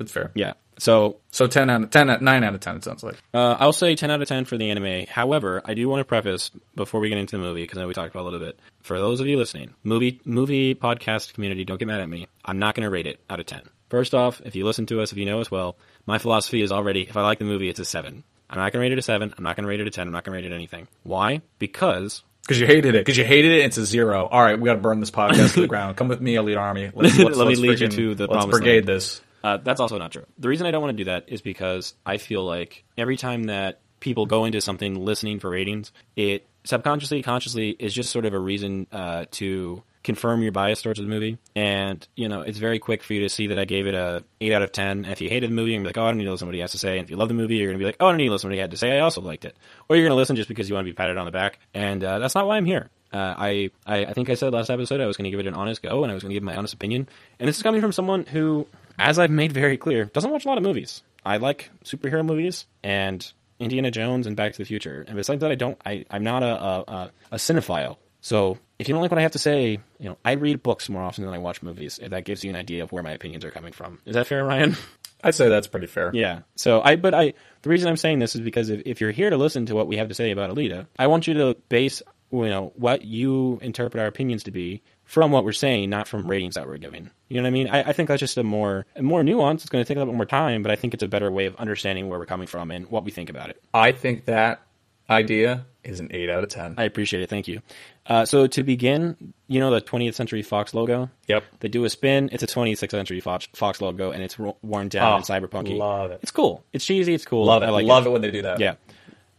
It's 0.00 0.10
fair. 0.10 0.32
yeah. 0.34 0.54
So 0.78 1.18
So 1.30 1.46
ten 1.46 1.70
out 1.70 1.82
of 1.84 1.90
ten, 1.90 2.10
out- 2.10 2.22
nine 2.22 2.42
out 2.42 2.54
of 2.54 2.60
ten. 2.60 2.76
It 2.76 2.82
sounds 2.82 3.04
like. 3.04 3.22
Uh, 3.32 3.56
I'll 3.60 3.74
say 3.74 3.94
10 3.94 4.10
out 4.10 4.20
of 4.22 4.26
10 4.26 4.46
for 4.46 4.56
the 4.56 4.70
anime. 4.70 5.06
However, 5.06 5.62
I 5.64 5.74
do 5.74 5.86
want 5.88 6.00
to 6.00 6.04
preface 6.04 6.50
before 6.74 6.98
we 6.98 7.08
get 7.10 7.18
into 7.18 7.36
the 7.36 7.42
movie 7.42 7.62
because 7.62 7.78
I 7.78 7.82
know 7.82 7.88
we 7.88 7.94
talked 7.94 8.12
about 8.12 8.20
it 8.20 8.22
a 8.22 8.30
little 8.30 8.40
bit. 8.46 8.58
For 8.80 8.98
those 8.98 9.20
of 9.20 9.26
you 9.28 9.36
listening, 9.36 9.74
movie 9.84 10.20
movie 10.24 10.74
podcast 10.74 11.34
community, 11.34 11.64
don't 11.64 11.78
get 11.78 11.86
mad 11.86 12.00
at 12.00 12.08
me. 12.08 12.26
I'm 12.44 12.58
not 12.58 12.74
going 12.74 12.84
to 12.84 12.90
rate 12.90 13.06
it 13.06 13.20
out 13.30 13.38
of 13.38 13.46
10. 13.46 13.60
First 13.90 14.12
off, 14.14 14.40
if 14.44 14.56
you 14.56 14.64
listen 14.64 14.86
to 14.86 15.02
us, 15.02 15.12
if 15.12 15.18
you 15.18 15.26
know 15.26 15.40
us 15.40 15.50
well, 15.50 15.76
my 16.06 16.18
philosophy 16.18 16.62
is 16.62 16.72
already 16.72 17.02
if 17.02 17.16
I 17.16 17.22
like 17.22 17.38
the 17.38 17.44
movie, 17.44 17.68
it's 17.68 17.78
a 17.78 17.84
7. 17.84 18.24
I'm 18.50 18.58
not 18.58 18.72
going 18.72 18.80
to 18.82 18.86
rate 18.88 18.92
it 18.92 18.98
a 18.98 19.02
7. 19.02 19.34
I'm 19.36 19.44
not 19.44 19.54
going 19.56 19.64
to 19.64 19.68
rate 19.68 19.80
it 19.80 19.86
a 19.86 19.90
10. 19.90 20.08
I'm 20.08 20.12
not 20.12 20.24
going 20.24 20.32
to 20.36 20.42
rate 20.42 20.50
it 20.50 20.54
anything. 20.54 20.88
Why? 21.04 21.42
Because 21.60 22.24
Because 22.42 22.60
you 22.60 22.66
hated 22.66 22.94
it. 22.94 23.04
Because 23.04 23.16
you 23.16 23.24
hated 23.24 23.52
it. 23.52 23.64
It's 23.66 23.76
a 23.76 23.86
zero. 23.86 24.26
All 24.26 24.42
right, 24.42 24.58
we 24.58 24.66
got 24.66 24.74
to 24.74 24.80
burn 24.80 25.00
this 25.00 25.10
podcast 25.10 25.54
to 25.54 25.60
the 25.62 25.66
ground. 25.68 25.96
Come 25.96 26.08
with 26.08 26.20
me, 26.20 26.34
Alita 26.34 26.58
Army. 26.58 26.90
Let's, 26.92 27.16
let's, 27.18 27.36
Let 27.36 27.46
me 27.46 27.54
let's 27.54 27.60
lead 27.60 27.80
you 27.80 27.88
to 27.88 28.14
the 28.14 28.26
let's 28.26 28.46
brigade 28.46 28.86
land. 28.86 28.88
this. 28.88 29.20
Uh, 29.44 29.56
that's 29.58 29.80
also 29.80 29.98
not 29.98 30.12
true. 30.12 30.24
The 30.38 30.48
reason 30.48 30.66
I 30.66 30.70
don't 30.70 30.82
want 30.82 30.96
to 30.96 31.04
do 31.04 31.10
that 31.10 31.24
is 31.28 31.40
because 31.40 31.94
I 32.06 32.18
feel 32.18 32.44
like 32.44 32.84
every 32.96 33.16
time 33.16 33.44
that 33.44 33.80
people 34.00 34.26
go 34.26 34.44
into 34.44 34.60
something 34.60 35.04
listening 35.04 35.40
for 35.40 35.50
ratings, 35.50 35.92
it 36.16 36.46
subconsciously, 36.64 37.22
consciously 37.22 37.70
is 37.70 37.94
just 37.94 38.10
sort 38.10 38.24
of 38.24 38.34
a 38.34 38.38
reason 38.38 38.86
uh, 38.92 39.26
to 39.32 39.82
confirm 40.02 40.42
your 40.42 40.52
bias 40.52 40.82
towards 40.82 40.98
the 40.98 41.06
movie. 41.06 41.38
And 41.54 42.06
you 42.16 42.28
know, 42.28 42.42
it's 42.42 42.58
very 42.58 42.78
quick 42.78 43.02
for 43.02 43.14
you 43.14 43.20
to 43.20 43.28
see 43.28 43.48
that 43.48 43.58
I 43.58 43.64
gave 43.64 43.86
it 43.86 43.94
a 43.94 44.24
eight 44.40 44.52
out 44.52 44.62
of 44.62 44.72
ten. 44.72 45.04
And 45.04 45.12
if 45.12 45.20
you 45.20 45.28
hated 45.28 45.50
the 45.50 45.54
movie, 45.54 45.72
you're 45.72 45.78
gonna 45.78 45.84
be 45.84 45.88
like, 45.88 45.98
oh, 45.98 46.04
I 46.04 46.10
don't 46.10 46.18
need 46.18 46.24
to 46.24 46.32
listen 46.32 46.46
to 46.46 46.48
what 46.48 46.54
he 46.54 46.60
has 46.60 46.72
to 46.72 46.78
say. 46.78 46.98
And 46.98 47.04
if 47.04 47.10
you 47.10 47.16
love 47.16 47.28
the 47.28 47.34
movie, 47.34 47.56
you're 47.56 47.68
gonna 47.68 47.78
be 47.78 47.84
like, 47.84 47.96
oh, 48.00 48.06
I 48.06 48.10
don't 48.10 48.18
need 48.18 48.26
to 48.26 48.32
listen 48.32 48.48
to 48.48 48.52
what 48.52 48.56
he 48.56 48.60
had 48.60 48.70
to 48.72 48.76
say. 48.76 48.96
I 48.96 49.00
also 49.00 49.20
liked 49.20 49.44
it. 49.44 49.56
Or 49.88 49.96
you're 49.96 50.06
gonna 50.06 50.16
listen 50.16 50.36
just 50.36 50.48
because 50.48 50.68
you 50.68 50.74
want 50.74 50.86
to 50.86 50.90
be 50.90 50.96
patted 50.96 51.16
on 51.16 51.26
the 51.26 51.32
back. 51.32 51.58
And 51.74 52.02
uh, 52.02 52.18
that's 52.18 52.34
not 52.34 52.46
why 52.46 52.56
I'm 52.56 52.66
here. 52.66 52.90
Uh, 53.12 53.34
I, 53.36 53.70
I 53.86 54.06
I 54.06 54.12
think 54.14 54.30
I 54.30 54.34
said 54.34 54.52
last 54.54 54.70
episode 54.70 55.00
I 55.00 55.06
was 55.06 55.18
going 55.18 55.24
to 55.24 55.30
give 55.30 55.40
it 55.40 55.46
an 55.46 55.52
honest 55.54 55.82
go 55.82 56.02
and 56.02 56.10
I 56.10 56.14
was 56.14 56.22
going 56.22 56.30
to 56.30 56.34
give 56.34 56.42
my 56.42 56.56
honest 56.56 56.72
opinion. 56.72 57.08
And 57.38 57.46
this 57.46 57.58
is 57.58 57.62
coming 57.62 57.82
from 57.82 57.92
someone 57.92 58.24
who, 58.24 58.66
as 58.98 59.18
I've 59.18 59.30
made 59.30 59.52
very 59.52 59.76
clear, 59.76 60.06
doesn't 60.06 60.30
watch 60.30 60.46
a 60.46 60.48
lot 60.48 60.56
of 60.56 60.64
movies. 60.64 61.02
I 61.24 61.36
like 61.36 61.70
superhero 61.84 62.24
movies 62.24 62.66
and 62.82 63.30
Indiana 63.58 63.90
Jones 63.90 64.26
and 64.26 64.34
Back 64.34 64.52
to 64.52 64.58
the 64.58 64.64
Future. 64.64 65.04
And 65.06 65.16
besides 65.16 65.40
that, 65.40 65.52
I 65.52 65.54
don't. 65.54 65.78
I 65.84 66.04
I'm 66.10 66.24
not 66.24 66.42
a, 66.42 66.46
a, 66.92 67.10
a 67.32 67.36
cinephile. 67.36 67.96
So 68.22 68.56
if 68.78 68.88
you 68.88 68.94
don't 68.94 69.02
like 69.02 69.10
what 69.10 69.18
I 69.18 69.22
have 69.22 69.32
to 69.32 69.38
say, 69.38 69.78
you 69.98 70.08
know, 70.08 70.16
I 70.24 70.32
read 70.32 70.62
books 70.62 70.88
more 70.88 71.02
often 71.02 71.24
than 71.24 71.34
I 71.34 71.38
watch 71.38 71.60
movies. 71.60 71.98
If 72.00 72.10
that 72.10 72.24
gives 72.24 72.42
you 72.42 72.50
an 72.50 72.56
idea 72.56 72.82
of 72.82 72.92
where 72.92 73.02
my 73.02 73.10
opinions 73.10 73.44
are 73.44 73.50
coming 73.50 73.72
from. 73.72 73.98
Is 74.06 74.14
that 74.14 74.26
fair, 74.26 74.44
Ryan? 74.44 74.76
I'd 75.24 75.34
say 75.34 75.48
that's 75.48 75.66
pretty 75.66 75.86
fair. 75.86 76.10
Yeah. 76.14 76.40
So 76.56 76.80
I, 76.82 76.96
but 76.96 77.14
I, 77.14 77.34
the 77.62 77.68
reason 77.68 77.88
I'm 77.88 77.96
saying 77.96 78.20
this 78.20 78.34
is 78.34 78.40
because 78.40 78.70
if, 78.70 78.82
if 78.86 79.00
you're 79.00 79.10
here 79.10 79.30
to 79.30 79.36
listen 79.36 79.66
to 79.66 79.74
what 79.74 79.86
we 79.86 79.96
have 79.96 80.08
to 80.08 80.14
say 80.14 80.30
about 80.30 80.50
Alita, 80.50 80.86
I 80.98 81.08
want 81.08 81.26
you 81.26 81.34
to 81.34 81.56
base, 81.68 82.02
you 82.32 82.48
know, 82.48 82.72
what 82.76 83.04
you 83.04 83.58
interpret 83.60 84.00
our 84.00 84.06
opinions 84.08 84.44
to 84.44 84.50
be 84.50 84.82
from 85.04 85.30
what 85.32 85.44
we're 85.44 85.52
saying, 85.52 85.90
not 85.90 86.08
from 86.08 86.28
ratings 86.28 86.54
that 86.54 86.66
we're 86.66 86.78
giving. 86.78 87.10
You 87.28 87.36
know 87.36 87.42
what 87.42 87.48
I 87.48 87.50
mean? 87.50 87.68
I, 87.68 87.90
I 87.90 87.92
think 87.92 88.08
that's 88.08 88.20
just 88.20 88.38
a 88.38 88.42
more, 88.44 88.86
a 88.96 89.02
more 89.02 89.22
nuance. 89.22 89.62
It's 89.62 89.70
going 89.70 89.84
to 89.84 89.88
take 89.88 89.96
a 89.96 90.00
little 90.00 90.14
bit 90.14 90.16
more 90.16 90.26
time, 90.26 90.62
but 90.62 90.70
I 90.72 90.76
think 90.76 90.94
it's 90.94 91.02
a 91.02 91.08
better 91.08 91.30
way 91.30 91.46
of 91.46 91.56
understanding 91.56 92.08
where 92.08 92.18
we're 92.18 92.26
coming 92.26 92.46
from 92.46 92.70
and 92.70 92.88
what 92.88 93.04
we 93.04 93.10
think 93.10 93.30
about 93.30 93.50
it. 93.50 93.62
I 93.74 93.92
think 93.92 94.26
that 94.26 94.62
idea 95.08 95.66
is 95.84 96.00
an 96.00 96.08
eight 96.12 96.30
out 96.30 96.42
of 96.42 96.48
ten. 96.48 96.74
I 96.78 96.84
appreciate 96.84 97.22
it. 97.22 97.30
Thank 97.30 97.48
you. 97.48 97.60
Uh, 98.06 98.24
so 98.24 98.46
to 98.48 98.62
begin, 98.64 99.32
you 99.46 99.60
know 99.60 99.70
the 99.70 99.80
20th 99.80 100.14
Century 100.14 100.42
Fox 100.42 100.74
logo? 100.74 101.08
Yep. 101.28 101.44
They 101.60 101.68
do 101.68 101.84
a 101.84 101.88
spin. 101.90 102.28
It's 102.32 102.42
a 102.42 102.46
26th 102.48 102.90
Century 102.90 103.20
Fox, 103.20 103.46
Fox 103.54 103.80
logo, 103.80 104.10
and 104.10 104.22
it's 104.22 104.36
worn 104.38 104.88
down 104.88 105.12
Oh, 105.12 105.16
and 105.16 105.24
cyberpunky. 105.24 105.76
love 105.78 106.10
it. 106.10 106.18
It's 106.22 106.32
cool. 106.32 106.64
It's 106.72 106.84
cheesy. 106.84 107.14
It's 107.14 107.24
cool. 107.24 107.44
Love 107.44 107.62
it. 107.62 107.66
I 107.66 107.70
like 107.70 107.86
Love 107.86 108.06
it. 108.06 108.10
when 108.10 108.20
they 108.22 108.30
do 108.32 108.42
that. 108.42 108.58
Yeah. 108.58 108.74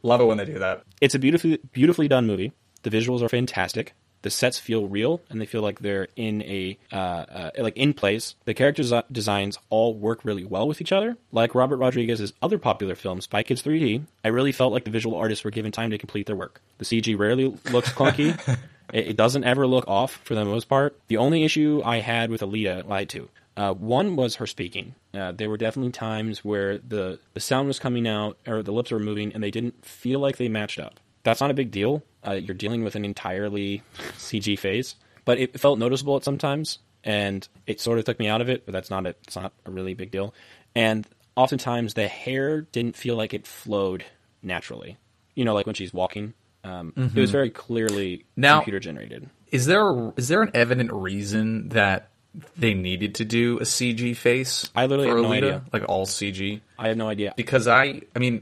Love 0.02 0.22
it 0.22 0.26
when 0.26 0.38
they 0.38 0.46
do 0.46 0.60
that. 0.60 0.84
it's 1.02 1.16
a 1.16 1.20
beautifully 1.20 1.60
beautifully 1.72 2.08
done 2.08 2.26
movie. 2.28 2.52
The 2.84 2.90
visuals 2.90 3.22
are 3.22 3.30
fantastic. 3.30 3.94
The 4.24 4.30
sets 4.30 4.58
feel 4.58 4.88
real, 4.88 5.22
and 5.30 5.40
they 5.40 5.46
feel 5.46 5.62
like 5.62 5.80
they're 5.80 6.08
in 6.16 6.42
a 6.44 6.78
uh, 6.92 6.96
uh, 6.96 7.52
like 7.58 7.78
in 7.78 7.94
place. 7.94 8.36
The 8.46 8.54
character 8.54 8.82
desi- 8.82 9.04
designs 9.12 9.60
all 9.70 9.94
work 9.94 10.24
really 10.24 10.46
well 10.46 10.68
with 10.68 10.82
each 10.82 10.92
other. 10.92 11.18
Like 11.32 11.54
Robert 11.54 11.78
Rodriguez's 11.78 12.34
other 12.42 12.58
popular 12.58 12.96
film, 12.96 13.22
Spy 13.22 13.44
Kids 13.44 13.62
3D, 13.62 14.04
I 14.24 14.30
really 14.30 14.52
felt 14.52 14.74
like 14.74 14.86
the 14.86 14.92
visual 14.92 15.18
artists 15.18 15.44
were 15.44 15.52
given 15.52 15.72
time 15.72 15.92
to 15.92 15.98
complete 15.98 16.26
their 16.26 16.36
work. 16.36 16.62
The 16.78 16.86
CG 16.86 17.18
rarely 17.18 17.58
looks 17.72 17.90
clunky. 17.92 18.38
it, 18.94 19.10
it 19.10 19.18
doesn't 19.18 19.44
ever 19.44 19.68
look 19.68 19.88
off 19.88 20.20
for 20.24 20.36
the 20.36 20.46
most 20.46 20.70
part. 20.70 20.98
The 21.08 21.18
only 21.18 21.44
issue 21.44 21.82
I 21.84 22.00
had 22.00 22.30
with 22.30 22.42
Alita, 22.42 22.84
well, 22.86 22.94
I 22.94 23.00
had 23.00 23.10
two. 23.10 23.30
Uh, 23.56 23.74
one 23.74 24.16
was 24.16 24.36
her 24.36 24.48
speaking. 24.48 24.96
Uh, 25.14 25.32
there 25.32 25.50
were 25.50 25.58
definitely 25.58 25.92
times 25.92 26.44
where 26.44 26.80
the, 26.80 27.20
the 27.34 27.40
sound 27.40 27.68
was 27.68 27.78
coming 27.78 28.08
out 28.08 28.38
or 28.48 28.64
the 28.64 28.72
lips 28.72 28.92
were 28.92 29.00
moving 29.00 29.34
and 29.34 29.44
they 29.44 29.52
didn't 29.52 29.86
feel 29.86 30.20
like 30.20 30.38
they 30.38 30.48
matched 30.48 30.80
up. 30.80 31.00
That's 31.24 31.42
not 31.42 31.52
a 31.52 31.54
big 31.54 31.72
deal. 31.72 32.04
Uh, 32.26 32.34
you're 32.34 32.56
dealing 32.56 32.84
with 32.84 32.96
an 32.96 33.04
entirely 33.06 33.82
CG 34.18 34.58
phase, 34.58 34.96
but 35.26 35.40
it 35.40 35.60
felt 35.60 35.80
noticeable 35.80 36.16
at 36.18 36.24
sometimes, 36.24 36.80
and 37.04 37.48
it 37.68 37.82
sort 37.82 38.00
of 38.00 38.06
took 38.06 38.20
me 38.20 38.28
out 38.28 38.42
of 38.42 38.50
it. 38.50 38.66
But 38.66 38.72
that's 38.74 38.90
not 38.90 39.06
a, 39.06 39.10
it's 39.24 39.36
not 39.36 39.54
a 39.66 39.72
really 39.72 39.94
big 39.94 40.12
deal. 40.12 40.34
And 40.76 41.08
oftentimes 41.36 41.94
the 41.94 42.08
hair 42.08 42.62
didn't 42.62 42.96
feel 42.96 43.16
like 43.16 43.34
it 43.34 43.46
flowed 43.48 44.06
naturally. 44.42 44.98
You 45.36 45.46
know, 45.46 45.54
like 45.54 45.66
when 45.66 45.76
she's 45.76 45.94
walking, 45.94 46.34
um, 46.64 46.94
it 46.96 47.20
was 47.20 47.32
very 47.32 47.50
clearly 47.50 48.26
Now- 48.38 48.60
computer 48.60 48.80
generated. 48.80 49.30
Is 49.52 49.66
there 49.68 50.12
is 50.18 50.30
there 50.30 50.42
an 50.42 50.50
evident 50.56 50.92
reason 50.92 51.70
that 51.70 52.10
they 52.58 52.74
needed 52.74 53.14
to 53.16 53.26
do 53.26 53.60
a 53.60 53.64
CG 53.64 54.16
face? 54.18 54.68
I 54.76 54.88
literally 54.88 55.10
have 55.10 55.18
no 55.20 55.30
Alita? 55.30 55.38
idea. 55.38 55.64
Like 55.72 55.84
all 55.88 56.08
CG? 56.08 56.62
I 56.80 56.88
have 56.88 56.98
no 56.98 57.08
idea. 57.08 57.34
Because 57.38 57.68
I, 57.68 58.02
I 58.16 58.20
mean, 58.20 58.42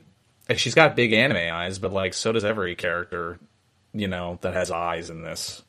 she's 0.59 0.75
got 0.75 0.95
big 0.95 1.13
anime 1.13 1.53
eyes, 1.53 1.79
but 1.79 1.93
like 1.93 2.13
so 2.13 2.31
does 2.31 2.45
every 2.45 2.75
character, 2.75 3.39
you 3.93 4.07
know, 4.07 4.39
that 4.41 4.53
has 4.53 4.71
eyes 4.71 5.09
in 5.09 5.21
this. 5.21 5.61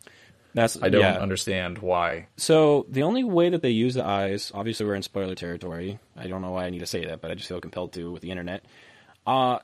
That's 0.54 0.80
I 0.82 0.90
don't 0.90 1.00
yeah. 1.00 1.14
understand 1.14 1.78
why. 1.78 2.28
So 2.36 2.86
the 2.88 3.04
only 3.04 3.24
way 3.24 3.48
that 3.48 3.62
they 3.62 3.70
use 3.70 3.94
the 3.94 4.04
eyes, 4.04 4.52
obviously 4.54 4.84
we're 4.84 4.94
in 4.94 5.02
spoiler 5.02 5.34
territory. 5.34 5.98
I 6.16 6.26
don't 6.26 6.42
know 6.42 6.50
why 6.50 6.66
I 6.66 6.70
need 6.70 6.80
to 6.80 6.86
say 6.86 7.06
that, 7.06 7.20
but 7.20 7.30
I 7.30 7.34
just 7.34 7.48
feel 7.48 7.60
compelled 7.60 7.94
to 7.94 8.10
with 8.10 8.22
the 8.22 8.30
internet. 8.30 8.64
Uh 9.26 9.60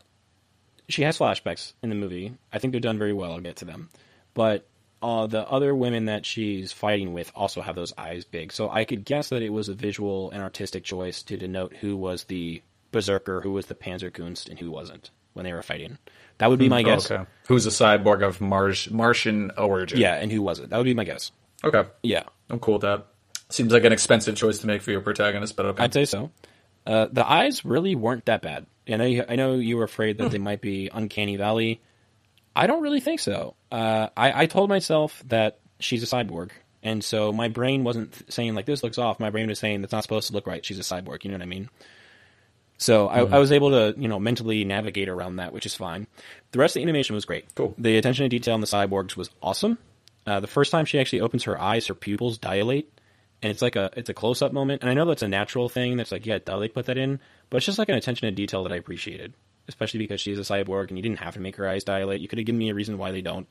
she 0.88 1.02
has 1.02 1.18
flashbacks 1.18 1.74
in 1.82 1.90
the 1.90 1.94
movie. 1.94 2.34
I 2.50 2.58
think 2.58 2.72
they're 2.72 2.80
done 2.80 2.98
very 2.98 3.12
well. 3.12 3.32
I'll 3.32 3.40
get 3.40 3.56
to 3.56 3.66
them, 3.66 3.90
but 4.32 4.66
uh, 5.00 5.26
the 5.26 5.48
other 5.48 5.74
women 5.74 6.06
that 6.06 6.26
she's 6.26 6.72
fighting 6.72 7.12
with 7.12 7.30
also 7.34 7.60
have 7.60 7.76
those 7.76 7.92
eyes 7.96 8.24
big. 8.24 8.52
So 8.52 8.68
I 8.68 8.84
could 8.84 9.04
guess 9.04 9.28
that 9.28 9.42
it 9.42 9.50
was 9.50 9.68
a 9.68 9.74
visual 9.74 10.30
and 10.30 10.42
artistic 10.42 10.84
choice 10.84 11.22
to 11.24 11.36
denote 11.36 11.74
who 11.76 11.96
was 11.96 12.24
the 12.24 12.62
berserker, 12.90 13.40
who 13.40 13.52
was 13.52 13.66
the 13.66 13.74
Panzerkunst, 13.74 14.48
and 14.48 14.58
who 14.58 14.70
wasn't 14.70 15.10
when 15.34 15.44
they 15.44 15.52
were 15.52 15.62
fighting. 15.62 15.98
That 16.38 16.50
would 16.50 16.58
be 16.58 16.68
my 16.68 16.82
guess. 16.82 17.10
Okay. 17.10 17.24
Who's 17.48 17.66
a 17.66 17.70
cyborg 17.70 18.26
of 18.26 18.40
Mars- 18.40 18.90
Martian 18.90 19.50
origin? 19.56 19.98
Yeah, 19.98 20.14
and 20.14 20.30
who 20.30 20.42
wasn't? 20.42 20.70
That 20.70 20.76
would 20.78 20.84
be 20.84 20.94
my 20.94 21.04
guess. 21.04 21.32
Okay. 21.64 21.84
Yeah, 22.02 22.24
I'm 22.48 22.60
cool 22.60 22.74
with 22.74 22.82
that. 22.82 23.06
Seems 23.48 23.72
like 23.72 23.84
an 23.84 23.92
expensive 23.92 24.36
choice 24.36 24.58
to 24.58 24.66
make 24.66 24.82
for 24.82 24.90
your 24.90 25.00
protagonist, 25.00 25.56
but 25.56 25.66
okay. 25.66 25.84
I'd 25.84 25.94
say 25.94 26.04
so. 26.04 26.30
Uh, 26.86 27.06
the 27.10 27.28
eyes 27.28 27.64
really 27.64 27.94
weren't 27.94 28.26
that 28.26 28.42
bad. 28.42 28.66
I 28.88 28.96
know 28.96 29.24
I 29.28 29.36
know 29.36 29.54
you 29.54 29.76
were 29.76 29.84
afraid 29.84 30.18
that 30.18 30.30
they 30.30 30.38
might 30.38 30.60
be 30.60 30.90
uncanny 30.92 31.36
valley. 31.36 31.82
I 32.56 32.66
don't 32.66 32.82
really 32.82 33.00
think 33.00 33.20
so. 33.20 33.54
Uh, 33.70 34.08
I, 34.16 34.42
I 34.42 34.46
told 34.46 34.68
myself 34.68 35.22
that 35.28 35.60
she's 35.80 36.02
a 36.02 36.06
cyborg, 36.06 36.50
and 36.82 37.04
so 37.04 37.32
my 37.32 37.48
brain 37.48 37.84
wasn't 37.84 38.32
saying 38.32 38.54
like 38.54 38.66
this 38.66 38.82
looks 38.82 38.98
off. 38.98 39.20
My 39.20 39.30
brain 39.30 39.48
was 39.48 39.58
saying 39.58 39.82
that's 39.82 39.92
not 39.92 40.02
supposed 40.02 40.28
to 40.28 40.32
look 40.32 40.46
right. 40.46 40.64
She's 40.64 40.78
a 40.78 40.82
cyborg. 40.82 41.24
You 41.24 41.30
know 41.30 41.36
what 41.36 41.42
I 41.42 41.46
mean? 41.46 41.68
So 42.78 43.08
I, 43.08 43.24
I 43.24 43.38
was 43.38 43.50
able 43.50 43.70
to 43.70 44.00
you 44.00 44.08
know 44.08 44.20
mentally 44.20 44.64
navigate 44.64 45.08
around 45.08 45.36
that, 45.36 45.52
which 45.52 45.66
is 45.66 45.74
fine. 45.74 46.06
The 46.52 46.60
rest 46.60 46.76
of 46.76 46.80
the 46.80 46.84
animation 46.84 47.14
was 47.14 47.24
great. 47.24 47.52
Cool. 47.54 47.74
The 47.76 47.96
attention 47.98 48.24
to 48.24 48.28
detail 48.28 48.54
on 48.54 48.60
the 48.60 48.66
cyborgs 48.66 49.16
was 49.16 49.30
awesome. 49.42 49.78
Uh, 50.26 50.40
the 50.40 50.46
first 50.46 50.70
time 50.70 50.84
she 50.84 50.98
actually 50.98 51.20
opens 51.20 51.44
her 51.44 51.60
eyes, 51.60 51.88
her 51.88 51.94
pupils 51.94 52.38
dilate, 52.38 52.92
and 53.42 53.50
it's 53.50 53.62
like 53.62 53.76
a 53.76 53.90
it's 53.96 54.10
a 54.10 54.14
close 54.14 54.42
up 54.42 54.52
moment. 54.52 54.82
And 54.82 54.90
I 54.90 54.94
know 54.94 55.04
that's 55.06 55.22
a 55.22 55.28
natural 55.28 55.68
thing. 55.68 55.96
That's 55.96 56.12
like 56.12 56.24
yeah, 56.24 56.38
they 56.38 56.68
put 56.68 56.86
that 56.86 56.98
in, 56.98 57.18
but 57.50 57.56
it's 57.56 57.66
just 57.66 57.78
like 57.78 57.88
an 57.88 57.96
attention 57.96 58.28
to 58.28 58.32
detail 58.32 58.62
that 58.62 58.72
I 58.72 58.76
appreciated, 58.76 59.34
especially 59.66 59.98
because 59.98 60.20
she's 60.20 60.38
a 60.38 60.42
cyborg 60.42 60.88
and 60.88 60.98
you 60.98 61.02
didn't 61.02 61.18
have 61.18 61.34
to 61.34 61.40
make 61.40 61.56
her 61.56 61.68
eyes 61.68 61.82
dilate. 61.82 62.20
You 62.20 62.28
could 62.28 62.38
have 62.38 62.46
given 62.46 62.58
me 62.58 62.70
a 62.70 62.74
reason 62.74 62.96
why 62.96 63.10
they 63.10 63.22
don't. 63.22 63.48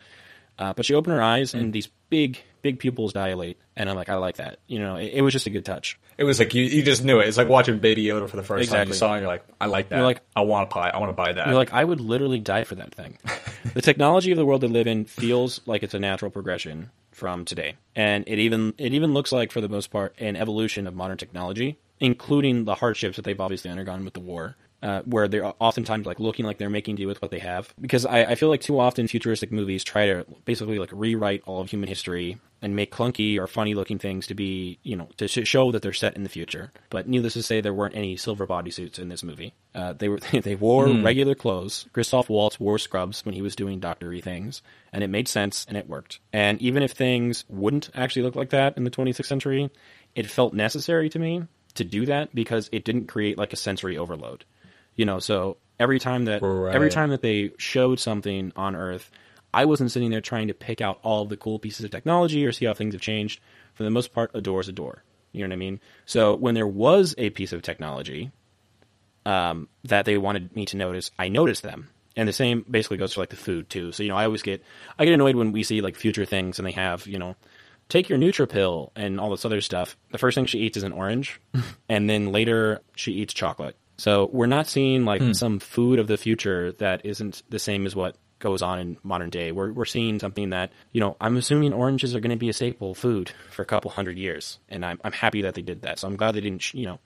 Uh, 0.60 0.74
but 0.74 0.86
she 0.86 0.93
opened 0.96 1.15
her 1.15 1.22
eyes 1.22 1.54
and 1.54 1.72
these 1.74 1.88
big 2.10 2.39
big 2.63 2.80
pupils 2.80 3.13
dilate, 3.13 3.58
and 3.76 3.89
I'm 3.89 3.96
like, 3.96 4.10
I 4.10 4.15
like 4.15 4.38
that. 4.38 4.58
You 4.67 4.80
know, 4.80 4.96
it, 4.96 5.12
it 5.13 5.22
was 5.22 5.32
just 5.32 5.46
a 5.46 5.50
good 5.50 5.63
touch. 5.63 6.00
It 6.17 6.24
was 6.24 6.39
like 6.39 6.54
you, 6.56 6.63
you 6.63 6.82
just 6.82 7.04
knew 7.04 7.20
it. 7.20 7.28
It's 7.28 7.38
like 7.38 7.48
watching 7.48 7.78
Baby 7.80 8.04
Yoda 8.06 8.28
for 8.28 8.36
the 8.36 8.43
first 8.43 8.72
time. 8.72 8.88
You 8.88 8.93
saw 8.96 9.12
it 9.13 9.17
and 9.17 9.22
you're 9.22 9.32
like, 9.32 9.46
I 9.62 9.67
like 9.67 9.89
that. 9.89 9.98
You're 9.98 10.06
like- 10.06 10.22
I 10.36 10.41
want 10.41 10.70
to 10.70 10.74
buy. 10.76 10.89
I 10.89 10.98
want 10.98 11.10
to 11.10 11.13
buy 11.15 11.32
that. 11.34 11.46
You're 11.48 11.56
like, 11.56 11.72
I 11.74 11.84
would 11.84 12.02
literally 12.02 12.39
die 12.39 12.63
for 12.63 12.76
that 12.76 12.93
thing. 12.96 13.17
the 13.76 13.82
technology 13.82 14.32
of 14.32 14.38
the 14.38 14.46
world 14.46 14.62
they 14.62 14.67
live 14.67 14.88
in 14.88 15.06
feels 15.06 15.62
like 15.67 15.84
it's 15.84 15.93
a 15.93 16.00
natural 16.00 16.32
progression 16.32 16.89
from 17.12 17.46
today, 17.46 17.76
and 17.96 18.24
it 18.28 18.39
even 18.39 18.74
it 18.80 18.93
even 18.93 19.13
looks 19.13 19.32
like, 19.32 19.52
for 19.52 19.62
the 19.62 19.70
most 19.70 19.91
part, 19.91 20.15
an 20.20 20.36
evolution 20.36 20.88
of 20.88 20.96
modern 20.96 21.17
technology, 21.17 21.78
including 22.00 22.65
the 22.65 22.76
hardships 22.76 23.15
that 23.17 23.24
they've 23.26 23.39
obviously 23.39 23.70
undergone 23.72 24.04
with 24.04 24.13
the 24.15 24.20
war. 24.20 24.56
Uh, 24.84 25.02
where 25.06 25.28
they're 25.28 25.54
oftentimes 25.58 26.06
like 26.06 26.20
looking 26.20 26.46
like 26.46 26.60
they're 26.60 26.70
making 26.70 26.96
do 26.96 27.08
with 27.08 27.20
what 27.20 27.32
they 27.32 27.40
have, 27.40 27.74
because 27.82 28.06
I, 28.06 28.26
I 28.26 28.36
feel 28.36 28.50
like 28.50 28.62
too 28.62 28.80
often 28.80 29.08
futuristic 29.08 29.52
movies 29.52 29.84
try 29.84 30.06
to 30.06 30.24
basically 30.46 30.78
like 30.78 30.92
rewrite 30.94 31.42
all 31.48 31.62
of 31.62 31.70
human 31.72 31.90
history 31.90 32.38
and 32.62 32.76
make 32.76 32.92
clunky 32.92 33.38
or 33.38 33.48
funny 33.48 33.74
looking 33.74 34.00
things 34.00 34.28
to 34.28 34.34
be, 34.34 34.80
you 34.84 34.96
know, 34.96 35.10
to 35.18 35.28
sh- 35.28 35.48
show 35.48 35.72
that 35.72 35.82
they're 35.82 35.94
set 35.94 36.16
in 36.16 36.24
the 36.24 36.30
future. 36.30 36.72
But 36.90 37.08
needless 37.08 37.34
to 37.34 37.44
say, 37.44 37.62
there 37.62 37.74
weren't 37.74 37.96
any 37.96 38.18
silver 38.18 38.48
bodysuits 38.48 39.00
in 39.00 39.10
this 39.10 39.24
movie. 39.24 39.54
Uh, 39.76 39.94
they 39.94 40.10
were 40.10 40.20
they 40.32 40.56
wore 40.56 40.88
regular 40.88 41.36
clothes. 41.36 41.88
Christoph 41.94 42.30
Waltz 42.30 42.60
wore 42.60 42.80
scrubs 42.80 43.26
when 43.26 43.36
he 43.36 43.42
was 43.42 43.56
doing 43.56 43.80
doctory 43.80 44.22
things, 44.22 44.62
and 44.92 45.04
it 45.04 45.10
made 45.10 45.28
sense 45.28 45.66
and 45.68 45.78
it 45.78 45.90
worked. 45.90 46.20
And 46.34 46.62
even 46.62 46.84
if 46.84 46.92
things 46.92 47.46
wouldn't 47.48 47.90
actually 47.96 48.24
look 48.24 48.36
like 48.36 48.50
that 48.52 48.78
in 48.78 48.84
the 48.84 48.92
26th 48.92 49.26
century, 49.26 49.70
it 50.16 50.30
felt 50.30 50.54
necessary 50.54 51.10
to 51.10 51.20
me 51.20 51.44
to 51.76 51.84
do 51.84 52.06
that 52.08 52.34
because 52.34 52.70
it 52.72 52.84
didn't 52.84 53.08
create 53.08 53.38
like 53.38 53.54
a 53.54 53.58
sensory 53.58 53.98
overload. 53.98 54.46
You 54.98 55.06
know, 55.06 55.20
so 55.20 55.58
every 55.80 56.00
time 56.00 56.26
that 56.26 56.44
every 56.44 56.90
time 56.90 57.12
that 57.12 57.22
they 57.22 57.52
showed 57.58 58.00
something 58.00 58.52
on 58.56 58.76
Earth, 58.76 59.10
I 59.54 59.66
wasn't 59.66 59.92
sitting 59.92 60.10
there 60.10 60.22
trying 60.22 60.50
to 60.50 60.54
pick 60.54 60.82
out 60.82 61.00
all 61.04 61.26
the 61.26 61.38
cool 61.38 61.60
pieces 61.60 61.86
of 61.86 61.92
technology 61.92 62.46
or 62.46 62.52
see 62.52 62.66
how 62.66 62.74
things 62.74 62.94
have 62.94 63.02
changed. 63.02 63.40
For 63.76 63.84
the 63.84 63.90
most 63.90 64.14
part, 64.14 64.32
a 64.34 64.42
door 64.42 64.60
is 64.60 64.68
a 64.68 64.74
door. 64.74 65.04
You 65.32 65.42
know 65.42 65.50
what 65.50 65.54
I 65.54 65.58
mean? 65.58 65.80
So 66.06 66.36
when 66.36 66.56
there 66.56 66.68
was 66.68 67.14
a 67.18 67.30
piece 67.30 67.54
of 67.54 67.62
technology 67.62 68.32
um, 69.26 69.70
that 69.84 70.06
they 70.06 70.18
wanted 70.18 70.56
me 70.56 70.66
to 70.66 70.78
notice, 70.78 71.12
I 71.20 71.30
noticed 71.30 71.64
them. 71.64 71.90
And 72.16 72.28
the 72.28 72.34
same 72.34 72.66
basically 72.70 72.98
goes 72.98 73.14
for 73.14 73.22
like 73.22 73.30
the 73.30 73.36
food 73.36 73.70
too. 73.70 73.92
So 73.92 74.02
you 74.02 74.10
know, 74.10 74.18
I 74.18 74.26
always 74.26 74.42
get 74.42 74.64
I 74.98 75.06
get 75.06 75.14
annoyed 75.14 75.36
when 75.36 75.52
we 75.52 75.62
see 75.62 75.82
like 75.82 75.96
future 75.96 76.26
things 76.26 76.58
and 76.58 76.68
they 76.68 76.72
have 76.72 77.06
you 77.06 77.20
know, 77.20 77.36
take 77.90 78.10
your 78.10 78.18
NutriPill 78.18 78.92
and 78.96 79.20
all 79.20 79.30
this 79.30 79.46
other 79.46 79.62
stuff. 79.62 79.96
The 80.12 80.18
first 80.18 80.34
thing 80.34 80.48
she 80.48 80.60
eats 80.60 80.78
is 80.78 80.84
an 80.84 80.94
orange, 80.94 81.40
and 81.90 82.10
then 82.10 82.32
later 82.32 82.82
she 82.96 83.14
eats 83.14 83.36
chocolate. 83.36 83.76
So 83.98 84.30
we're 84.32 84.46
not 84.46 84.68
seeing 84.68 85.06
like 85.06 85.22
hmm. 85.22 85.34
some 85.34 85.60
food 85.60 86.00
of 86.00 86.08
the 86.08 86.18
future 86.18 86.72
that 86.74 87.06
isn't 87.06 87.44
the 87.50 87.60
same 87.60 87.86
as 87.86 87.96
what 87.96 88.16
goes 88.40 88.62
on 88.62 88.80
in 88.80 88.98
modern 89.04 89.30
day. 89.30 89.52
We're 89.52 89.72
we're 89.72 89.86
seeing 89.86 90.20
something 90.20 90.52
that 90.52 90.72
you 90.92 91.02
know 91.02 91.18
I'm 91.20 91.38
assuming 91.38 91.74
oranges 91.74 92.16
are 92.16 92.20
going 92.20 92.32
to 92.32 92.38
be 92.38 92.50
a 92.50 92.54
staple 92.54 92.94
food 92.94 93.32
for 93.50 93.62
a 93.62 93.66
couple 93.66 93.92
hundred 93.92 94.18
years, 94.18 94.60
and 94.70 94.86
I'm 94.86 95.00
I'm 95.04 95.12
happy 95.12 95.42
that 95.42 95.56
they 95.56 95.62
did 95.62 95.82
that. 95.82 96.00
So 96.00 96.08
I'm 96.08 96.16
glad 96.16 96.36
they 96.36 96.42
didn't 96.42 96.62
sh- 96.62 96.76
you 96.76 96.86
know, 96.86 97.00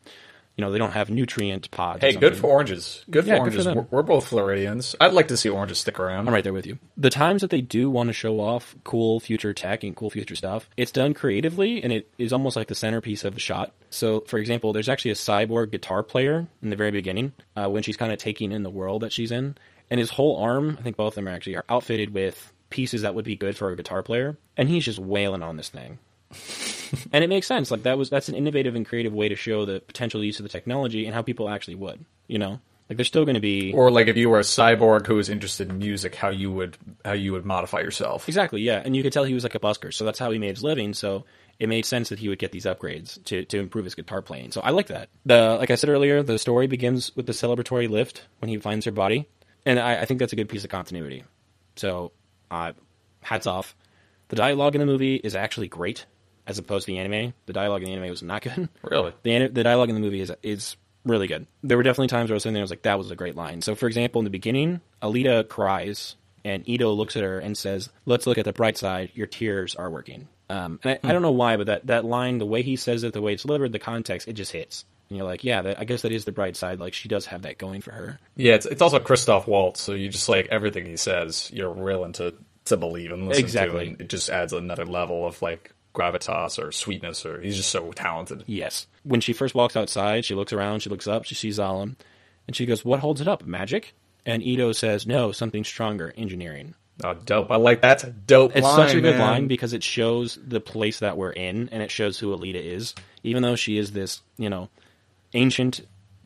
you 0.57 0.63
know 0.63 0.71
they 0.71 0.77
don't 0.77 0.91
have 0.91 1.09
nutrient 1.09 1.71
pods. 1.71 2.01
hey, 2.01 2.13
good 2.13 2.35
for 2.35 2.47
oranges. 2.47 3.03
Good 3.09 3.25
Yeah, 3.25 3.37
for 3.37 3.49
good 3.49 3.53
for 3.63 3.69
oranges. 3.69 3.87
we're, 3.91 3.97
we're 3.99 4.03
both 4.03 4.27
Floridians. 4.27 4.95
I'd 4.99 5.13
like 5.13 5.29
to 5.29 5.37
see 5.37 5.49
oranges 5.49 5.79
stick 5.79 5.99
around. 5.99 6.27
I'm 6.27 6.33
right 6.33 6.43
there 6.43 6.53
with 6.53 6.65
you. 6.67 6.77
The 6.97 7.09
times 7.09 7.41
that 7.41 7.49
they 7.49 7.61
do 7.61 7.89
want 7.89 8.07
to 8.07 8.13
show 8.13 8.39
off 8.39 8.75
cool 8.83 9.19
future 9.19 9.53
tech 9.53 9.83
and 9.83 9.95
cool 9.95 10.09
future 10.09 10.35
stuff, 10.35 10.69
it's 10.77 10.91
done 10.91 11.13
creatively 11.13 11.81
and 11.83 11.91
it 11.93 12.09
is 12.17 12.33
almost 12.33 12.55
like 12.55 12.67
the 12.67 12.75
centerpiece 12.75 13.23
of 13.23 13.33
the 13.33 13.39
shot. 13.39 13.73
So, 13.89 14.21
for 14.21 14.37
example, 14.39 14.73
there's 14.73 14.89
actually 14.89 15.11
a 15.11 15.15
cyborg 15.15 15.71
guitar 15.71 16.03
player 16.03 16.47
in 16.61 16.69
the 16.69 16.75
very 16.75 16.91
beginning 16.91 17.33
uh, 17.55 17.69
when 17.69 17.83
she's 17.83 17.97
kind 17.97 18.11
of 18.11 18.19
taking 18.19 18.51
in 18.51 18.63
the 18.63 18.69
world 18.69 19.01
that 19.03 19.13
she's 19.13 19.31
in. 19.31 19.55
And 19.89 19.99
his 19.99 20.09
whole 20.09 20.37
arm, 20.37 20.77
I 20.79 20.83
think 20.83 20.95
both 20.95 21.13
of 21.13 21.15
them 21.15 21.27
are 21.27 21.31
actually 21.31 21.55
are 21.57 21.65
outfitted 21.67 22.13
with 22.13 22.53
pieces 22.69 23.01
that 23.01 23.15
would 23.15 23.25
be 23.25 23.35
good 23.35 23.57
for 23.57 23.71
a 23.71 23.75
guitar 23.75 24.01
player. 24.03 24.37
And 24.55 24.69
he's 24.69 24.85
just 24.85 24.99
wailing 24.99 25.43
on 25.43 25.57
this 25.57 25.69
thing. 25.69 25.99
and 27.11 27.23
it 27.23 27.27
makes 27.27 27.47
sense. 27.47 27.71
Like 27.71 27.83
that 27.83 27.97
was 27.97 28.09
that's 28.09 28.29
an 28.29 28.35
innovative 28.35 28.75
and 28.75 28.85
creative 28.85 29.13
way 29.13 29.29
to 29.29 29.35
show 29.35 29.65
the 29.65 29.79
potential 29.79 30.23
use 30.23 30.39
of 30.39 30.43
the 30.43 30.49
technology 30.49 31.05
and 31.05 31.13
how 31.13 31.21
people 31.21 31.49
actually 31.49 31.75
would. 31.75 32.03
You 32.27 32.39
know, 32.39 32.59
like 32.89 32.97
there's 32.97 33.07
still 33.07 33.25
going 33.25 33.35
to 33.35 33.41
be 33.41 33.71
Or 33.73 33.89
like 33.89 34.07
if 34.07 34.17
you 34.17 34.29
were 34.29 34.39
a 34.39 34.43
cyborg 34.43 35.07
who 35.07 35.15
was 35.15 35.29
interested 35.29 35.69
in 35.69 35.77
music, 35.77 36.15
how 36.15 36.29
you 36.29 36.51
would 36.51 36.77
how 37.05 37.13
you 37.13 37.31
would 37.31 37.45
modify 37.45 37.79
yourself. 37.79 38.27
Exactly, 38.27 38.61
yeah. 38.61 38.81
And 38.83 38.95
you 38.95 39.03
could 39.03 39.13
tell 39.13 39.23
he 39.23 39.33
was 39.33 39.43
like 39.43 39.55
a 39.55 39.59
busker, 39.59 39.93
so 39.93 40.03
that's 40.05 40.19
how 40.19 40.31
he 40.31 40.39
made 40.39 40.51
his 40.51 40.63
living. 40.63 40.93
So 40.93 41.25
it 41.57 41.69
made 41.69 41.85
sense 41.85 42.09
that 42.09 42.19
he 42.19 42.27
would 42.27 42.39
get 42.39 42.51
these 42.51 42.65
upgrades 42.65 43.23
to, 43.25 43.45
to 43.45 43.59
improve 43.59 43.85
his 43.85 43.93
guitar 43.93 44.21
playing. 44.23 44.51
So 44.51 44.61
I 44.61 44.71
like 44.71 44.87
that. 44.87 45.09
The 45.25 45.57
like 45.59 45.69
I 45.69 45.75
said 45.75 45.89
earlier, 45.89 46.23
the 46.23 46.39
story 46.39 46.67
begins 46.67 47.15
with 47.15 47.27
the 47.27 47.33
celebratory 47.33 47.87
lift 47.87 48.25
when 48.39 48.49
he 48.49 48.57
finds 48.57 48.85
her 48.85 48.91
body, 48.91 49.27
and 49.65 49.79
I, 49.79 50.01
I 50.01 50.05
think 50.05 50.19
that's 50.19 50.33
a 50.33 50.35
good 50.35 50.49
piece 50.49 50.63
of 50.63 50.69
continuity. 50.69 51.23
So, 51.75 52.11
uh, 52.49 52.73
hats 53.21 53.47
off. 53.47 53.75
The 54.29 54.35
dialogue 54.35 54.75
in 54.75 54.79
the 54.79 54.85
movie 54.85 55.15
is 55.15 55.35
actually 55.35 55.67
great, 55.67 56.05
as 56.47 56.57
opposed 56.57 56.85
to 56.85 56.91
the 56.91 56.99
anime. 56.99 57.33
The 57.45 57.53
dialogue 57.53 57.81
in 57.83 57.87
the 57.87 57.93
anime 57.95 58.09
was 58.09 58.23
not 58.23 58.41
good. 58.41 58.69
Really? 58.83 59.13
The 59.23 59.47
the 59.47 59.63
dialogue 59.63 59.89
in 59.89 59.95
the 59.95 60.01
movie 60.01 60.21
is 60.21 60.31
is 60.43 60.75
really 61.05 61.27
good. 61.27 61.47
There 61.63 61.77
were 61.77 61.83
definitely 61.83 62.07
times 62.09 62.29
where 62.29 62.35
I 62.35 62.37
was 62.37 62.43
sitting 62.43 62.53
there, 62.53 62.61
I 62.61 62.63
was 62.63 62.69
like, 62.69 62.83
that 62.83 62.97
was 62.97 63.09
a 63.11 63.15
great 63.15 63.35
line. 63.35 63.61
So, 63.61 63.73
for 63.75 63.87
example, 63.87 64.19
in 64.19 64.25
the 64.25 64.29
beginning, 64.31 64.81
Alita 65.01 65.47
cries, 65.47 66.15
and 66.45 66.67
Ido 66.67 66.91
looks 66.91 67.15
at 67.15 67.23
her 67.23 67.39
and 67.39 67.57
says, 67.57 67.89
"Let's 68.05 68.27
look 68.27 68.37
at 68.37 68.45
the 68.45 68.53
bright 68.53 68.77
side. 68.77 69.11
Your 69.13 69.27
tears 69.27 69.75
are 69.75 69.89
working." 69.89 70.27
Um, 70.49 70.79
and 70.83 70.99
I, 71.03 71.09
I 71.09 71.13
don't 71.13 71.21
know 71.21 71.31
why, 71.31 71.57
but 71.57 71.67
that 71.67 71.87
that 71.87 72.05
line, 72.05 72.37
the 72.37 72.45
way 72.45 72.61
he 72.61 72.75
says 72.75 73.03
it, 73.03 73.13
the 73.13 73.21
way 73.21 73.33
it's 73.33 73.43
delivered, 73.43 73.71
the 73.71 73.79
context, 73.79 74.27
it 74.27 74.33
just 74.33 74.51
hits. 74.51 74.85
And 75.09 75.17
you're 75.17 75.27
like, 75.27 75.43
yeah, 75.43 75.61
that, 75.61 75.79
I 75.79 75.83
guess 75.83 76.03
that 76.03 76.11
is 76.13 76.23
the 76.23 76.31
bright 76.31 76.55
side. 76.55 76.79
Like 76.79 76.93
she 76.93 77.09
does 77.09 77.25
have 77.27 77.41
that 77.41 77.57
going 77.57 77.81
for 77.81 77.91
her. 77.91 78.19
Yeah, 78.35 78.53
it's, 78.55 78.65
it's 78.65 78.81
also 78.81 78.99
Christoph 78.99 79.45
Waltz, 79.47 79.81
so 79.81 79.93
you 79.93 80.07
just 80.09 80.29
like 80.29 80.47
everything 80.51 80.85
he 80.85 80.95
says, 80.97 81.49
you're 81.53 81.69
willing 81.71 82.13
to 82.13 82.33
to 82.65 82.77
believe 82.77 83.11
and 83.11 83.27
listen 83.27 83.43
Exactly. 83.43 83.85
to, 83.85 83.91
and 83.91 84.01
it 84.01 84.09
just 84.09 84.29
adds 84.29 84.53
another 84.53 84.85
level 84.85 85.25
of 85.25 85.41
like 85.41 85.73
gravitas 85.93 86.61
or 86.61 86.71
sweetness, 86.71 87.25
or 87.25 87.41
he's 87.41 87.57
just 87.57 87.69
so 87.69 87.91
talented. 87.91 88.43
Yes. 88.47 88.87
When 89.03 89.21
she 89.21 89.33
first 89.33 89.55
walks 89.55 89.75
outside, 89.75 90.25
she 90.25 90.35
looks 90.35 90.53
around, 90.53 90.81
she 90.81 90.89
looks 90.89 91.07
up, 91.07 91.25
she 91.25 91.35
sees 91.35 91.59
Zalem, 91.59 91.95
and 92.47 92.55
she 92.55 92.65
goes, 92.65 92.85
"What 92.85 92.99
holds 92.99 93.21
it 93.21 93.27
up? 93.27 93.45
Magic?" 93.45 93.93
And 94.25 94.43
Ido 94.43 94.71
says, 94.71 95.07
"No, 95.07 95.31
something 95.31 95.63
stronger, 95.63 96.13
engineering." 96.17 96.75
Oh, 97.03 97.13
dope! 97.13 97.49
I 97.51 97.55
like 97.55 97.81
that. 97.81 97.99
That's 97.99 98.03
a 98.03 98.11
dope. 98.11 98.55
It's 98.55 98.63
line, 98.63 98.87
such 98.87 98.95
a 98.95 99.01
good 99.01 99.17
man. 99.17 99.19
line 99.19 99.47
because 99.47 99.73
it 99.73 99.83
shows 99.83 100.37
the 100.45 100.59
place 100.59 100.99
that 100.99 101.17
we're 101.17 101.31
in, 101.31 101.69
and 101.69 101.81
it 101.81 101.89
shows 101.89 102.19
who 102.19 102.35
Alita 102.35 102.63
is. 102.63 102.93
Even 103.23 103.41
though 103.43 103.55
she 103.55 103.77
is 103.77 103.91
this, 103.91 104.21
you 104.37 104.49
know, 104.49 104.69
ancient 105.33 105.81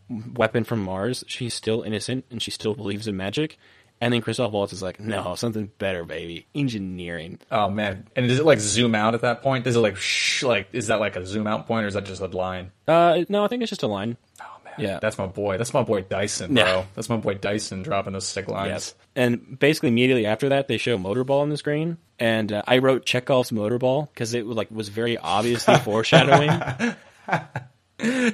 weapon 0.10 0.64
from 0.64 0.84
Mars, 0.84 1.24
she's 1.28 1.54
still 1.54 1.82
innocent 1.82 2.26
and 2.30 2.42
she 2.42 2.52
still 2.52 2.76
believes 2.76 3.08
in 3.08 3.18
magic. 3.18 3.58
And 4.02 4.14
then 4.14 4.22
Christoph 4.22 4.52
Waltz 4.52 4.74
is 4.74 4.82
like, 4.82 5.00
"No, 5.00 5.36
something 5.36 5.72
better, 5.78 6.04
baby. 6.04 6.48
Engineering." 6.54 7.40
Oh 7.50 7.70
man! 7.70 8.08
And 8.16 8.28
does 8.28 8.40
it 8.40 8.46
like 8.46 8.60
zoom 8.60 8.94
out 8.94 9.16
at 9.16 9.22
that 9.22 9.42
point? 9.42 9.64
Does 9.64 9.76
it 9.78 9.80
like 9.80 9.96
shh? 9.96 10.44
Like 10.44 10.68
is 10.74 10.88
that 10.88 11.00
like 11.00 11.16
a 11.16 11.26
zoom 11.26 11.48
out 11.48 11.66
point, 11.66 11.86
or 11.86 11.88
is 11.88 11.94
that 11.94 12.06
just 12.06 12.22
a 12.22 12.28
line? 12.28 12.72
Uh, 12.88 13.24
no, 13.30 13.46
I 13.46 13.48
think 13.48 13.64
it's 13.64 13.70
just 13.70 13.84
a 13.84 13.88
line. 13.88 14.18
Oh 14.42 14.58
man! 14.66 14.74
Yeah. 14.78 15.00
that's 15.00 15.18
my 15.18 15.28
boy. 15.28 15.58
That's 15.58 15.74
my 15.74 15.84
boy 15.84 16.02
Dyson, 16.02 16.54
bro. 16.54 16.64
Yeah. 16.64 16.86
That's 16.94 17.10
my 17.10 17.18
boy 17.18 17.36
Dyson 17.36 17.84
dropping 17.84 18.14
those 18.14 18.28
sick 18.28 18.50
lines. 18.50 18.70
Yes. 18.70 18.96
And 19.16 19.58
basically, 19.58 19.90
immediately 19.90 20.26
after 20.26 20.50
that, 20.50 20.68
they 20.68 20.78
show 20.78 20.98
Motorball 20.98 21.42
on 21.42 21.50
the 21.50 21.58
screen, 21.58 21.98
and 22.20 22.52
uh, 22.52 22.64
I 22.68 22.80
wrote 22.80 23.06
Chekhov's 23.06 23.52
Motorball 23.52 24.10
because 24.14 24.34
it 24.34 24.46
was 24.46 24.58
like 24.58 24.70
was 24.72 24.90
very 24.90 25.18
obviously 25.18 25.76
foreshadowing. 25.80 26.50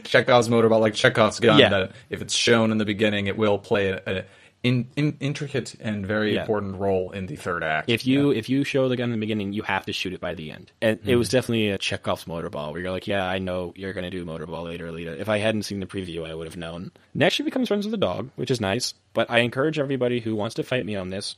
Chekhov's 0.03 0.49
motorball, 0.49 0.79
like 0.79 0.95
Chekhov's 0.95 1.39
gun. 1.39 1.59
Yeah. 1.59 1.69
That 1.69 1.91
if 2.09 2.21
it's 2.21 2.33
shown 2.33 2.71
in 2.71 2.77
the 2.77 2.85
beginning, 2.85 3.27
it 3.27 3.37
will 3.37 3.59
play 3.59 3.89
a, 3.89 4.01
a, 4.07 4.23
in, 4.63 4.87
in 4.95 5.17
intricate 5.19 5.75
and 5.79 6.05
very 6.05 6.35
Yeah. 6.35 6.41
important 6.41 6.75
role 6.75 7.11
in 7.11 7.25
the 7.25 7.35
third 7.35 7.63
act. 7.63 7.89
If 7.89 8.05
you 8.05 8.31
if 8.31 8.47
you 8.47 8.63
show 8.63 8.87
the 8.89 8.95
gun 8.95 9.11
in 9.11 9.19
the 9.19 9.19
beginning, 9.19 9.53
you 9.53 9.63
have 9.63 9.85
to 9.87 9.93
shoot 9.93 10.13
it 10.13 10.19
by 10.21 10.35
the 10.35 10.51
end. 10.51 10.71
And 10.81 10.99
it 11.05 11.15
was 11.15 11.29
mm-hmm. 11.29 11.37
definitely 11.37 11.69
a 11.69 11.77
Chekhov's 11.77 12.25
motorball 12.25 12.71
where 12.71 12.81
you're 12.81 12.91
like, 12.91 13.07
yeah, 13.07 13.25
I 13.25 13.39
know 13.39 13.73
you're 13.75 13.93
going 13.93 14.03
to 14.03 14.09
do 14.11 14.23
motorball 14.23 14.65
later, 14.65 14.87
Alita. 14.87 15.19
If 15.19 15.29
I 15.29 15.39
hadn't 15.39 15.63
seen 15.63 15.79
the 15.79 15.85
preview, 15.87 16.29
I 16.29 16.35
would 16.35 16.47
have 16.47 16.57
known. 16.57 16.91
Next, 17.13 17.35
she 17.35 17.43
becomes 17.43 17.69
friends 17.69 17.85
with 17.85 17.91
the 17.91 17.97
dog, 17.97 18.29
which 18.35 18.51
is 18.51 18.61
nice. 18.61 18.93
But 19.13 19.31
I 19.31 19.39
encourage 19.39 19.79
everybody 19.79 20.19
who 20.19 20.35
wants 20.35 20.55
to 20.55 20.63
fight 20.63 20.85
me 20.85 20.95
on 20.95 21.09
this. 21.09 21.37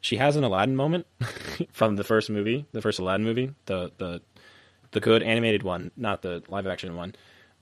She 0.00 0.16
has 0.16 0.36
an 0.36 0.44
Aladdin 0.44 0.76
moment 0.76 1.06
from 1.72 1.96
the 1.96 2.04
first 2.04 2.30
movie, 2.30 2.66
the 2.72 2.82
first 2.82 2.98
Aladdin 2.98 3.24
movie, 3.24 3.54
the 3.66 3.92
the 3.98 4.20
the 4.90 5.00
good 5.00 5.22
animated 5.22 5.62
one, 5.62 5.90
not 5.96 6.22
the 6.22 6.42
live 6.48 6.66
action 6.66 6.96
one. 6.96 7.14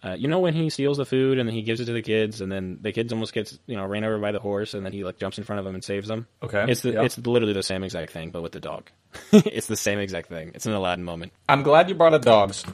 Uh, 0.04 0.12
you 0.12 0.28
know 0.28 0.38
when 0.38 0.52
he 0.52 0.68
steals 0.68 0.98
the 0.98 1.06
food 1.06 1.38
and 1.38 1.48
then 1.48 1.54
he 1.54 1.62
gives 1.62 1.80
it 1.80 1.86
to 1.86 1.92
the 1.92 2.02
kids, 2.02 2.42
and 2.42 2.52
then 2.52 2.78
the 2.82 2.92
kids 2.92 3.12
almost 3.12 3.32
gets 3.32 3.58
you 3.66 3.76
know 3.76 3.86
ran 3.86 4.04
over 4.04 4.18
by 4.18 4.32
the 4.32 4.38
horse, 4.38 4.74
and 4.74 4.84
then 4.84 4.92
he 4.92 5.02
like 5.02 5.18
jumps 5.18 5.38
in 5.38 5.44
front 5.44 5.60
of 5.60 5.64
them 5.64 5.74
and 5.74 5.82
saves 5.82 6.08
them. 6.08 6.26
Okay, 6.42 6.66
it's 6.68 6.82
the 6.82 6.92
yeah. 6.92 7.02
it's 7.02 7.16
literally 7.16 7.54
the 7.54 7.62
same 7.62 7.82
exact 7.82 8.12
thing, 8.12 8.30
but 8.30 8.42
with 8.42 8.52
the 8.52 8.60
dog. 8.60 8.90
it's 9.32 9.66
the 9.66 9.76
same 9.76 9.98
exact 9.98 10.28
thing. 10.28 10.52
It's 10.54 10.66
an 10.66 10.72
Aladdin 10.72 11.04
moment. 11.04 11.32
I'm 11.48 11.62
glad 11.62 11.88
you 11.88 11.94
brought 11.94 12.12
up 12.12 12.22
dogs. 12.22 12.64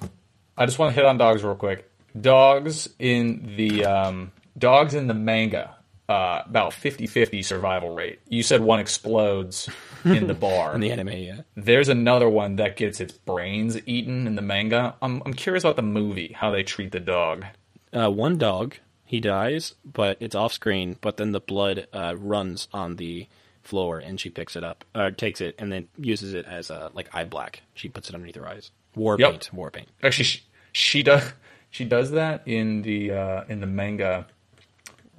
I 0.57 0.67
just 0.67 0.79
want 0.79 0.91
to 0.91 0.95
hit 0.95 1.05
on 1.05 1.19
dogs 1.19 1.45
real 1.45 1.55
quick. 1.55 1.89
Dogs 2.21 2.89
in 2.99 3.55
the 3.57 3.85
um, 3.85 4.33
dogs 4.59 4.95
in 4.95 5.07
the 5.07 5.15
manga 5.15 5.77
uh, 6.11 6.43
about 6.47 6.73
50-50 6.73 7.45
survival 7.45 7.95
rate. 7.95 8.19
You 8.29 8.43
said 8.43 8.61
one 8.63 8.81
explodes 8.81 9.69
in 10.05 10.27
the 10.27 10.35
bar. 10.35 10.75
In 10.75 10.81
the 10.81 10.91
anime, 10.91 11.09
yeah. 11.11 11.41
There's 11.55 11.89
another 11.89 12.29
one 12.29 12.57
that 12.57 12.77
gets 12.77 13.01
its 13.01 13.13
brains 13.13 13.79
eaten 13.87 14.27
in 14.27 14.35
the 14.35 14.43
manga. 14.43 14.97
I'm 15.01 15.23
I'm 15.25 15.35
curious 15.35 15.63
about 15.65 15.77
the 15.77 15.83
movie, 15.83 16.33
how 16.37 16.51
they 16.51 16.63
treat 16.65 16.91
the 16.93 17.01
dog. 17.01 17.45
Uh, 17.93 18.11
one 18.11 18.39
dog, 18.39 18.77
he 19.05 19.21
dies, 19.21 19.75
but 19.85 20.17
it's 20.21 20.35
off 20.35 20.53
screen. 20.53 20.97
But 21.01 21.17
then 21.17 21.33
the 21.33 21.41
blood 21.41 21.87
uh, 21.93 22.15
runs 22.19 22.67
on 22.73 22.97
the 22.97 23.29
floor, 23.63 23.99
and 23.99 24.19
she 24.19 24.31
picks 24.31 24.57
it 24.57 24.65
up, 24.65 24.85
uh, 24.95 25.11
takes 25.11 25.41
it, 25.41 25.55
and 25.59 25.71
then 25.71 25.87
uses 25.97 26.35
it 26.35 26.47
as 26.47 26.71
a, 26.71 26.91
like 26.95 27.09
eye 27.15 27.25
black. 27.25 27.63
She 27.75 27.89
puts 27.89 28.09
it 28.09 28.15
underneath 28.15 28.37
her 28.37 28.49
eyes. 28.49 28.71
War 28.97 29.17
Yep. 29.19 29.31
paint, 29.31 29.53
war 29.53 29.71
paint. 29.71 29.89
Actually, 30.03 30.25
she, 30.25 30.41
she 30.73 31.03
does 31.05 31.33
she 31.71 31.85
does 31.85 32.11
that 32.13 32.43
in 32.47 32.83
the 32.83 33.13
uh, 33.13 33.45
in 33.49 33.61
the 33.61 33.67
manga 33.69 34.27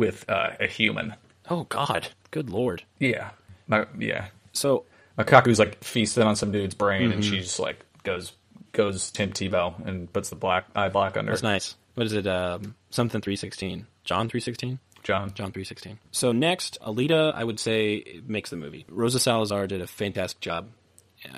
with 0.01 0.29
uh, 0.29 0.49
a 0.59 0.65
human. 0.67 1.13
Oh 1.49 1.63
God, 1.69 2.07
good 2.31 2.49
lord. 2.49 2.83
Yeah, 2.99 3.29
Ma- 3.67 3.85
yeah. 3.97 4.27
So 4.53 4.85
Makaku's 5.17 5.59
like 5.59 5.83
feasting 5.83 6.23
on 6.23 6.35
some 6.35 6.51
dude's 6.51 6.75
brain, 6.75 7.03
Mm-hmm. 7.03 7.11
and 7.13 7.23
she 7.25 7.37
just 7.39 7.59
like 7.59 7.79
goes 8.03 8.33
goes 8.73 9.11
Tim 9.11 9.31
Tebow 9.31 9.85
and 9.85 10.11
puts 10.11 10.29
the 10.29 10.35
black 10.35 10.65
eye 10.75 10.89
black 10.89 11.15
under. 11.17 11.31
Her. 11.31 11.35
That's 11.35 11.43
nice. 11.43 11.75
What 11.95 12.05
is 12.07 12.13
it? 12.13 12.25
Um, 12.27 12.75
something 12.89 13.21
three 13.21 13.35
sixteen. 13.35 13.85
John 14.03 14.27
three 14.29 14.39
sixteen. 14.39 14.79
John. 15.03 15.33
John 15.33 15.51
three 15.51 15.63
sixteen. 15.65 15.99
So 16.11 16.31
next, 16.31 16.79
Alita, 16.81 17.33
I 17.35 17.43
would 17.43 17.59
say 17.59 18.21
makes 18.25 18.49
the 18.49 18.55
movie. 18.57 18.85
Rosa 18.89 19.19
Salazar 19.19 19.67
did 19.67 19.81
a 19.81 19.87
fantastic 19.87 20.39
job. 20.41 20.69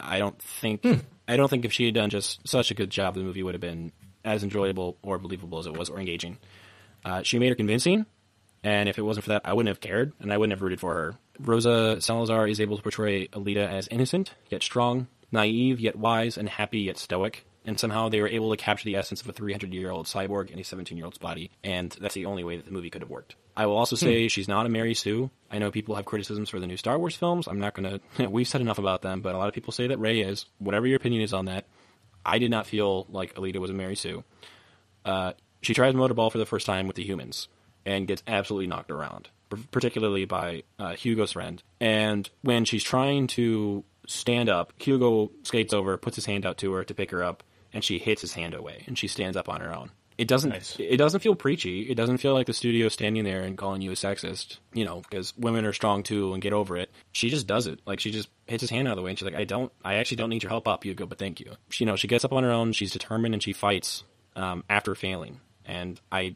I 0.02 0.20
don't 0.20 0.40
think 0.42 0.86
I 1.28 1.36
don't 1.38 1.50
think 1.50 1.66
if 1.66 1.74
she 1.74 1.86
had 1.86 1.94
done 1.96 2.10
just 2.10 2.48
such 2.48 2.72
a 2.72 2.74
good 2.74 2.90
job, 2.90 3.16
the 3.16 3.22
movie 3.24 3.44
would 3.44 3.54
have 3.54 3.62
been 3.62 3.92
as 4.24 4.44
enjoyable 4.44 4.98
or 5.02 5.18
believable 5.18 5.60
as 5.60 5.66
it 5.66 5.76
was, 5.78 5.90
or 5.90 6.00
engaging. 6.00 6.38
Uh, 7.04 7.22
she 7.24 7.38
made 7.40 7.50
her 7.50 7.56
convincing, 7.56 8.06
and 8.64 8.88
if 8.88 8.98
it 8.98 9.02
wasn't 9.02 9.26
for 9.26 9.30
that, 9.32 9.42
I 9.44 9.54
wouldn't 9.54 9.70
have 9.70 9.82
cared, 9.82 10.14
and 10.20 10.32
I 10.32 10.38
wouldn't 10.38 10.54
have 10.54 10.62
rooted 10.62 10.80
for 10.80 10.94
her. 10.94 11.16
Rosa 11.40 12.00
Salazar 12.00 12.48
is 12.48 12.62
able 12.62 12.78
to 12.78 12.84
portray 12.84 13.28
Alita 13.28 13.68
as 13.68 13.88
innocent 13.90 14.34
yet 14.50 14.64
strong, 14.64 15.08
naive 15.32 15.80
yet 15.80 15.98
wise, 15.98 16.38
and 16.38 16.48
happy 16.48 16.80
yet 16.80 16.98
stoic. 16.98 17.46
And 17.66 17.80
somehow 17.80 18.10
they 18.10 18.20
were 18.22 18.28
able 18.28 18.52
to 18.52 18.58
capture 18.58 18.86
the 18.86 18.98
essence 18.98 19.22
of 19.22 19.30
a 19.30 19.34
300 19.34 19.74
year 19.74 19.90
old 19.90 20.06
cyborg 20.06 20.52
in 20.52 20.60
a 20.60 20.64
17 20.64 20.98
year 20.98 21.06
old's 21.06 21.18
body, 21.18 21.52
and 21.64 21.96
that's 22.00 22.14
the 22.14 22.26
only 22.26 22.44
way 22.44 22.58
that 22.58 22.66
the 22.66 22.72
movie 22.72 22.90
could 22.90 23.02
have 23.02 23.10
worked. 23.10 23.36
I 23.56 23.66
will 23.68 23.78
also 23.78 23.96
say 23.96 24.28
she's 24.28 24.48
not 24.48 24.66
a 24.66 24.70
Mary 24.70 24.94
Sue. 24.96 25.30
I 25.52 25.60
know 25.60 25.70
people 25.70 25.96
have 25.96 26.06
criticisms 26.06 26.50
for 26.50 26.60
the 26.60 26.68
new 26.68 26.78
Star 26.78 26.98
Wars 26.98 27.16
films. 27.16 27.48
I'm 27.48 27.60
not 27.60 27.74
going 27.74 28.00
to. 28.18 28.28
We've 28.28 28.48
said 28.48 28.62
enough 28.62 28.80
about 28.80 29.02
them, 29.02 29.22
but 29.22 29.36
a 29.36 29.38
lot 29.38 29.48
of 29.48 29.54
people 29.54 29.74
say 29.74 29.88
that 29.88 30.00
Rey 30.00 30.22
is. 30.22 30.46
Whatever 30.60 30.88
your 30.88 30.98
opinion 30.98 31.22
is 31.22 31.34
on 31.34 31.46
that, 31.46 31.66
I 32.26 32.40
did 32.40 32.52
not 32.52 32.66
feel 32.66 33.06
like 33.10 33.36
Alita 33.36 33.58
was 33.58 33.70
a 33.70 33.74
Mary 33.74 33.96
Sue. 33.96 34.24
Uh, 35.06 35.34
she 35.62 35.74
tries 35.74 35.94
motorball 35.94 36.32
for 36.32 36.40
the 36.40 36.46
first 36.46 36.66
time 36.66 36.88
with 36.88 36.96
the 36.96 37.04
humans 37.04 37.48
and 37.86 38.08
gets 38.08 38.24
absolutely 38.28 38.68
knocked 38.68 38.92
around, 38.92 39.30
particularly 39.72 40.26
by 40.26 40.64
uh, 40.80 40.94
Hugo's 40.94 41.34
friend. 41.34 41.62
And 41.80 42.30
when 42.42 42.66
she's 42.66 42.84
trying 42.84 43.28
to 43.28 43.84
stand 44.08 44.50
up, 44.50 44.74
Hugo 44.78 45.32
skates 45.44 45.74
over, 45.74 45.98
puts 45.98 46.16
his 46.16 46.26
hand 46.26 46.46
out 46.46 46.58
to 46.60 46.74
her 46.74 46.84
to 46.84 46.94
pick 46.94 47.12
her 47.12 47.24
up, 47.24 47.44
and 47.72 47.84
she 47.84 48.00
hits 48.00 48.22
his 48.22 48.34
hand 48.34 48.54
away, 48.54 48.84
and 48.88 48.98
she 48.98 49.08
stands 49.08 49.38
up 49.38 49.50
on 49.50 49.62
her 49.62 49.76
own. 49.76 49.92
It 50.18 50.28
doesn't. 50.28 50.52
Nice. 50.52 50.76
It 50.80 50.98
doesn't 50.98 51.22
feel 51.22 51.36
preachy. 51.36 51.90
It 51.90 51.96
doesn't 51.96 52.20
feel 52.20 52.34
like 52.34 52.46
the 52.46 52.54
studio 52.54 52.88
standing 52.90 53.24
there 53.24 53.42
and 53.42 53.58
calling 53.58 53.82
you 53.82 53.92
a 53.92 53.96
sexist. 53.96 54.58
You 54.74 54.86
know, 54.86 55.02
because 55.02 55.36
women 55.38 55.66
are 55.66 55.74
strong 55.74 56.04
too, 56.04 56.34
and 56.34 56.42
get 56.42 56.54
over 56.54 56.78
it. 56.78 56.92
She 57.12 57.30
just 57.30 57.48
does 57.48 57.68
it. 57.68 57.80
Like 57.86 58.00
she 58.00 58.12
just 58.12 58.30
hits 58.46 58.62
his 58.62 58.70
hand 58.70 58.88
out 58.88 58.92
of 58.92 58.98
the 58.98 59.02
way, 59.02 59.10
and 59.10 59.18
she's 59.18 59.26
like, 59.26 59.36
"I 59.36 59.44
don't. 59.44 59.72
I 59.84 59.96
actually 59.96 60.18
don't 60.18 60.30
need 60.30 60.44
your 60.44 60.52
help 60.52 60.68
up, 60.68 60.84
Hugo, 60.84 61.08
but 61.08 61.18
thank 61.18 61.40
you." 61.40 61.54
She, 61.70 61.84
you 61.84 61.88
know, 61.88 61.96
she 61.96 62.08
gets 62.08 62.24
up 62.24 62.32
on 62.32 62.44
her 62.44 62.52
own. 62.52 62.74
She's 62.74 62.92
determined, 62.92 63.34
and 63.34 63.42
she 63.42 63.54
fights 63.54 64.04
um, 64.36 64.64
after 64.70 64.94
failing. 64.94 65.40
And 65.66 66.00
I, 66.12 66.36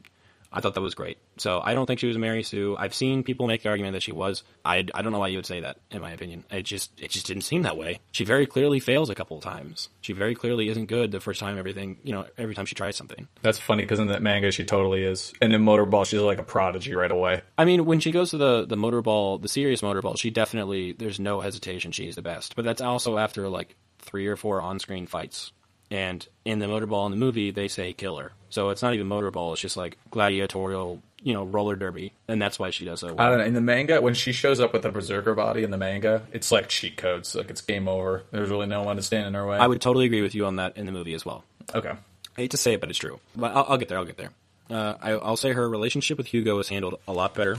I 0.52 0.62
thought 0.62 0.76
that 0.76 0.82
was 0.82 0.96
great. 0.96 1.18
So 1.38 1.62
I 1.64 1.74
don't 1.74 1.86
think 1.86 2.00
she 2.00 2.08
was 2.08 2.16
a 2.16 2.20
Mary 2.20 2.44
Sue. 2.44 2.76
I've 2.78 2.94
seen 2.94 3.24
people 3.24 3.48
make 3.48 3.64
the 3.64 3.70
argument 3.70 3.94
that 3.94 4.04
she 4.04 4.12
was. 4.12 4.44
I, 4.66 4.86
I 4.94 5.02
don't 5.02 5.12
know 5.12 5.20
why 5.20 5.28
you 5.28 5.38
would 5.38 5.46
say 5.46 5.60
that. 5.60 5.78
In 5.92 6.02
my 6.02 6.12
opinion, 6.12 6.46
it 6.50 6.64
just 6.64 7.00
it 7.00 7.12
just 7.12 7.28
didn't 7.28 7.44
seem 7.44 7.64
that 7.64 7.78
way. 7.78 8.00
She 8.12 8.24
very 8.24 8.46
clearly 8.46 8.80
fails 8.80 9.10
a 9.10 9.16
couple 9.16 9.38
of 9.38 9.44
times. 9.44 9.90
She 10.02 10.14
very 10.14 10.36
clearly 10.36 10.70
isn't 10.70 10.88
good 10.88 11.12
the 11.12 11.20
first 11.20 11.40
time. 11.40 11.58
Everything 11.58 11.98
you 12.04 12.14
know, 12.14 12.26
every 12.38 12.56
time 12.56 12.66
she 12.66 12.76
tries 12.76 12.96
something. 12.96 13.28
That's 13.42 13.60
funny 13.60 13.84
because 13.84 14.00
in 14.00 14.08
that 14.08 14.22
manga 14.22 14.52
she 14.52 14.64
totally 14.64 15.04
is, 15.04 15.34
and 15.42 15.54
in 15.54 15.64
Motorball 15.64 16.06
she's 16.06 16.22
like 16.22 16.40
a 16.40 16.44
prodigy 16.44 16.96
right 16.96 17.12
away. 17.12 17.42
I 17.58 17.66
mean, 17.66 17.86
when 17.86 18.00
she 18.00 18.12
goes 18.12 18.32
to 18.32 18.38
the 18.38 18.66
the 18.66 18.78
motorball, 18.78 19.42
the 19.42 19.50
serious 19.50 19.82
motorball, 19.82 20.18
she 20.18 20.30
definitely 20.30 20.94
there's 20.94 21.20
no 21.20 21.42
hesitation. 21.42 21.92
She's 21.92 22.16
the 22.16 22.22
best. 22.22 22.56
But 22.56 22.66
that's 22.66 22.82
also 22.82 23.18
after 23.18 23.50
like 23.50 23.76
three 24.00 24.28
or 24.28 24.36
four 24.36 24.62
on 24.62 24.80
screen 24.80 25.06
fights. 25.06 25.52
And 25.90 26.26
in 26.44 26.60
the 26.60 26.66
motorball 26.66 27.06
in 27.06 27.12
the 27.12 27.18
movie, 27.18 27.52
they 27.52 27.68
say 27.68 27.94
killer. 27.94 28.34
So 28.50 28.70
it's 28.70 28.82
not 28.82 28.94
even 28.94 29.08
motorball. 29.08 29.54
It's 29.54 29.62
just 29.62 29.78
like 29.78 29.98
gladiatorial, 30.12 31.02
you 31.22 31.34
know, 31.34 31.44
roller 31.46 31.76
derby, 31.76 32.14
and 32.28 32.42
that's 32.42 32.60
why 32.60 32.70
she 32.72 32.86
does 32.86 33.00
so 33.02 33.10
I 33.10 33.12
well. 33.12 33.30
don't 33.30 33.38
know. 33.40 33.46
In 33.46 33.54
the 33.54 33.62
manga, 33.62 34.02
when 34.02 34.14
she 34.14 34.32
shows 34.32 34.60
up 34.60 34.74
with 34.74 34.82
the 34.82 34.92
berserker 34.92 35.34
body 35.34 35.64
in 35.64 35.72
the 35.72 35.78
manga, 35.78 36.24
it's 36.32 36.52
like 36.52 36.68
cheat 36.70 36.98
codes. 36.98 37.36
Like 37.36 37.50
it's 37.50 37.62
game 37.62 37.88
over. 37.88 38.24
There's 38.32 38.50
really 38.50 38.68
no 38.68 38.84
one 38.84 38.98
to 38.98 39.02
stand 39.02 39.28
in 39.28 39.34
her 39.34 39.48
way. 39.48 39.58
I 39.58 39.68
would 39.68 39.82
totally 39.82 40.06
agree 40.06 40.22
with 40.22 40.36
you 40.36 40.46
on 40.46 40.58
that 40.58 40.78
in 40.78 40.86
the 40.86 40.92
movie 40.92 41.14
as 41.14 41.26
well. 41.26 41.44
okay. 41.74 41.92
I 42.38 42.42
hate 42.42 42.52
to 42.52 42.58
say 42.58 42.74
it, 42.74 42.80
but 42.82 42.90
it's 42.90 43.00
true. 43.00 43.20
But 43.36 43.56
I'll, 43.56 43.66
I'll 43.70 43.78
get 43.78 43.90
there. 43.90 43.98
I'll 43.98 44.06
get 44.06 44.18
there. 44.18 44.30
Uh, 44.70 44.94
I, 45.02 45.12
I'll 45.14 45.38
say 45.38 45.54
her 45.54 45.68
relationship 45.68 46.18
with 46.20 46.28
Hugo 46.28 46.60
is 46.60 46.70
handled 46.70 47.00
a 47.08 47.14
lot 47.14 47.34
better 47.34 47.58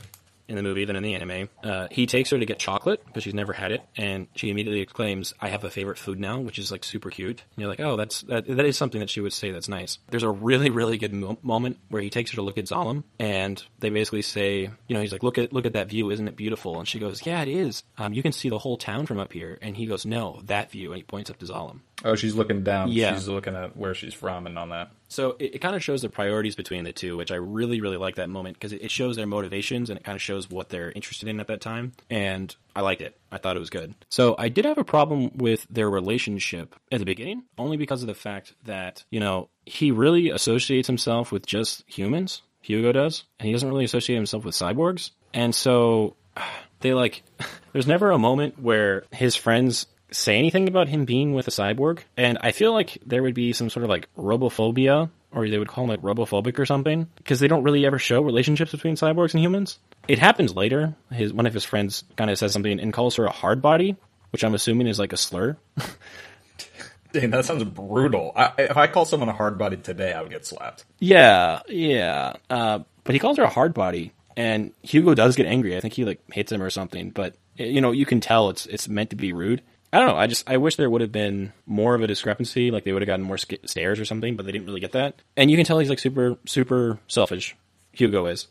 in 0.48 0.56
the 0.56 0.62
movie 0.62 0.84
than 0.84 0.96
in 0.96 1.02
the 1.02 1.14
anime. 1.14 1.48
Uh, 1.62 1.88
he 1.90 2.06
takes 2.06 2.30
her 2.30 2.38
to 2.38 2.46
get 2.46 2.58
chocolate 2.58 3.04
because 3.06 3.22
she's 3.22 3.34
never 3.34 3.52
had 3.52 3.70
it, 3.72 3.82
and 3.96 4.26
she 4.34 4.50
immediately 4.50 4.80
exclaims, 4.80 5.34
"I 5.40 5.48
have 5.48 5.64
a 5.64 5.70
favorite 5.70 5.98
food 5.98 6.18
now," 6.18 6.40
which 6.40 6.58
is 6.58 6.72
like 6.72 6.84
super 6.84 7.10
cute. 7.10 7.42
And 7.54 7.58
you're 7.62 7.68
like, 7.68 7.80
"Oh, 7.80 7.96
that's 7.96 8.22
that. 8.22 8.46
That 8.46 8.64
is 8.66 8.76
something 8.76 9.00
that 9.00 9.10
she 9.10 9.20
would 9.20 9.32
say. 9.32 9.50
That's 9.50 9.68
nice." 9.68 9.98
There's 10.08 10.22
a 10.22 10.30
really, 10.30 10.70
really 10.70 10.98
good 10.98 11.12
mo- 11.12 11.38
moment 11.42 11.78
where 11.88 12.02
he 12.02 12.10
takes 12.10 12.30
her 12.30 12.36
to 12.36 12.42
look 12.42 12.58
at 12.58 12.64
Zalem, 12.66 13.04
and 13.18 13.62
they 13.78 13.90
basically 13.90 14.22
say, 14.22 14.70
you 14.88 14.94
know, 14.94 15.00
he's 15.00 15.12
like, 15.12 15.22
"Look 15.22 15.38
at 15.38 15.52
look 15.52 15.66
at 15.66 15.74
that 15.74 15.88
view, 15.88 16.10
isn't 16.10 16.26
it 16.28 16.36
beautiful?" 16.36 16.78
And 16.78 16.88
she 16.88 16.98
goes, 16.98 17.24
"Yeah, 17.26 17.42
it 17.42 17.48
is. 17.48 17.82
Um, 17.98 18.12
you 18.12 18.22
can 18.22 18.32
see 18.32 18.48
the 18.48 18.58
whole 18.58 18.76
town 18.76 19.06
from 19.06 19.18
up 19.18 19.32
here." 19.32 19.58
And 19.62 19.76
he 19.76 19.86
goes, 19.86 20.06
"No, 20.06 20.40
that 20.46 20.70
view," 20.70 20.92
and 20.92 20.96
he 20.96 21.02
points 21.02 21.30
up 21.30 21.38
to 21.38 21.46
Zalem. 21.46 21.80
Oh, 22.04 22.14
she's 22.14 22.34
looking 22.34 22.62
down. 22.62 22.90
Yeah. 22.90 23.14
She's 23.14 23.28
looking 23.28 23.56
at 23.56 23.76
where 23.76 23.94
she's 23.94 24.14
from 24.14 24.46
and 24.46 24.58
on 24.58 24.70
that. 24.70 24.90
So 25.08 25.36
it, 25.38 25.56
it 25.56 25.58
kind 25.58 25.74
of 25.74 25.82
shows 25.82 26.02
the 26.02 26.08
priorities 26.08 26.54
between 26.54 26.84
the 26.84 26.92
two, 26.92 27.16
which 27.16 27.30
I 27.30 27.36
really, 27.36 27.80
really 27.80 27.96
like 27.96 28.16
that 28.16 28.28
moment 28.28 28.56
because 28.56 28.72
it, 28.72 28.82
it 28.82 28.90
shows 28.90 29.16
their 29.16 29.26
motivations 29.26 29.90
and 29.90 29.98
it 29.98 30.04
kind 30.04 30.16
of 30.16 30.22
shows 30.22 30.48
what 30.48 30.68
they're 30.68 30.92
interested 30.92 31.28
in 31.28 31.40
at 31.40 31.48
that 31.48 31.60
time. 31.60 31.92
And 32.08 32.54
I 32.76 32.82
liked 32.82 33.02
it. 33.02 33.18
I 33.32 33.38
thought 33.38 33.56
it 33.56 33.60
was 33.60 33.70
good. 33.70 33.94
So 34.08 34.36
I 34.38 34.48
did 34.48 34.64
have 34.64 34.78
a 34.78 34.84
problem 34.84 35.36
with 35.36 35.66
their 35.68 35.90
relationship 35.90 36.76
at 36.92 37.00
the 37.00 37.06
beginning, 37.06 37.44
only 37.56 37.76
because 37.76 38.02
of 38.02 38.06
the 38.06 38.14
fact 38.14 38.54
that, 38.64 39.04
you 39.10 39.20
know, 39.20 39.48
he 39.66 39.90
really 39.90 40.30
associates 40.30 40.86
himself 40.86 41.32
with 41.32 41.46
just 41.46 41.84
humans. 41.86 42.42
Hugo 42.60 42.92
does. 42.92 43.24
And 43.40 43.46
he 43.46 43.52
doesn't 43.52 43.68
really 43.68 43.84
associate 43.84 44.16
himself 44.16 44.44
with 44.44 44.54
cyborgs. 44.54 45.10
And 45.34 45.54
so 45.54 46.16
they 46.80 46.94
like, 46.94 47.22
there's 47.72 47.86
never 47.86 48.10
a 48.10 48.18
moment 48.18 48.60
where 48.60 49.04
his 49.10 49.34
friends 49.34 49.86
say 50.10 50.38
anything 50.38 50.68
about 50.68 50.88
him 50.88 51.04
being 51.04 51.34
with 51.34 51.48
a 51.48 51.50
cyborg. 51.50 52.00
And 52.16 52.38
I 52.40 52.52
feel 52.52 52.72
like 52.72 52.98
there 53.04 53.22
would 53.22 53.34
be 53.34 53.52
some 53.52 53.70
sort 53.70 53.84
of 53.84 53.90
like 53.90 54.08
robophobia, 54.16 55.10
or 55.32 55.48
they 55.48 55.58
would 55.58 55.68
call 55.68 55.84
him 55.84 55.90
like 55.90 56.02
robophobic 56.02 56.58
or 56.58 56.66
something, 56.66 57.08
because 57.16 57.40
they 57.40 57.48
don't 57.48 57.62
really 57.62 57.86
ever 57.86 57.98
show 57.98 58.22
relationships 58.22 58.72
between 58.72 58.96
cyborgs 58.96 59.34
and 59.34 59.42
humans. 59.42 59.78
It 60.06 60.18
happens 60.18 60.56
later. 60.56 60.94
His 61.12 61.32
one 61.32 61.46
of 61.46 61.54
his 61.54 61.64
friends 61.64 62.04
kind 62.16 62.30
of 62.30 62.38
says 62.38 62.52
something 62.52 62.80
and 62.80 62.92
calls 62.92 63.16
her 63.16 63.26
a 63.26 63.30
hard 63.30 63.60
body, 63.60 63.96
which 64.30 64.44
I'm 64.44 64.54
assuming 64.54 64.86
is 64.86 64.98
like 64.98 65.12
a 65.12 65.18
slur. 65.18 65.56
Dang, 67.12 67.30
that 67.30 67.44
sounds 67.46 67.64
brutal. 67.64 68.32
I, 68.36 68.52
if 68.58 68.76
I 68.76 68.86
call 68.86 69.06
someone 69.06 69.30
a 69.30 69.32
hard 69.32 69.56
body 69.56 69.78
today, 69.78 70.12
I 70.12 70.20
would 70.20 70.30
get 70.30 70.44
slapped. 70.44 70.84
Yeah, 70.98 71.60
yeah. 71.66 72.34
Uh, 72.50 72.80
but 73.04 73.14
he 73.14 73.18
calls 73.18 73.38
her 73.38 73.44
a 73.44 73.48
hard 73.48 73.72
body, 73.72 74.12
and 74.36 74.72
Hugo 74.82 75.14
does 75.14 75.34
get 75.34 75.46
angry. 75.46 75.76
I 75.76 75.80
think 75.80 75.94
he 75.94 76.04
like 76.04 76.20
hits 76.30 76.52
him 76.52 76.62
or 76.62 76.68
something. 76.68 77.10
But 77.10 77.36
you 77.56 77.80
know, 77.80 77.92
you 77.92 78.04
can 78.04 78.20
tell 78.20 78.50
it's 78.50 78.66
it's 78.66 78.88
meant 78.88 79.10
to 79.10 79.16
be 79.16 79.32
rude. 79.32 79.62
I 79.92 79.98
don't 79.98 80.08
know. 80.08 80.16
I 80.16 80.26
just 80.26 80.48
I 80.48 80.58
wish 80.58 80.76
there 80.76 80.90
would 80.90 81.00
have 81.00 81.12
been 81.12 81.52
more 81.66 81.94
of 81.94 82.02
a 82.02 82.06
discrepancy. 82.06 82.70
Like 82.70 82.84
they 82.84 82.92
would 82.92 83.02
have 83.02 83.06
gotten 83.06 83.24
more 83.24 83.38
sk- 83.38 83.66
stares 83.66 83.98
or 83.98 84.04
something, 84.04 84.36
but 84.36 84.44
they 84.44 84.52
didn't 84.52 84.66
really 84.66 84.80
get 84.80 84.92
that. 84.92 85.14
And 85.36 85.50
you 85.50 85.56
can 85.56 85.64
tell 85.64 85.78
he's 85.78 85.88
like 85.88 85.98
super 85.98 86.36
super 86.44 86.98
selfish. 87.08 87.56
Hugo 87.92 88.26
is. 88.26 88.48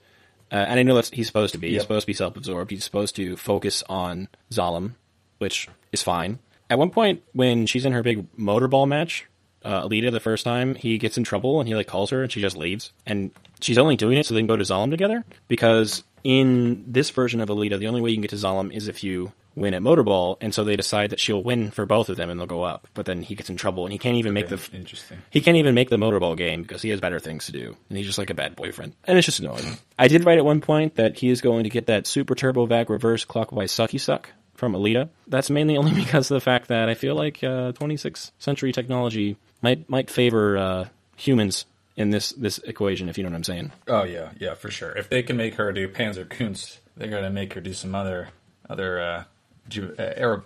Uh, 0.52 0.56
and 0.56 0.80
I 0.80 0.84
know 0.84 0.96
that's 0.96 1.10
he's 1.10 1.28
supposed 1.28 1.54
to 1.54 1.60
be. 1.60 1.72
He's 1.72 1.82
supposed 1.82 2.04
to 2.04 2.08
be 2.08 2.14
self-absorbed. 2.14 2.72
He's 2.72 2.84
supposed 2.84 3.16
to 3.18 3.36
focus 3.36 3.84
on 3.90 4.30
Zalem, 4.52 4.94
which 5.38 5.68
is 5.92 6.02
fine. 6.02 6.40
At 6.70 6.80
one 6.80 6.90
point, 6.90 7.24
when 7.34 7.66
she's 7.66 7.86
in 7.86 7.94
her 7.94 8.02
big 8.02 8.34
motorball 8.36 8.88
match, 8.88 9.26
uh, 9.64 9.88
Alita 9.88 10.12
the 10.12 10.20
first 10.20 10.44
time, 10.44 10.76
he 10.76 10.98
gets 10.98 11.18
in 11.18 11.24
trouble 11.24 11.60
and 11.60 11.68
he 11.68 11.76
like 11.76 11.88
calls 11.88 12.10
her 12.12 12.24
and 12.24 12.32
she 12.32 12.42
just 12.42 12.58
leaves. 12.58 12.92
And 13.06 13.32
she's 13.60 13.78
only 13.78 13.96
doing 13.96 14.18
it 14.18 14.26
so 14.26 14.34
they 14.34 14.40
can 14.40 14.48
go 14.48 14.58
to 14.58 14.64
Zalem 14.64 14.90
together 14.90 15.24
because 15.48 16.04
in 16.24 16.86
this 16.88 17.10
version 17.10 17.42
of 17.42 17.50
Alita, 17.50 17.78
the 17.78 17.88
only 17.88 18.02
way 18.02 18.10
you 18.10 18.16
can 18.16 18.22
get 18.22 18.32
to 18.32 18.38
Zalem 18.38 18.74
is 18.74 18.88
if 18.88 19.04
you 19.04 19.34
win 19.58 19.74
at 19.74 19.82
motorball. 19.82 20.38
And 20.40 20.54
so 20.54 20.64
they 20.64 20.76
decide 20.76 21.10
that 21.10 21.20
she'll 21.20 21.44
win 21.44 21.72
for 21.72 21.86
both 21.86 22.10
of 22.10 22.16
them 22.16 22.30
and 22.30 22.40
they'll 22.40 22.48
go 22.48 22.64
up. 22.64 22.88
But 22.94 23.06
then 23.06 23.24
he 23.24 23.36
gets 23.36 23.50
in 23.50 23.58
trouble 23.58 23.86
and 23.86 23.92
he 23.92 23.98
can't 23.98 24.16
even 24.18 24.34
make 24.34 24.48
the 24.48 24.60
Interesting. 24.74 25.18
he 25.32 25.42
can't 25.42 25.58
even 25.58 25.74
make 25.76 25.90
the 25.90 25.98
motorball 25.98 26.38
game 26.38 26.62
because 26.62 26.82
he 26.82 26.90
has 26.90 27.02
better 27.02 27.20
things 27.20 27.48
to 27.48 27.52
do, 27.52 27.76
and 27.90 27.98
he's 27.98 28.06
just 28.08 28.18
like 28.18 28.30
a 28.30 28.34
bad 28.36 28.56
boyfriend. 28.56 28.94
And 29.06 29.18
it's 29.18 29.26
just 29.26 29.40
annoying. 29.40 29.78
I 29.98 30.08
did 30.08 30.26
write 30.26 30.38
at 30.38 30.46
one 30.46 30.62
point 30.62 30.96
that 30.96 31.18
he 31.18 31.30
is 31.30 31.42
going 31.42 31.64
to 31.64 31.70
get 31.70 31.88
that 31.88 32.08
super 32.08 32.36
turbo 32.36 32.66
vac 32.66 32.90
reverse 32.90 33.26
clockwise 33.26 33.72
sucky 33.72 34.00
suck 34.00 34.30
from 34.54 34.74
Alita. 34.74 35.10
That's 35.28 35.50
mainly 35.50 35.76
only 35.78 35.94
because 36.04 36.30
of 36.32 36.36
the 36.36 36.42
fact 36.42 36.68
that 36.68 36.88
I 36.90 36.94
feel 36.94 37.16
like 37.16 37.44
uh, 37.44 37.72
26th 37.74 38.32
century 38.40 38.72
technology 38.72 39.38
might 39.62 39.90
might 39.90 40.10
favor 40.12 40.58
uh, 40.58 40.86
humans 41.16 41.66
in 41.96 42.12
this 42.12 42.30
this 42.34 42.60
equation, 42.60 43.10
if 43.10 43.18
you 43.18 43.24
know 43.24 43.32
what 43.32 43.38
I'm 43.38 43.44
saying. 43.44 43.72
Oh 43.88 44.04
yeah, 44.04 44.30
yeah, 44.40 44.54
for 44.54 44.70
sure. 44.70 44.92
If 44.92 45.10
they 45.10 45.24
can 45.24 45.36
make 45.36 45.56
her 45.56 45.72
do 45.72 45.88
Panzerkunst, 45.90 46.78
they're 46.96 47.10
gonna 47.10 47.32
make 47.32 47.54
her 47.54 47.62
do 47.62 47.74
some 47.74 47.96
other 47.96 48.30
other 48.70 49.02
uh, 49.02 49.24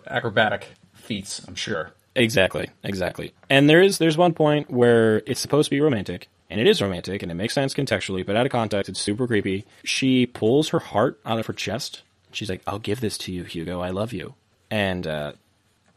acrobatic 0.07 0.67
feats. 0.93 1.41
I'm 1.47 1.55
sure. 1.55 1.91
Exactly, 2.15 2.69
exactly. 2.83 3.33
And 3.49 3.69
there 3.69 3.81
is 3.81 3.97
there's 3.97 4.17
one 4.17 4.33
point 4.33 4.69
where 4.69 5.17
it's 5.25 5.39
supposed 5.39 5.67
to 5.67 5.71
be 5.75 5.79
romantic, 5.79 6.27
and 6.49 6.59
it 6.59 6.67
is 6.67 6.81
romantic, 6.81 7.23
and 7.23 7.31
it 7.31 7.35
makes 7.35 7.53
sense 7.53 7.73
contextually, 7.73 8.25
but 8.25 8.35
out 8.35 8.45
of 8.45 8.51
context, 8.51 8.89
it's 8.89 8.99
super 8.99 9.27
creepy. 9.27 9.65
She 9.85 10.25
pulls 10.25 10.69
her 10.69 10.79
heart 10.79 11.19
out 11.25 11.39
of 11.39 11.45
her 11.45 11.53
chest. 11.53 12.01
She's 12.33 12.49
like, 12.49 12.61
"I'll 12.67 12.79
give 12.79 12.99
this 12.99 13.17
to 13.19 13.31
you, 13.31 13.43
Hugo. 13.43 13.79
I 13.79 13.91
love 13.91 14.11
you." 14.11 14.35
And 14.69 15.07
uh, 15.07 15.33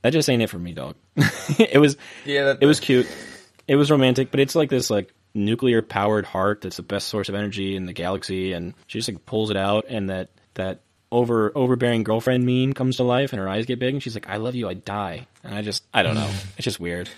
that 0.03 0.11
just 0.11 0.29
ain't 0.31 0.43
it 0.43 0.51
for 0.51 0.59
me, 0.59 0.73
dog. 0.73 0.95
it 1.59 1.81
was, 1.81 1.97
Yeah, 2.25 2.45
that- 2.45 2.59
it 2.61 2.67
was 2.67 2.79
cute. 2.81 3.09
It 3.67 3.77
was 3.77 3.91
romantic, 3.91 4.31
but 4.31 4.39
it's 4.41 4.55
like 4.55 4.69
this 4.69 4.91
like 4.91 5.13
nuclear 5.33 5.83
powered 5.83 6.27
heart 6.27 6.61
that's 6.61 6.77
the 6.77 6.83
best 6.83 7.09
source 7.09 7.29
of 7.29 7.35
energy 7.35 7.75
in 7.75 7.87
the 7.87 7.93
galaxy, 7.93 8.53
and 8.53 8.75
she 8.87 8.99
just 8.99 9.09
like 9.09 9.27
pulls 9.27 9.51
it 9.51 9.57
out, 9.57 9.87
and 9.89 10.11
that 10.11 10.29
that 10.55 10.81
over 11.15 11.53
overbearing 11.55 12.03
girlfriend 12.03 12.45
meme 12.45 12.73
comes 12.73 12.97
to 12.97 13.05
life, 13.05 13.33
and 13.33 13.41
her 13.41 13.49
eyes 13.49 13.67
get 13.67 13.79
big, 13.79 13.95
and 13.95 14.03
she's 14.03 14.15
like, 14.15 14.29
"I 14.29 14.37
love 14.37 14.55
you, 14.55 14.69
I 14.69 14.75
die," 14.75 15.27
and 15.43 15.55
I 15.55 15.63
just 15.63 15.85
I 15.95 16.03
don't 16.03 16.15
know, 16.15 16.31
it's 16.57 16.65
just 16.65 16.81
weird. 16.81 17.09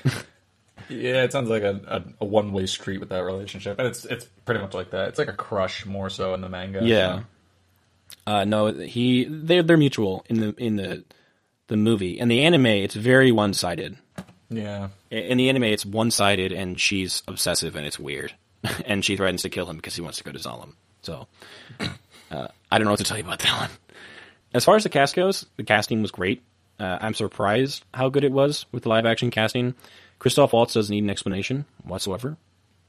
Yeah, 0.89 1.25
it 1.25 1.33
sounds 1.33 1.49
like 1.49 1.63
a, 1.63 1.81
a, 1.89 2.25
a 2.25 2.25
one 2.25 2.53
way 2.53 2.67
street 2.67 3.01
with 3.01 3.09
that 3.09 3.25
relationship, 3.25 3.79
and 3.79 3.89
it's 3.89 4.05
it's 4.05 4.27
pretty 4.45 4.61
much 4.61 4.75
like 4.75 4.91
that. 4.91 5.09
It's 5.09 5.19
like 5.19 5.29
a 5.29 5.33
crush 5.33 5.85
more 5.87 6.11
so 6.11 6.35
in 6.35 6.41
the 6.41 6.49
manga. 6.49 6.85
yeah. 6.85 7.23
Uh, 8.27 8.45
no, 8.45 8.73
he 8.73 9.25
they're 9.25 9.63
they're 9.63 9.77
mutual 9.77 10.25
in 10.29 10.41
the 10.41 10.55
in 10.59 10.77
the 10.77 11.05
the 11.69 11.77
movie. 11.77 12.19
In 12.19 12.29
the 12.29 12.43
anime, 12.45 12.67
it's 12.67 12.95
very 12.95 13.33
one 13.33 13.55
sided. 13.55 13.97
yeah. 14.51 14.89
In 15.11 15.39
the 15.39 15.49
anime, 15.49 15.65
it's 15.65 15.87
one 15.87 16.11
sided, 16.11 16.53
and 16.53 16.81
she's 16.81 17.23
obsessive, 17.27 17.75
and 17.75 17.87
it's 17.87 17.99
weird. 17.99 18.35
and 18.87 19.05
she 19.05 19.17
threatens 19.17 19.43
to 19.43 19.49
kill 19.49 19.67
him 19.69 19.77
because 19.77 19.95
he 19.95 20.03
wants 20.03 20.19
to 20.19 20.25
go 20.25 20.33
to 20.33 20.39
Zalem. 20.39 20.75
So, 21.03 21.27
uh, 22.31 22.49
I 22.71 22.79
don't 22.79 22.85
know 22.85 22.91
what 22.93 22.99
to 22.99 23.05
tell 23.05 23.17
you 23.17 23.25
about 23.25 23.39
that 23.41 23.61
one. 23.61 23.71
As 24.57 24.65
far 24.65 24.75
as 24.75 24.85
the 24.85 24.89
cast 24.89 25.15
goes, 25.15 25.45
the 25.59 25.65
casting 25.65 26.01
was 26.01 26.11
great. 26.11 26.43
Uh, 26.81 26.97
I'm 26.99 27.13
surprised 27.13 27.85
how 27.93 28.09
good 28.09 28.25
it 28.25 28.33
was 28.33 28.65
with 28.73 28.85
the 28.85 28.89
live 28.89 29.05
action 29.05 29.31
casting. 29.31 29.75
Christoph 30.19 30.55
Waltz 30.55 30.73
doesn't 30.73 30.91
need 30.95 31.05
an 31.05 31.11
explanation 31.11 31.67
whatsoever. 31.85 32.39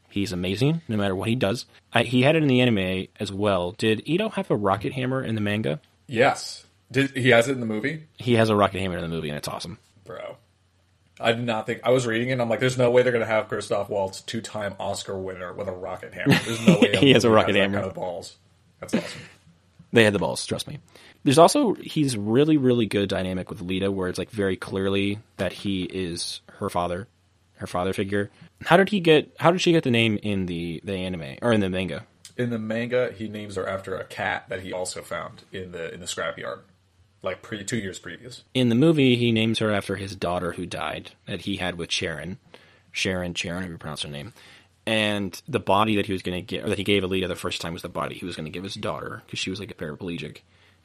He's 0.10 0.32
amazing 0.32 0.82
no 0.88 0.96
matter 0.96 1.14
what 1.14 1.28
he 1.28 1.36
does. 1.36 1.66
I, 1.92 2.04
he 2.04 2.22
had 2.22 2.38
it 2.38 2.42
in 2.42 2.48
the 2.48 2.62
anime 2.62 3.08
as 3.20 3.34
well. 3.34 3.74
Did 3.74 4.02
Ido 4.06 4.30
have 4.30 4.50
a 4.50 4.56
rocket 4.56 4.94
hammer 4.94 5.22
in 5.22 5.36
the 5.36 5.42
manga? 5.42 5.82
Yes. 6.08 6.66
Did 6.90 7.12
he 7.18 7.30
has 7.30 7.50
it 7.50 7.52
in 7.52 7.60
the 7.60 7.66
movie, 7.66 8.04
He 8.16 8.36
has 8.36 8.50
a 8.50 8.56
rocket 8.56 8.80
hammer 8.80 8.96
in 8.96 9.02
the 9.02 9.10
movie, 9.10 9.28
and 9.28 9.38
it's 9.38 9.50
awesome. 9.50 9.78
bro? 10.06 10.38
I 11.20 11.34
did 11.34 11.44
not 11.44 11.66
think 11.66 11.82
I 11.84 11.90
was 11.90 12.08
reading 12.08 12.30
it. 12.30 12.34
and 12.34 12.42
I'm 12.42 12.48
like, 12.50 12.62
there's 12.62 12.78
no 12.78 12.92
way 12.92 13.02
they're 13.04 13.12
gonna 13.12 13.26
have 13.26 13.50
Christoph 13.50 13.90
Waltz, 13.90 14.22
two 14.22 14.40
time 14.40 14.74
Oscar 14.80 15.18
winner, 15.18 15.52
with 15.52 15.68
a 15.68 15.74
rocket 15.74 16.14
hammer. 16.14 16.36
There's 16.46 16.66
no 16.66 16.80
way 16.82 16.96
He 16.96 17.12
has 17.12 17.26
a 17.26 17.30
rocket 17.30 17.52
that 17.54 17.60
hammer. 17.60 17.80
Kind 17.80 17.88
of 17.90 17.94
balls. 17.94 18.38
That's 18.80 18.94
awesome. 18.94 19.22
They 19.92 20.04
had 20.04 20.14
the 20.14 20.20
balls, 20.20 20.46
trust 20.46 20.68
me. 20.68 20.80
There's 21.28 21.38
also 21.38 21.74
he's 21.74 22.16
really, 22.16 22.56
really 22.56 22.86
good 22.86 23.10
dynamic 23.10 23.50
with 23.50 23.60
Lita, 23.60 23.92
where 23.92 24.08
it's 24.08 24.18
like 24.18 24.30
very 24.30 24.56
clearly 24.56 25.20
that 25.36 25.52
he 25.52 25.84
is 25.84 26.40
her 26.60 26.70
father, 26.70 27.10
her 27.56 27.68
father 27.68 27.92
figure. 27.92 28.32
How 28.64 28.78
did 28.78 28.88
he 28.88 29.02
get? 29.02 29.36
How 29.38 29.52
did 29.52 29.60
she 29.60 29.74
get 29.74 29.84
the 29.84 29.92
name 29.92 30.18
in 30.24 30.46
the 30.46 30.80
the 30.86 30.94
anime 30.94 31.36
or 31.42 31.52
in 31.52 31.60
the 31.60 31.70
manga? 31.70 32.08
In 32.38 32.50
the 32.50 32.58
manga, 32.58 33.12
he 33.12 33.28
names 33.28 33.58
her 33.58 33.68
after 33.68 33.98
a 33.98 34.06
cat 34.06 34.46
that 34.48 34.62
he 34.62 34.72
also 34.72 35.02
found 35.02 35.44
in 35.52 35.74
the 35.74 35.94
in 35.94 36.00
the 36.00 36.06
scrapyard, 36.06 36.60
like 37.22 37.42
pre 37.42 37.62
two 37.66 37.76
years 37.76 38.00
previous. 38.00 38.46
In 38.54 38.70
the 38.70 38.76
movie, 38.76 39.18
he 39.18 39.34
names 39.34 39.60
her 39.60 39.70
after 39.70 39.98
his 39.98 40.16
daughter 40.16 40.54
who 40.54 40.66
died 40.66 41.12
that 41.26 41.42
he 41.42 41.58
had 41.58 41.78
with 41.78 41.92
Sharon, 41.92 42.38
Sharon, 42.94 43.34
Sharon, 43.34 43.64
however 43.64 43.74
you 43.74 43.78
pronounce 43.78 44.04
her 44.04 44.10
name. 44.10 44.32
And 44.86 45.42
the 45.46 45.60
body 45.60 45.98
that 45.98 46.06
he 46.06 46.14
was 46.14 46.22
going 46.22 46.38
to 46.38 46.42
get, 46.42 46.64
or 46.64 46.70
that 46.70 46.78
he 46.78 46.86
gave 46.86 47.04
Alita 47.04 47.28
the 47.28 47.36
first 47.36 47.60
time, 47.60 47.74
was 47.74 47.82
the 47.82 47.90
body 47.90 48.16
he 48.16 48.26
was 48.26 48.38
going 48.38 48.46
to 48.46 48.50
give 48.50 48.64
his 48.64 48.76
daughter 48.76 49.24
because 49.26 49.40
she 49.40 49.50
was 49.50 49.60
like 49.60 49.72
a 49.72 49.74
paraplegic 49.74 50.38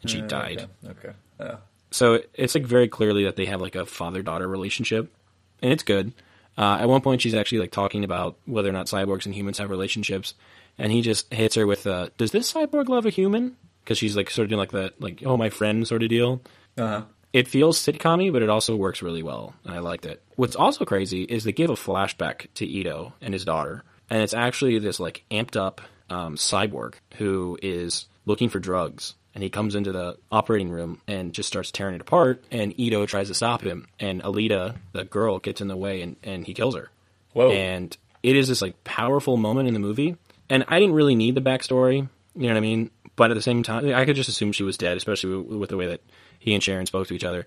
and 0.02 0.10
she 0.10 0.20
died. 0.20 0.68
Okay. 0.86 1.12
okay. 1.40 1.56
So 1.90 2.20
it's 2.34 2.54
like 2.54 2.64
very 2.64 2.88
clearly 2.88 3.24
that 3.24 3.36
they 3.36 3.46
have 3.46 3.60
like 3.60 3.76
a 3.76 3.86
father 3.86 4.22
daughter 4.22 4.48
relationship, 4.48 5.12
and 5.60 5.72
it's 5.72 5.82
good. 5.82 6.12
Uh, 6.56 6.78
at 6.80 6.88
one 6.88 7.00
point, 7.00 7.20
she's 7.20 7.34
actually 7.34 7.58
like 7.58 7.70
talking 7.70 8.04
about 8.04 8.36
whether 8.46 8.68
or 8.68 8.72
not 8.72 8.86
cyborgs 8.86 9.26
and 9.26 9.34
humans 9.34 9.58
have 9.58 9.70
relationships, 9.70 10.34
and 10.78 10.92
he 10.92 11.00
just 11.00 11.32
hits 11.32 11.54
her 11.54 11.66
with, 11.66 11.86
uh, 11.86 12.08
"Does 12.18 12.30
this 12.30 12.52
cyborg 12.52 12.88
love 12.88 13.06
a 13.06 13.10
human?" 13.10 13.56
Because 13.84 13.98
she's 13.98 14.16
like 14.16 14.30
sort 14.30 14.44
of 14.44 14.50
doing 14.50 14.58
like 14.58 14.72
that, 14.72 15.00
like 15.00 15.22
"Oh, 15.24 15.36
my 15.36 15.50
friend" 15.50 15.86
sort 15.86 16.02
of 16.02 16.08
deal. 16.08 16.40
Uh 16.76 16.86
huh. 16.86 17.02
It 17.32 17.48
feels 17.48 17.78
sitcom 17.78 18.30
but 18.30 18.42
it 18.42 18.50
also 18.50 18.76
works 18.76 19.00
really 19.00 19.22
well, 19.22 19.54
and 19.64 19.74
I 19.74 19.78
liked 19.78 20.04
it. 20.04 20.22
What's 20.36 20.56
also 20.56 20.84
crazy 20.84 21.22
is 21.22 21.44
they 21.44 21.52
give 21.52 21.70
a 21.70 21.74
flashback 21.74 22.48
to 22.54 22.66
Ido 22.66 23.14
and 23.22 23.32
his 23.32 23.46
daughter, 23.46 23.84
and 24.10 24.22
it's 24.22 24.34
actually 24.34 24.78
this 24.78 25.00
like 25.00 25.24
amped 25.30 25.56
up 25.56 25.80
um, 26.10 26.36
cyborg 26.36 26.94
who 27.16 27.58
is 27.62 28.06
looking 28.26 28.50
for 28.50 28.58
drugs, 28.58 29.14
and 29.34 29.42
he 29.42 29.50
comes 29.50 29.74
into 29.74 29.92
the 29.92 30.18
operating 30.30 30.70
room 30.70 31.00
and 31.06 31.32
just 31.32 31.48
starts 31.48 31.70
tearing 31.70 31.94
it 31.94 32.00
apart, 32.00 32.44
and 32.50 32.78
Ido 32.78 33.06
tries 33.06 33.28
to 33.28 33.34
stop 33.34 33.62
him, 33.62 33.86
and 33.98 34.22
Alita, 34.22 34.76
the 34.92 35.04
girl, 35.04 35.38
gets 35.38 35.60
in 35.60 35.68
the 35.68 35.76
way, 35.76 36.02
and, 36.02 36.16
and 36.22 36.46
he 36.46 36.54
kills 36.54 36.74
her. 36.74 36.90
Whoa. 37.32 37.50
And 37.50 37.96
it 38.22 38.36
is 38.36 38.48
this 38.48 38.62
like 38.62 38.84
powerful 38.84 39.36
moment 39.36 39.68
in 39.68 39.74
the 39.74 39.80
movie, 39.80 40.16
and 40.48 40.64
I 40.68 40.78
didn't 40.78 40.94
really 40.94 41.14
need 41.14 41.34
the 41.34 41.40
backstory, 41.40 42.08
you 42.34 42.42
know 42.42 42.48
what 42.48 42.56
I 42.56 42.60
mean? 42.60 42.90
But 43.16 43.30
at 43.30 43.34
the 43.34 43.42
same 43.42 43.62
time, 43.62 43.92
I 43.94 44.04
could 44.04 44.16
just 44.16 44.28
assume 44.28 44.52
she 44.52 44.62
was 44.62 44.78
dead, 44.78 44.96
especially 44.96 45.36
with, 45.36 45.58
with 45.58 45.70
the 45.70 45.76
way 45.76 45.86
that 45.88 46.00
he 46.38 46.54
and 46.54 46.62
Sharon 46.62 46.86
spoke 46.86 47.08
to 47.08 47.14
each 47.14 47.24
other. 47.24 47.46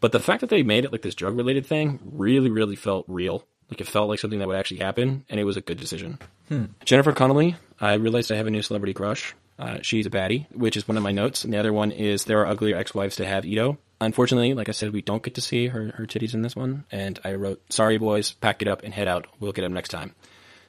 But 0.00 0.12
the 0.12 0.20
fact 0.20 0.40
that 0.40 0.50
they 0.50 0.62
made 0.62 0.84
it 0.84 0.92
like 0.92 1.02
this 1.02 1.14
drug 1.14 1.36
related 1.36 1.66
thing 1.66 2.00
really, 2.02 2.50
really 2.50 2.76
felt 2.76 3.04
real. 3.08 3.44
Like 3.70 3.80
it 3.80 3.86
felt 3.86 4.08
like 4.08 4.18
something 4.18 4.38
that 4.40 4.48
would 4.48 4.56
actually 4.56 4.80
happen, 4.80 5.24
and 5.30 5.38
it 5.40 5.44
was 5.44 5.56
a 5.56 5.62
good 5.62 5.78
decision. 5.78 6.18
Hmm. 6.48 6.64
Jennifer 6.84 7.12
Connelly, 7.12 7.56
I 7.80 7.94
realized 7.94 8.30
I 8.30 8.36
have 8.36 8.46
a 8.46 8.50
new 8.50 8.62
celebrity 8.62 8.92
crush. 8.92 9.34
Uh, 9.62 9.78
she's 9.82 10.06
a 10.06 10.10
baddie, 10.10 10.50
which 10.52 10.76
is 10.76 10.88
one 10.88 10.96
of 10.96 11.02
my 11.02 11.12
notes. 11.12 11.44
And 11.44 11.52
the 11.52 11.58
other 11.58 11.72
one 11.72 11.92
is 11.92 12.24
there 12.24 12.40
are 12.40 12.46
uglier 12.46 12.76
ex-wives 12.76 13.16
to 13.16 13.24
have 13.24 13.44
Ido. 13.44 13.78
Unfortunately, 14.00 14.54
like 14.54 14.68
I 14.68 14.72
said, 14.72 14.92
we 14.92 15.02
don't 15.02 15.22
get 15.22 15.36
to 15.36 15.40
see 15.40 15.68
her, 15.68 15.92
her 15.94 16.04
titties 16.06 16.34
in 16.34 16.42
this 16.42 16.56
one. 16.56 16.84
And 16.90 17.20
I 17.22 17.34
wrote, 17.34 17.62
sorry 17.72 17.98
boys, 17.98 18.32
pack 18.32 18.60
it 18.62 18.68
up 18.68 18.82
and 18.82 18.92
head 18.92 19.06
out. 19.06 19.28
We'll 19.38 19.52
get 19.52 19.62
them 19.62 19.72
next 19.72 19.90
time. 19.90 20.14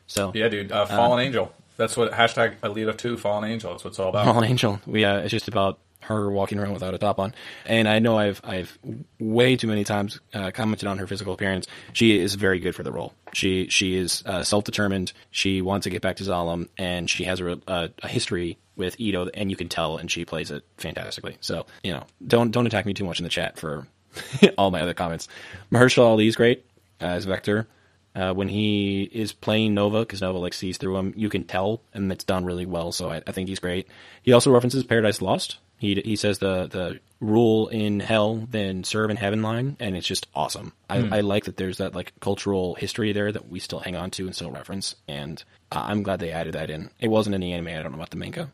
So, 0.06 0.32
Yeah, 0.36 0.48
dude. 0.50 0.72
Uh, 0.72 0.86
Fallen 0.86 1.26
Angel. 1.26 1.52
That's 1.76 1.98
what 1.98 2.12
hashtag 2.12 2.60
Alita 2.60 2.96
Two 2.96 3.18
Fallen 3.18 3.50
Angel. 3.50 3.72
That's 3.72 3.84
what 3.84 3.92
it's 3.92 4.00
all 4.00 4.10
about. 4.10 4.26
Fallen 4.26 4.44
Angel. 4.44 4.80
We, 4.86 5.06
uh, 5.06 5.22
it's 5.22 5.32
just 5.32 5.48
about 5.48 5.80
her 6.04 6.30
walking 6.30 6.60
around 6.60 6.74
without 6.74 6.94
a 6.94 6.98
top 6.98 7.20
on. 7.20 7.34
And 7.66 7.88
I 7.88 8.00
know 8.00 8.18
I've, 8.18 8.42
I've 8.44 8.78
way 9.20 9.56
too 9.56 9.68
many 9.68 9.84
times 9.84 10.20
uh, 10.34 10.52
commented 10.52 10.88
on 10.88 10.98
her 10.98 11.08
physical 11.08 11.34
appearance. 11.34 11.68
She 11.94 12.20
is 12.20 12.36
very 12.36 12.60
good 12.60 12.76
for 12.76 12.84
the 12.84 12.92
role. 12.92 13.14
She, 13.34 13.68
she 13.70 13.96
is 13.96 14.24
uh, 14.26 14.44
self-determined. 14.44 15.14
She 15.32 15.62
wants 15.62 15.86
to 15.86 15.90
get 15.90 16.02
back 16.02 16.18
to 16.18 16.24
Zalem, 16.24 16.70
and 16.78 17.10
she 17.10 17.24
has 17.26 17.40
a, 17.40 17.60
a, 17.68 17.90
a 18.02 18.08
history 18.08 18.58
with 18.76 19.00
Ido, 19.00 19.28
and 19.34 19.50
you 19.50 19.56
can 19.56 19.70
tell, 19.70 19.98
and 19.98 20.10
she 20.10 20.26
plays 20.26 20.52
it 20.52 20.64
fantastically. 20.78 21.38
So, 21.42 21.66
you 21.84 21.94
know, 21.94 22.06
don't 22.26 22.52
don't 22.52 22.66
attack 22.66 22.86
me 22.86 22.94
too 22.94 23.06
much 23.06 23.20
in 23.20 23.24
the 23.24 23.30
chat 23.30 23.60
for 23.60 23.88
all 24.58 24.72
my 24.72 24.82
other 24.82 24.94
comments. 24.94 25.28
Mahershala 25.72 26.06
Ali's 26.06 26.36
great 26.36 26.66
uh, 27.02 27.06
as 27.06 27.26
Vector. 27.26 27.68
Uh, 28.16 28.32
when 28.32 28.48
he 28.48 29.10
is 29.12 29.34
playing 29.34 29.74
Nova, 29.74 30.02
because 30.02 30.22
Nova 30.22 30.38
like 30.38 30.54
sees 30.54 30.78
through 30.78 30.98
him, 30.98 31.14
you 31.18 31.30
can 31.30 31.46
tell, 31.46 31.82
and 31.96 32.12
it's 32.12 32.24
done 32.24 32.46
really 32.46 32.68
well. 32.68 32.92
So 32.92 33.10
I, 33.10 33.24
I 33.26 33.32
think 33.32 33.50
he's 33.50 33.60
great. 33.60 33.88
He 34.22 34.34
also 34.34 34.52
references 34.52 34.84
Paradise 34.84 35.20
Lost. 35.20 35.58
He 35.84 35.96
he 35.96 36.16
says 36.16 36.40
the 36.40 36.68
the 36.68 37.00
rule 37.20 37.68
in 37.68 38.00
hell 38.00 38.36
then 38.50 38.86
serve 38.86 39.10
in 39.10 39.18
heaven 39.18 39.42
line, 39.42 39.76
and 39.82 39.98
it's 39.98 40.08
just 40.08 40.28
awesome. 40.34 40.72
I, 40.90 41.18
I 41.18 41.20
like 41.20 41.44
that 41.44 41.58
there's 41.58 41.80
that 41.80 41.94
like 41.94 42.14
cultural 42.22 42.76
history 42.76 43.12
there 43.12 43.30
that 43.30 43.50
we 43.50 43.60
still 43.60 43.80
hang 43.80 43.98
on 43.98 44.10
to 44.12 44.26
and 44.26 44.34
still 44.34 44.50
reference, 44.50 44.96
and 45.10 45.44
uh, 45.74 45.84
I'm 45.86 46.02
glad 46.02 46.22
they 46.22 46.32
added 46.32 46.54
that 46.54 46.70
in. 46.70 46.90
It 47.02 47.10
wasn't 47.10 47.36
in 47.36 47.42
the 47.42 47.52
anime. 47.52 47.68
I 47.68 47.84
don't 47.84 47.92
know 47.92 47.98
about 47.98 48.12
the 48.12 48.16
manga. 48.16 48.50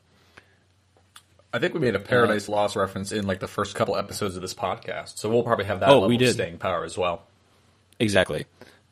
I 1.53 1.59
think 1.59 1.75
we 1.75 1.79
made 1.79 1.93
a 1.95 1.99
Paradise 1.99 2.49
Lost 2.49 2.75
reference 2.75 3.11
in 3.11 3.27
like 3.27 3.39
the 3.39 3.47
first 3.47 3.75
couple 3.75 3.95
episodes 3.95 4.35
of 4.35 4.41
this 4.41 4.55
podcast, 4.55 5.19
so 5.19 5.29
we'll 5.29 5.43
probably 5.43 5.65
have 5.65 5.81
that 5.81 5.89
Oh, 5.89 5.93
level 5.99 6.09
we 6.09 6.15
of 6.15 6.19
did. 6.21 6.33
staying 6.33 6.57
power 6.57 6.83
as 6.83 6.97
well. 6.97 7.23
Exactly. 7.99 8.47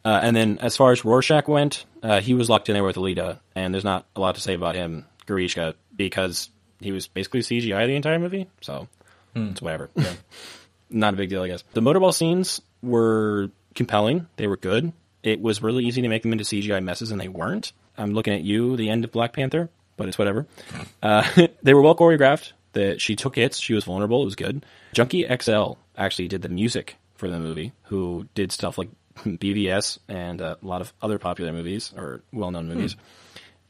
Uh, 0.06 0.20
and 0.22 0.36
then 0.36 0.60
as 0.60 0.78
far 0.78 0.92
as 0.92 1.04
Rorschach 1.04 1.48
went, 1.48 1.86
uh, 2.04 2.22
he 2.22 2.36
was 2.36 2.50
locked 2.52 2.70
in 2.70 2.74
there 2.76 2.84
with 2.84 2.98
Alita, 2.98 3.40
and 3.56 3.74
there's 3.74 3.84
not 3.84 4.06
a 4.16 4.20
lot 4.20 4.36
to 4.36 4.42
say 4.42 4.54
about 4.54 4.76
him, 4.76 5.06
Grishka, 5.26 5.74
because 5.96 6.50
he 6.80 6.92
was 6.92 7.08
basically 7.08 7.42
CGI 7.42 7.88
the 7.88 7.96
entire 7.96 8.20
movie, 8.20 8.48
so 8.62 8.88
it's 9.36 9.62
whatever. 9.62 9.90
Yeah. 9.96 10.14
Not 10.90 11.14
a 11.14 11.18
big 11.18 11.30
deal, 11.30 11.44
I 11.44 11.48
guess. 11.48 11.64
The 11.74 11.82
motorball 11.82 12.14
scenes 12.14 12.62
were 12.82 13.50
compelling. 13.76 14.28
They 14.38 14.48
were 14.48 14.58
good. 14.58 14.94
It 15.22 15.42
was 15.42 15.62
really 15.62 15.86
easy 15.86 16.02
to 16.02 16.08
make 16.08 16.22
them 16.22 16.32
into 16.32 16.46
CGI 16.46 16.82
messes, 16.82 17.12
and 17.12 17.20
they 17.20 17.28
weren't. 17.28 17.74
I'm 17.98 18.14
looking 18.14 18.34
at 18.34 18.44
you, 18.44 18.78
the 18.78 18.90
end 18.90 19.04
of 19.04 19.12
Black 19.12 19.34
Panther, 19.34 19.70
but 19.98 20.08
it's 20.08 20.18
whatever. 20.18 20.46
Uh, 21.04 21.24
they 21.64 21.74
were 21.74 21.82
well 21.82 21.96
choreographed. 21.96 22.54
That 22.74 23.02
she 23.02 23.16
took 23.16 23.36
hits. 23.36 23.58
She 23.58 23.74
was 23.74 23.86
vulnerable. 23.86 24.22
It 24.22 24.26
was 24.26 24.36
good. 24.36 24.66
Junkie 24.94 25.26
XL 25.26 25.74
actually 25.96 26.28
did 26.28 26.44
the 26.44 26.50
music 26.50 26.96
for 27.16 27.28
the 27.28 27.40
movie. 27.40 27.72
Who 27.84 28.28
did 28.36 28.52
stuff 28.52 28.78
like 28.78 28.90
BVS 29.26 30.00
and 30.08 30.42
a 30.42 30.58
lot 30.62 30.82
of 30.82 30.94
other 31.02 31.18
popular 31.18 31.52
movies 31.52 31.94
or 31.96 32.22
well-known 32.32 32.68
movies. 32.68 32.96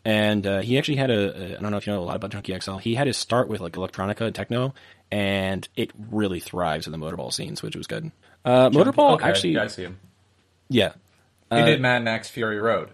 And 0.08 0.48
uh, 0.48 0.62
he 0.62 0.78
actually 0.78 0.96
had 0.96 1.10
a, 1.12 1.36
a 1.38 1.58
I 1.58 1.62
don't 1.62 1.70
know 1.70 1.76
if 1.76 1.86
you 1.86 1.92
know 1.92 2.00
a 2.02 2.06
lot 2.06 2.16
about 2.16 2.32
Junkie 2.32 2.58
XL. 2.58 2.78
He 2.78 2.96
had 2.96 3.08
his 3.08 3.18
start 3.18 3.50
with 3.50 3.60
like 3.60 3.74
electronica 3.74 4.22
and 4.22 4.34
techno, 4.34 4.74
and 5.12 5.68
it 5.76 5.92
really 6.10 6.40
thrives 6.40 6.86
in 6.88 6.94
the 6.94 6.98
motorball 6.98 7.34
scenes, 7.34 7.62
which 7.62 7.76
was 7.76 7.88
good. 7.88 8.10
Uh, 8.46 8.70
motorball 8.70 9.16
Okay, 9.16 9.28
actually, 9.28 9.58
I 9.58 9.68
see 9.68 9.82
him. 9.84 10.00
yeah, 10.70 10.94
He 11.52 11.62
did 11.62 11.82
Mad 11.82 12.04
Max 12.06 12.30
Fury 12.30 12.58
Road. 12.58 12.92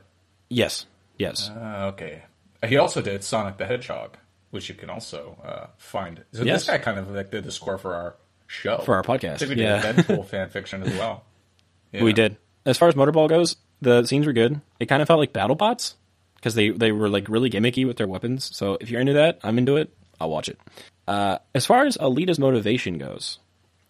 yes, 0.49 0.87
yes. 1.19 1.51
Uh, 1.55 1.91
okay. 1.93 2.23
He 2.65 2.77
also 2.77 2.99
did 2.99 3.23
Sonic 3.23 3.57
the 3.57 3.67
Hedgehog, 3.67 4.17
which 4.49 4.67
you 4.67 4.73
can 4.73 4.89
also 4.89 5.37
uh, 5.45 5.67
find. 5.77 6.23
So 6.31 6.41
Yes. 6.41 6.61
this 6.61 6.69
guy 6.69 6.79
kind 6.79 6.97
of 6.97 7.11
like 7.11 7.29
did 7.29 7.43
the 7.43 7.51
score 7.51 7.77
for 7.77 7.93
our 7.93 8.15
show 8.47 8.79
For 8.79 8.95
our 8.95 9.03
podcast, 9.03 9.33
I 9.33 9.37
think 9.37 9.49
we 9.49 9.55
did 9.57 9.61
yeah. 9.65 9.87
a 9.87 9.93
Deadpool 9.93 10.25
fan 10.25 10.49
fiction 10.49 10.81
as 10.81 10.91
well. 10.97 11.25
Yeah. 11.91 12.03
We 12.05 12.11
did. 12.13 12.37
As 12.65 12.79
far 12.79 12.87
as 12.87 12.95
motorball 12.95 13.29
goes, 13.29 13.55
the 13.83 14.03
scenes 14.03 14.25
were 14.25 14.33
good. 14.33 14.59
It 14.79 14.87
kind 14.87 15.03
of 15.03 15.07
felt 15.07 15.19
like 15.19 15.31
battle 15.31 15.55
bots 15.55 15.93
because 16.43 16.55
they 16.55 16.69
they 16.69 16.91
were 16.91 17.07
like 17.07 17.29
really 17.29 17.49
gimmicky 17.49 17.87
with 17.87 17.95
their 17.95 18.07
weapons. 18.07 18.53
So 18.53 18.77
if 18.81 18.89
you're 18.89 18.99
into 18.99 19.13
that, 19.13 19.39
I'm 19.43 19.57
into 19.57 19.77
it. 19.77 19.95
I'll 20.19 20.29
watch 20.29 20.49
it. 20.49 20.59
Uh, 21.07 21.37
as 21.55 21.65
far 21.65 21.85
as 21.85 21.97
Alita's 21.97 22.37
motivation 22.37 22.97
goes, 22.97 23.39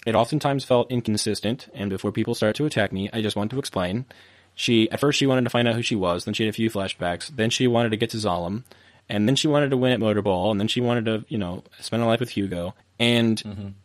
it 0.05 0.13
oftentimes 0.13 0.63
felt 0.63 0.91
inconsistent. 0.91 1.67
And 1.73 1.89
before 1.89 2.11
people 2.11 2.35
start 2.35 2.55
to 2.57 2.65
attack 2.67 2.91
me, 2.91 3.09
I 3.11 3.23
just 3.23 3.35
want 3.35 3.49
to 3.51 3.59
explain. 3.59 4.05
She 4.53 4.89
at 4.91 4.99
first 4.99 5.17
she 5.17 5.25
wanted 5.25 5.45
to 5.45 5.49
find 5.49 5.67
out 5.67 5.73
who 5.73 5.81
she 5.81 5.95
was. 5.95 6.25
Then 6.25 6.35
she 6.35 6.43
had 6.43 6.51
a 6.51 6.53
few 6.53 6.69
flashbacks. 6.69 7.35
Then 7.35 7.49
she 7.49 7.65
wanted 7.65 7.89
to 7.89 7.97
get 7.97 8.11
to 8.11 8.17
Zalem. 8.17 8.63
And 9.09 9.27
then 9.27 9.35
she 9.35 9.47
wanted 9.47 9.71
to 9.71 9.77
win 9.77 9.91
at 9.91 9.99
Motorball, 9.99 10.49
and 10.49 10.59
then 10.61 10.69
she 10.69 10.79
wanted 10.79 11.05
to, 11.05 11.25
you 11.27 11.37
know, 11.37 11.65
spend 11.81 12.01
a 12.01 12.05
life 12.05 12.21
with 12.21 12.29
Hugo. 12.29 12.73
And 12.99 13.41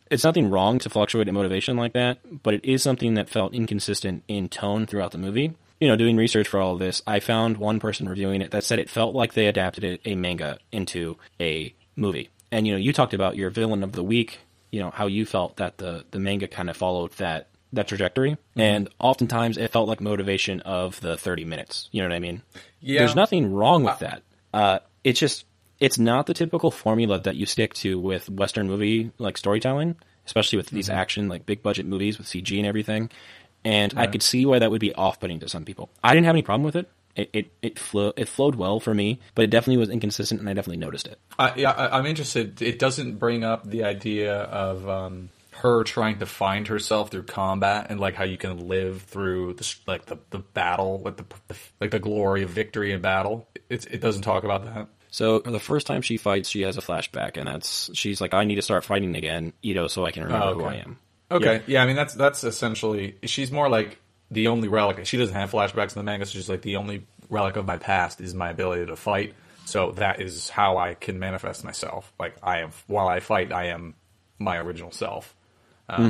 it's 0.09 0.23
nothing 0.23 0.49
wrong 0.49 0.79
to 0.79 0.89
fluctuate 0.89 1.27
in 1.27 1.33
motivation 1.33 1.75
like 1.75 1.91
that, 1.93 2.19
but 2.41 2.53
it 2.53 2.63
is 2.63 2.81
something 2.81 3.15
that 3.15 3.29
felt 3.29 3.53
inconsistent 3.53 4.23
in 4.29 4.47
tone 4.47 4.85
throughout 4.85 5.11
the 5.11 5.17
movie. 5.17 5.55
You 5.79 5.87
know, 5.87 5.95
doing 5.95 6.17
research 6.17 6.47
for 6.47 6.59
all 6.59 6.73
of 6.73 6.79
this, 6.79 7.01
I 7.07 7.19
found 7.19 7.57
one 7.57 7.79
person 7.79 8.09
reviewing 8.09 8.41
it 8.41 8.51
that 8.51 8.63
said 8.63 8.79
it 8.79 8.89
felt 8.89 9.15
like 9.15 9.33
they 9.33 9.47
adapted 9.47 9.83
it, 9.83 10.01
a 10.03 10.15
manga 10.15 10.59
into 10.71 11.17
a 11.39 11.73
movie. 11.95 12.29
And 12.51 12.67
you 12.67 12.73
know, 12.73 12.79
you 12.79 12.91
talked 12.91 13.13
about 13.13 13.37
your 13.37 13.49
villain 13.49 13.83
of 13.83 13.93
the 13.93 14.03
week, 14.03 14.39
you 14.71 14.79
know, 14.79 14.89
how 14.91 15.07
you 15.07 15.25
felt 15.25 15.57
that 15.57 15.77
the 15.77 16.05
the 16.11 16.19
manga 16.19 16.47
kind 16.47 16.69
of 16.69 16.77
followed 16.77 17.11
that 17.13 17.47
that 17.73 17.87
trajectory, 17.87 18.37
and 18.55 18.89
oftentimes 18.99 19.57
it 19.57 19.71
felt 19.71 19.87
like 19.87 20.01
motivation 20.01 20.59
of 20.61 20.99
the 21.01 21.17
30 21.17 21.45
minutes. 21.45 21.87
You 21.91 22.01
know 22.01 22.09
what 22.09 22.15
I 22.15 22.19
mean? 22.19 22.41
Yeah. 22.81 22.99
There's 22.99 23.15
nothing 23.15 23.53
wrong 23.53 23.83
with 23.83 23.99
that. 23.99 24.23
Uh, 24.53 24.79
it's 25.03 25.19
just 25.19 25.45
it's 25.79 25.97
not 25.97 26.25
the 26.25 26.33
typical 26.33 26.71
formula 26.71 27.19
that 27.21 27.35
you 27.35 27.45
stick 27.45 27.73
to 27.75 27.99
with 27.99 28.29
Western 28.29 28.67
movie 28.67 29.11
like 29.17 29.37
storytelling, 29.37 29.95
especially 30.25 30.57
with 30.57 30.67
these 30.67 30.89
action 30.89 31.29
like 31.29 31.45
big 31.45 31.61
budget 31.63 31.85
movies 31.85 32.17
with 32.17 32.27
CG 32.27 32.57
and 32.57 32.67
everything. 32.67 33.09
And 33.65 33.93
I 33.97 34.07
could 34.07 34.21
see 34.23 34.45
why 34.45 34.59
that 34.59 34.71
would 34.71 34.81
be 34.81 34.93
off 34.93 35.19
putting 35.19 35.39
to 35.41 35.49
some 35.49 35.65
people. 35.65 35.89
I 36.03 36.13
didn't 36.13 36.25
have 36.25 36.35
any 36.35 36.41
problem 36.41 36.63
with 36.63 36.75
it. 36.75 36.89
It 37.15 37.29
it 37.33 37.51
it, 37.61 37.79
flew, 37.79 38.13
it 38.15 38.29
flowed 38.29 38.55
well 38.55 38.79
for 38.79 38.93
me, 38.93 39.19
but 39.35 39.43
it 39.43 39.49
definitely 39.49 39.77
was 39.77 39.89
inconsistent, 39.89 40.39
and 40.39 40.49
I 40.49 40.53
definitely 40.53 40.77
noticed 40.77 41.07
it. 41.07 41.19
I, 41.37 41.53
yeah, 41.55 41.71
I, 41.71 41.97
I'm 41.97 42.05
interested. 42.05 42.61
It 42.61 42.79
doesn't 42.79 43.15
bring 43.15 43.43
up 43.43 43.69
the 43.69 43.83
idea 43.83 44.43
of 44.43 44.87
um, 44.87 45.29
her 45.51 45.83
trying 45.83 46.19
to 46.19 46.25
find 46.25 46.67
herself 46.67 47.11
through 47.11 47.23
combat 47.23 47.87
and 47.89 47.99
like 47.99 48.15
how 48.15 48.23
you 48.23 48.37
can 48.37 48.67
live 48.67 49.01
through 49.01 49.53
the, 49.55 49.75
like 49.87 50.05
the, 50.05 50.17
the 50.29 50.39
battle, 50.39 51.01
like 51.03 51.17
the, 51.17 51.25
the 51.49 51.55
like 51.81 51.91
the 51.91 51.99
glory 51.99 52.43
of 52.43 52.49
victory 52.51 52.93
in 52.93 53.01
battle. 53.01 53.47
It, 53.69 53.85
it 53.91 53.99
doesn't 54.01 54.21
talk 54.21 54.43
about 54.43 54.63
that. 54.65 54.87
So 55.11 55.39
the 55.39 55.59
first 55.59 55.87
time 55.87 56.01
she 56.01 56.17
fights, 56.17 56.47
she 56.49 56.61
has 56.61 56.77
a 56.77 56.81
flashback, 56.81 57.35
and 57.35 57.47
that's 57.47 57.89
she's 57.95 58.21
like, 58.21 58.33
"I 58.33 58.45
need 58.45 58.55
to 58.55 58.61
start 58.61 58.85
fighting 58.85 59.15
again, 59.15 59.53
Ido, 59.61 59.87
so 59.87 60.05
I 60.05 60.11
can 60.11 60.23
remember 60.23 60.45
Oh, 60.45 60.53
who 60.53 60.63
I 60.65 60.75
am." 60.75 60.99
Okay, 61.31 61.61
yeah. 61.67 61.83
I 61.83 61.85
mean 61.85 61.95
that's 61.95 62.13
that's 62.13 62.43
essentially 62.43 63.15
she's 63.23 63.51
more 63.51 63.69
like 63.69 63.99
the 64.31 64.47
only 64.47 64.67
relic. 64.67 65.05
She 65.05 65.17
doesn't 65.17 65.35
have 65.35 65.51
flashbacks 65.51 65.95
in 65.95 65.99
the 65.99 66.03
manga. 66.03 66.25
So 66.25 66.33
she's 66.33 66.49
like 66.49 66.61
the 66.61 66.75
only 66.77 67.05
relic 67.29 67.55
of 67.55 67.65
my 67.65 67.77
past 67.77 68.21
is 68.21 68.33
my 68.33 68.49
ability 68.49 68.85
to 68.87 68.95
fight. 68.95 69.33
So 69.65 69.91
that 69.93 70.19
is 70.21 70.49
how 70.49 70.77
I 70.77 70.95
can 70.95 71.19
manifest 71.19 71.63
myself. 71.63 72.11
Like 72.19 72.35
I 72.41 72.59
am 72.59 72.71
while 72.87 73.07
I 73.07 73.19
fight, 73.19 73.51
I 73.51 73.65
am 73.65 73.93
my 74.39 74.57
original 74.57 74.91
self. 74.91 75.35
Um, 75.87 76.03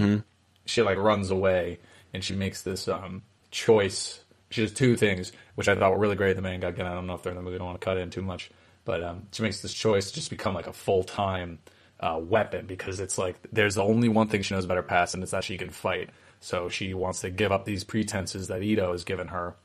She 0.66 0.82
like 0.82 0.98
runs 0.98 1.32
away 1.32 1.80
and 2.14 2.24
she 2.24 2.36
makes 2.36 2.62
this 2.62 2.88
um, 2.88 3.24
choice. 3.52 4.22
She 4.52 4.62
does 4.62 4.74
two 4.74 4.96
things, 4.96 5.32
which 5.56 5.68
I 5.68 5.76
thought 5.76 5.92
were 5.92 6.00
really 6.00 6.16
great 6.16 6.32
in 6.32 6.36
the 6.38 6.42
manga. 6.42 6.68
Again, 6.68 6.86
I 6.88 6.94
don't 6.94 7.08
know 7.08 7.16
if 7.16 7.24
they're 7.24 7.32
in 7.32 7.38
the 7.38 7.44
movie. 7.44 7.56
I 7.56 7.60
don't 7.60 7.68
want 7.68 7.82
to 7.82 7.86
cut 7.86 7.98
in 7.98 8.10
too 8.10 8.22
much, 8.22 8.50
but 8.86 9.04
um, 9.04 9.28
she 9.32 9.44
makes 9.44 9.62
this 9.62 9.74
choice 9.74 10.10
to 10.10 10.16
just 10.16 10.30
become 10.30 10.54
like 10.54 10.68
a 10.68 10.74
full 10.74 11.04
time 11.04 11.60
uh, 12.00 12.20
weapon 12.22 12.66
because 12.66 13.00
it's 13.00 13.18
like 13.18 13.36
there's 13.52 13.78
only 13.78 14.10
one 14.10 14.28
thing 14.28 14.42
she 14.42 14.54
knows 14.54 14.66
about 14.66 14.78
her 14.78 14.84
past, 14.84 15.14
and 15.14 15.24
it's 15.24 15.32
that 15.32 15.44
she 15.44 15.58
can 15.58 15.70
fight. 15.70 16.10
So 16.40 16.70
she 16.70 16.94
wants 16.94 17.22
to 17.22 17.30
give 17.30 17.52
up 17.52 17.66
these 17.66 17.84
pretenses 17.84 18.48
that 18.48 18.64
Ido 18.64 18.92
has 18.92 19.04
given 19.04 19.28
her 19.28 19.56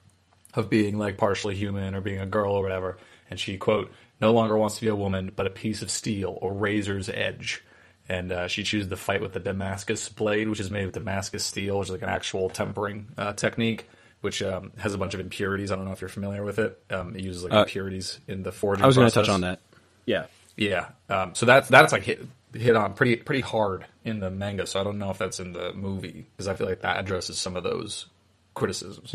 of 0.55 0.71
being 0.71 0.99
like 0.99 1.19
partially 1.19 1.55
human 1.55 1.95
or 1.95 2.01
being 2.01 2.21
a 2.21 2.27
girl 2.27 2.55
or 2.55 2.63
whatever. 2.63 2.99
And 3.31 3.39
she 3.39 3.57
quote 3.57 3.93
no 4.21 4.33
longer 4.33 4.57
wants 4.57 4.77
to 4.77 4.81
be 4.81 4.89
a 4.89 4.97
woman, 4.97 5.33
but 5.35 5.47
a 5.47 5.51
piece 5.51 5.83
of 5.83 5.91
steel 5.91 6.39
or 6.41 6.53
razor's 6.53 7.09
edge. 7.09 7.63
And 8.09 8.33
uh, 8.33 8.49
she 8.49 8.65
chooses 8.65 8.89
to 8.91 8.97
fight 8.97 9.23
with 9.23 9.33
the 9.33 9.41
Damascus 9.41 10.09
blade, 10.09 10.49
which 10.49 10.61
is 10.61 10.71
made 10.71 10.85
with 10.85 10.95
Damascus 10.95 11.45
steel, 11.45 11.79
which 11.79 11.89
is 11.89 11.93
like 11.93 12.03
an 12.03 12.11
actual 12.11 12.51
tempering 12.51 13.09
uh, 13.17 13.33
technique, 13.33 13.89
which 14.21 14.43
um, 14.43 14.73
has 14.77 14.95
a 14.95 14.99
bunch 14.99 15.15
of 15.15 15.21
impurities. 15.21 15.73
I 15.73 15.77
don't 15.77 15.87
know 15.87 15.93
if 15.93 16.01
you're 16.01 16.11
familiar 16.11 16.45
with 16.45 16.59
it. 16.59 16.79
Um, 16.91 17.17
it 17.17 17.23
uses 17.23 17.45
like 17.45 17.53
impurities 17.53 18.21
in 18.29 18.43
the 18.43 18.53
forging. 18.53 18.85
I 18.85 18.87
was 18.87 18.97
going 18.97 19.09
to 19.09 19.15
touch 19.15 19.31
on 19.31 19.41
that. 19.41 19.61
Yeah. 20.05 20.27
Yeah. 20.57 20.89
Um, 21.09 21.35
so 21.35 21.47
that's 21.47 21.69
that's 21.69 21.93
like 21.93 22.03
hit 22.03 22.27
hit 22.53 22.77
on 22.77 22.95
pretty 22.95 23.17
pretty 23.17 23.41
hard 23.41 23.85
in 24.05 24.21
the 24.21 24.31
manga. 24.31 24.67
So 24.67 24.81
I 24.81 24.85
don't 24.85 24.99
know 24.99 25.11
if 25.11 25.19
that's 25.19 25.41
in 25.41 25.53
the 25.53 25.73
movie 25.73 26.27
because 26.37 26.49
I 26.49 26.55
feel 26.55 26.67
like 26.67 26.83
that 26.83 26.99
addresses 27.01 27.39
some 27.39 27.57
of 27.57 27.63
those 27.65 28.07
criticisms. 28.55 29.13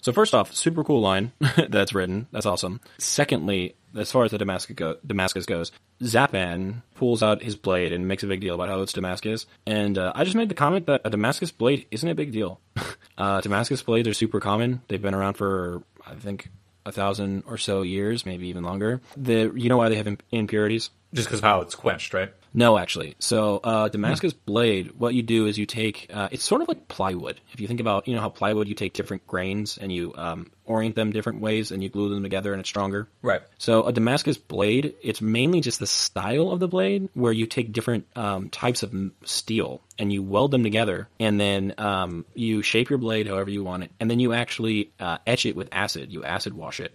So 0.00 0.12
first 0.12 0.34
off, 0.34 0.52
super 0.52 0.82
cool 0.82 1.00
line 1.00 1.32
that's 1.68 1.94
written. 1.94 2.26
That's 2.32 2.46
awesome. 2.46 2.80
Secondly, 2.98 3.76
as 3.96 4.10
far 4.10 4.24
as 4.24 4.32
the 4.32 4.38
Damascus, 4.38 4.74
go- 4.74 4.96
Damascus 5.06 5.46
goes, 5.46 5.70
Zapan 6.02 6.82
pulls 6.94 7.22
out 7.22 7.42
his 7.42 7.54
blade 7.54 7.92
and 7.92 8.08
makes 8.08 8.24
a 8.24 8.26
big 8.26 8.40
deal 8.40 8.56
about 8.56 8.68
how 8.68 8.80
it's 8.82 8.92
Damascus. 8.92 9.46
And 9.64 9.96
uh, 9.96 10.12
I 10.14 10.24
just 10.24 10.34
made 10.34 10.48
the 10.48 10.56
comment 10.56 10.86
that 10.86 11.02
a 11.04 11.10
Damascus 11.10 11.52
blade 11.52 11.86
isn't 11.92 12.08
a 12.08 12.16
big 12.16 12.32
deal. 12.32 12.60
uh, 13.18 13.40
Damascus 13.42 13.82
blades 13.82 14.08
are 14.08 14.14
super 14.14 14.40
common. 14.40 14.82
They've 14.88 15.00
been 15.00 15.14
around 15.14 15.34
for 15.34 15.84
I 16.04 16.14
think 16.14 16.50
a 16.84 16.92
thousand 16.92 17.44
or 17.46 17.58
so 17.58 17.82
years, 17.82 18.26
maybe 18.26 18.48
even 18.48 18.62
longer. 18.64 19.00
The 19.16 19.52
you 19.54 19.68
know 19.68 19.76
why 19.76 19.88
they 19.88 19.96
have 19.96 20.06
imp- 20.06 20.22
impurities? 20.30 20.90
Just 21.14 21.28
because 21.28 21.40
how 21.40 21.60
it's 21.60 21.74
quenched, 21.74 22.14
right? 22.14 22.32
No, 22.54 22.78
actually. 22.78 23.14
So 23.18 23.60
uh, 23.64 23.88
Damascus 23.88 24.32
blade, 24.32 24.92
what 24.98 25.14
you 25.14 25.22
do 25.22 25.46
is 25.46 25.58
you 25.58 25.66
take. 25.66 26.10
Uh, 26.12 26.28
it's 26.30 26.44
sort 26.44 26.62
of 26.62 26.68
like 26.68 26.88
plywood. 26.88 27.40
If 27.52 27.60
you 27.60 27.66
think 27.66 27.80
about, 27.80 28.06
you 28.06 28.14
know 28.14 28.20
how 28.20 28.28
plywood, 28.28 28.68
you 28.68 28.74
take 28.74 28.92
different 28.92 29.26
grains 29.26 29.78
and 29.78 29.90
you 29.90 30.12
um, 30.16 30.50
orient 30.64 30.94
them 30.94 31.12
different 31.12 31.40
ways, 31.40 31.70
and 31.70 31.82
you 31.82 31.88
glue 31.88 32.10
them 32.10 32.22
together, 32.22 32.52
and 32.52 32.60
it's 32.60 32.68
stronger. 32.68 33.08
Right. 33.22 33.40
So 33.58 33.84
a 33.84 33.92
Damascus 33.92 34.36
blade, 34.36 34.94
it's 35.02 35.20
mainly 35.20 35.60
just 35.60 35.78
the 35.78 35.86
style 35.86 36.50
of 36.50 36.60
the 36.60 36.68
blade, 36.68 37.08
where 37.14 37.32
you 37.32 37.46
take 37.46 37.72
different 37.72 38.06
um, 38.16 38.50
types 38.50 38.82
of 38.82 38.94
steel 39.24 39.80
and 39.98 40.12
you 40.12 40.22
weld 40.22 40.50
them 40.50 40.62
together, 40.62 41.08
and 41.18 41.40
then 41.40 41.74
um, 41.78 42.24
you 42.34 42.62
shape 42.62 42.90
your 42.90 42.98
blade 42.98 43.28
however 43.28 43.50
you 43.50 43.64
want 43.64 43.84
it, 43.84 43.90
and 43.98 44.10
then 44.10 44.20
you 44.20 44.32
actually 44.32 44.90
uh, 45.00 45.18
etch 45.26 45.46
it 45.46 45.56
with 45.56 45.68
acid. 45.72 46.12
You 46.12 46.24
acid 46.24 46.54
wash 46.54 46.80
it, 46.80 46.92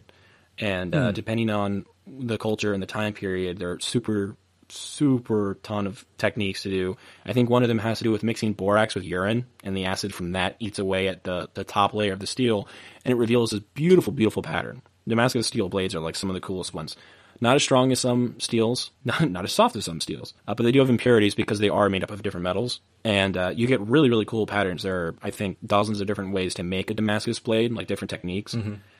and 0.59 0.93
uh, 0.93 1.11
depending 1.11 1.49
on 1.49 1.85
the 2.07 2.37
culture 2.37 2.73
and 2.73 2.81
the 2.81 2.87
time 2.87 3.13
period, 3.13 3.57
they're 3.57 3.79
super 3.79 4.35
super 4.69 5.57
ton 5.63 5.87
of 5.87 6.05
techniques 6.17 6.63
to 6.63 6.69
do. 6.69 6.97
I 7.25 7.33
think 7.33 7.49
one 7.49 7.63
of 7.63 7.69
them 7.69 7.79
has 7.79 7.99
to 7.99 8.03
do 8.03 8.11
with 8.11 8.23
mixing 8.23 8.53
borax 8.53 8.95
with 8.95 9.03
urine, 9.03 9.45
and 9.63 9.75
the 9.75 9.85
acid 9.85 10.13
from 10.13 10.33
that 10.33 10.55
eats 10.59 10.79
away 10.79 11.07
at 11.07 11.23
the, 11.23 11.49
the 11.53 11.63
top 11.63 11.93
layer 11.93 12.13
of 12.13 12.19
the 12.19 12.27
steel, 12.27 12.67
and 13.05 13.11
it 13.11 13.15
reveals 13.15 13.51
this 13.51 13.61
beautiful, 13.73 14.13
beautiful 14.13 14.43
pattern. 14.43 14.81
Damascus 15.07 15.47
steel 15.47 15.69
blades 15.69 15.95
are 15.95 15.99
like 15.99 16.15
some 16.15 16.29
of 16.29 16.33
the 16.33 16.41
coolest 16.41 16.73
ones. 16.73 16.95
Not 17.39 17.55
as 17.55 17.61
strong 17.63 17.91
as 17.91 17.99
some 17.99 18.39
steels, 18.39 18.91
not, 19.05 19.29
not 19.29 19.43
as 19.43 19.53
soft 19.53 19.75
as 19.75 19.85
some 19.85 20.01
steels, 20.01 20.33
uh, 20.47 20.55
but 20.55 20.63
they 20.63 20.71
do 20.71 20.79
have 20.79 20.89
impurities 20.89 21.35
because 21.35 21.59
they 21.59 21.69
are 21.69 21.89
made 21.89 22.03
up 22.03 22.11
of 22.11 22.23
different 22.23 22.43
metals. 22.43 22.79
And 23.03 23.37
uh, 23.37 23.53
you 23.55 23.67
get 23.67 23.79
really, 23.81 24.09
really 24.09 24.25
cool 24.25 24.47
patterns. 24.47 24.83
There 24.83 24.95
are, 24.95 25.15
I 25.21 25.29
think, 25.29 25.59
dozens 25.65 26.01
of 26.01 26.07
different 26.07 26.33
ways 26.33 26.55
to 26.55 26.63
make 26.63 26.89
a 26.89 26.93
Damascus 26.95 27.39
blade, 27.39 27.71
like 27.71 27.87
different 27.87 28.09
techniques 28.09 28.53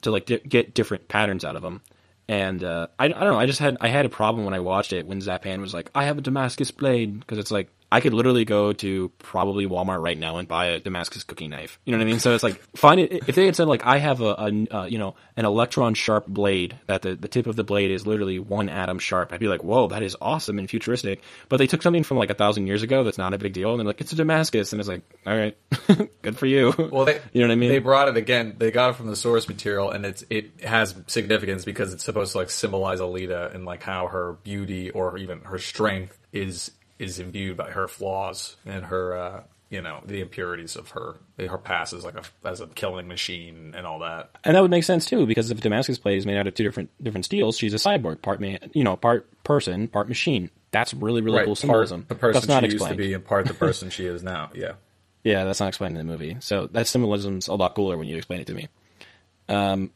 to 0.04 0.12
like 0.12 0.28
di- 0.28 0.38
get 0.38 0.74
different 0.74 1.08
patterns 1.08 1.44
out 1.44 1.56
of 1.56 1.62
them. 1.64 1.82
And 2.30 2.64
uh, 2.64 2.88
I, 3.00 3.06
I 3.06 3.08
don't 3.08 3.20
know. 3.20 3.40
I 3.40 3.46
just 3.46 3.60
had 3.60 3.78
I 3.80 3.88
had 3.88 4.06
a 4.06 4.10
problem 4.10 4.44
when 4.44 4.54
I 4.54 4.60
watched 4.60 4.92
it 4.92 5.08
when 5.08 5.22
Zapan 5.22 5.62
was 5.62 5.74
like, 5.74 5.90
"I 5.96 6.06
have 6.06 6.18
a 6.18 6.22
Damascus 6.22 6.72
blade," 6.72 7.20
because 7.20 7.38
it's 7.38 7.52
like 7.52 7.70
I 7.90 8.02
could 8.02 8.14
literally 8.14 8.44
go 8.44 8.74
to 8.74 9.10
probably 9.20 9.66
Walmart 9.66 10.02
right 10.02 10.18
now 10.18 10.38
and 10.38 10.48
buy 10.48 10.68
a 10.68 10.80
Damascus 10.80 11.24
cooking 11.24 11.50
knife. 11.50 11.80
You 11.86 11.92
know 11.92 12.00
what 12.00 12.04
I 12.04 12.10
mean? 12.10 12.20
So 12.20 12.34
it's 12.34 12.44
like, 12.44 12.62
find 12.76 13.00
it. 13.00 13.24
If 13.28 13.36
they 13.36 13.46
had 13.46 13.56
said 13.56 13.68
like, 13.68 13.86
I 13.86 13.98
have 13.98 14.20
a, 14.20 14.26
a 14.26 14.76
uh, 14.76 14.86
you 14.86 14.98
know, 14.98 15.16
an 15.38 15.46
electron 15.46 15.94
sharp 15.94 16.28
blade 16.28 16.78
that 16.88 17.02
the, 17.02 17.16
the 17.16 17.30
tip 17.30 17.48
of 17.48 17.56
the 17.56 17.64
blade 17.64 17.92
is 17.92 18.06
literally 18.06 18.40
one 18.40 18.68
atom 18.68 19.00
sharp, 19.00 19.32
I'd 19.32 19.40
be 19.40 19.48
like, 19.48 19.64
whoa, 19.64 19.88
that 19.88 20.04
is 20.04 20.18
awesome 20.20 20.60
and 20.60 20.70
futuristic. 20.70 21.22
But 21.48 21.58
they 21.58 21.68
took 21.68 21.82
something 21.82 22.04
from 22.04 22.18
like 22.18 22.30
a 22.30 22.34
thousand 22.34 22.68
years 22.68 22.84
ago 22.84 23.06
that's 23.06 23.18
not 23.18 23.34
a 23.34 23.38
big 23.38 23.54
deal, 23.54 23.72
and 23.72 23.80
they're 23.80 23.88
like, 23.88 24.02
it's 24.02 24.12
a 24.12 24.18
Damascus, 24.18 24.74
and 24.74 24.82
it's 24.82 24.90
like, 24.90 25.02
all 25.26 25.38
right, 25.38 25.58
good 26.22 26.38
for 26.38 26.46
you. 26.46 26.74
Well, 26.78 27.06
they, 27.06 27.22
you 27.32 27.42
know 27.42 27.48
what 27.48 27.54
I 27.54 27.56
mean? 27.56 27.70
They 27.70 27.80
brought 27.80 28.10
it 28.10 28.18
again. 28.18 28.56
They 28.58 28.72
got 28.72 28.92
it 28.92 28.96
from 28.98 29.08
the 29.08 29.16
source 29.16 29.48
material, 29.48 29.92
and 29.92 30.06
it's 30.06 30.26
it 30.30 30.62
has 30.62 30.96
significance 31.08 31.64
because 31.64 31.94
it's 31.94 32.04
supposed 32.04 32.34
to 32.34 32.40
like 32.40 32.50
symbolize 32.50 33.00
Alita 33.00 33.54
and 33.54 33.66
like 33.66 33.84
how 33.84 34.08
her 34.08 34.34
beauty 34.44 34.90
or 34.90 35.18
even 35.18 35.42
her 35.42 35.60
strength 35.60 36.18
is 36.34 36.72
is 37.00 37.20
imbued 37.20 37.58
by 37.58 37.72
her 37.72 37.88
flaws 37.88 38.56
and 38.66 38.86
her 38.86 39.16
uh, 39.18 39.44
you 39.70 39.82
know 39.82 40.02
the 40.06 40.22
impurities 40.22 40.76
of 40.76 40.90
her 40.92 41.16
her 41.38 41.58
past 41.58 41.94
as 41.94 42.04
like 42.06 42.16
a 42.16 42.48
as 42.48 42.62
a 42.62 42.68
killing 42.68 43.08
machine 43.08 43.74
and 43.76 43.86
all 43.86 44.00
that. 44.00 44.30
And 44.44 44.56
that 44.56 44.62
would 44.62 44.72
make 44.72 44.84
sense 44.84 45.06
too, 45.06 45.26
because 45.26 45.52
if 45.52 45.60
Damascus 45.62 45.98
blade 45.98 46.18
is 46.18 46.26
made 46.26 46.38
out 46.38 46.48
of 46.48 46.54
two 46.56 46.64
different 46.64 46.90
different 47.04 47.26
steels, 47.26 47.58
she's 47.58 47.74
a 47.74 47.78
cyborg, 47.78 48.22
part 48.22 48.40
man, 48.40 48.60
you 48.74 48.84
know, 48.84 48.96
part 48.96 49.28
person, 49.44 49.88
part 49.88 50.08
machine. 50.08 50.50
That's 50.72 50.94
really 50.94 51.22
really 51.22 51.38
Right, 51.38 51.46
cool 51.46 51.56
part 51.56 51.60
symbolism. 51.60 52.06
the 52.08 52.16
person 52.16 52.34
that's 52.34 52.48
not 52.48 52.62
she 52.64 52.68
explained. 52.68 52.98
used 52.98 53.04
to 53.06 53.10
be 53.10 53.14
and 53.14 53.26
part 53.26 53.46
the 53.48 53.54
person 53.54 53.90
she 53.90 54.06
is 54.06 54.24
now. 54.24 54.52
Yeah. 54.54 54.74
Yeah, 55.24 55.44
that's 55.44 55.60
not 55.60 55.68
explained 55.68 55.98
in 55.98 56.08
the 56.08 56.10
movie. 56.10 56.38
So 56.40 56.68
that 56.68 56.88
symbolism's 56.88 57.50
a 57.50 57.54
lot 57.56 57.76
cooler 57.76 57.98
when 57.98 58.08
you 58.08 58.16
explain 58.16 58.40
it 58.40 58.48
to 58.48 58.54
me. 58.54 58.70
Um, 59.50 59.92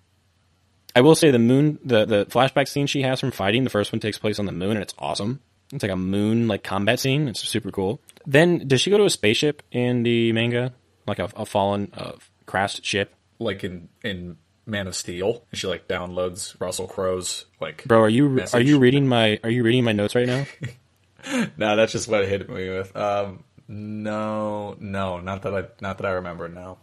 I 0.94 1.00
will 1.00 1.16
say 1.16 1.32
the 1.32 1.40
moon, 1.40 1.80
the 1.86 2.04
the 2.06 2.26
flashback 2.26 2.68
scene 2.68 2.86
she 2.86 3.04
has 3.04 3.22
from 3.22 3.32
fighting, 3.32 3.64
the 3.64 3.70
first 3.70 3.94
one 3.94 4.02
takes 4.02 4.18
place 4.18 4.40
on 4.40 4.46
the 4.46 4.52
moon, 4.52 4.72
and 4.72 4.82
it's 4.82 4.94
awesome. 5.00 5.40
It's 5.72 5.84
like 5.84 5.92
a 5.92 5.96
moon 5.96 6.48
like 6.48 6.64
combat 6.64 7.00
scene. 7.00 7.28
It's 7.28 7.40
super 7.48 7.72
cool. 7.72 8.00
Then 8.26 8.68
does 8.68 8.82
she 8.82 8.90
go 8.90 8.98
to 8.98 9.06
a 9.06 9.10
spaceship 9.10 9.64
in 9.72 10.04
the 10.04 10.32
manga, 10.34 10.74
like 11.08 11.20
a, 11.20 11.30
a 11.36 11.46
fallen, 11.46 11.92
uh, 11.96 12.14
crashed 12.46 12.84
ship? 12.86 13.14
Like 13.40 13.64
in 13.64 13.90
in 14.04 14.38
Man 14.66 14.88
of 14.88 14.96
Steel, 14.96 15.44
and 15.52 15.58
she 15.60 15.68
like 15.68 15.88
downloads 15.88 16.60
Russell 16.60 16.88
Crowe's 16.88 17.46
like. 17.60 17.84
Bro, 17.86 18.02
are 18.02 18.10
you 18.10 18.30
Message. 18.30 18.60
are 18.60 18.64
you 18.64 18.80
reading 18.80 19.08
my 19.08 19.40
are 19.44 19.50
you 19.50 19.64
reading 19.64 19.84
my 19.84 19.92
notes 19.94 20.16
right 20.16 20.28
now? 20.28 20.46
No, 21.56 21.76
that's 21.76 21.92
just 21.92 22.08
what 22.08 22.24
it 22.24 22.30
hit 22.30 22.50
me 22.50 22.70
with. 22.70 22.96
Um, 22.96 23.44
no, 23.68 24.76
no, 24.80 25.20
not 25.20 25.44
that 25.44 25.54
I 25.54 25.64
not 25.80 26.00
that 26.00 26.08
I 26.08 26.14
remember. 26.14 26.50
No. 26.50 26.80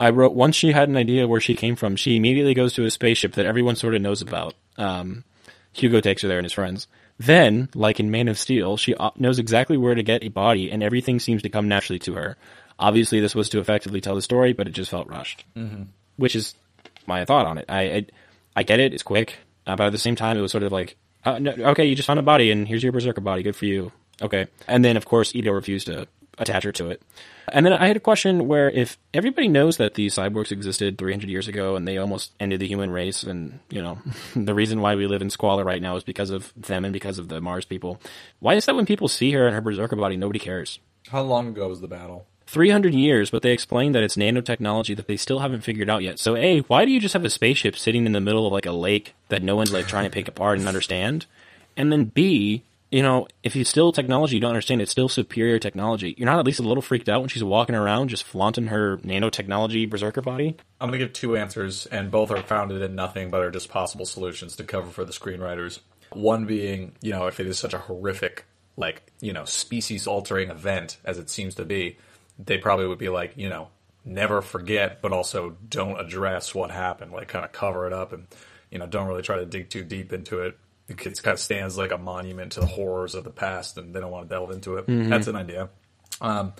I 0.00 0.10
wrote 0.10 0.32
once 0.34 0.56
she 0.56 0.72
had 0.72 0.88
an 0.88 0.96
idea 0.96 1.28
where 1.28 1.40
she 1.40 1.54
came 1.54 1.76
from, 1.76 1.96
she 1.96 2.16
immediately 2.16 2.54
goes 2.54 2.72
to 2.74 2.84
a 2.84 2.90
spaceship 2.90 3.34
that 3.34 3.46
everyone 3.46 3.76
sort 3.76 3.94
of 3.94 4.02
knows 4.02 4.22
about. 4.22 4.54
Um, 4.76 5.24
Hugo 5.72 6.00
takes 6.00 6.22
her 6.22 6.28
there 6.28 6.38
and 6.38 6.44
his 6.44 6.52
friends. 6.52 6.88
Then, 7.18 7.68
like 7.74 8.00
in 8.00 8.10
Man 8.10 8.28
of 8.28 8.38
Steel, 8.38 8.76
she 8.76 8.94
uh, 8.94 9.10
knows 9.16 9.38
exactly 9.38 9.76
where 9.76 9.94
to 9.94 10.02
get 10.02 10.24
a 10.24 10.28
body, 10.28 10.70
and 10.70 10.82
everything 10.82 11.20
seems 11.20 11.42
to 11.42 11.48
come 11.48 11.68
naturally 11.68 12.00
to 12.00 12.14
her. 12.14 12.36
Obviously, 12.78 13.20
this 13.20 13.34
was 13.34 13.48
to 13.50 13.60
effectively 13.60 14.00
tell 14.00 14.16
the 14.16 14.22
story, 14.22 14.52
but 14.52 14.66
it 14.66 14.72
just 14.72 14.90
felt 14.90 15.08
rushed, 15.08 15.44
mm-hmm. 15.56 15.84
which 16.16 16.34
is 16.34 16.54
my 17.06 17.24
thought 17.24 17.46
on 17.46 17.58
it. 17.58 17.66
I, 17.68 17.82
I 17.82 18.06
I 18.56 18.62
get 18.64 18.80
it; 18.80 18.92
it's 18.92 19.04
quick, 19.04 19.38
uh, 19.66 19.76
but 19.76 19.86
at 19.86 19.92
the 19.92 19.98
same 19.98 20.16
time, 20.16 20.36
it 20.36 20.40
was 20.40 20.50
sort 20.50 20.64
of 20.64 20.72
like, 20.72 20.96
uh, 21.24 21.38
no, 21.38 21.52
okay, 21.52 21.84
you 21.84 21.94
just 21.94 22.06
found 22.06 22.18
a 22.18 22.22
body, 22.22 22.50
and 22.50 22.66
here's 22.66 22.82
your 22.82 22.92
berserker 22.92 23.20
body. 23.20 23.44
Good 23.44 23.56
for 23.56 23.66
you. 23.66 23.92
Okay, 24.20 24.48
and 24.66 24.84
then 24.84 24.96
of 24.96 25.04
course, 25.04 25.34
Ido 25.34 25.52
refused 25.52 25.86
to 25.86 26.08
attach 26.38 26.64
her 26.64 26.72
to 26.72 26.90
it. 26.90 27.02
And 27.52 27.64
then 27.64 27.72
I 27.72 27.86
had 27.86 27.96
a 27.96 28.00
question 28.00 28.48
where 28.48 28.70
if 28.70 28.98
everybody 29.12 29.48
knows 29.48 29.76
that 29.76 29.94
these 29.94 30.14
cyborgs 30.14 30.50
existed 30.50 30.98
300 30.98 31.28
years 31.28 31.48
ago 31.48 31.76
and 31.76 31.86
they 31.86 31.98
almost 31.98 32.32
ended 32.40 32.60
the 32.60 32.66
human 32.66 32.90
race, 32.90 33.22
and 33.22 33.60
you 33.70 33.82
know 33.82 33.98
the 34.36 34.54
reason 34.54 34.80
why 34.80 34.94
we 34.94 35.06
live 35.06 35.22
in 35.22 35.30
squalor 35.30 35.64
right 35.64 35.82
now 35.82 35.96
is 35.96 36.04
because 36.04 36.30
of 36.30 36.52
them 36.56 36.84
and 36.84 36.92
because 36.92 37.18
of 37.18 37.28
the 37.28 37.40
Mars 37.40 37.64
people. 37.64 38.00
Why 38.40 38.54
is 38.54 38.66
that 38.66 38.76
when 38.76 38.86
people 38.86 39.08
see 39.08 39.32
her 39.32 39.46
and 39.46 39.54
her 39.54 39.60
berserker 39.60 39.96
body, 39.96 40.16
nobody 40.16 40.38
cares? 40.38 40.78
How 41.08 41.22
long 41.22 41.48
ago 41.48 41.68
was 41.68 41.80
the 41.80 41.88
battle? 41.88 42.26
300 42.46 42.94
years, 42.94 43.30
but 43.30 43.42
they 43.42 43.52
explain 43.52 43.92
that 43.92 44.02
it's 44.02 44.16
nanotechnology 44.16 44.94
that 44.96 45.06
they 45.06 45.16
still 45.16 45.38
haven't 45.38 45.62
figured 45.62 45.88
out 45.88 46.02
yet. 46.02 46.18
So, 46.18 46.36
A, 46.36 46.60
why 46.60 46.84
do 46.84 46.90
you 46.90 47.00
just 47.00 47.14
have 47.14 47.24
a 47.24 47.30
spaceship 47.30 47.76
sitting 47.76 48.06
in 48.06 48.12
the 48.12 48.20
middle 48.20 48.46
of 48.46 48.52
like 48.52 48.66
a 48.66 48.72
lake 48.72 49.14
that 49.28 49.42
no 49.42 49.56
one's 49.56 49.72
like 49.72 49.86
trying 49.86 50.04
to 50.04 50.10
pick 50.10 50.28
apart 50.28 50.58
and 50.58 50.68
understand? 50.68 51.26
And 51.76 51.90
then 51.90 52.04
B, 52.04 52.62
you 52.94 53.02
know, 53.02 53.26
if 53.42 53.56
it's 53.56 53.68
still 53.68 53.90
technology 53.90 54.36
you 54.36 54.40
don't 54.40 54.50
understand, 54.50 54.80
it's 54.80 54.92
still 54.92 55.08
superior 55.08 55.58
technology. 55.58 56.14
You're 56.16 56.26
not 56.26 56.38
at 56.38 56.46
least 56.46 56.60
a 56.60 56.62
little 56.62 56.80
freaked 56.80 57.08
out 57.08 57.18
when 57.22 57.28
she's 57.28 57.42
walking 57.42 57.74
around 57.74 58.06
just 58.06 58.22
flaunting 58.22 58.68
her 58.68 58.98
nanotechnology 58.98 59.90
berserker 59.90 60.22
body? 60.22 60.56
I'm 60.80 60.90
going 60.90 61.00
to 61.00 61.04
give 61.04 61.12
two 61.12 61.36
answers, 61.36 61.86
and 61.86 62.12
both 62.12 62.30
are 62.30 62.40
founded 62.40 62.82
in 62.82 62.94
nothing 62.94 63.30
but 63.30 63.42
are 63.42 63.50
just 63.50 63.68
possible 63.68 64.06
solutions 64.06 64.54
to 64.56 64.62
cover 64.62 64.90
for 64.90 65.04
the 65.04 65.12
screenwriters. 65.12 65.80
One 66.12 66.46
being, 66.46 66.92
you 67.02 67.10
know, 67.10 67.26
if 67.26 67.40
it 67.40 67.48
is 67.48 67.58
such 67.58 67.74
a 67.74 67.78
horrific, 67.78 68.44
like, 68.76 69.02
you 69.20 69.32
know, 69.32 69.44
species 69.44 70.06
altering 70.06 70.50
event 70.50 70.98
as 71.04 71.18
it 71.18 71.28
seems 71.28 71.56
to 71.56 71.64
be, 71.64 71.98
they 72.38 72.58
probably 72.58 72.86
would 72.86 72.98
be 72.98 73.08
like, 73.08 73.36
you 73.36 73.48
know, 73.48 73.70
never 74.04 74.40
forget, 74.40 75.02
but 75.02 75.10
also 75.10 75.56
don't 75.68 75.98
address 75.98 76.54
what 76.54 76.70
happened, 76.70 77.10
like 77.10 77.26
kind 77.26 77.44
of 77.44 77.50
cover 77.50 77.88
it 77.88 77.92
up 77.92 78.12
and, 78.12 78.28
you 78.70 78.78
know, 78.78 78.86
don't 78.86 79.08
really 79.08 79.22
try 79.22 79.38
to 79.38 79.46
dig 79.46 79.68
too 79.68 79.82
deep 79.82 80.12
into 80.12 80.42
it. 80.42 80.56
It 80.88 80.98
kind 80.98 81.16
of 81.26 81.40
stands 81.40 81.78
like 81.78 81.92
a 81.92 81.98
monument 81.98 82.52
to 82.52 82.60
the 82.60 82.66
horrors 82.66 83.14
of 83.14 83.24
the 83.24 83.30
past, 83.30 83.78
and 83.78 83.94
they 83.94 84.00
don't 84.00 84.10
want 84.10 84.28
to 84.28 84.34
delve 84.34 84.50
into 84.50 84.76
it. 84.76 84.84
That's 84.86 85.26
an 85.28 85.36
idea. 85.36 85.70
Um, 86.20 86.52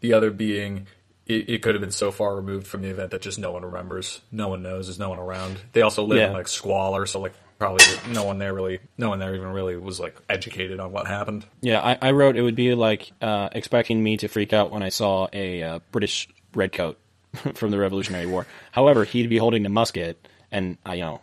the 0.00 0.14
other 0.14 0.30
being, 0.30 0.86
it, 1.26 1.48
it 1.48 1.62
could 1.62 1.74
have 1.74 1.80
been 1.80 1.90
so 1.90 2.10
far 2.10 2.34
removed 2.34 2.66
from 2.66 2.82
the 2.82 2.88
event 2.88 3.12
that 3.12 3.22
just 3.22 3.38
no 3.38 3.52
one 3.52 3.64
remembers, 3.64 4.20
no 4.32 4.48
one 4.48 4.62
knows, 4.62 4.86
there's 4.86 4.98
no 4.98 5.10
one 5.10 5.18
around. 5.18 5.58
They 5.72 5.82
also 5.82 6.04
live 6.04 6.18
in 6.28 6.32
like 6.32 6.48
squalor, 6.48 7.06
so 7.06 7.20
like 7.20 7.34
probably 7.58 7.84
no 8.12 8.24
one 8.24 8.38
there 8.38 8.54
really, 8.54 8.80
no 8.96 9.10
one 9.10 9.18
there 9.18 9.34
even 9.34 9.48
really 9.48 9.76
was 9.76 9.98
like 10.00 10.16
educated 10.28 10.80
on 10.80 10.92
what 10.92 11.06
happened. 11.06 11.44
Yeah, 11.60 11.80
I, 11.80 12.08
I 12.08 12.10
wrote 12.12 12.36
it 12.36 12.42
would 12.42 12.54
be 12.54 12.74
like 12.74 13.10
uh, 13.20 13.48
expecting 13.52 14.02
me 14.02 14.16
to 14.18 14.28
freak 14.28 14.52
out 14.52 14.70
when 14.70 14.82
I 14.82 14.88
saw 14.88 15.28
a 15.32 15.62
uh, 15.62 15.78
British 15.90 16.28
redcoat 16.54 16.98
from 17.54 17.70
the 17.70 17.78
Revolutionary 17.78 18.26
War. 18.26 18.46
However, 18.72 19.04
he'd 19.04 19.28
be 19.28 19.38
holding 19.38 19.66
a 19.66 19.68
musket, 19.68 20.26
and 20.50 20.78
I, 20.86 20.94
you 20.94 21.02
know, 21.02 21.20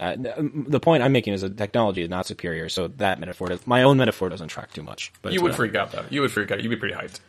uh, 0.00 0.16
the 0.16 0.80
point 0.80 1.02
I'm 1.02 1.12
making 1.12 1.34
is 1.34 1.42
that 1.42 1.56
technology 1.56 2.02
is 2.02 2.10
not 2.10 2.26
superior. 2.26 2.68
So 2.68 2.88
that 2.88 3.20
metaphor, 3.20 3.48
does, 3.48 3.66
my 3.66 3.82
own 3.82 3.96
metaphor, 3.96 4.28
doesn't 4.28 4.48
track 4.48 4.72
too 4.72 4.82
much. 4.82 5.12
But 5.22 5.32
You 5.32 5.40
would 5.40 5.52
whatever. 5.52 5.56
freak 5.62 5.74
out 5.76 5.92
though. 5.92 6.04
You 6.10 6.20
would 6.22 6.32
freak 6.32 6.50
out. 6.50 6.62
You'd 6.62 6.68
be 6.70 6.76
pretty 6.76 6.94
hyped. 6.94 7.20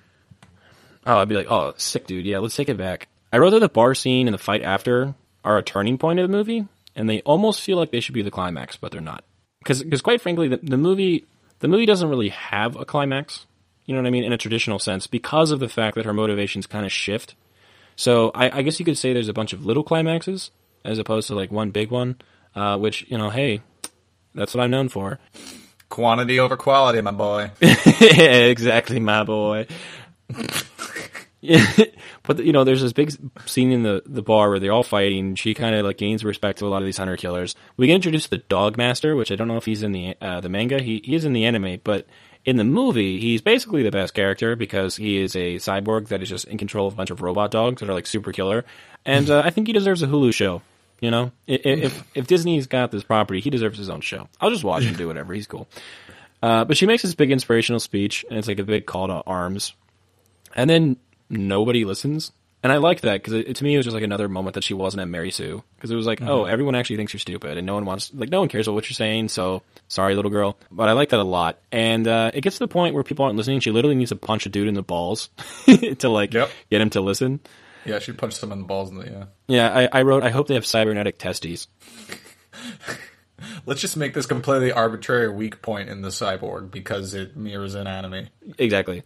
Oh, 1.05 1.17
I'd 1.17 1.29
be 1.29 1.35
like, 1.35 1.51
oh, 1.51 1.73
sick, 1.77 2.07
dude. 2.07 2.25
Yeah, 2.25 2.39
let's 2.39 2.55
take 2.55 2.69
it 2.69 2.77
back. 2.77 3.07
I 3.31 3.37
wrote 3.37 3.51
that 3.51 3.59
the 3.59 3.69
bar 3.69 3.93
scene 3.93 4.27
and 4.27 4.33
the 4.33 4.39
fight 4.39 4.63
after 4.63 5.13
are 5.43 5.57
a 5.57 5.63
turning 5.63 5.97
point 5.99 6.19
of 6.19 6.27
the 6.29 6.35
movie, 6.35 6.67
and 6.95 7.07
they 7.07 7.21
almost 7.21 7.61
feel 7.61 7.77
like 7.77 7.91
they 7.91 7.99
should 7.99 8.15
be 8.15 8.23
the 8.23 8.31
climax, 8.31 8.75
but 8.77 8.91
they're 8.91 9.01
not. 9.01 9.23
Because, 9.59 10.01
quite 10.01 10.21
frankly, 10.21 10.47
the, 10.47 10.57
the 10.63 10.77
movie, 10.77 11.25
the 11.59 11.67
movie 11.67 11.85
doesn't 11.85 12.09
really 12.09 12.29
have 12.29 12.75
a 12.75 12.85
climax. 12.85 13.45
You 13.85 13.93
know 13.93 14.01
what 14.01 14.07
I 14.07 14.11
mean? 14.11 14.23
In 14.23 14.33
a 14.33 14.37
traditional 14.37 14.79
sense, 14.79 15.05
because 15.05 15.51
of 15.51 15.59
the 15.59 15.69
fact 15.69 15.95
that 15.95 16.05
her 16.05 16.13
motivations 16.13 16.65
kind 16.65 16.85
of 16.85 16.91
shift. 16.91 17.35
So 17.95 18.31
I, 18.33 18.59
I 18.59 18.61
guess 18.63 18.79
you 18.79 18.85
could 18.85 18.97
say 18.97 19.13
there's 19.13 19.29
a 19.29 19.33
bunch 19.33 19.53
of 19.53 19.65
little 19.65 19.83
climaxes 19.83 20.49
as 20.83 20.97
opposed 20.97 21.27
to 21.27 21.35
like 21.35 21.51
one 21.51 21.71
big 21.71 21.91
one, 21.91 22.15
uh, 22.55 22.77
which 22.77 23.05
you 23.09 23.17
know, 23.17 23.29
hey, 23.29 23.61
that's 24.33 24.53
what 24.53 24.63
I'm 24.63 24.71
known 24.71 24.89
for. 24.89 25.19
Quantity 25.89 26.39
over 26.39 26.57
quality, 26.57 27.01
my 27.01 27.11
boy. 27.11 27.51
exactly, 27.61 28.99
my 28.99 29.23
boy. 29.23 29.67
but 32.23 32.39
you 32.39 32.51
know, 32.51 32.63
there's 32.63 32.81
this 32.81 32.93
big 32.93 33.13
scene 33.45 33.71
in 33.71 33.83
the 33.83 34.03
the 34.05 34.21
bar 34.21 34.49
where 34.49 34.59
they're 34.59 34.71
all 34.71 34.83
fighting. 34.83 35.35
She 35.35 35.53
kind 35.53 35.75
of 35.75 35.85
like 35.85 35.97
gains 35.97 36.23
respect 36.23 36.59
to 36.59 36.65
a 36.65 36.69
lot 36.69 36.81
of 36.81 36.85
these 36.85 36.97
hunter 36.97 37.17
killers. 37.17 37.55
We 37.77 37.87
get 37.87 37.95
introduced 37.95 38.25
to 38.25 38.37
the 38.37 38.43
Dog 38.49 38.77
Master, 38.77 39.15
which 39.15 39.31
I 39.31 39.35
don't 39.35 39.47
know 39.47 39.57
if 39.57 39.65
he's 39.65 39.83
in 39.83 39.91
the 39.91 40.15
uh, 40.21 40.41
the 40.41 40.49
manga. 40.49 40.81
He 40.81 41.01
he 41.03 41.15
is 41.15 41.25
in 41.25 41.33
the 41.33 41.45
anime, 41.45 41.79
but 41.83 42.07
in 42.45 42.57
the 42.57 42.63
movie, 42.63 43.19
he's 43.19 43.41
basically 43.41 43.83
the 43.83 43.91
best 43.91 44.13
character 44.13 44.55
because 44.55 44.95
he 44.95 45.17
is 45.17 45.35
a 45.35 45.55
cyborg 45.55 46.09
that 46.09 46.21
is 46.21 46.29
just 46.29 46.45
in 46.45 46.57
control 46.57 46.87
of 46.87 46.93
a 46.93 46.95
bunch 46.97 47.09
of 47.09 47.21
robot 47.21 47.51
dogs 47.51 47.79
that 47.79 47.89
are 47.89 47.93
like 47.93 48.05
super 48.05 48.31
killer. 48.31 48.65
And 49.03 49.29
uh, 49.29 49.41
I 49.43 49.49
think 49.49 49.67
he 49.67 49.73
deserves 49.73 50.03
a 50.03 50.07
Hulu 50.07 50.33
show. 50.33 50.61
You 51.01 51.11
know, 51.11 51.31
if 51.45 52.03
if 52.15 52.25
Disney's 52.27 52.67
got 52.67 52.89
this 52.91 53.03
property, 53.03 53.39
he 53.41 53.49
deserves 53.49 53.77
his 53.77 53.89
own 53.89 54.01
show. 54.01 54.27
I'll 54.39 54.49
just 54.49 54.63
watch 54.63 54.83
him 54.83 54.95
do 54.95 55.07
whatever. 55.07 55.33
He's 55.33 55.47
cool. 55.47 55.67
Uh, 56.41 56.63
but 56.65 56.77
she 56.77 56.85
makes 56.85 57.01
this 57.03 57.15
big 57.15 57.31
inspirational 57.31 57.79
speech, 57.79 58.25
and 58.29 58.37
it's 58.39 58.47
like 58.47 58.59
a 58.59 58.63
big 58.63 58.85
call 58.85 59.07
to 59.07 59.13
arms. 59.27 59.73
And 60.55 60.69
then 60.69 60.97
nobody 61.29 61.85
listens. 61.85 62.31
And 62.63 62.71
I 62.71 62.77
liked 62.77 63.03
that 63.03 63.21
because 63.21 63.53
to 63.57 63.63
me 63.63 63.75
it 63.75 63.77
was 63.77 63.85
just 63.85 63.93
like 63.93 64.03
another 64.03 64.27
moment 64.27 64.55
that 64.55 64.63
she 64.63 64.73
wasn't 64.73 65.01
at 65.01 65.07
Mary 65.07 65.29
Sue 65.29 65.61
because 65.75 65.91
it 65.91 65.95
was 65.95 66.07
like, 66.07 66.21
oh, 66.23 66.45
everyone 66.45 66.73
actually 66.73 66.95
thinks 66.97 67.13
you're 67.13 67.19
stupid, 67.19 67.57
and 67.57 67.65
no 67.67 67.75
one 67.75 67.85
wants 67.85 68.11
like 68.13 68.29
no 68.29 68.39
one 68.39 68.49
cares 68.49 68.67
about 68.67 68.73
what 68.73 68.89
you're 68.89 68.95
saying. 68.95 69.27
So 69.29 69.61
sorry, 69.87 70.15
little 70.15 70.31
girl. 70.31 70.57
But 70.71 70.89
I 70.89 70.93
like 70.93 71.09
that 71.09 71.19
a 71.19 71.23
lot. 71.23 71.59
And 71.71 72.07
uh, 72.07 72.31
it 72.33 72.41
gets 72.41 72.55
to 72.55 72.63
the 72.63 72.67
point 72.67 72.95
where 72.95 73.03
people 73.03 73.25
aren't 73.25 73.37
listening. 73.37 73.59
She 73.59 73.69
literally 73.71 73.95
needs 73.95 74.09
to 74.09 74.15
punch 74.15 74.45
a 74.47 74.49
dude 74.49 74.67
in 74.67 74.73
the 74.73 74.81
balls 74.81 75.29
to 75.99 76.09
like 76.09 76.33
Yep. 76.33 76.49
get 76.71 76.81
him 76.81 76.89
to 76.91 77.01
listen. 77.01 77.39
Yeah, 77.89 77.99
she 77.99 78.11
punched 78.13 78.41
him 78.41 78.51
in 78.51 78.59
the 78.59 78.65
balls 78.65 78.89
in 78.89 78.97
the 78.97 79.05
yeah. 79.05 79.25
Yeah, 79.47 79.87
I, 79.93 79.99
I 79.99 80.01
wrote. 80.01 80.23
I 80.23 80.29
hope 80.29 80.47
they 80.47 80.55
have 80.55 80.65
cybernetic 80.65 81.19
testes. 81.19 81.67
Let's 83.65 83.81
just 83.81 83.97
make 83.97 84.13
this 84.13 84.25
completely 84.25 84.71
arbitrary 84.71 85.29
weak 85.29 85.61
point 85.61 85.89
in 85.89 86.01
the 86.01 86.09
cyborg 86.09 86.71
because 86.71 87.13
it 87.13 87.35
mirrors 87.35 87.75
an 87.75 87.87
anime. 87.87 88.27
Exactly. 88.57 89.03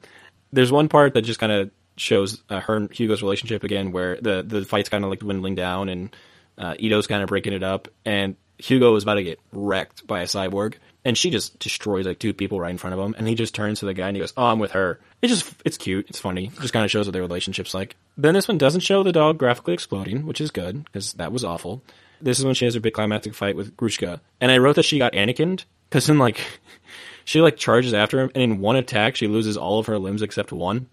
There's 0.53 0.71
one 0.71 0.88
part 0.88 1.13
that 1.13 1.23
just 1.23 1.39
kind 1.39 1.51
of 1.51 1.71
shows 1.97 2.41
uh, 2.49 2.59
her 2.61 2.75
and 2.75 2.91
Hugo's 2.91 3.21
relationship 3.21 3.63
again, 3.63 3.91
where 3.91 4.17
the 4.21 4.43
the 4.43 4.65
fight's 4.65 4.89
kind 4.89 5.03
of 5.03 5.09
like 5.09 5.19
dwindling 5.19 5.55
down, 5.55 5.89
and 5.89 6.15
uh, 6.57 6.75
Ido's 6.82 7.07
kind 7.07 7.21
of 7.21 7.27
breaking 7.30 7.53
it 7.53 7.63
up, 7.63 7.88
and 8.05 8.36
Hugo 8.57 8.95
is 8.95 9.03
about 9.03 9.15
to 9.15 9.23
get 9.23 9.39
wrecked 9.51 10.05
by 10.05 10.21
a 10.21 10.25
cyborg, 10.25 10.75
and 11.05 11.17
she 11.17 11.30
just 11.30 11.59
destroys 11.59 12.05
like 12.05 12.19
two 12.19 12.34
people 12.34 12.59
right 12.59 12.71
in 12.71 12.77
front 12.77 12.93
of 12.93 12.99
him, 12.99 13.15
and 13.17 13.27
he 13.27 13.36
just 13.36 13.55
turns 13.55 13.80
to 13.80 13.86
the 13.86 13.93
guy 13.93 14.07
and 14.07 14.15
he 14.15 14.21
goes, 14.21 14.34
"Oh, 14.36 14.45
I'm 14.45 14.59
with 14.59 14.71
her." 14.71 14.99
It's 15.21 15.34
just 15.34 15.53
it's 15.65 15.77
cute, 15.77 16.07
it's 16.09 16.19
funny, 16.19 16.47
it 16.47 16.59
just 16.59 16.73
kind 16.73 16.86
of 16.86 16.91
shows 16.91 17.07
what 17.07 17.13
their 17.13 17.21
relationship's 17.21 17.73
like. 17.73 17.95
Then 18.20 18.34
this 18.34 18.49
one 18.49 18.57
doesn't 18.57 18.82
show 18.82 19.01
the 19.01 19.13
dog 19.13 19.38
graphically 19.38 19.74
exploding, 19.74 20.26
which 20.26 20.41
is 20.41 20.51
good 20.51 20.84
because 20.84 21.13
that 21.13 21.32
was 21.32 21.45
awful. 21.45 21.82
This 22.22 22.38
is 22.38 22.43
when 22.43 22.53
she 22.53 22.65
has 22.65 22.74
her 22.74 22.82
big 22.82 22.93
climactic 22.93 23.34
fight 23.34 23.55
with 23.55 23.78
Grishka, 23.78 24.20
and 24.41 24.51
I 24.51 24.57
wrote 24.57 24.76
that 24.76 24.84
she 24.84 24.97
got 24.97 25.13
Anakin 25.13 25.63
because 25.89 26.07
then 26.07 26.17
like 26.17 26.45
she 27.24 27.39
like 27.39 27.55
charges 27.55 27.93
after 27.93 28.20
him, 28.20 28.30
and 28.36 28.43
in 28.43 28.59
one 28.59 28.76
attack 28.76 29.15
she 29.15 29.28
loses 29.28 29.55
all 29.55 29.80
of 29.80 29.86
her 29.86 29.97
limbs 29.97 30.22
except 30.22 30.51
one, 30.51 30.88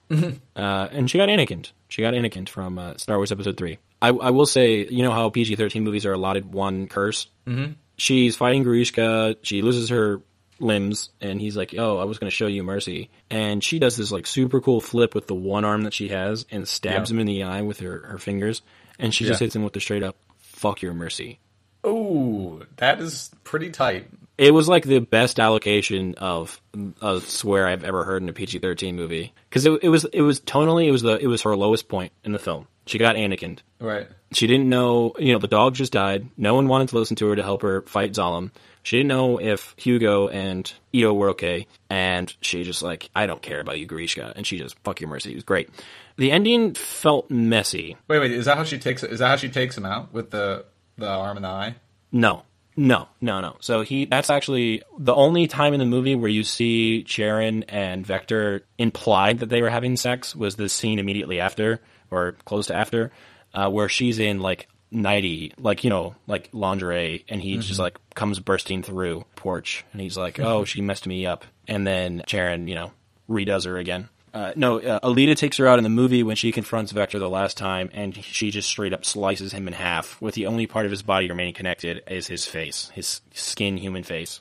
uh, 0.55 0.89
and 0.93 1.11
she 1.11 1.19
got 1.19 1.29
Anakin. 1.29 1.69
She 1.89 2.01
got 2.01 2.15
Anakin 2.15 2.49
from 2.49 2.79
uh, 2.79 2.97
Star 2.97 3.17
Wars 3.17 3.33
Episode 3.33 3.57
Three. 3.57 3.79
I, 4.01 4.11
I 4.11 4.31
will 4.31 4.47
say, 4.47 4.87
you 4.87 5.03
know 5.03 5.11
how 5.11 5.29
PG 5.29 5.57
thirteen 5.57 5.83
movies 5.83 6.07
are 6.07 6.13
allotted 6.13 6.53
one 6.53 6.87
curse. 6.87 7.27
Mm-hmm. 7.49 7.73
She's 7.97 8.37
fighting 8.37 8.65
Grishka. 8.65 9.35
She 9.43 9.63
loses 9.63 9.89
her 9.89 10.21
limbs, 10.59 11.11
and 11.21 11.41
he's 11.41 11.57
like, 11.57 11.75
"Oh, 11.77 11.99
I 11.99 12.05
was 12.05 12.19
going 12.19 12.31
to 12.31 12.35
show 12.37 12.47
you 12.47 12.63
mercy." 12.63 13.11
And 13.31 13.63
she 13.63 13.79
does 13.79 13.97
this 13.97 14.11
like 14.13 14.27
super 14.27 14.61
cool 14.61 14.81
flip 14.81 15.15
with 15.15 15.27
the 15.27 15.35
one 15.35 15.65
arm 15.65 15.83
that 15.83 15.95
she 15.95 16.09
has, 16.09 16.47
and 16.51 16.67
stabs 16.67 17.11
Yeah. 17.11 17.15
him 17.17 17.21
in 17.21 17.27
the 17.27 17.43
eye 17.45 17.63
with 17.63 17.81
her 17.81 18.07
her 18.07 18.19
fingers, 18.19 18.63
and 18.99 19.15
she 19.15 19.25
just 19.25 19.41
hits 19.41 19.55
him 19.57 19.63
with 19.65 19.73
the 19.73 19.81
straight 19.81 20.03
up 20.03 20.17
"fuck 20.39 20.83
your 20.83 20.95
mercy." 20.95 21.39
Oh, 21.85 22.63
that 22.77 23.01
is 23.01 23.31
pretty 23.45 23.71
tight. 23.71 24.09
It 24.39 24.53
was 24.53 24.69
like 24.69 24.85
the 24.85 24.99
best 24.99 25.41
allocation 25.41 26.15
of 26.17 26.61
a 27.01 27.21
swear 27.21 27.67
I've 27.67 27.85
ever 27.85 28.05
heard 28.05 28.23
in 28.23 28.29
a 28.29 28.33
PG 28.35 28.59
thirteen 28.59 28.97
movie 28.97 29.33
because 29.49 29.65
it, 29.65 29.79
it 29.83 29.89
was 29.89 30.05
it 30.07 30.21
was 30.21 30.41
tonally 30.41 30.87
it 30.87 30.91
was 30.91 31.03
the 31.03 31.17
it 31.19 31.27
was 31.27 31.43
her 31.43 31.57
lowest 31.57 31.89
point 31.89 32.13
in 32.25 32.33
the 32.33 32.39
film. 32.39 32.67
She 32.87 32.99
got 32.99 33.17
Anakin. 33.17 33.59
Right. 33.81 34.09
She 34.33 34.47
didn't 34.47 34.69
know, 34.69 35.15
you 35.19 35.33
know, 35.33 35.39
the 35.39 35.49
dog 35.49 35.75
just 35.75 35.93
died. 35.93 36.29
No 36.37 36.55
one 36.55 36.69
wanted 36.69 36.89
to 36.91 36.99
listen 36.99 37.17
to 37.17 37.27
her 37.29 37.37
to 37.37 37.43
help 37.43 37.63
her 37.63 37.83
fight 37.83 38.13
Zalem. 38.13 38.51
She 38.87 38.99
didn't 38.99 39.09
know 39.09 39.41
if 39.41 39.75
Hugo 39.79 40.29
and 40.29 40.73
Ido 40.93 41.13
were 41.13 41.31
okay, 41.31 41.67
and 41.91 42.33
she 42.41 42.63
just 42.63 42.83
like, 42.83 43.11
I 43.17 43.27
don't 43.27 43.43
care 43.43 43.59
about 43.59 43.81
you, 43.81 43.87
Grishka, 43.89 44.33
and 44.37 44.47
she 44.47 44.59
just 44.59 44.79
fuck 44.85 45.01
your 45.01 45.11
mercy. 45.11 45.33
It 45.33 45.35
was 45.35 45.43
great. 45.43 45.71
The 46.19 46.31
ending 46.31 46.75
felt 46.75 47.29
messy. 47.29 47.97
Wait, 48.07 48.21
wait. 48.21 48.31
Is 48.31 48.45
that 48.45 48.57
how 48.57 48.63
she 48.63 48.79
takes? 48.79 49.03
Is 49.03 49.19
that 49.19 49.27
how 49.27 49.35
she 49.35 49.49
takes 49.49 49.77
him 49.77 49.85
out 49.85 50.13
with 50.13 50.31
the 50.31 50.67
the 50.99 51.09
arm 51.09 51.37
and 51.37 51.45
the 51.45 51.49
eye? 51.49 51.75
No, 52.13 52.45
no, 52.77 53.09
no, 53.21 53.41
no. 53.41 53.57
So 53.59 53.81
he 53.81 54.05
that's 54.05 54.31
actually 54.31 54.85
the 54.97 55.17
only 55.17 55.49
time 55.49 55.75
in 55.75 55.81
the 55.81 55.85
movie 55.85 56.15
where 56.15 56.31
you 56.31 56.45
see 56.45 57.05
Sharon 57.07 57.65
and 57.65 58.07
Vector 58.07 58.63
implied 58.79 59.41
that 59.41 59.49
they 59.49 59.63
were 59.63 59.71
having 59.71 59.97
sex 59.97 60.37
was 60.37 60.55
the 60.55 60.69
scene 60.69 61.01
immediately 61.01 61.41
after 61.41 61.81
or 62.13 62.37
close 62.45 62.69
to 62.69 62.77
after, 62.77 63.11
uh, 63.53 63.69
where 63.69 63.89
she's 63.89 64.21
in 64.21 64.39
like 64.39 64.69
nighty, 64.91 65.53
like 65.59 65.85
you 65.85 65.91
know, 65.91 66.15
like 66.27 66.49
lingerie, 66.53 67.25
and 67.29 67.41
he 67.41 67.59
just 67.59 67.79
like 67.81 67.99
comes 68.15 68.41
bursting 68.41 68.83
through 68.83 69.25
porch, 69.35 69.85
and 69.93 70.01
he's 70.01 70.17
like, 70.17 70.39
"Oh, 70.41 70.65
she 70.65 70.81
messed 70.81 71.07
me 71.07 71.27
up," 71.27 71.45
and 71.69 71.87
then 71.87 72.23
Sharon, 72.27 72.69
you 72.69 72.75
know, 72.75 72.93
redoes 73.29 73.67
her 73.67 73.79
again. 73.79 74.09
Uh, 74.35 74.53
no, 74.55 74.79
uh, 74.79 75.01
Alita 75.01 75.35
takes 75.35 75.57
her 75.57 75.67
out 75.67 75.79
in 75.79 75.83
the 75.83 75.89
movie 75.89 76.23
when 76.23 76.37
she 76.37 76.53
confronts 76.53 76.93
Vector 76.93 77.19
the 77.19 77.31
last 77.31 77.57
time, 77.57 77.89
and 77.95 78.15
she 78.23 78.51
just 78.51 78.69
straight 78.69 78.93
up 78.93 79.03
slices 79.03 79.53
him 79.53 79.67
in 79.67 79.73
half, 79.73 80.21
with 80.21 80.35
the 80.35 80.47
only 80.47 80.67
part 80.67 80.85
of 80.85 80.91
his 80.91 81.03
body 81.03 81.29
remaining 81.29 81.55
connected 81.55 82.03
is 82.07 82.27
his 82.27 82.45
face, 82.45 82.91
his 82.95 83.23
skin, 83.33 83.79
human 83.79 84.03
face. 84.03 84.41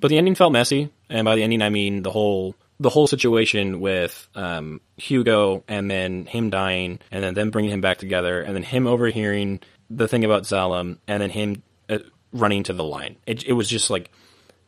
But 0.00 0.08
the 0.08 0.18
ending 0.18 0.34
felt 0.34 0.52
messy, 0.52 0.90
and 1.10 1.24
by 1.24 1.36
the 1.36 1.42
ending 1.42 1.62
I 1.62 1.68
mean 1.68 2.02
the 2.02 2.10
whole 2.10 2.54
the 2.78 2.90
whole 2.90 3.06
situation 3.06 3.80
with 3.80 4.28
um, 4.34 4.80
Hugo, 4.96 5.64
and 5.68 5.90
then 5.90 6.26
him 6.26 6.50
dying, 6.50 6.98
and 7.10 7.22
then 7.24 7.34
them 7.34 7.50
bringing 7.50 7.72
him 7.72 7.80
back 7.80 7.98
together, 7.98 8.40
and 8.40 8.54
then 8.54 8.62
him 8.62 8.86
overhearing 8.86 9.60
the 9.90 10.08
thing 10.08 10.24
about 10.24 10.44
Zalem, 10.44 10.98
and 11.06 11.22
then 11.22 11.30
him 11.30 11.62
uh, 11.88 11.98
running 12.32 12.62
to 12.64 12.72
the 12.72 12.84
line. 12.84 13.16
It, 13.26 13.44
it 13.44 13.52
was 13.52 13.68
just 13.68 13.90
like 13.90 14.10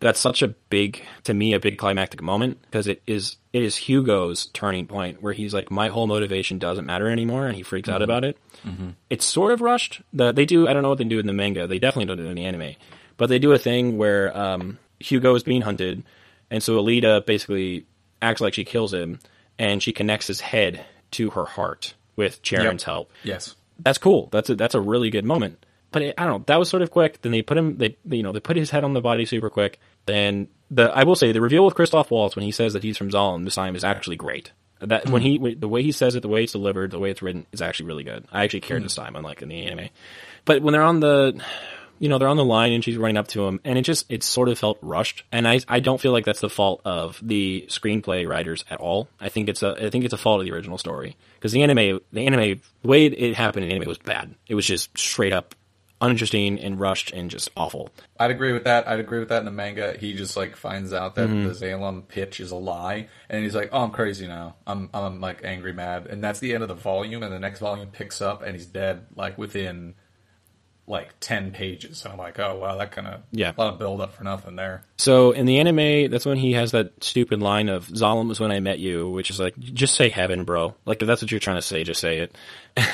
that's 0.00 0.20
such 0.20 0.42
a 0.42 0.48
big 0.48 1.02
to 1.24 1.34
me 1.34 1.54
a 1.54 1.60
big 1.60 1.76
climactic 1.76 2.22
moment 2.22 2.60
because 2.62 2.86
it 2.86 3.02
is 3.06 3.36
it 3.52 3.62
is 3.62 3.76
Hugo's 3.76 4.46
turning 4.46 4.86
point 4.86 5.22
where 5.22 5.32
he's 5.32 5.52
like 5.52 5.70
my 5.70 5.88
whole 5.88 6.06
motivation 6.06 6.58
doesn't 6.58 6.86
matter 6.86 7.08
anymore 7.10 7.46
and 7.46 7.56
he 7.56 7.62
freaks 7.62 7.88
out 7.88 8.02
about 8.02 8.24
it. 8.24 8.38
It's 9.10 9.26
sort 9.26 9.52
of 9.52 9.60
rushed. 9.60 10.00
The, 10.12 10.32
they 10.32 10.44
do 10.44 10.68
I 10.68 10.72
don't 10.72 10.82
know 10.82 10.90
what 10.90 10.98
they 10.98 11.04
do 11.04 11.18
in 11.18 11.26
the 11.26 11.32
manga. 11.32 11.66
They 11.66 11.78
definitely 11.78 12.06
don't 12.06 12.18
do 12.18 12.26
it 12.26 12.30
in 12.30 12.36
the 12.36 12.44
anime, 12.44 12.76
but 13.16 13.28
they 13.28 13.38
do 13.38 13.52
a 13.52 13.58
thing 13.58 13.98
where 13.98 14.36
um, 14.36 14.78
Hugo 15.00 15.34
is 15.34 15.42
being 15.42 15.62
hunted, 15.62 16.04
and 16.50 16.62
so 16.62 16.80
Alita 16.80 17.24
basically 17.26 17.86
acts 18.22 18.40
like 18.40 18.54
she 18.54 18.64
kills 18.64 18.92
him, 18.94 19.18
and 19.58 19.82
she 19.82 19.92
connects 19.92 20.26
his 20.28 20.40
head 20.40 20.84
to 21.12 21.30
her 21.30 21.44
heart 21.44 21.94
with 22.16 22.42
Charon's 22.42 22.84
help 22.84 23.10
Yes. 23.24 23.56
That's 23.78 23.98
cool. 23.98 24.28
That's 24.32 24.50
a 24.50 24.54
that's 24.54 24.74
a 24.74 24.80
really 24.80 25.10
good 25.10 25.24
moment. 25.24 25.64
But 25.90 26.02
it, 26.02 26.14
I 26.18 26.24
don't 26.24 26.40
know. 26.40 26.44
That 26.46 26.58
was 26.58 26.68
sort 26.68 26.82
of 26.82 26.90
quick. 26.90 27.22
Then 27.22 27.32
they 27.32 27.42
put 27.42 27.56
him. 27.56 27.78
They 27.78 27.96
you 28.08 28.22
know 28.22 28.32
they 28.32 28.40
put 28.40 28.56
his 28.56 28.70
head 28.70 28.84
on 28.84 28.92
the 28.92 29.00
body 29.00 29.24
super 29.24 29.50
quick. 29.50 29.78
Then 30.06 30.48
the 30.70 30.84
I 30.84 31.04
will 31.04 31.16
say 31.16 31.32
the 31.32 31.40
reveal 31.40 31.64
with 31.64 31.74
Christoph 31.74 32.10
Waltz 32.10 32.36
when 32.36 32.44
he 32.44 32.52
says 32.52 32.74
that 32.74 32.82
he's 32.82 32.98
from 32.98 33.10
Zalem 33.10 33.44
this 33.44 33.54
time 33.54 33.76
is 33.76 33.84
actually 33.84 34.16
great. 34.16 34.52
That 34.80 35.08
when 35.08 35.22
he 35.22 35.54
the 35.54 35.68
way 35.68 35.82
he 35.82 35.92
says 35.92 36.14
it, 36.14 36.20
the 36.20 36.28
way 36.28 36.44
it's 36.44 36.52
delivered, 36.52 36.92
the 36.92 36.98
way 36.98 37.10
it's 37.10 37.22
written 37.22 37.46
is 37.52 37.62
actually 37.62 37.86
really 37.86 38.04
good. 38.04 38.26
I 38.30 38.44
actually 38.44 38.60
cared 38.60 38.82
hmm. 38.82 38.84
this 38.84 38.94
time, 38.94 39.16
unlike 39.16 39.42
in 39.42 39.48
the 39.48 39.66
anime. 39.66 39.88
But 40.44 40.62
when 40.62 40.72
they're 40.72 40.82
on 40.82 41.00
the 41.00 41.42
you 41.98 42.08
know 42.08 42.18
they're 42.18 42.28
on 42.28 42.36
the 42.36 42.44
line 42.44 42.72
and 42.72 42.82
she's 42.82 42.96
running 42.96 43.16
up 43.16 43.28
to 43.28 43.46
him 43.46 43.60
and 43.64 43.78
it 43.78 43.82
just 43.82 44.10
it 44.10 44.22
sort 44.22 44.48
of 44.48 44.58
felt 44.58 44.78
rushed 44.82 45.24
and 45.32 45.46
I 45.46 45.60
I 45.68 45.80
don't 45.80 46.00
feel 46.00 46.12
like 46.12 46.24
that's 46.24 46.40
the 46.40 46.50
fault 46.50 46.80
of 46.84 47.20
the 47.22 47.66
screenplay 47.68 48.28
writers 48.28 48.64
at 48.70 48.80
all. 48.80 49.08
I 49.20 49.28
think 49.28 49.48
it's 49.48 49.62
a 49.62 49.86
I 49.86 49.90
think 49.90 50.04
it's 50.04 50.14
a 50.14 50.18
fault 50.18 50.40
of 50.40 50.46
the 50.46 50.52
original 50.52 50.78
story 50.78 51.16
because 51.34 51.52
the 51.52 51.62
anime 51.62 52.00
the 52.12 52.26
anime 52.26 52.60
the 52.82 52.88
way 52.88 53.06
it 53.06 53.34
happened 53.34 53.66
in 53.66 53.72
anime 53.72 53.88
was 53.88 53.98
bad. 53.98 54.34
It 54.46 54.54
was 54.54 54.66
just 54.66 54.96
straight 54.96 55.32
up 55.32 55.54
uninteresting 56.00 56.60
and 56.60 56.78
rushed 56.78 57.12
and 57.12 57.30
just 57.30 57.50
awful. 57.56 57.90
I'd 58.18 58.30
agree 58.30 58.52
with 58.52 58.64
that. 58.64 58.88
I'd 58.88 59.00
agree 59.00 59.18
with 59.18 59.28
that 59.30 59.40
in 59.40 59.44
the 59.44 59.50
manga. 59.50 59.96
He 59.98 60.14
just 60.14 60.36
like 60.36 60.56
finds 60.56 60.92
out 60.92 61.14
that 61.16 61.28
mm-hmm. 61.28 61.48
the 61.48 61.54
Zalem 61.54 62.06
pitch 62.06 62.40
is 62.40 62.50
a 62.50 62.56
lie, 62.56 63.08
and 63.28 63.42
he's 63.42 63.54
like, 63.54 63.70
"Oh, 63.72 63.82
I'm 63.82 63.90
crazy 63.90 64.26
now. 64.26 64.56
I'm 64.66 64.90
I'm 64.94 65.20
like 65.20 65.40
angry, 65.44 65.72
mad." 65.72 66.06
And 66.06 66.22
that's 66.22 66.40
the 66.40 66.54
end 66.54 66.62
of 66.62 66.68
the 66.68 66.74
volume. 66.74 67.22
And 67.22 67.32
the 67.32 67.38
next 67.38 67.60
volume 67.60 67.88
picks 67.88 68.20
up, 68.20 68.42
and 68.42 68.54
he's 68.54 68.66
dead 68.66 69.06
like 69.16 69.38
within 69.38 69.94
like 70.88 71.14
ten 71.20 71.50
pages. 71.52 71.98
So 71.98 72.10
I'm 72.10 72.18
like, 72.18 72.38
"Oh 72.38 72.56
wow, 72.58 72.76
that 72.78 72.90
kind 72.92 73.06
of 73.06 73.20
Yeah. 73.30 73.52
a 73.56 73.60
lot 73.60 73.72
of 73.72 73.78
build 73.78 74.00
up 74.00 74.14
for 74.14 74.24
nothing 74.24 74.56
there." 74.56 74.82
So 74.96 75.30
in 75.32 75.46
the 75.46 75.58
anime, 75.58 76.10
that's 76.10 76.26
when 76.26 76.38
he 76.38 76.52
has 76.54 76.72
that 76.72 77.04
stupid 77.04 77.40
line 77.40 77.68
of 77.68 77.86
"Zalem 77.88 78.28
was 78.28 78.40
when 78.40 78.50
I 78.50 78.60
met 78.60 78.78
you," 78.78 79.08
which 79.10 79.30
is 79.30 79.38
like, 79.38 79.58
just 79.58 79.94
say 79.94 80.08
heaven, 80.08 80.44
bro. 80.44 80.74
Like 80.86 81.00
if 81.02 81.06
that's 81.06 81.22
what 81.22 81.30
you're 81.30 81.40
trying 81.40 81.58
to 81.58 81.62
say, 81.62 81.84
just 81.84 82.00
say 82.00 82.18
it. 82.18 82.36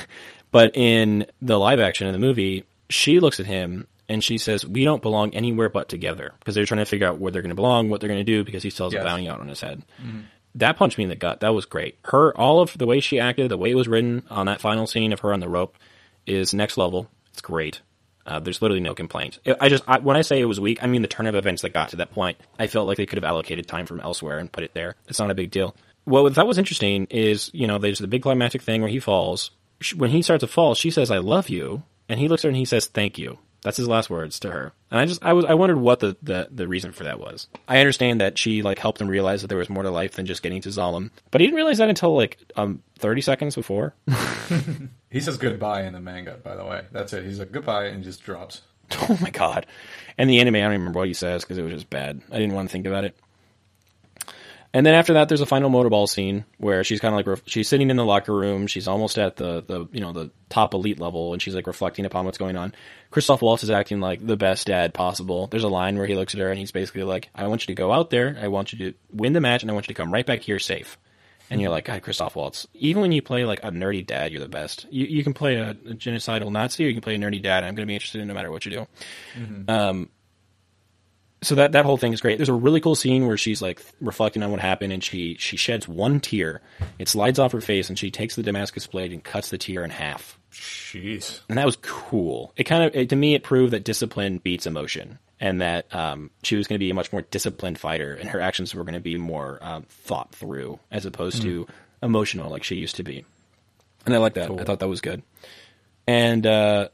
but 0.50 0.76
in 0.76 1.26
the 1.42 1.58
live 1.58 1.80
action 1.80 2.06
in 2.06 2.12
the 2.12 2.18
movie, 2.18 2.64
she 2.90 3.20
looks 3.20 3.40
at 3.40 3.46
him 3.46 3.86
and 4.08 4.22
she 4.22 4.38
says, 4.38 4.66
"We 4.66 4.84
don't 4.84 5.02
belong 5.02 5.34
anywhere 5.34 5.68
but 5.68 5.88
together," 5.88 6.32
because 6.38 6.54
they're 6.54 6.66
trying 6.66 6.78
to 6.80 6.84
figure 6.86 7.06
out 7.06 7.18
where 7.18 7.32
they're 7.32 7.42
going 7.42 7.48
to 7.50 7.54
belong, 7.54 7.88
what 7.88 8.00
they're 8.00 8.08
going 8.08 8.20
to 8.20 8.24
do, 8.24 8.44
because 8.44 8.62
he 8.62 8.70
still 8.70 8.86
has 8.86 8.92
Yes. 8.94 9.02
a 9.02 9.04
bounty 9.06 9.28
out 9.28 9.40
on 9.40 9.48
his 9.48 9.60
head. 9.60 9.82
Mm-hmm. 10.02 10.20
That 10.56 10.76
punched 10.76 10.98
me 10.98 11.04
in 11.04 11.10
the 11.10 11.16
gut. 11.16 11.40
That 11.40 11.52
was 11.54 11.64
great. 11.64 11.98
Her, 12.04 12.36
all 12.36 12.60
of 12.60 12.76
the 12.78 12.86
way 12.86 13.00
she 13.00 13.18
acted, 13.18 13.50
the 13.50 13.56
way 13.56 13.70
it 13.70 13.74
was 13.76 13.88
written 13.88 14.22
on 14.30 14.46
that 14.46 14.60
final 14.60 14.86
scene 14.86 15.12
of 15.12 15.20
her 15.20 15.32
on 15.32 15.40
the 15.40 15.48
rope, 15.48 15.76
is 16.26 16.54
next 16.54 16.76
level. 16.76 17.08
It's 17.34 17.40
great. 17.40 17.80
Uh, 18.24 18.38
there's 18.38 18.62
literally 18.62 18.80
no 18.80 18.94
complaint. 18.94 19.40
I 19.60 19.68
just 19.68 19.82
I, 19.86 19.98
when 19.98 20.16
I 20.16 20.22
say 20.22 20.40
it 20.40 20.44
was 20.44 20.60
weak, 20.60 20.78
I 20.82 20.86
mean 20.86 21.02
the 21.02 21.08
turn 21.08 21.26
of 21.26 21.34
events 21.34 21.62
that 21.62 21.74
got 21.74 21.90
to 21.90 21.96
that 21.96 22.12
point. 22.12 22.38
I 22.58 22.68
felt 22.68 22.86
like 22.86 22.96
they 22.96 23.06
could 23.06 23.18
have 23.18 23.24
allocated 23.24 23.66
time 23.66 23.86
from 23.86 24.00
elsewhere 24.00 24.38
and 24.38 24.50
put 24.50 24.64
it 24.64 24.72
there. 24.72 24.94
It's 25.08 25.18
not 25.18 25.32
a 25.32 25.34
big 25.34 25.50
deal. 25.50 25.74
What 26.04 26.36
that 26.36 26.46
was 26.46 26.56
interesting 26.56 27.06
is 27.10 27.50
you 27.52 27.66
know 27.66 27.78
there's 27.78 27.98
the 27.98 28.06
big 28.06 28.22
climactic 28.22 28.62
thing 28.62 28.80
where 28.80 28.90
he 28.90 29.00
falls. 29.00 29.50
When 29.96 30.10
he 30.10 30.22
starts 30.22 30.42
to 30.42 30.46
fall, 30.46 30.74
she 30.74 30.90
says 30.90 31.10
"I 31.10 31.18
love 31.18 31.48
you," 31.48 31.82
and 32.08 32.20
he 32.20 32.28
looks 32.28 32.44
at 32.44 32.48
her 32.48 32.50
and 32.50 32.56
he 32.56 32.64
says 32.64 32.86
"Thank 32.86 33.18
you." 33.18 33.38
That's 33.64 33.78
his 33.78 33.88
last 33.88 34.10
words 34.10 34.38
to 34.40 34.50
her. 34.50 34.72
And 34.90 35.00
I 35.00 35.06
just 35.06 35.24
I 35.24 35.32
was 35.32 35.46
I 35.46 35.54
wondered 35.54 35.78
what 35.78 36.00
the, 36.00 36.16
the 36.22 36.48
the 36.50 36.68
reason 36.68 36.92
for 36.92 37.04
that 37.04 37.18
was. 37.18 37.48
I 37.66 37.78
understand 37.80 38.20
that 38.20 38.38
she 38.38 38.62
like 38.62 38.78
helped 38.78 39.00
him 39.00 39.08
realize 39.08 39.40
that 39.40 39.48
there 39.48 39.58
was 39.58 39.70
more 39.70 39.82
to 39.82 39.90
life 39.90 40.12
than 40.12 40.26
just 40.26 40.42
getting 40.42 40.60
to 40.62 40.68
Zalem, 40.68 41.10
but 41.30 41.40
he 41.40 41.46
didn't 41.46 41.56
realize 41.56 41.78
that 41.78 41.88
until 41.88 42.14
like 42.14 42.38
um 42.56 42.82
30 42.98 43.22
seconds 43.22 43.54
before. 43.54 43.94
He 45.14 45.20
says 45.20 45.36
goodbye 45.36 45.84
in 45.84 45.92
the 45.92 46.00
manga. 46.00 46.32
By 46.42 46.56
the 46.56 46.64
way, 46.64 46.82
that's 46.90 47.12
it. 47.12 47.24
He's 47.24 47.38
like 47.38 47.52
goodbye 47.52 47.84
and 47.84 48.02
just 48.02 48.24
drops. 48.24 48.62
Oh 49.08 49.16
my 49.20 49.30
god! 49.30 49.64
And 50.18 50.28
the 50.28 50.40
anime, 50.40 50.56
I 50.56 50.60
don't 50.60 50.72
remember 50.72 50.98
what 50.98 51.08
he 51.08 51.14
says 51.14 51.42
because 51.42 51.56
it 51.56 51.62
was 51.62 51.72
just 51.72 51.88
bad. 51.88 52.20
I 52.32 52.38
didn't 52.38 52.52
want 52.52 52.68
to 52.68 52.72
think 52.72 52.84
about 52.84 53.04
it. 53.04 53.16
And 54.74 54.84
then 54.84 54.94
after 54.94 55.12
that, 55.12 55.28
there's 55.28 55.40
a 55.40 55.46
final 55.46 55.70
motorball 55.70 56.08
scene 56.08 56.44
where 56.58 56.82
she's 56.82 56.98
kind 57.00 57.14
of 57.14 57.24
like 57.24 57.42
she's 57.46 57.68
sitting 57.68 57.90
in 57.90 57.96
the 57.96 58.04
locker 58.04 58.34
room. 58.34 58.66
She's 58.66 58.88
almost 58.88 59.16
at 59.16 59.36
the 59.36 59.62
the 59.62 59.86
you 59.92 60.00
know 60.00 60.12
the 60.12 60.32
top 60.48 60.74
elite 60.74 60.98
level, 60.98 61.32
and 61.32 61.40
she's 61.40 61.54
like 61.54 61.68
reflecting 61.68 62.06
upon 62.06 62.24
what's 62.24 62.38
going 62.38 62.56
on. 62.56 62.74
Christoph 63.12 63.40
Waltz 63.40 63.62
is 63.62 63.70
acting 63.70 64.00
like 64.00 64.26
the 64.26 64.36
best 64.36 64.66
dad 64.66 64.94
possible. 64.94 65.46
There's 65.46 65.64
a 65.64 65.68
line 65.68 65.96
where 65.96 66.06
he 66.08 66.16
looks 66.16 66.34
at 66.34 66.40
her 66.40 66.50
and 66.50 66.58
he's 66.58 66.72
basically 66.72 67.04
like, 67.04 67.30
"I 67.36 67.46
want 67.46 67.62
you 67.62 67.74
to 67.74 67.80
go 67.80 67.92
out 67.92 68.10
there. 68.10 68.36
I 68.42 68.48
want 68.48 68.72
you 68.72 68.90
to 68.90 68.98
win 69.12 69.32
the 69.32 69.40
match, 69.40 69.62
and 69.62 69.70
I 69.70 69.74
want 69.74 69.86
you 69.86 69.94
to 69.94 70.02
come 70.02 70.12
right 70.12 70.26
back 70.26 70.40
here 70.40 70.58
safe." 70.58 70.98
And 71.50 71.60
you're 71.60 71.70
like, 71.70 71.84
God, 71.84 72.02
Christoph 72.02 72.36
Waltz. 72.36 72.66
Even 72.74 73.02
when 73.02 73.12
you 73.12 73.22
play 73.22 73.44
like 73.44 73.62
a 73.62 73.70
nerdy 73.70 74.04
dad, 74.04 74.32
you're 74.32 74.40
the 74.40 74.48
best. 74.48 74.86
You 74.90 75.06
you 75.06 75.22
can 75.22 75.34
play 75.34 75.56
a, 75.56 75.70
a 75.70 75.94
genocidal 75.94 76.50
Nazi, 76.50 76.84
or 76.84 76.88
you 76.88 76.94
can 76.94 77.02
play 77.02 77.14
a 77.14 77.18
nerdy 77.18 77.42
dad. 77.42 77.64
I'm 77.64 77.74
going 77.74 77.86
to 77.86 77.90
be 77.90 77.94
interested 77.94 78.20
in 78.20 78.28
no 78.28 78.34
matter 78.34 78.50
what 78.50 78.64
you 78.64 78.70
do. 78.72 78.86
Um, 79.68 80.08
so 81.44 81.54
that 81.56 81.72
that 81.72 81.84
whole 81.84 81.96
thing 81.96 82.12
is 82.12 82.20
great. 82.20 82.38
There's 82.38 82.48
a 82.48 82.54
really 82.54 82.80
cool 82.80 82.94
scene 82.94 83.26
where 83.26 83.36
she's 83.36 83.60
like 83.62 83.80
reflecting 84.00 84.42
on 84.42 84.50
what 84.50 84.60
happened, 84.60 84.92
and 84.92 85.04
she 85.04 85.36
she 85.38 85.56
sheds 85.56 85.86
one 85.86 86.20
tear. 86.20 86.62
It 86.98 87.08
slides 87.08 87.38
off 87.38 87.52
her 87.52 87.60
face, 87.60 87.88
and 87.88 87.98
she 87.98 88.10
takes 88.10 88.36
the 88.36 88.42
Damascus 88.42 88.86
blade 88.86 89.12
and 89.12 89.22
cuts 89.22 89.50
the 89.50 89.58
tear 89.58 89.84
in 89.84 89.90
half. 89.90 90.38
Jeez. 90.52 91.40
And 91.48 91.58
that 91.58 91.66
was 91.66 91.76
cool. 91.76 92.52
It 92.56 92.64
kind 92.64 92.84
of 92.84 92.94
it, 92.94 93.10
to 93.10 93.16
me 93.16 93.34
it 93.34 93.42
proved 93.42 93.72
that 93.72 93.84
discipline 93.84 94.38
beats 94.38 94.66
emotion. 94.66 95.18
And 95.40 95.60
that 95.60 95.92
um, 95.94 96.30
she 96.42 96.56
was 96.56 96.66
going 96.66 96.76
to 96.76 96.84
be 96.84 96.90
a 96.90 96.94
much 96.94 97.12
more 97.12 97.22
disciplined 97.22 97.78
fighter, 97.78 98.14
and 98.14 98.28
her 98.30 98.40
actions 98.40 98.74
were 98.74 98.84
going 98.84 98.94
to 98.94 99.00
be 99.00 99.16
more 99.16 99.58
um, 99.60 99.82
thought 99.88 100.34
through 100.34 100.78
as 100.90 101.06
opposed 101.06 101.42
to 101.42 101.66
emotional 102.02 102.50
like 102.50 102.64
she 102.64 102.76
used 102.76 102.96
to 102.96 103.02
be. 103.02 103.24
And 104.06 104.14
I 104.14 104.18
like 104.18 104.34
that. 104.34 104.50
I 104.50 104.64
thought 104.64 104.80
that 104.80 104.88
was 104.88 105.00
good. 105.00 105.22
And 106.06 106.46
uh, 106.46 106.88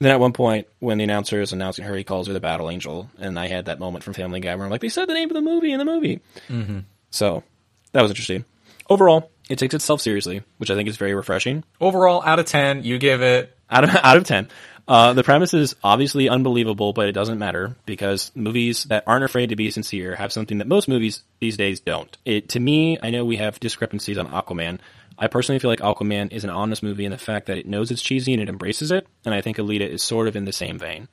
then 0.00 0.10
at 0.10 0.20
one 0.20 0.32
point, 0.32 0.66
when 0.80 0.98
the 0.98 1.04
announcer 1.04 1.40
is 1.40 1.52
announcing 1.52 1.84
her, 1.84 1.94
he 1.96 2.04
calls 2.04 2.26
her 2.26 2.32
the 2.32 2.40
Battle 2.40 2.70
Angel, 2.70 3.08
and 3.18 3.38
I 3.38 3.48
had 3.48 3.66
that 3.66 3.78
moment 3.78 4.04
from 4.04 4.14
Family 4.14 4.40
Guy 4.40 4.54
where 4.54 4.64
I'm 4.64 4.70
like, 4.70 4.80
they 4.80 4.88
said 4.88 5.08
the 5.08 5.14
name 5.14 5.30
of 5.30 5.34
the 5.34 5.42
movie 5.42 5.72
in 5.72 5.78
the 5.78 5.84
movie. 5.84 6.20
Mm-hmm. 6.48 6.80
So 7.10 7.44
that 7.92 8.02
was 8.02 8.10
interesting. 8.10 8.44
Overall, 8.90 9.30
it 9.48 9.58
takes 9.58 9.74
itself 9.74 10.00
seriously, 10.00 10.42
which 10.58 10.70
I 10.70 10.74
think 10.74 10.88
is 10.88 10.96
very 10.96 11.14
refreshing. 11.14 11.64
Overall, 11.80 12.22
out 12.24 12.38
of 12.38 12.46
10, 12.46 12.82
you 12.82 12.98
give 12.98 13.22
it. 13.22 13.56
Out 13.70 13.84
of 13.84 13.90
out 13.96 14.16
of 14.18 14.24
ten, 14.24 14.48
uh, 14.86 15.14
the 15.14 15.22
premise 15.22 15.54
is 15.54 15.74
obviously 15.82 16.28
unbelievable, 16.28 16.92
but 16.92 17.08
it 17.08 17.12
doesn't 17.12 17.38
matter 17.38 17.76
because 17.86 18.30
movies 18.34 18.84
that 18.84 19.04
aren't 19.06 19.24
afraid 19.24 19.48
to 19.48 19.56
be 19.56 19.70
sincere 19.70 20.14
have 20.16 20.32
something 20.32 20.58
that 20.58 20.66
most 20.66 20.88
movies 20.88 21.22
these 21.40 21.56
days 21.56 21.80
don't. 21.80 22.16
It 22.24 22.50
to 22.50 22.60
me, 22.60 22.98
I 23.02 23.10
know 23.10 23.24
we 23.24 23.36
have 23.36 23.58
discrepancies 23.60 24.18
on 24.18 24.28
Aquaman. 24.28 24.80
I 25.18 25.28
personally 25.28 25.58
feel 25.58 25.70
like 25.70 25.80
Aquaman 25.80 26.32
is 26.32 26.44
an 26.44 26.50
honest 26.50 26.82
movie 26.82 27.04
in 27.04 27.12
the 27.12 27.18
fact 27.18 27.46
that 27.46 27.56
it 27.56 27.66
knows 27.66 27.90
it's 27.90 28.02
cheesy 28.02 28.34
and 28.34 28.42
it 28.42 28.48
embraces 28.48 28.90
it, 28.90 29.06
and 29.24 29.34
I 29.34 29.40
think 29.40 29.56
Alita 29.56 29.88
is 29.88 30.02
sort 30.02 30.28
of 30.28 30.36
in 30.36 30.44
the 30.44 30.52
same 30.52 30.78
vein. 30.78 31.08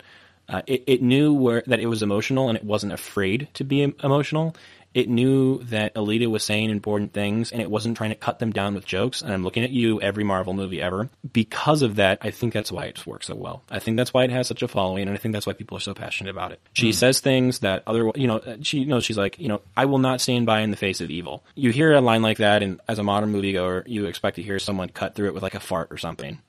Uh, 0.49 0.61
it, 0.67 0.83
it 0.85 1.01
knew 1.01 1.33
where 1.33 1.63
that 1.67 1.79
it 1.79 1.85
was 1.85 2.03
emotional 2.03 2.49
and 2.49 2.57
it 2.57 2.63
wasn't 2.63 2.91
afraid 2.91 3.47
to 3.53 3.63
be 3.63 3.83
emotional. 4.03 4.53
It 4.93 5.09
knew 5.09 5.63
that 5.65 5.95
Alita 5.95 6.27
was 6.27 6.43
saying 6.43 6.69
important 6.69 7.13
things 7.13 7.51
and 7.51 7.61
it 7.61 7.69
wasn't 7.69 7.97
trying 7.97 8.09
to 8.09 8.15
cut 8.15 8.39
them 8.39 8.51
down 8.51 8.75
with 8.75 8.85
jokes. 8.85 9.21
And 9.21 9.31
I'm 9.31 9.43
looking 9.43 9.63
at 9.63 9.71
you, 9.71 10.01
every 10.01 10.23
Marvel 10.23 10.53
movie 10.53 10.81
ever. 10.81 11.09
Because 11.31 11.81
of 11.81 11.95
that, 11.95 12.19
I 12.21 12.31
think 12.31 12.53
that's 12.53 12.71
why 12.71 12.85
it 12.85 13.05
works 13.07 13.27
so 13.27 13.35
well. 13.35 13.63
I 13.69 13.79
think 13.79 13.97
that's 13.97 14.13
why 14.13 14.23
it 14.23 14.31
has 14.31 14.47
such 14.47 14.61
a 14.61 14.67
following, 14.67 15.07
and 15.07 15.11
I 15.11 15.17
think 15.17 15.33
that's 15.33 15.47
why 15.47 15.53
people 15.53 15.77
are 15.77 15.81
so 15.81 15.93
passionate 15.93 16.29
about 16.29 16.51
it. 16.51 16.59
She 16.73 16.87
hmm. 16.87 16.93
says 16.93 17.19
things 17.19 17.59
that 17.59 17.83
other, 17.87 18.11
you 18.15 18.27
know, 18.27 18.41
she 18.61 18.79
you 18.79 18.85
know 18.85 18.99
she's 18.99 19.17
like, 19.17 19.39
you 19.39 19.47
know, 19.47 19.61
I 19.75 19.85
will 19.85 19.99
not 19.99 20.21
stand 20.21 20.45
by 20.45 20.61
in 20.61 20.71
the 20.71 20.77
face 20.77 21.01
of 21.01 21.09
evil. 21.09 21.43
You 21.55 21.71
hear 21.71 21.93
a 21.93 22.01
line 22.01 22.21
like 22.21 22.37
that, 22.37 22.63
and 22.63 22.81
as 22.87 22.99
a 22.99 23.03
modern 23.03 23.33
moviegoer, 23.33 23.83
you 23.87 24.05
expect 24.05 24.35
to 24.37 24.43
hear 24.43 24.59
someone 24.59 24.89
cut 24.89 25.15
through 25.15 25.27
it 25.27 25.33
with 25.33 25.43
like 25.43 25.55
a 25.55 25.59
fart 25.59 25.91
or 25.91 25.97
something 25.97 26.39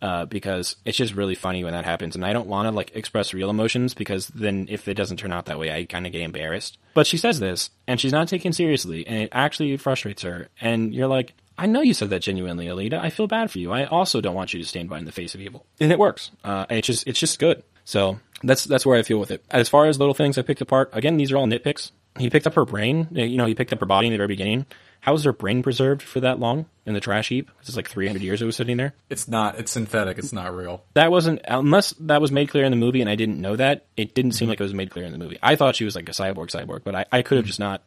uh, 0.00 0.24
because 0.26 0.76
it's 0.84 0.96
just 0.96 1.14
really 1.14 1.34
funny 1.34 1.64
when 1.64 1.72
that 1.72 1.84
happens. 1.84 2.14
And 2.14 2.24
I 2.24 2.32
don't 2.32 2.48
want 2.48 2.66
to 2.66 2.72
like 2.72 2.94
express 2.94 3.34
real 3.34 3.50
emotions 3.50 3.94
because 3.94 4.28
then 4.28 4.66
if 4.70 4.88
it 4.88 4.94
doesn't 4.94 5.18
turn 5.18 5.32
out 5.32 5.46
that 5.46 5.58
way, 5.58 5.72
I 5.72 5.84
kind 5.84 6.06
of 6.06 6.12
get 6.12 6.22
embarrassed. 6.22 6.78
But 6.94 7.06
she 7.06 7.16
says 7.16 7.40
this 7.40 7.70
and 7.86 8.00
she's 8.00 8.12
not 8.12 8.28
taken 8.28 8.52
seriously 8.52 9.06
and 9.06 9.22
it 9.22 9.30
actually 9.32 9.76
frustrates 9.76 10.22
her. 10.22 10.48
And 10.60 10.94
you're 10.94 11.08
like, 11.08 11.34
I 11.56 11.66
know 11.66 11.80
you 11.80 11.94
said 11.94 12.10
that 12.10 12.22
genuinely, 12.22 12.66
Alita. 12.66 13.00
I 13.00 13.10
feel 13.10 13.26
bad 13.26 13.50
for 13.50 13.58
you. 13.58 13.72
I 13.72 13.84
also 13.86 14.20
don't 14.20 14.34
want 14.34 14.54
you 14.54 14.60
to 14.60 14.68
stand 14.68 14.88
by 14.88 14.98
in 14.98 15.04
the 15.04 15.12
face 15.12 15.34
of 15.34 15.40
evil. 15.40 15.66
And 15.80 15.90
it 15.90 15.98
works. 15.98 16.30
Uh, 16.44 16.66
it's 16.70 16.86
just, 16.86 17.06
it's 17.08 17.18
just 17.18 17.40
good. 17.40 17.64
So 17.84 18.20
that's, 18.44 18.64
that's 18.64 18.86
where 18.86 18.98
I 18.98 19.02
feel 19.02 19.18
with 19.18 19.32
it. 19.32 19.44
As 19.50 19.68
far 19.68 19.86
as 19.86 19.98
little 19.98 20.14
things 20.14 20.38
I 20.38 20.42
picked 20.42 20.60
apart, 20.60 20.90
again, 20.92 21.16
these 21.16 21.32
are 21.32 21.36
all 21.36 21.46
nitpicks. 21.46 21.90
He 22.16 22.30
picked 22.30 22.46
up 22.46 22.54
her 22.54 22.64
brain. 22.64 23.08
You 23.10 23.36
know, 23.36 23.46
he 23.46 23.54
picked 23.54 23.72
up 23.72 23.80
her 23.80 23.86
body 23.86 24.06
in 24.06 24.12
the 24.12 24.16
very 24.18 24.28
beginning. 24.28 24.66
How 25.00 25.12
was 25.12 25.24
her 25.24 25.32
brain 25.32 25.62
preserved 25.62 26.02
for 26.02 26.20
that 26.20 26.38
long 26.38 26.66
in 26.84 26.94
the 26.94 27.00
trash 27.00 27.28
heap? 27.28 27.50
It's 27.60 27.76
like 27.76 27.88
300 27.88 28.20
years 28.20 28.42
it 28.42 28.46
was 28.46 28.56
sitting 28.56 28.76
there. 28.76 28.94
It's 29.08 29.28
not. 29.28 29.58
It's 29.58 29.72
synthetic. 29.72 30.18
It's 30.18 30.32
not 30.32 30.54
real. 30.54 30.82
That 30.94 31.10
wasn't 31.10 31.40
unless 31.46 31.92
that 32.00 32.20
was 32.20 32.32
made 32.32 32.50
clear 32.50 32.64
in 32.64 32.72
the 32.72 32.76
movie, 32.76 33.00
and 33.00 33.08
I 33.08 33.14
didn't 33.14 33.40
know 33.40 33.56
that. 33.56 33.86
It 33.96 34.14
didn't 34.14 34.32
seem 34.32 34.48
like 34.48 34.60
it 34.60 34.64
was 34.64 34.74
made 34.74 34.90
clear 34.90 35.04
in 35.04 35.12
the 35.12 35.18
movie. 35.18 35.38
I 35.42 35.56
thought 35.56 35.76
she 35.76 35.84
was 35.84 35.94
like 35.94 36.08
a 36.08 36.12
cyborg, 36.12 36.48
cyborg, 36.48 36.82
but 36.84 36.94
I, 36.94 37.04
I 37.12 37.22
could 37.22 37.36
have 37.36 37.46
just 37.46 37.60
not 37.60 37.82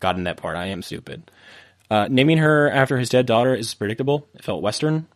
gotten 0.00 0.24
that 0.24 0.36
part. 0.36 0.56
I 0.56 0.66
am 0.66 0.82
stupid. 0.82 1.30
Uh, 1.90 2.08
naming 2.10 2.38
her 2.38 2.70
after 2.70 2.98
his 2.98 3.08
dead 3.08 3.26
daughter 3.26 3.54
is 3.54 3.72
predictable. 3.74 4.26
It 4.34 4.44
felt 4.44 4.62
Western. 4.62 5.06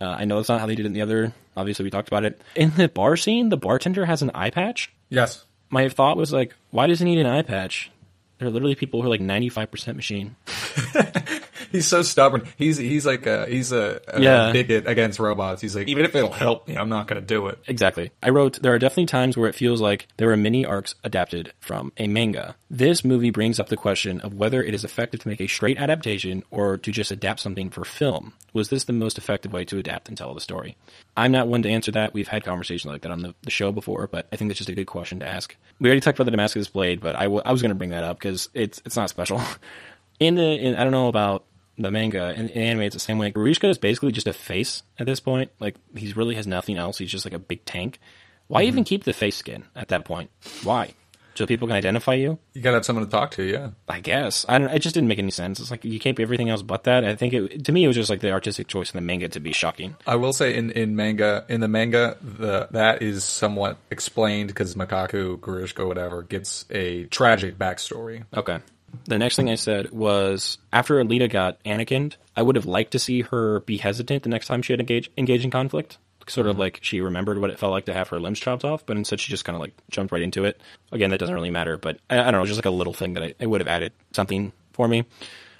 Uh, 0.00 0.04
I 0.04 0.24
know 0.24 0.36
that's 0.36 0.48
not 0.48 0.60
how 0.60 0.66
they 0.66 0.74
did 0.74 0.84
it 0.84 0.88
in 0.88 0.92
the 0.92 1.02
other. 1.02 1.32
Obviously, 1.56 1.84
we 1.84 1.90
talked 1.90 2.08
about 2.08 2.24
it 2.24 2.40
in 2.54 2.70
the 2.76 2.88
bar 2.88 3.16
scene. 3.16 3.48
The 3.48 3.56
bartender 3.56 4.04
has 4.04 4.22
an 4.22 4.30
eye 4.34 4.50
patch. 4.50 4.92
Yes. 5.08 5.44
My 5.70 5.88
thought 5.88 6.16
was 6.16 6.32
like, 6.32 6.54
why 6.70 6.86
does 6.86 6.98
he 6.98 7.06
need 7.06 7.18
an 7.18 7.26
eye 7.26 7.42
patch? 7.42 7.90
There 8.38 8.48
are 8.48 8.50
literally 8.50 8.74
people 8.74 9.00
who 9.00 9.06
are 9.06 9.10
like 9.10 9.20
95% 9.20 9.96
machine. 9.96 10.36
He's 11.72 11.86
so 11.86 12.02
stubborn. 12.02 12.46
He's 12.56 12.76
he's 12.76 13.04
like 13.04 13.26
a 13.26 13.46
he's 13.46 13.72
a, 13.72 14.00
a 14.08 14.20
Yeah. 14.20 14.52
bigot 14.52 14.86
against 14.86 15.18
robots. 15.18 15.60
He's 15.60 15.74
like 15.74 15.88
even 15.88 16.04
if 16.04 16.14
it'll 16.14 16.30
help 16.32 16.68
me, 16.68 16.76
I'm 16.76 16.88
not 16.88 17.08
going 17.08 17.20
to 17.20 17.26
do 17.26 17.48
it. 17.48 17.58
Exactly. 17.66 18.12
I 18.22 18.28
wrote, 18.30 18.60
there 18.62 18.72
are 18.72 18.78
definitely 18.78 19.06
times 19.06 19.36
where 19.36 19.48
it 19.48 19.54
feels 19.54 19.80
like 19.80 20.06
there 20.16 20.30
are 20.30 20.36
mini 20.36 20.64
arcs 20.64 20.94
adapted 21.02 21.52
from 21.60 21.92
a 21.96 22.06
manga. 22.06 22.54
This 22.68 23.04
movie 23.04 23.30
brings 23.30 23.60
up 23.60 23.68
the 23.68 23.76
question 23.76 24.20
of 24.22 24.34
whether 24.34 24.60
it 24.60 24.74
is 24.74 24.82
effective 24.82 25.20
to 25.20 25.28
make 25.28 25.40
a 25.40 25.46
straight 25.46 25.78
adaptation 25.78 26.42
or 26.50 26.76
to 26.78 26.90
just 26.90 27.12
adapt 27.12 27.38
something 27.38 27.70
for 27.70 27.84
film. 27.84 28.32
Was 28.52 28.70
this 28.70 28.84
the 28.84 28.92
most 28.92 29.18
effective 29.18 29.52
way 29.52 29.64
to 29.66 29.78
adapt 29.78 30.08
and 30.08 30.18
tell 30.18 30.34
the 30.34 30.40
story? 30.40 30.76
I'm 31.16 31.30
not 31.30 31.46
one 31.46 31.62
to 31.62 31.70
answer 31.70 31.92
that. 31.92 32.12
We've 32.12 32.26
had 32.26 32.42
conversations 32.44 32.90
like 32.90 33.02
that 33.02 33.12
on 33.12 33.22
the, 33.22 33.34
the 33.42 33.52
show 33.52 33.70
before, 33.70 34.08
but 34.08 34.26
I 34.32 34.36
think 34.36 34.48
that's 34.48 34.58
just 34.58 34.68
a 34.68 34.74
good 34.74 34.86
question 34.86 35.20
to 35.20 35.28
ask. 35.28 35.54
We 35.78 35.88
already 35.88 36.00
talked 36.00 36.18
about 36.18 36.24
the 36.24 36.32
Damascus 36.32 36.66
Blade, 36.66 37.00
but 37.00 37.14
I, 37.14 37.24
w- 37.24 37.42
I 37.44 37.52
was 37.52 37.62
going 37.62 37.70
to 37.70 37.76
bring 37.76 37.90
that 37.90 38.02
up 38.02 38.18
because 38.18 38.48
it's, 38.52 38.82
it's 38.84 38.96
not 38.96 39.10
special. 39.10 39.40
In 40.18 40.34
the, 40.34 40.42
in, 40.42 40.76
I 40.76 40.82
don't 40.82 40.92
know 40.92 41.08
about 41.08 41.44
the 41.76 41.90
manga 41.90 42.32
and 42.34 42.50
anime, 42.52 42.80
it's 42.80 42.94
the 42.94 43.00
same 43.00 43.18
way. 43.18 43.30
Grishka 43.30 43.68
is 43.68 43.76
basically 43.76 44.12
just 44.12 44.26
a 44.26 44.32
face 44.32 44.82
at 44.98 45.04
this 45.04 45.20
point. 45.20 45.50
Like 45.60 45.76
he 45.94 46.10
really 46.14 46.36
has 46.36 46.46
nothing 46.46 46.78
else. 46.78 46.96
He's 46.96 47.10
just 47.10 47.26
like 47.26 47.34
a 47.34 47.38
big 47.38 47.66
tank. 47.66 47.98
Why 48.48 48.62
even 48.62 48.84
keep 48.84 49.04
the 49.04 49.12
face 49.12 49.36
skin 49.36 49.64
at 49.74 49.88
that 49.88 50.06
point? 50.06 50.30
Why? 50.62 50.94
So 51.36 51.46
people 51.46 51.68
can 51.68 51.76
identify 51.76 52.14
you? 52.14 52.38
You 52.54 52.62
got 52.62 52.70
to 52.70 52.76
have 52.76 52.84
someone 52.84 53.04
to 53.04 53.10
talk 53.10 53.32
to. 53.32 53.42
Yeah. 53.42 53.70
I 53.88 54.00
guess. 54.00 54.46
I 54.48 54.58
don't. 54.58 54.70
It 54.70 54.80
just 54.80 54.94
didn't 54.94 55.08
make 55.08 55.18
any 55.18 55.30
sense. 55.30 55.60
It's 55.60 55.70
like 55.70 55.84
you 55.84 55.98
can't 55.98 56.16
be 56.16 56.22
everything 56.22 56.48
else 56.48 56.62
but 56.62 56.84
that. 56.84 57.04
I 57.04 57.14
think 57.14 57.34
it 57.34 57.64
to 57.64 57.72
me 57.72 57.84
it 57.84 57.86
was 57.86 57.96
just 57.96 58.10
like 58.10 58.20
the 58.20 58.32
artistic 58.32 58.68
choice 58.68 58.92
in 58.92 58.96
the 58.96 59.02
manga 59.02 59.28
to 59.28 59.40
be 59.40 59.52
shocking. 59.52 59.96
I 60.06 60.16
will 60.16 60.32
say 60.32 60.56
in, 60.56 60.70
in 60.70 60.96
manga 60.96 61.44
in 61.48 61.60
the 61.60 61.68
manga 61.68 62.16
the 62.20 62.68
that 62.70 63.02
is 63.02 63.24
somewhat 63.24 63.76
explained 63.90 64.48
because 64.48 64.74
Makaku 64.74 65.38
Gurishko 65.38 65.86
whatever 65.86 66.22
gets 66.22 66.64
a 66.70 67.04
tragic 67.04 67.58
backstory. 67.58 68.24
Okay. 68.34 68.60
The 69.04 69.18
next 69.18 69.36
thing 69.36 69.50
I 69.50 69.56
said 69.56 69.90
was 69.90 70.58
after 70.72 71.02
Alita 71.02 71.30
got 71.30 71.62
Anakin, 71.64 72.14
I 72.34 72.42
would 72.42 72.56
have 72.56 72.66
liked 72.66 72.92
to 72.92 72.98
see 72.98 73.22
her 73.22 73.60
be 73.60 73.76
hesitant 73.76 74.22
the 74.22 74.28
next 74.28 74.46
time 74.46 74.62
she 74.62 74.72
had 74.72 74.80
engage 74.80 75.10
engage 75.16 75.44
in 75.44 75.50
conflict. 75.50 75.98
Sort 76.28 76.46
of 76.46 76.58
like 76.58 76.80
she 76.82 77.00
remembered 77.00 77.38
what 77.38 77.50
it 77.50 77.58
felt 77.58 77.72
like 77.72 77.86
to 77.86 77.94
have 77.94 78.08
her 78.08 78.18
limbs 78.18 78.40
chopped 78.40 78.64
off, 78.64 78.84
but 78.84 78.96
instead 78.96 79.20
she 79.20 79.30
just 79.30 79.44
kind 79.44 79.54
of 79.54 79.60
like 79.60 79.74
jumped 79.90 80.12
right 80.12 80.22
into 80.22 80.44
it. 80.44 80.60
Again, 80.90 81.10
that 81.10 81.18
doesn't 81.18 81.34
really 81.34 81.50
matter, 81.50 81.76
but 81.76 81.98
I, 82.10 82.18
I 82.18 82.30
don't 82.30 82.40
know, 82.40 82.46
just 82.46 82.58
like 82.58 82.64
a 82.66 82.70
little 82.70 82.92
thing 82.92 83.14
that 83.14 83.22
I, 83.22 83.34
it 83.38 83.46
would 83.46 83.60
have 83.60 83.68
added 83.68 83.92
something 84.12 84.52
for 84.72 84.88
me. 84.88 85.04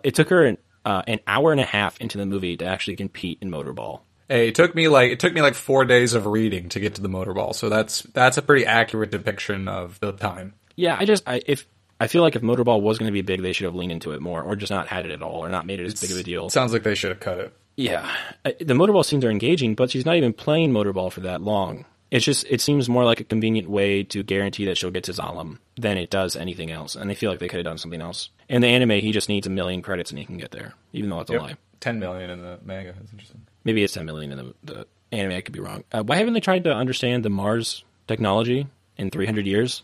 It 0.02 0.14
took 0.14 0.28
her 0.30 0.44
an, 0.44 0.58
uh, 0.84 1.02
an 1.06 1.20
hour 1.26 1.52
and 1.52 1.60
a 1.60 1.64
half 1.64 2.00
into 2.00 2.18
the 2.18 2.26
movie 2.26 2.56
to 2.56 2.64
actually 2.64 2.96
compete 2.96 3.38
in 3.40 3.50
Motorball. 3.50 4.00
Hey, 4.28 4.48
it 4.48 4.56
took 4.56 4.74
me 4.74 4.88
like 4.88 5.12
it 5.12 5.20
took 5.20 5.32
me 5.32 5.40
like 5.40 5.54
four 5.54 5.84
days 5.84 6.14
of 6.14 6.26
reading 6.26 6.68
to 6.70 6.80
get 6.80 6.96
to 6.96 7.00
the 7.00 7.08
motorball, 7.08 7.54
so 7.54 7.68
that's 7.68 8.02
that's 8.02 8.36
a 8.36 8.42
pretty 8.42 8.66
accurate 8.66 9.12
depiction 9.12 9.68
of 9.68 10.00
the 10.00 10.10
time. 10.12 10.54
Yeah, 10.74 10.96
I 10.98 11.04
just 11.04 11.22
I, 11.28 11.42
if 11.46 11.64
I 12.00 12.08
feel 12.08 12.22
like 12.22 12.36
if 12.36 12.42
Motorball 12.42 12.82
was 12.82 12.98
going 12.98 13.06
to 13.08 13.12
be 13.12 13.22
big, 13.22 13.40
they 13.40 13.52
should 13.52 13.66
have 13.66 13.74
leaned 13.74 13.92
into 13.92 14.12
it 14.12 14.20
more, 14.20 14.42
or 14.42 14.56
just 14.56 14.70
not 14.70 14.88
had 14.88 15.06
it 15.06 15.12
at 15.12 15.22
all, 15.22 15.44
or 15.44 15.48
not 15.48 15.64
made 15.64 15.80
it 15.80 15.86
as 15.86 16.00
big 16.00 16.10
of 16.10 16.18
a 16.18 16.22
deal. 16.22 16.50
Sounds 16.50 16.72
like 16.72 16.82
they 16.82 16.94
should 16.94 17.10
have 17.10 17.20
cut 17.20 17.38
it. 17.38 17.52
Yeah, 17.77 18.11
Uh, 18.45 18.53
the 18.59 18.74
motorball 18.74 19.05
scenes 19.05 19.24
are 19.24 19.31
engaging, 19.31 19.74
but 19.74 19.91
she's 19.91 20.07
not 20.07 20.16
even 20.16 20.33
playing 20.33 20.72
motorball 20.72 21.12
for 21.12 21.20
that 21.20 21.43
long. 21.43 21.85
It's 22.11 22.24
just 22.24 22.47
it 22.49 22.61
seems 22.61 22.89
more 22.89 23.05
like 23.05 23.20
a 23.20 23.24
convenient 23.24 23.68
way 23.68 24.03
to 24.05 24.22
guarantee 24.22 24.64
that 24.66 24.79
she'll 24.79 24.91
get 24.93 25.05
to 25.05 25.12
Zalem 25.12 25.59
than 25.77 25.99
it 25.99 26.09
does 26.09 26.37
anything 26.37 26.70
else. 26.70 26.95
And 26.95 27.11
they 27.11 27.14
feel 27.14 27.31
like 27.31 27.41
they 27.41 27.49
could 27.49 27.57
have 27.59 27.64
done 27.64 27.79
something 27.79 28.01
else. 28.01 28.31
In 28.49 28.62
the 28.62 28.68
anime, 28.68 28.91
he 29.01 29.11
just 29.12 29.29
needs 29.29 29.47
a 29.47 29.51
million 29.51 29.83
credits 29.83 30.11
and 30.11 30.18
he 30.18 30.24
can 30.24 30.39
get 30.39 30.53
there, 30.53 30.74
even 30.93 31.11
though 31.11 31.20
it's 31.20 31.31
a 31.31 31.35
lie. 31.35 31.57
Ten 31.81 31.99
million 31.99 32.31
in 32.31 32.41
the 32.41 32.59
manga. 32.64 32.93
That's 32.93 33.12
interesting. 33.12 33.43
Maybe 33.64 33.83
it's 33.83 33.93
ten 33.93 34.07
million 34.07 34.33
in 34.33 34.39
the, 34.39 34.55
the 34.62 34.87
anime. 35.12 35.33
I 35.33 35.41
could 35.41 35.53
be 35.53 35.61
wrong. 35.61 35.83
Uh, 35.93 36.03
why 36.05 36.16
haven't 36.16 36.35
they 36.35 36.41
tried 36.41 36.64
to 36.64 36.72
understand 36.72 37.24
the 37.24 37.31
Mars 37.31 37.85
technology 38.07 38.68
in 38.99 39.11
300 39.11 39.47
years? 39.47 39.82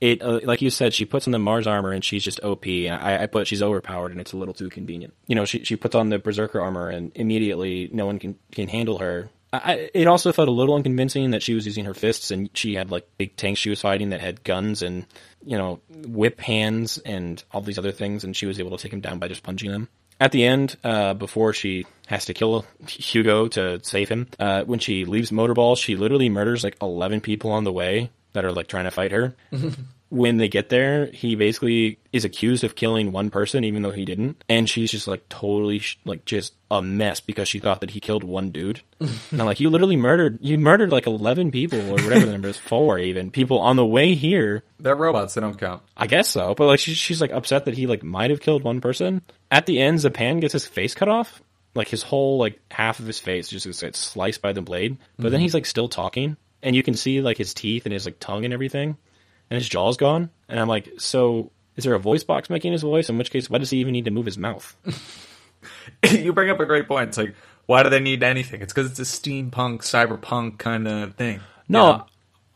It 0.00 0.22
uh, 0.22 0.40
like 0.42 0.62
you 0.62 0.70
said, 0.70 0.94
she 0.94 1.04
puts 1.04 1.26
on 1.26 1.32
the 1.32 1.38
Mars 1.38 1.66
armor 1.66 1.92
and 1.92 2.04
she's 2.04 2.24
just 2.24 2.40
OP. 2.42 2.66
I, 2.66 3.18
I 3.22 3.26
put 3.26 3.46
she's 3.46 3.62
overpowered 3.62 4.12
and 4.12 4.20
it's 4.20 4.32
a 4.32 4.36
little 4.36 4.54
too 4.54 4.68
convenient. 4.68 5.14
You 5.26 5.34
know, 5.36 5.44
she 5.44 5.64
she 5.64 5.76
puts 5.76 5.94
on 5.94 6.08
the 6.08 6.18
Berserker 6.18 6.60
armor 6.60 6.88
and 6.88 7.12
immediately 7.14 7.88
no 7.92 8.06
one 8.06 8.18
can 8.18 8.36
can 8.52 8.68
handle 8.68 8.98
her. 8.98 9.30
I, 9.52 9.58
I- 9.58 9.90
it 9.94 10.06
also 10.06 10.32
felt 10.32 10.48
a 10.48 10.52
little 10.52 10.74
unconvincing 10.74 11.30
that 11.32 11.42
she 11.42 11.54
was 11.54 11.66
using 11.66 11.84
her 11.84 11.94
fists 11.94 12.30
and 12.30 12.50
she 12.54 12.74
had 12.74 12.90
like 12.90 13.06
big 13.18 13.36
tanks 13.36 13.60
she 13.60 13.70
was 13.70 13.80
fighting 13.80 14.10
that 14.10 14.20
had 14.20 14.42
guns 14.44 14.82
and 14.82 15.06
you 15.44 15.58
know 15.58 15.80
whip 16.06 16.40
hands 16.40 16.98
and 16.98 17.42
all 17.52 17.60
these 17.60 17.78
other 17.78 17.92
things, 17.92 18.24
and 18.24 18.36
she 18.36 18.46
was 18.46 18.58
able 18.60 18.76
to 18.76 18.82
take 18.82 18.92
him 18.92 19.00
down 19.00 19.18
by 19.18 19.28
just 19.28 19.42
punching 19.42 19.70
them. 19.70 19.88
At 20.22 20.32
the 20.32 20.44
end, 20.44 20.76
uh, 20.84 21.14
before 21.14 21.54
she 21.54 21.86
has 22.06 22.26
to 22.26 22.34
kill 22.34 22.66
Hugo 22.86 23.48
to 23.48 23.80
save 23.82 24.10
him, 24.10 24.26
uh, 24.38 24.64
when 24.64 24.78
she 24.78 25.06
leaves 25.06 25.30
Motorball, 25.30 25.78
she 25.78 25.96
literally 25.96 26.28
murders 26.28 26.62
like 26.62 26.76
11 26.82 27.22
people 27.22 27.52
on 27.52 27.64
the 27.64 27.72
way 27.72 28.10
that 28.32 28.44
are 28.44 28.52
like 28.52 28.66
trying 28.66 28.84
to 28.84 28.90
fight 28.90 29.12
her. 29.12 29.34
Mm-hmm. 29.52 29.82
when 30.10 30.38
they 30.38 30.48
get 30.48 30.68
there, 30.68 31.06
he 31.06 31.36
basically 31.36 31.98
is 32.12 32.24
accused 32.24 32.64
of 32.64 32.74
killing 32.74 33.12
one 33.12 33.30
person, 33.30 33.62
even 33.62 33.82
though 33.82 33.92
he 33.92 34.04
didn't. 34.04 34.42
And 34.48 34.68
she's 34.68 34.90
just 34.90 35.06
like 35.06 35.28
totally, 35.28 35.78
sh- 35.78 35.98
like, 36.04 36.24
just 36.24 36.52
a 36.68 36.82
mess 36.82 37.20
because 37.20 37.48
she 37.48 37.60
thought 37.60 37.80
that 37.80 37.92
he 37.92 38.00
killed 38.00 38.24
one 38.24 38.50
dude. 38.50 38.82
and 39.00 39.40
I'm 39.40 39.46
like, 39.46 39.60
you 39.60 39.70
literally 39.70 39.96
murdered, 39.96 40.38
you 40.42 40.58
murdered 40.58 40.90
like 40.90 41.06
11 41.06 41.52
people 41.52 41.80
or 41.80 42.02
whatever 42.02 42.26
the 42.26 42.32
number 42.32 42.48
is, 42.48 42.56
four 42.58 42.98
even, 42.98 43.30
people 43.30 43.60
on 43.60 43.76
the 43.76 43.86
way 43.86 44.14
here. 44.14 44.64
They're 44.80 44.96
robots. 44.96 45.34
They 45.34 45.40
don't 45.40 45.58
count. 45.58 45.82
I 45.96 46.08
guess 46.08 46.28
so. 46.28 46.54
But 46.56 46.66
like, 46.66 46.80
she's, 46.80 46.96
she's 46.96 47.20
like 47.20 47.30
upset 47.30 47.66
that 47.66 47.74
he 47.74 47.86
like 47.86 48.02
might 48.02 48.30
have 48.30 48.40
killed 48.40 48.64
one 48.64 48.80
person. 48.80 49.22
At 49.50 49.66
the 49.66 49.80
end, 49.80 49.98
Zapan 49.98 50.40
gets 50.40 50.52
his 50.52 50.66
face 50.66 50.94
cut 50.94 51.08
off. 51.08 51.40
Like 51.76 51.86
his 51.86 52.02
whole 52.02 52.38
like 52.38 52.58
half 52.68 52.98
of 52.98 53.06
his 53.06 53.20
face 53.20 53.48
just 53.48 53.80
gets 53.80 53.98
sliced 54.00 54.42
by 54.42 54.52
the 54.52 54.60
blade. 54.60 54.98
But 55.16 55.24
then 55.24 55.34
mm-hmm. 55.34 55.42
he's 55.42 55.54
like 55.54 55.66
still 55.66 55.88
talking. 55.88 56.36
And 56.62 56.76
you 56.76 56.82
can 56.82 56.94
see 56.94 57.20
like 57.20 57.36
his 57.38 57.54
teeth 57.54 57.86
and 57.86 57.92
his 57.92 58.04
like 58.06 58.18
tongue 58.20 58.44
and 58.44 58.54
everything, 58.54 58.96
and 59.50 59.58
his 59.58 59.68
jaw's 59.68 59.96
gone. 59.96 60.30
And 60.48 60.58
I'm 60.58 60.68
like, 60.68 60.88
so 60.98 61.50
is 61.76 61.84
there 61.84 61.94
a 61.94 61.98
voice 61.98 62.24
box 62.24 62.50
making 62.50 62.72
his 62.72 62.82
voice? 62.82 63.08
In 63.08 63.18
which 63.18 63.30
case, 63.30 63.48
why 63.48 63.58
does 63.58 63.70
he 63.70 63.78
even 63.78 63.92
need 63.92 64.04
to 64.06 64.10
move 64.10 64.26
his 64.26 64.38
mouth? 64.38 64.76
you 66.10 66.32
bring 66.32 66.50
up 66.50 66.60
a 66.60 66.66
great 66.66 66.88
point. 66.88 67.08
It's 67.08 67.18
like, 67.18 67.34
why 67.66 67.82
do 67.82 67.90
they 67.90 68.00
need 68.00 68.22
anything? 68.22 68.62
It's 68.62 68.72
because 68.72 68.90
it's 68.90 69.00
a 69.00 69.02
steampunk, 69.04 69.78
cyberpunk 69.82 70.58
kind 70.58 70.88
of 70.88 71.14
thing. 71.14 71.40
No, 71.68 71.86
You 71.86 71.92
know? 71.92 72.06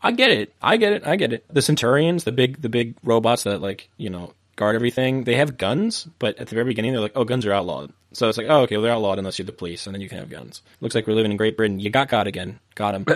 I 0.01 0.11
get 0.11 0.31
it. 0.31 0.53
I 0.61 0.77
get 0.77 0.93
it. 0.93 1.07
I 1.07 1.15
get 1.15 1.33
it. 1.33 1.45
The 1.49 1.61
Centurions, 1.61 2.25
the 2.25 2.31
big 2.31 2.61
the 2.61 2.69
big 2.69 2.95
robots 3.03 3.43
that 3.43 3.61
like 3.61 3.89
you 3.97 4.09
know 4.09 4.33
guard 4.55 4.75
everything, 4.75 5.23
they 5.23 5.35
have 5.35 5.57
guns, 5.57 6.07
but 6.19 6.37
at 6.37 6.47
the 6.47 6.55
very 6.55 6.65
beginning 6.65 6.91
they're 6.91 7.01
like, 7.01 7.13
oh, 7.15 7.23
guns 7.23 7.45
are 7.45 7.51
outlawed. 7.53 7.91
So 8.13 8.29
it's 8.29 8.37
like, 8.37 8.47
oh, 8.49 8.61
okay, 8.61 8.77
well, 8.77 8.83
they're 8.83 8.93
outlawed 8.93 9.19
unless 9.19 9.37
you're 9.37 9.45
the 9.45 9.51
police, 9.51 9.87
and 9.87 9.93
then 9.93 10.01
you 10.01 10.07
can 10.07 10.19
have 10.19 10.29
guns. 10.29 10.61
Looks 10.79 10.95
like 10.95 11.07
we're 11.07 11.15
living 11.15 11.31
in 11.31 11.37
Great 11.37 11.57
Britain. 11.57 11.79
You 11.79 11.89
got 11.89 12.07
God 12.07 12.27
again. 12.27 12.59
Got 12.75 12.95
him. 12.95 13.05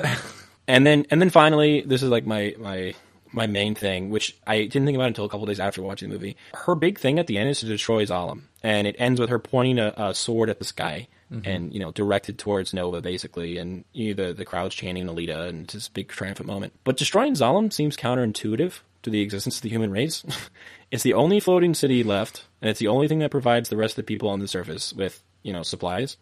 and 0.70 0.86
then 0.86 1.06
and 1.10 1.20
then 1.20 1.32
finally, 1.32 1.82
this 1.82 2.04
is 2.04 2.10
like 2.10 2.26
my 2.26 2.56
my 2.60 2.94
my 3.32 3.48
main 3.48 3.76
thing, 3.76 4.10
which 4.12 4.38
I 4.46 4.60
didn't 4.60 4.86
think 4.86 4.96
about 4.96 5.08
until 5.08 5.26
a 5.26 5.30
couple 5.30 5.46
days 5.48 5.60
after 5.60 5.82
watching 5.82 6.10
the 6.10 6.14
movie. 6.14 6.38
Her 6.54 6.76
big 6.76 7.00
thing 7.00 7.20
at 7.20 7.28
the 7.28 7.38
end 7.38 7.50
is 7.50 7.60
to 7.60 7.66
destroy 7.66 8.06
Zalem, 8.06 8.44
and 8.64 8.88
it 8.88 8.96
ends 9.00 9.20
with 9.20 9.30
her 9.30 9.40
pointing 9.40 9.80
a, 9.80 9.94
a 9.98 10.14
sword 10.14 10.50
at 10.50 10.60
the 10.60 10.66
sky. 10.66 11.08
Mm-hmm. 11.32 11.50
And 11.50 11.74
you 11.74 11.80
know, 11.80 11.92
directed 11.92 12.40
towards 12.40 12.74
Nova, 12.74 13.02
basically, 13.02 13.58
and 13.58 13.84
you 13.94 14.14
know, 14.14 14.28
the 14.28 14.34
the 14.34 14.46
crowd's 14.46 14.76
chanting 14.76 15.06
Alita, 15.06 15.48
and 15.50 15.64
it's 15.64 15.74
this 15.74 15.88
big 15.88 16.08
triumphant 16.08 16.48
moment. 16.48 16.74
But 16.84 16.98
destroying 16.98 17.34
Zalem 17.34 17.72
seems 17.74 17.98
counterintuitive 17.98 18.80
to 19.04 19.10
the 19.10 19.22
existence 19.22 19.58
of 19.58 19.62
the 19.62 19.70
human 19.70 19.92
race. 19.92 20.24
it's 20.92 21.04
the 21.04 21.14
only 21.14 21.40
floating 21.40 21.74
city 21.74 22.04
left, 22.04 22.46
and 22.62 22.70
it's 22.70 22.80
the 22.80 22.88
only 22.88 23.08
thing 23.08 23.20
that 23.20 23.32
provides 23.32 23.70
the 23.70 23.78
rest 23.78 23.94
of 23.94 23.98
the 23.98 24.04
people 24.04 24.30
on 24.30 24.40
the 24.40 24.48
surface 24.48 24.94
with 24.94 25.24
you 25.44 25.54
know 25.54 25.64
supplies. 25.64 26.18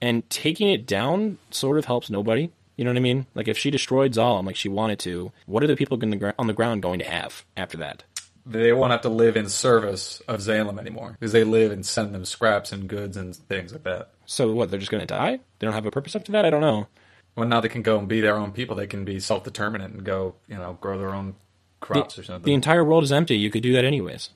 And 0.00 0.28
taking 0.28 0.70
it 0.70 0.86
down 0.88 1.38
sort 1.50 1.78
of 1.78 1.84
helps 1.84 2.10
nobody. 2.10 2.50
You 2.76 2.84
know 2.84 2.90
what 2.90 2.96
I 2.96 3.00
mean? 3.00 3.26
Like 3.34 3.48
if 3.48 3.58
she 3.58 3.70
destroyed 3.70 4.12
Zalem 4.12 4.46
like 4.46 4.56
she 4.56 4.68
wanted 4.68 4.98
to, 5.00 5.32
what 5.46 5.62
are 5.62 5.66
the 5.66 5.76
people 5.76 5.98
on 6.02 6.10
the, 6.10 6.16
gr- 6.16 6.30
on 6.38 6.46
the 6.46 6.52
ground 6.52 6.82
going 6.82 6.98
to 7.00 7.04
have 7.04 7.44
after 7.56 7.76
that? 7.78 8.04
they 8.44 8.72
won't 8.72 8.90
have 8.90 9.02
to 9.02 9.08
live 9.08 9.36
in 9.36 9.48
service 9.48 10.20
of 10.26 10.40
Zalem 10.40 10.78
anymore 10.78 11.16
because 11.20 11.30
they 11.30 11.44
live 11.44 11.70
and 11.70 11.86
send 11.86 12.12
them 12.12 12.24
scraps 12.24 12.72
and 12.72 12.88
goods 12.88 13.16
and 13.16 13.36
things 13.36 13.72
like 13.72 13.84
that. 13.84 14.10
So 14.26 14.52
what? 14.52 14.68
They're 14.70 14.80
just 14.80 14.90
going 14.90 15.00
to 15.00 15.06
die? 15.06 15.38
They 15.58 15.64
don't 15.64 15.74
have 15.74 15.86
a 15.86 15.92
purpose 15.92 16.16
after 16.16 16.32
that? 16.32 16.44
I 16.44 16.50
don't 16.50 16.60
know. 16.60 16.88
Well, 17.36 17.46
now 17.46 17.60
they 17.60 17.68
can 17.68 17.82
go 17.82 17.98
and 17.98 18.08
be 18.08 18.20
their 18.20 18.36
own 18.36 18.50
people. 18.52 18.74
They 18.74 18.88
can 18.88 19.04
be 19.04 19.20
self-determinant 19.20 19.94
and 19.94 20.04
go, 20.04 20.34
you 20.48 20.56
know, 20.56 20.76
grow 20.80 20.98
their 20.98 21.14
own 21.14 21.36
crops 21.80 22.18
or 22.18 22.24
something. 22.24 22.42
The 22.42 22.52
entire 22.52 22.84
world 22.84 23.04
is 23.04 23.12
empty. 23.12 23.36
You 23.36 23.48
could 23.50 23.62
do 23.62 23.72
that 23.74 23.84
anyways. 23.84 24.30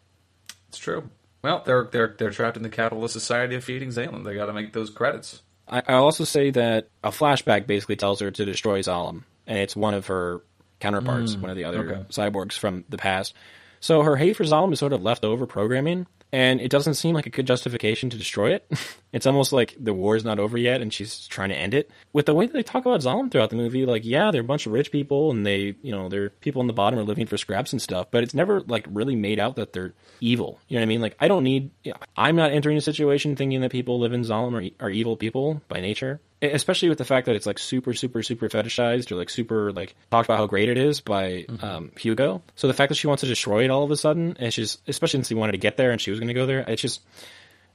it's 0.68 0.78
true. 0.78 1.10
Well, 1.42 1.62
they're 1.66 1.84
they're 1.90 2.14
they're 2.16 2.30
trapped 2.30 2.56
in 2.56 2.62
the 2.62 2.68
capitalist 2.68 3.12
society 3.12 3.54
of 3.56 3.64
feeding 3.64 3.90
Zalem. 3.90 4.24
They 4.24 4.34
got 4.34 4.46
to 4.46 4.52
make 4.52 4.72
those 4.72 4.90
credits. 4.90 5.42
I, 5.68 5.82
I'll 5.88 6.04
also 6.04 6.24
say 6.24 6.50
that 6.50 6.88
a 7.02 7.10
flashback 7.10 7.66
basically 7.66 7.96
tells 7.96 8.20
her 8.20 8.30
to 8.30 8.44
destroy 8.44 8.80
Zalem, 8.80 9.24
and 9.46 9.58
it's 9.58 9.74
one 9.76 9.94
of 9.94 10.06
her 10.06 10.42
counterparts, 10.80 11.34
hmm. 11.34 11.42
one 11.42 11.50
of 11.50 11.56
the 11.56 11.64
other 11.64 11.90
okay. 11.90 12.04
cyborgs 12.10 12.52
from 12.52 12.84
the 12.88 12.98
past. 12.98 13.34
So 13.80 14.02
her 14.02 14.16
hate 14.16 14.36
for 14.36 14.44
Zalem 14.44 14.72
is 14.72 14.78
sort 14.78 14.92
of 14.92 15.02
leftover 15.02 15.46
programming, 15.46 16.06
and 16.32 16.60
it 16.60 16.70
doesn't 16.70 16.94
seem 16.94 17.14
like 17.14 17.26
a 17.26 17.30
good 17.30 17.46
justification 17.46 18.10
to 18.10 18.16
destroy 18.16 18.54
it. 18.54 18.70
it's 19.12 19.26
almost 19.26 19.52
like 19.52 19.74
the 19.78 19.94
war's 19.94 20.24
not 20.24 20.38
over 20.38 20.58
yet, 20.58 20.80
and 20.80 20.92
she's 20.92 21.26
trying 21.28 21.50
to 21.50 21.56
end 21.56 21.74
it. 21.74 21.90
With 22.12 22.26
the 22.26 22.34
way 22.34 22.46
that 22.46 22.52
they 22.52 22.62
talk 22.62 22.84
about 22.84 23.00
Zalem 23.00 23.30
throughout 23.30 23.50
the 23.50 23.56
movie, 23.56 23.86
like 23.86 24.04
yeah, 24.04 24.30
they're 24.30 24.40
a 24.40 24.44
bunch 24.44 24.66
of 24.66 24.72
rich 24.72 24.90
people, 24.90 25.30
and 25.30 25.46
they, 25.46 25.76
you 25.82 25.92
know, 25.92 26.08
they're 26.08 26.30
people 26.30 26.60
in 26.60 26.66
the 26.66 26.72
bottom 26.72 26.98
are 26.98 27.04
living 27.04 27.26
for 27.26 27.36
scraps 27.36 27.72
and 27.72 27.80
stuff, 27.80 28.08
but 28.10 28.22
it's 28.22 28.34
never 28.34 28.60
like 28.60 28.86
really 28.90 29.16
made 29.16 29.38
out 29.38 29.56
that 29.56 29.72
they're 29.72 29.94
evil. 30.20 30.58
You 30.68 30.76
know 30.76 30.80
what 30.80 30.86
I 30.86 30.88
mean? 30.88 31.00
Like 31.00 31.16
I 31.20 31.28
don't 31.28 31.44
need. 31.44 31.70
I'm 32.16 32.36
not 32.36 32.52
entering 32.52 32.76
a 32.76 32.82
situation 32.82 33.36
thinking 33.36 33.60
that 33.60 33.70
people 33.70 33.98
live 33.98 34.12
in 34.12 34.22
Zalem 34.22 34.72
are, 34.80 34.84
are 34.84 34.90
evil 34.90 35.16
people 35.16 35.62
by 35.68 35.80
nature 35.80 36.20
especially 36.42 36.88
with 36.88 36.98
the 36.98 37.04
fact 37.04 37.26
that 37.26 37.36
it's 37.36 37.46
like 37.46 37.58
super 37.58 37.94
super 37.94 38.22
super 38.22 38.48
fetishized 38.48 39.10
or 39.10 39.16
like 39.16 39.30
super 39.30 39.72
like 39.72 39.94
talked 40.10 40.26
about 40.28 40.38
how 40.38 40.46
great 40.46 40.68
it 40.68 40.78
is 40.78 41.00
by 41.00 41.46
um, 41.60 41.92
Hugo. 41.98 42.42
So 42.56 42.66
the 42.66 42.74
fact 42.74 42.90
that 42.90 42.96
she 42.96 43.06
wants 43.06 43.22
to 43.22 43.26
destroy 43.26 43.64
it 43.64 43.70
all 43.70 43.84
of 43.84 43.90
a 43.90 43.96
sudden, 43.96 44.36
and 44.38 44.52
she's 44.52 44.78
especially 44.86 45.18
since 45.18 45.28
he 45.28 45.34
wanted 45.34 45.52
to 45.52 45.58
get 45.58 45.76
there 45.76 45.90
and 45.90 46.00
she 46.00 46.10
was 46.10 46.20
going 46.20 46.28
to 46.28 46.34
go 46.34 46.46
there, 46.46 46.60
it's 46.60 46.82
just 46.82 47.02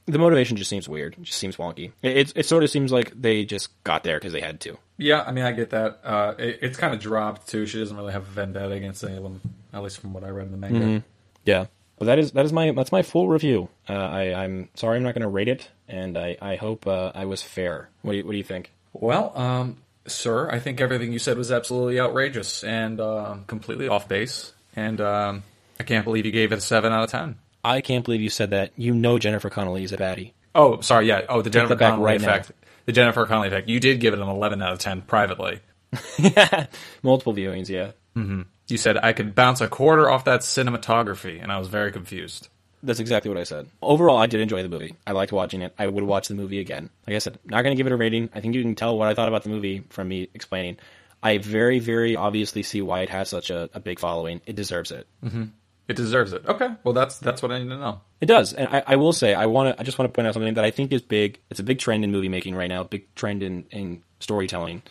the 0.06 0.18
motivation 0.18 0.56
just 0.56 0.70
seems 0.70 0.88
weird. 0.88 1.14
It 1.14 1.22
just 1.22 1.38
seems 1.38 1.56
wonky. 1.56 1.92
It 2.02 2.16
it, 2.16 2.32
it 2.36 2.46
sort 2.46 2.64
of 2.64 2.70
seems 2.70 2.92
like 2.92 3.12
they 3.20 3.44
just 3.44 3.70
got 3.84 4.04
there 4.04 4.18
because 4.18 4.32
they 4.32 4.40
had 4.40 4.60
to. 4.60 4.78
Yeah, 4.96 5.22
I 5.22 5.32
mean, 5.32 5.44
I 5.44 5.52
get 5.52 5.70
that. 5.70 6.00
Uh, 6.04 6.34
it, 6.38 6.58
it's 6.62 6.78
kind 6.78 6.94
of 6.94 7.00
dropped 7.00 7.48
too. 7.48 7.66
She 7.66 7.78
doesn't 7.78 7.96
really 7.96 8.12
have 8.12 8.22
a 8.22 8.30
vendetta 8.30 8.70
against 8.70 9.04
Zalem, 9.04 9.40
at 9.72 9.82
least 9.82 9.98
from 9.98 10.12
what 10.12 10.24
I 10.24 10.28
read 10.28 10.46
in 10.46 10.52
the 10.52 10.58
manga. 10.58 11.04
Yeah. 11.44 11.66
But 12.02 12.06
that 12.06 12.18
is 12.18 12.32
that 12.32 12.44
is 12.44 12.52
my 12.52 12.72
that's 12.72 12.90
my 12.90 13.02
full 13.02 13.28
review. 13.28 13.68
Uh, 13.88 13.92
I, 13.92 14.34
I'm 14.34 14.68
sorry 14.74 14.96
I'm 14.96 15.04
not 15.04 15.14
going 15.14 15.22
to 15.22 15.28
rate 15.28 15.46
it, 15.46 15.70
and 15.86 16.18
I 16.18 16.36
I 16.42 16.56
hope 16.56 16.84
uh, 16.88 17.12
I 17.14 17.26
was 17.26 17.44
fair. 17.44 17.90
What 18.00 18.10
do 18.10 18.18
you, 18.18 18.24
what 18.24 18.32
do 18.32 18.38
you 18.38 18.42
think? 18.42 18.72
Well, 18.92 19.32
um, 19.38 19.76
sir, 20.08 20.50
I 20.50 20.58
think 20.58 20.80
everything 20.80 21.12
you 21.12 21.20
said 21.20 21.38
was 21.38 21.52
absolutely 21.52 22.00
outrageous 22.00 22.64
and 22.64 23.00
uh, 23.00 23.36
completely 23.46 23.86
off 23.86 24.08
base. 24.08 24.52
And 24.74 25.00
um, 25.00 25.44
I 25.78 25.84
can't 25.84 26.04
believe 26.04 26.26
you 26.26 26.32
gave 26.32 26.50
it 26.50 26.58
a 26.58 26.60
seven 26.60 26.92
out 26.92 27.04
of 27.04 27.10
ten. 27.12 27.36
I 27.62 27.80
can't 27.80 28.04
believe 28.04 28.20
you 28.20 28.30
said 28.30 28.50
that. 28.50 28.72
You 28.76 28.94
know 28.94 29.20
Jennifer 29.20 29.48
Connelly 29.48 29.84
is 29.84 29.92
a 29.92 29.96
baddie. 29.96 30.32
Oh, 30.56 30.80
sorry. 30.80 31.06
Yeah. 31.06 31.20
Oh, 31.28 31.40
the 31.40 31.50
Jennifer 31.50 31.76
that 31.76 31.88
Connelly 31.88 32.04
right 32.04 32.20
now. 32.20 32.30
effect. 32.30 32.50
The 32.86 32.92
Jennifer 32.92 33.26
Connelly 33.26 33.46
effect. 33.46 33.68
You 33.68 33.78
did 33.78 34.00
give 34.00 34.12
it 34.12 34.18
an 34.18 34.28
eleven 34.28 34.60
out 34.60 34.72
of 34.72 34.80
ten 34.80 35.02
privately. 35.02 35.60
Multiple 37.04 37.32
viewings, 37.32 37.68
yeah. 37.68 37.92
Mm-hmm. 38.16 38.42
You 38.68 38.76
said 38.78 38.98
I 38.98 39.12
could 39.12 39.34
bounce 39.34 39.60
a 39.60 39.68
quarter 39.68 40.10
off 40.10 40.24
that 40.24 40.40
cinematography, 40.40 41.42
and 41.42 41.50
I 41.50 41.58
was 41.58 41.68
very 41.68 41.92
confused. 41.92 42.48
That's 42.82 43.00
exactly 43.00 43.28
what 43.28 43.38
I 43.38 43.44
said. 43.44 43.68
Overall, 43.80 44.18
I 44.18 44.26
did 44.26 44.40
enjoy 44.40 44.62
the 44.62 44.68
movie. 44.68 44.96
I 45.06 45.12
liked 45.12 45.30
watching 45.30 45.62
it. 45.62 45.72
I 45.78 45.86
would 45.86 46.02
watch 46.02 46.28
the 46.28 46.34
movie 46.34 46.58
again. 46.58 46.90
Like 47.06 47.14
I 47.14 47.20
said, 47.20 47.38
not 47.44 47.62
going 47.62 47.76
to 47.76 47.76
give 47.76 47.86
it 47.86 47.92
a 47.92 47.96
rating. 47.96 48.28
I 48.34 48.40
think 48.40 48.54
you 48.54 48.62
can 48.62 48.74
tell 48.74 48.98
what 48.98 49.08
I 49.08 49.14
thought 49.14 49.28
about 49.28 49.44
the 49.44 49.50
movie 49.50 49.84
from 49.90 50.08
me 50.08 50.28
explaining. 50.34 50.78
I 51.22 51.38
very, 51.38 51.78
very 51.78 52.16
obviously 52.16 52.64
see 52.64 52.82
why 52.82 53.02
it 53.02 53.10
has 53.10 53.28
such 53.28 53.50
a, 53.50 53.70
a 53.72 53.78
big 53.78 54.00
following. 54.00 54.40
It 54.46 54.56
deserves 54.56 54.90
it. 54.90 55.06
Mm-hmm. 55.24 55.44
It 55.86 55.96
deserves 55.96 56.32
it. 56.32 56.44
Okay. 56.46 56.70
Well, 56.82 56.94
that's 56.94 57.18
that's 57.18 57.42
what 57.42 57.52
I 57.52 57.58
need 57.58 57.68
to 57.68 57.76
know. 57.76 58.00
It 58.20 58.26
does, 58.26 58.52
and 58.52 58.68
I, 58.68 58.82
I 58.86 58.96
will 58.96 59.12
say, 59.12 59.34
I 59.34 59.46
want 59.46 59.74
to. 59.76 59.80
I 59.80 59.84
just 59.84 59.98
want 59.98 60.12
to 60.12 60.16
point 60.16 60.26
out 60.26 60.34
something 60.34 60.54
that 60.54 60.64
I 60.64 60.70
think 60.70 60.92
is 60.92 61.02
big. 61.02 61.40
It's 61.50 61.60
a 61.60 61.64
big 61.64 61.80
trend 61.80 62.04
in 62.04 62.10
movie 62.10 62.28
making 62.28 62.54
right 62.54 62.68
now. 62.68 62.84
Big 62.84 63.12
trend 63.14 63.42
in, 63.42 63.64
in 63.70 64.02
storytelling, 64.20 64.82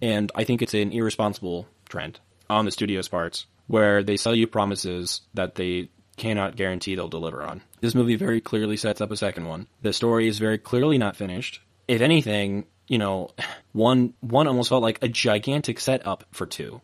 and 0.00 0.30
I 0.34 0.44
think 0.44 0.62
it's 0.62 0.72
an 0.72 0.92
irresponsible 0.92 1.66
trend 1.88 2.20
on 2.48 2.64
the 2.64 2.70
studio's 2.70 3.08
parts, 3.08 3.46
where 3.66 4.02
they 4.02 4.16
sell 4.16 4.34
you 4.34 4.46
promises 4.46 5.22
that 5.34 5.54
they 5.54 5.90
cannot 6.16 6.56
guarantee 6.56 6.94
they'll 6.94 7.08
deliver 7.08 7.42
on. 7.42 7.60
This 7.80 7.94
movie 7.94 8.16
very 8.16 8.40
clearly 8.40 8.76
sets 8.76 9.00
up 9.00 9.10
a 9.10 9.16
second 9.16 9.46
one. 9.46 9.66
The 9.82 9.92
story 9.92 10.28
is 10.28 10.38
very 10.38 10.58
clearly 10.58 10.98
not 10.98 11.16
finished. 11.16 11.60
If 11.88 12.00
anything, 12.00 12.66
you 12.88 12.98
know, 12.98 13.30
one 13.72 14.14
one 14.20 14.46
almost 14.46 14.70
felt 14.70 14.82
like 14.82 15.02
a 15.02 15.08
gigantic 15.08 15.80
setup 15.80 16.24
for 16.32 16.46
two 16.46 16.80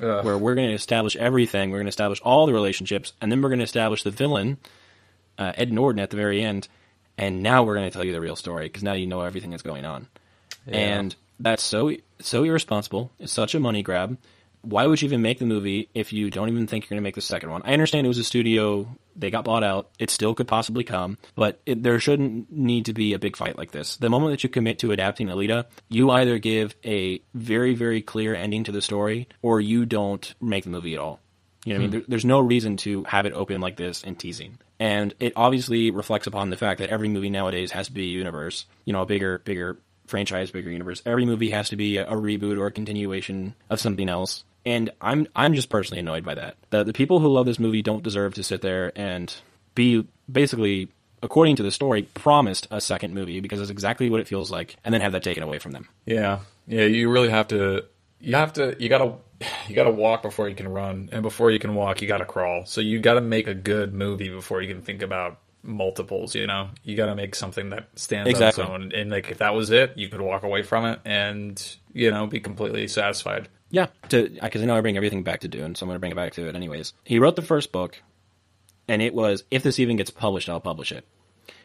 Ugh. 0.00 0.24
where 0.24 0.38
we're 0.38 0.54
going 0.54 0.68
to 0.68 0.74
establish 0.74 1.16
everything. 1.16 1.70
We're 1.70 1.78
going 1.78 1.86
to 1.86 1.90
establish 1.90 2.20
all 2.22 2.46
the 2.46 2.52
relationships, 2.52 3.12
and 3.20 3.30
then 3.30 3.42
we're 3.42 3.48
going 3.48 3.60
to 3.60 3.64
establish 3.64 4.02
the 4.02 4.10
villain, 4.10 4.58
uh, 5.38 5.52
Ed 5.56 5.72
Norton, 5.72 6.00
at 6.00 6.10
the 6.10 6.16
very 6.16 6.42
end. 6.42 6.68
And 7.18 7.42
now 7.42 7.62
we're 7.64 7.74
going 7.74 7.88
to 7.88 7.94
tell 7.94 8.04
you 8.04 8.12
the 8.12 8.20
real 8.20 8.36
story 8.36 8.66
because 8.66 8.82
now 8.82 8.92
you 8.92 9.06
know 9.06 9.22
everything 9.22 9.50
that's 9.50 9.62
going 9.62 9.86
on. 9.86 10.06
And 10.66 11.14
that's 11.40 11.62
so 11.62 11.92
so 12.20 12.44
irresponsible. 12.44 13.10
It's 13.18 13.32
such 13.32 13.54
a 13.54 13.60
money 13.60 13.82
grab. 13.82 14.18
Why 14.66 14.86
would 14.86 15.00
you 15.00 15.06
even 15.06 15.22
make 15.22 15.38
the 15.38 15.46
movie 15.46 15.88
if 15.94 16.12
you 16.12 16.30
don't 16.30 16.48
even 16.48 16.66
think 16.66 16.84
you're 16.84 16.88
going 16.90 17.02
to 17.02 17.06
make 17.06 17.14
the 17.14 17.20
second 17.20 17.50
one? 17.50 17.62
I 17.64 17.72
understand 17.72 18.04
it 18.04 18.08
was 18.08 18.18
a 18.18 18.24
studio; 18.24 18.88
they 19.14 19.30
got 19.30 19.44
bought 19.44 19.62
out. 19.62 19.90
It 19.98 20.10
still 20.10 20.34
could 20.34 20.48
possibly 20.48 20.82
come, 20.82 21.18
but 21.36 21.60
it, 21.66 21.82
there 21.82 22.00
shouldn't 22.00 22.50
need 22.50 22.86
to 22.86 22.92
be 22.92 23.12
a 23.12 23.18
big 23.18 23.36
fight 23.36 23.56
like 23.56 23.70
this. 23.70 23.96
The 23.96 24.10
moment 24.10 24.32
that 24.32 24.42
you 24.42 24.50
commit 24.50 24.80
to 24.80 24.90
adapting 24.90 25.28
Alita, 25.28 25.66
you 25.88 26.10
either 26.10 26.38
give 26.38 26.74
a 26.84 27.20
very, 27.32 27.74
very 27.74 28.02
clear 28.02 28.34
ending 28.34 28.64
to 28.64 28.72
the 28.72 28.82
story, 28.82 29.28
or 29.40 29.60
you 29.60 29.86
don't 29.86 30.34
make 30.40 30.64
the 30.64 30.70
movie 30.70 30.94
at 30.94 31.00
all. 31.00 31.20
You 31.64 31.74
know 31.74 31.78
what 31.78 31.78
I 31.78 31.82
mean? 31.82 31.88
Hmm. 31.88 31.92
There, 31.98 32.04
there's 32.08 32.24
no 32.24 32.40
reason 32.40 32.76
to 32.78 33.04
have 33.04 33.26
it 33.26 33.32
open 33.32 33.60
like 33.60 33.76
this 33.76 34.02
and 34.02 34.18
teasing. 34.18 34.58
And 34.78 35.14
it 35.20 35.32
obviously 35.36 35.90
reflects 35.90 36.26
upon 36.26 36.50
the 36.50 36.56
fact 36.56 36.80
that 36.80 36.90
every 36.90 37.08
movie 37.08 37.30
nowadays 37.30 37.70
has 37.72 37.86
to 37.86 37.92
be 37.92 38.02
a 38.02 38.18
universe. 38.18 38.66
You 38.84 38.92
know, 38.92 39.02
a 39.02 39.06
bigger, 39.06 39.38
bigger 39.38 39.78
franchise, 40.06 40.50
bigger 40.50 40.70
universe. 40.70 41.02
Every 41.04 41.24
movie 41.24 41.50
has 41.50 41.70
to 41.70 41.76
be 41.76 41.96
a, 41.98 42.06
a 42.06 42.14
reboot 42.14 42.58
or 42.58 42.66
a 42.66 42.72
continuation 42.72 43.54
of 43.70 43.80
something 43.80 44.08
else. 44.08 44.44
And 44.66 44.90
I'm 45.00 45.28
I'm 45.34 45.54
just 45.54 45.70
personally 45.70 46.00
annoyed 46.00 46.24
by 46.24 46.34
that. 46.34 46.56
The 46.70 46.84
the 46.84 46.92
people 46.92 47.20
who 47.20 47.28
love 47.28 47.46
this 47.46 47.58
movie 47.58 47.80
don't 47.82 48.02
deserve 48.02 48.34
to 48.34 48.42
sit 48.42 48.60
there 48.60 48.92
and 48.96 49.32
be 49.74 50.06
basically 50.30 50.88
according 51.22 51.56
to 51.56 51.62
the 51.62 51.70
story 51.70 52.02
promised 52.14 52.66
a 52.70 52.80
second 52.80 53.14
movie 53.14 53.40
because 53.40 53.60
it's 53.60 53.70
exactly 53.70 54.10
what 54.10 54.20
it 54.20 54.28
feels 54.28 54.50
like 54.50 54.76
and 54.84 54.92
then 54.92 55.00
have 55.00 55.12
that 55.12 55.22
taken 55.22 55.42
away 55.42 55.58
from 55.58 55.72
them. 55.72 55.88
Yeah, 56.04 56.40
yeah. 56.66 56.84
You 56.84 57.10
really 57.10 57.30
have 57.30 57.48
to. 57.48 57.84
You 58.20 58.34
have 58.34 58.52
to. 58.54 58.76
You 58.78 58.88
gotta. 58.88 59.14
You 59.68 59.74
gotta 59.74 59.90
walk 59.90 60.22
before 60.22 60.48
you 60.48 60.54
can 60.54 60.66
run, 60.68 61.10
and 61.12 61.22
before 61.22 61.50
you 61.50 61.58
can 61.58 61.74
walk, 61.74 62.00
you 62.00 62.08
gotta 62.08 62.24
crawl. 62.24 62.64
So 62.64 62.80
you 62.80 62.98
gotta 63.00 63.20
make 63.20 63.46
a 63.46 63.54
good 63.54 63.92
movie 63.92 64.30
before 64.30 64.62
you 64.62 64.74
can 64.74 64.82
think 64.82 65.02
about 65.02 65.38
multiples. 65.62 66.34
You 66.34 66.46
know, 66.46 66.70
you 66.84 66.96
gotta 66.96 67.14
make 67.14 67.34
something 67.34 67.68
that 67.70 67.86
stands 67.96 68.30
Exactly. 68.30 68.64
on 68.64 68.70
its 68.70 68.94
own. 68.94 69.00
And 69.00 69.10
like, 69.10 69.30
if 69.30 69.38
that 69.38 69.54
was 69.54 69.70
it, 69.70 69.92
you 69.96 70.08
could 70.08 70.22
walk 70.22 70.42
away 70.42 70.62
from 70.62 70.86
it 70.86 71.00
and 71.04 71.76
you 71.92 72.10
know 72.10 72.26
be 72.26 72.40
completely 72.40 72.88
satisfied. 72.88 73.48
Yeah, 73.70 73.86
because 74.02 74.62
I 74.62 74.64
know 74.64 74.76
I 74.76 74.80
bring 74.80 74.96
everything 74.96 75.24
back 75.24 75.40
to 75.40 75.48
Dune, 75.48 75.74
so 75.74 75.84
I'm 75.84 75.88
going 75.88 75.96
to 75.96 76.00
bring 76.00 76.12
it 76.12 76.16
back 76.16 76.34
to 76.34 76.48
it 76.48 76.54
anyways. 76.54 76.92
He 77.04 77.18
wrote 77.18 77.34
the 77.36 77.42
first 77.42 77.72
book, 77.72 78.00
and 78.86 79.02
it 79.02 79.12
was 79.12 79.42
if 79.50 79.62
this 79.62 79.80
even 79.80 79.96
gets 79.96 80.10
published, 80.10 80.48
I'll 80.48 80.60
publish 80.60 80.92
it. 80.92 81.04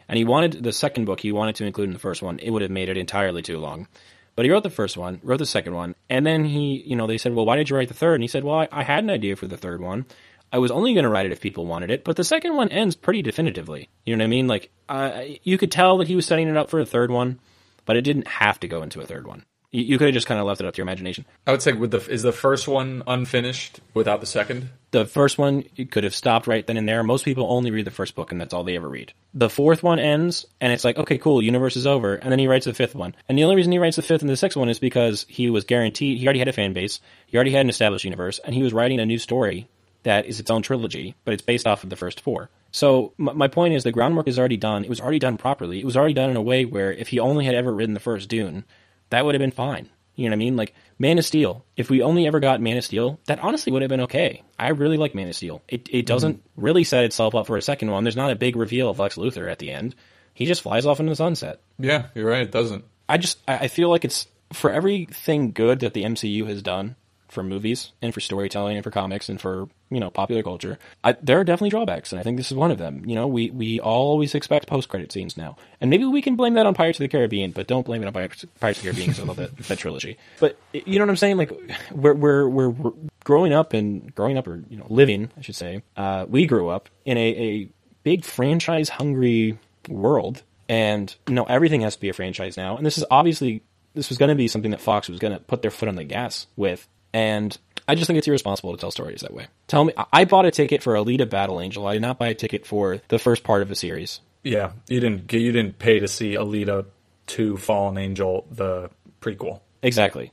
And 0.09 0.17
he 0.17 0.25
wanted 0.25 0.63
the 0.63 0.73
second 0.73 1.05
book 1.05 1.19
he 1.19 1.31
wanted 1.31 1.55
to 1.57 1.65
include 1.65 1.89
in 1.89 1.93
the 1.93 1.99
first 1.99 2.21
one. 2.21 2.39
It 2.39 2.49
would 2.49 2.63
have 2.63 2.71
made 2.71 2.89
it 2.89 2.97
entirely 2.97 3.41
too 3.43 3.59
long, 3.59 3.87
But 4.35 4.45
he 4.45 4.51
wrote 4.51 4.63
the 4.63 4.69
first 4.69 4.97
one, 4.97 5.19
wrote 5.23 5.37
the 5.37 5.45
second 5.45 5.73
one, 5.73 5.95
and 6.09 6.25
then 6.25 6.45
he, 6.45 6.83
you 6.85 6.95
know, 6.95 7.07
they 7.07 7.17
said, 7.17 7.33
well, 7.33 7.45
why 7.45 7.57
did 7.57 7.69
you 7.69 7.75
write 7.75 7.89
the 7.89 7.93
third? 7.93 8.15
And 8.15 8.23
he 8.23 8.27
said, 8.27 8.43
well, 8.43 8.59
I, 8.59 8.67
I 8.71 8.83
had 8.83 9.03
an 9.03 9.09
idea 9.09 9.35
for 9.35 9.47
the 9.47 9.57
third 9.57 9.81
one. 9.81 10.05
I 10.53 10.57
was 10.59 10.71
only 10.71 10.93
going 10.93 11.03
to 11.03 11.09
write 11.09 11.25
it 11.25 11.31
if 11.31 11.41
people 11.41 11.65
wanted 11.65 11.91
it, 11.91 12.03
but 12.03 12.15
the 12.15 12.23
second 12.23 12.55
one 12.55 12.69
ends 12.69 12.95
pretty 12.95 13.21
definitively. 13.21 13.89
You 14.05 14.15
know 14.15 14.23
what 14.23 14.27
I 14.27 14.29
mean? 14.29 14.47
Like, 14.47 14.69
uh, 14.89 15.21
you 15.43 15.57
could 15.57 15.71
tell 15.71 15.97
that 15.97 16.07
he 16.07 16.15
was 16.15 16.25
setting 16.25 16.47
it 16.47 16.57
up 16.57 16.69
for 16.69 16.79
a 16.79 16.85
third 16.85 17.09
one, 17.09 17.39
but 17.85 17.95
it 17.97 18.01
didn't 18.01 18.27
have 18.27 18.59
to 18.61 18.67
go 18.67 18.83
into 18.83 19.01
a 19.01 19.05
third 19.05 19.27
one. 19.27 19.45
You, 19.71 19.83
you 19.83 19.97
could 19.97 20.07
have 20.07 20.13
just 20.13 20.27
kind 20.27 20.39
of 20.39 20.45
left 20.45 20.61
it 20.61 20.67
up 20.67 20.73
to 20.73 20.77
your 20.77 20.85
imagination. 20.85 21.25
I 21.47 21.51
would 21.51 21.61
say 21.61 21.73
with 21.73 21.91
the 21.91 21.99
is 22.09 22.23
the 22.23 22.31
first 22.31 22.67
one 22.67 23.03
unfinished 23.07 23.79
without 23.93 24.19
the 24.19 24.27
second. 24.27 24.69
The 24.91 25.05
first 25.05 25.37
one 25.37 25.63
you 25.75 25.85
could 25.85 26.03
have 26.03 26.13
stopped 26.13 26.47
right 26.47 26.65
then 26.65 26.77
and 26.77 26.87
there. 26.87 27.03
Most 27.03 27.23
people 27.23 27.47
only 27.49 27.71
read 27.71 27.85
the 27.85 27.91
first 27.91 28.13
book, 28.15 28.31
and 28.31 28.41
that's 28.41 28.53
all 28.53 28.63
they 28.63 28.75
ever 28.75 28.89
read. 28.89 29.13
The 29.33 29.49
fourth 29.49 29.81
one 29.83 29.99
ends, 29.99 30.45
and 30.59 30.73
it's 30.73 30.83
like, 30.83 30.97
okay, 30.97 31.17
cool, 31.17 31.41
universe 31.41 31.77
is 31.77 31.87
over. 31.87 32.15
And 32.15 32.31
then 32.31 32.39
he 32.39 32.47
writes 32.47 32.65
the 32.65 32.73
fifth 32.73 32.95
one. 32.95 33.15
And 33.29 33.37
the 33.37 33.43
only 33.43 33.55
reason 33.55 33.71
he 33.71 33.79
writes 33.79 33.95
the 33.95 34.01
fifth 34.01 34.21
and 34.21 34.29
the 34.29 34.35
sixth 34.35 34.57
one 34.57 34.69
is 34.69 34.79
because 34.79 35.25
he 35.29 35.49
was 35.49 35.63
guaranteed, 35.63 36.17
he 36.17 36.25
already 36.25 36.39
had 36.39 36.49
a 36.49 36.53
fan 36.53 36.73
base, 36.73 36.99
he 37.27 37.37
already 37.37 37.51
had 37.51 37.61
an 37.61 37.69
established 37.69 38.03
universe, 38.03 38.39
and 38.39 38.53
he 38.53 38.63
was 38.63 38.73
writing 38.73 38.99
a 38.99 39.05
new 39.05 39.17
story 39.17 39.69
that 40.03 40.25
is 40.25 40.39
its 40.39 40.49
own 40.49 40.61
trilogy, 40.61 41.15
but 41.25 41.33
it's 41.33 41.43
based 41.43 41.67
off 41.67 41.83
of 41.83 41.89
the 41.89 41.95
first 41.95 42.21
four. 42.21 42.49
So 42.71 43.13
my 43.17 43.47
point 43.47 43.73
is 43.73 43.83
the 43.83 43.91
groundwork 43.91 44.27
is 44.27 44.39
already 44.39 44.57
done. 44.57 44.83
It 44.83 44.89
was 44.89 45.01
already 45.01 45.19
done 45.19 45.37
properly. 45.37 45.79
It 45.79 45.85
was 45.85 45.97
already 45.97 46.13
done 46.13 46.29
in 46.29 46.37
a 46.37 46.41
way 46.41 46.65
where 46.65 46.91
if 46.91 47.09
he 47.09 47.19
only 47.19 47.45
had 47.45 47.53
ever 47.53 47.73
written 47.73 47.93
the 47.93 47.99
first 47.99 48.29
Dune, 48.29 48.63
that 49.11 49.23
would 49.23 49.35
have 49.35 49.39
been 49.39 49.51
fine. 49.51 49.89
You 50.15 50.25
know 50.25 50.33
what 50.33 50.37
I 50.37 50.45
mean? 50.45 50.55
Like 50.57 50.73
Man 50.99 51.17
of 51.17 51.25
Steel. 51.25 51.65
If 51.77 51.89
we 51.89 52.01
only 52.01 52.27
ever 52.27 52.39
got 52.39 52.61
Man 52.61 52.77
of 52.77 52.83
Steel, 52.83 53.19
that 53.25 53.39
honestly 53.39 53.71
would 53.71 53.81
have 53.81 53.89
been 53.89 54.01
okay. 54.01 54.43
I 54.59 54.69
really 54.69 54.97
like 54.97 55.15
Man 55.15 55.27
of 55.27 55.35
Steel. 55.35 55.61
It 55.67 55.87
it 55.91 56.05
doesn't 56.05 56.37
mm-hmm. 56.37 56.61
really 56.61 56.83
set 56.83 57.05
itself 57.05 57.35
up 57.35 57.47
for 57.47 57.57
a 57.57 57.61
second 57.61 57.91
one. 57.91 58.03
There's 58.03 58.15
not 58.15 58.31
a 58.31 58.35
big 58.35 58.55
reveal 58.55 58.89
of 58.89 58.99
Lex 58.99 59.15
Luthor 59.15 59.49
at 59.49 59.59
the 59.59 59.71
end. 59.71 59.95
He 60.33 60.45
just 60.45 60.61
flies 60.61 60.85
off 60.85 60.99
into 60.99 61.11
the 61.11 61.15
sunset. 61.15 61.61
Yeah, 61.79 62.07
you're 62.15 62.27
right. 62.27 62.43
It 62.43 62.51
doesn't. 62.51 62.85
I 63.07 63.17
just 63.17 63.39
I 63.47 63.67
feel 63.67 63.89
like 63.89 64.05
it's 64.05 64.27
for 64.53 64.71
everything 64.71 65.51
good 65.51 65.79
that 65.81 65.93
the 65.93 66.03
MCU 66.03 66.45
has 66.47 66.61
done 66.61 66.95
for 67.31 67.43
movies 67.43 67.93
and 68.01 68.13
for 68.13 68.19
storytelling 68.19 68.75
and 68.75 68.83
for 68.83 68.91
comics 68.91 69.29
and 69.29 69.39
for 69.39 69.69
you 69.89 69.99
know 69.99 70.09
popular 70.09 70.43
culture. 70.43 70.77
I, 71.03 71.13
there 71.13 71.39
are 71.39 71.43
definitely 71.43 71.69
drawbacks, 71.69 72.11
and 72.11 72.19
I 72.19 72.23
think 72.23 72.37
this 72.37 72.51
is 72.51 72.57
one 72.57 72.71
of 72.71 72.77
them. 72.77 73.03
You 73.05 73.15
know, 73.15 73.27
we 73.27 73.49
we 73.49 73.79
always 73.79 74.35
expect 74.35 74.67
post 74.67 74.89
credit 74.89 75.11
scenes 75.11 75.37
now, 75.37 75.55
and 75.79 75.89
maybe 75.89 76.05
we 76.05 76.21
can 76.21 76.35
blame 76.35 76.55
that 76.55 76.65
on 76.65 76.73
Pirates 76.73 76.99
of 76.99 77.03
the 77.03 77.07
Caribbean, 77.07 77.51
but 77.51 77.67
don't 77.67 77.85
blame 77.85 78.03
it 78.03 78.07
on 78.07 78.13
Pirates, 78.13 78.43
of 78.43 78.49
the 78.53 78.73
Caribbean 78.73 79.07
because 79.09 79.19
I 79.21 79.23
love 79.23 79.37
that, 79.37 79.55
that 79.57 79.79
trilogy. 79.79 80.17
But 80.39 80.57
you 80.73 80.99
know 80.99 81.05
what 81.05 81.11
I'm 81.11 81.17
saying? 81.17 81.37
Like 81.37 81.51
we're 81.91 82.13
we're 82.13 82.47
we're, 82.47 82.69
we're 82.69 82.93
growing 83.23 83.53
up 83.53 83.73
and 83.73 84.13
growing 84.13 84.37
up 84.37 84.47
or 84.47 84.63
you 84.69 84.77
know 84.77 84.87
living, 84.89 85.31
I 85.37 85.41
should 85.41 85.55
say. 85.55 85.83
Uh, 85.95 86.25
we 86.27 86.45
grew 86.45 86.69
up 86.69 86.89
in 87.05 87.17
a, 87.17 87.29
a 87.29 87.69
big 88.03 88.25
franchise 88.25 88.89
hungry 88.89 89.57
world, 89.87 90.43
and 90.67 91.15
you 91.27 91.33
know 91.33 91.45
everything 91.45 91.81
has 91.81 91.95
to 91.95 92.01
be 92.01 92.09
a 92.09 92.13
franchise 92.13 92.57
now, 92.57 92.75
and 92.75 92.85
this 92.85 92.97
is 92.97 93.05
obviously 93.09 93.63
this 93.93 94.09
was 94.09 94.17
going 94.17 94.29
to 94.29 94.35
be 94.35 94.47
something 94.47 94.71
that 94.71 94.81
Fox 94.81 95.09
was 95.09 95.19
going 95.19 95.33
to 95.33 95.39
put 95.39 95.61
their 95.61 95.71
foot 95.71 95.89
on 95.89 95.95
the 95.95 96.03
gas 96.03 96.47
with 96.55 96.87
and 97.13 97.57
I 97.87 97.95
just 97.95 98.07
think 98.07 98.17
it's 98.17 98.27
irresponsible 98.27 98.71
to 98.71 98.77
tell 98.79 98.91
stories 98.91 99.21
that 99.21 99.33
way. 99.33 99.47
Tell 99.67 99.83
me, 99.83 99.93
I 100.13 100.25
bought 100.25 100.45
a 100.45 100.51
ticket 100.51 100.81
for 100.81 100.93
Alita 100.93 101.29
Battle 101.29 101.59
Angel. 101.59 101.85
I 101.85 101.93
did 101.93 102.01
not 102.01 102.17
buy 102.17 102.27
a 102.27 102.33
ticket 102.33 102.65
for 102.65 103.01
the 103.09 103.19
first 103.19 103.43
part 103.43 103.61
of 103.61 103.71
a 103.71 103.75
series. 103.75 104.21
Yeah, 104.43 104.71
you 104.87 104.99
didn't. 104.99 105.31
You 105.31 105.51
didn't 105.51 105.77
pay 105.77 105.99
to 105.99 106.07
see 106.07 106.33
Alita 106.33 106.85
Two 107.27 107.57
Fallen 107.57 107.97
Angel, 107.97 108.45
the 108.51 108.89
prequel. 109.21 109.61
Exactly. 109.83 110.31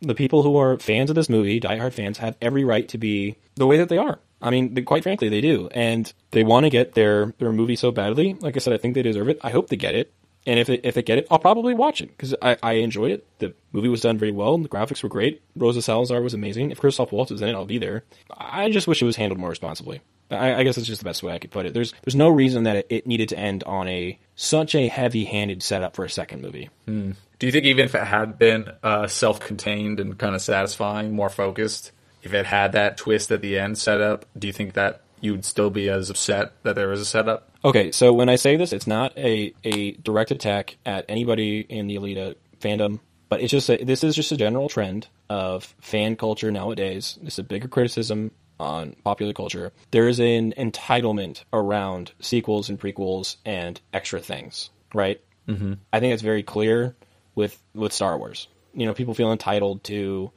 The 0.00 0.14
people 0.14 0.42
who 0.42 0.56
are 0.56 0.78
fans 0.78 1.10
of 1.10 1.16
this 1.16 1.28
movie, 1.28 1.60
diehard 1.60 1.92
fans, 1.92 2.18
have 2.18 2.36
every 2.40 2.64
right 2.64 2.88
to 2.88 2.98
be 2.98 3.36
the 3.54 3.66
way 3.66 3.76
that 3.78 3.88
they 3.88 3.98
are. 3.98 4.18
I 4.42 4.50
mean, 4.50 4.84
quite 4.84 5.02
frankly, 5.02 5.28
they 5.28 5.42
do, 5.42 5.68
and 5.72 6.10
they 6.30 6.44
want 6.44 6.64
to 6.64 6.70
get 6.70 6.94
their 6.94 7.34
their 7.38 7.52
movie 7.52 7.76
so 7.76 7.90
badly. 7.90 8.34
Like 8.40 8.56
I 8.56 8.58
said, 8.58 8.72
I 8.72 8.78
think 8.78 8.94
they 8.94 9.02
deserve 9.02 9.28
it. 9.28 9.38
I 9.42 9.50
hope 9.50 9.68
they 9.68 9.76
get 9.76 9.94
it. 9.94 10.12
And 10.46 10.58
if 10.58 10.68
they, 10.68 10.76
if 10.76 10.94
they 10.94 11.02
get 11.02 11.18
it, 11.18 11.26
I'll 11.30 11.38
probably 11.38 11.74
watch 11.74 12.00
it 12.00 12.08
because 12.08 12.34
I, 12.40 12.56
I 12.62 12.72
enjoyed 12.74 13.10
it. 13.10 13.26
The 13.40 13.54
movie 13.72 13.88
was 13.88 14.00
done 14.00 14.16
very 14.16 14.32
well. 14.32 14.56
The 14.56 14.70
graphics 14.70 15.02
were 15.02 15.08
great. 15.08 15.42
Rosa 15.54 15.82
Salazar 15.82 16.22
was 16.22 16.32
amazing. 16.32 16.70
If 16.70 16.80
Christoph 16.80 17.12
Waltz 17.12 17.30
is 17.30 17.42
in 17.42 17.48
it, 17.48 17.54
I'll 17.54 17.66
be 17.66 17.78
there. 17.78 18.04
I 18.30 18.70
just 18.70 18.88
wish 18.88 19.02
it 19.02 19.04
was 19.04 19.16
handled 19.16 19.38
more 19.38 19.50
responsibly. 19.50 20.00
I, 20.30 20.54
I 20.54 20.62
guess 20.62 20.76
that's 20.76 20.86
just 20.86 21.00
the 21.00 21.04
best 21.04 21.22
way 21.22 21.32
I 21.34 21.38
could 21.38 21.50
put 21.50 21.66
it. 21.66 21.74
There's 21.74 21.92
there's 22.04 22.14
no 22.14 22.28
reason 22.28 22.62
that 22.62 22.76
it, 22.76 22.86
it 22.88 23.06
needed 23.06 23.28
to 23.30 23.38
end 23.38 23.64
on 23.64 23.88
a 23.88 24.18
such 24.36 24.74
a 24.74 24.88
heavy-handed 24.88 25.62
setup 25.62 25.94
for 25.94 26.04
a 26.04 26.10
second 26.10 26.40
movie. 26.40 26.70
Hmm. 26.86 27.12
Do 27.38 27.46
you 27.46 27.52
think 27.52 27.64
even 27.66 27.84
if 27.84 27.94
it 27.94 28.04
had 28.04 28.38
been 28.38 28.70
uh, 28.82 29.08
self-contained 29.08 29.98
and 29.98 30.16
kind 30.16 30.34
of 30.34 30.42
satisfying, 30.42 31.12
more 31.12 31.30
focused, 31.30 31.90
if 32.22 32.32
it 32.32 32.46
had 32.46 32.72
that 32.72 32.96
twist 32.96 33.30
at 33.30 33.40
the 33.40 33.58
end 33.58 33.78
set 33.78 34.00
up, 34.00 34.26
do 34.38 34.46
you 34.46 34.52
think 34.52 34.74
that 34.74 35.02
you'd 35.20 35.44
still 35.44 35.70
be 35.70 35.88
as 35.88 36.10
upset 36.10 36.52
that 36.62 36.76
there 36.76 36.88
was 36.88 37.00
a 37.00 37.06
setup? 37.06 37.49
Okay, 37.64 37.92
so 37.92 38.12
when 38.12 38.28
I 38.28 38.36
say 38.36 38.56
this, 38.56 38.72
it's 38.72 38.86
not 38.86 39.16
a, 39.18 39.52
a 39.64 39.92
direct 39.92 40.30
attack 40.30 40.78
at 40.86 41.04
anybody 41.08 41.60
in 41.60 41.88
the 41.88 41.96
Alita 41.96 42.36
fandom, 42.60 43.00
but 43.28 43.40
it's 43.42 43.50
just 43.50 43.68
a, 43.68 43.82
this 43.84 44.02
is 44.02 44.14
just 44.14 44.32
a 44.32 44.36
general 44.36 44.68
trend 44.68 45.08
of 45.28 45.74
fan 45.80 46.16
culture 46.16 46.50
nowadays. 46.50 47.18
It's 47.22 47.38
a 47.38 47.42
bigger 47.42 47.68
criticism 47.68 48.30
on 48.58 48.96
popular 49.04 49.32
culture. 49.32 49.72
There 49.90 50.08
is 50.08 50.20
an 50.20 50.52
entitlement 50.52 51.44
around 51.52 52.12
sequels 52.20 52.68
and 52.68 52.78
prequels 52.78 53.36
and 53.44 53.80
extra 53.92 54.20
things, 54.20 54.70
right? 54.94 55.20
Mm-hmm. 55.46 55.74
I 55.92 56.00
think 56.00 56.14
it's 56.14 56.22
very 56.22 56.42
clear 56.42 56.94
with 57.34 57.60
with 57.74 57.92
Star 57.92 58.16
Wars. 58.18 58.48
You 58.74 58.86
know, 58.86 58.94
people 58.94 59.14
feel 59.14 59.32
entitled 59.32 59.84
to 59.84 60.30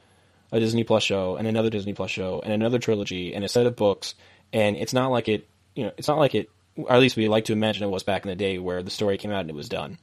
a 0.52 0.60
Disney 0.60 0.84
Plus 0.84 1.04
show 1.04 1.36
and 1.36 1.48
another 1.48 1.70
Disney 1.70 1.94
Plus 1.94 2.12
show 2.12 2.42
and 2.44 2.54
another 2.54 2.80
trilogy 2.80 3.34
and 3.34 3.44
a 3.44 3.50
set 3.50 3.66
of 3.66 3.76
books 3.76 4.16
and 4.54 4.78
it's 4.78 4.94
not 4.94 5.10
like 5.12 5.28
it, 5.28 5.48
you 5.76 5.84
know, 5.84 5.92
it's 5.98 6.08
not 6.08 6.20
like 6.20 6.36
it, 6.36 6.50
or 6.76 6.92
at 6.92 7.00
least 7.00 7.16
we 7.16 7.28
like 7.28 7.46
to 7.46 7.54
imagine 7.54 7.84
it 7.84 7.92
was 7.92 8.04
back 8.04 8.24
in 8.24 8.30
the 8.30 8.36
day 8.36 8.58
where 8.58 8.84
the 8.84 8.90
story 8.90 9.18
came 9.18 9.32
out 9.32 9.42
and 9.42 9.50
it 9.50 9.56
was 9.56 9.70
done. 9.70 9.98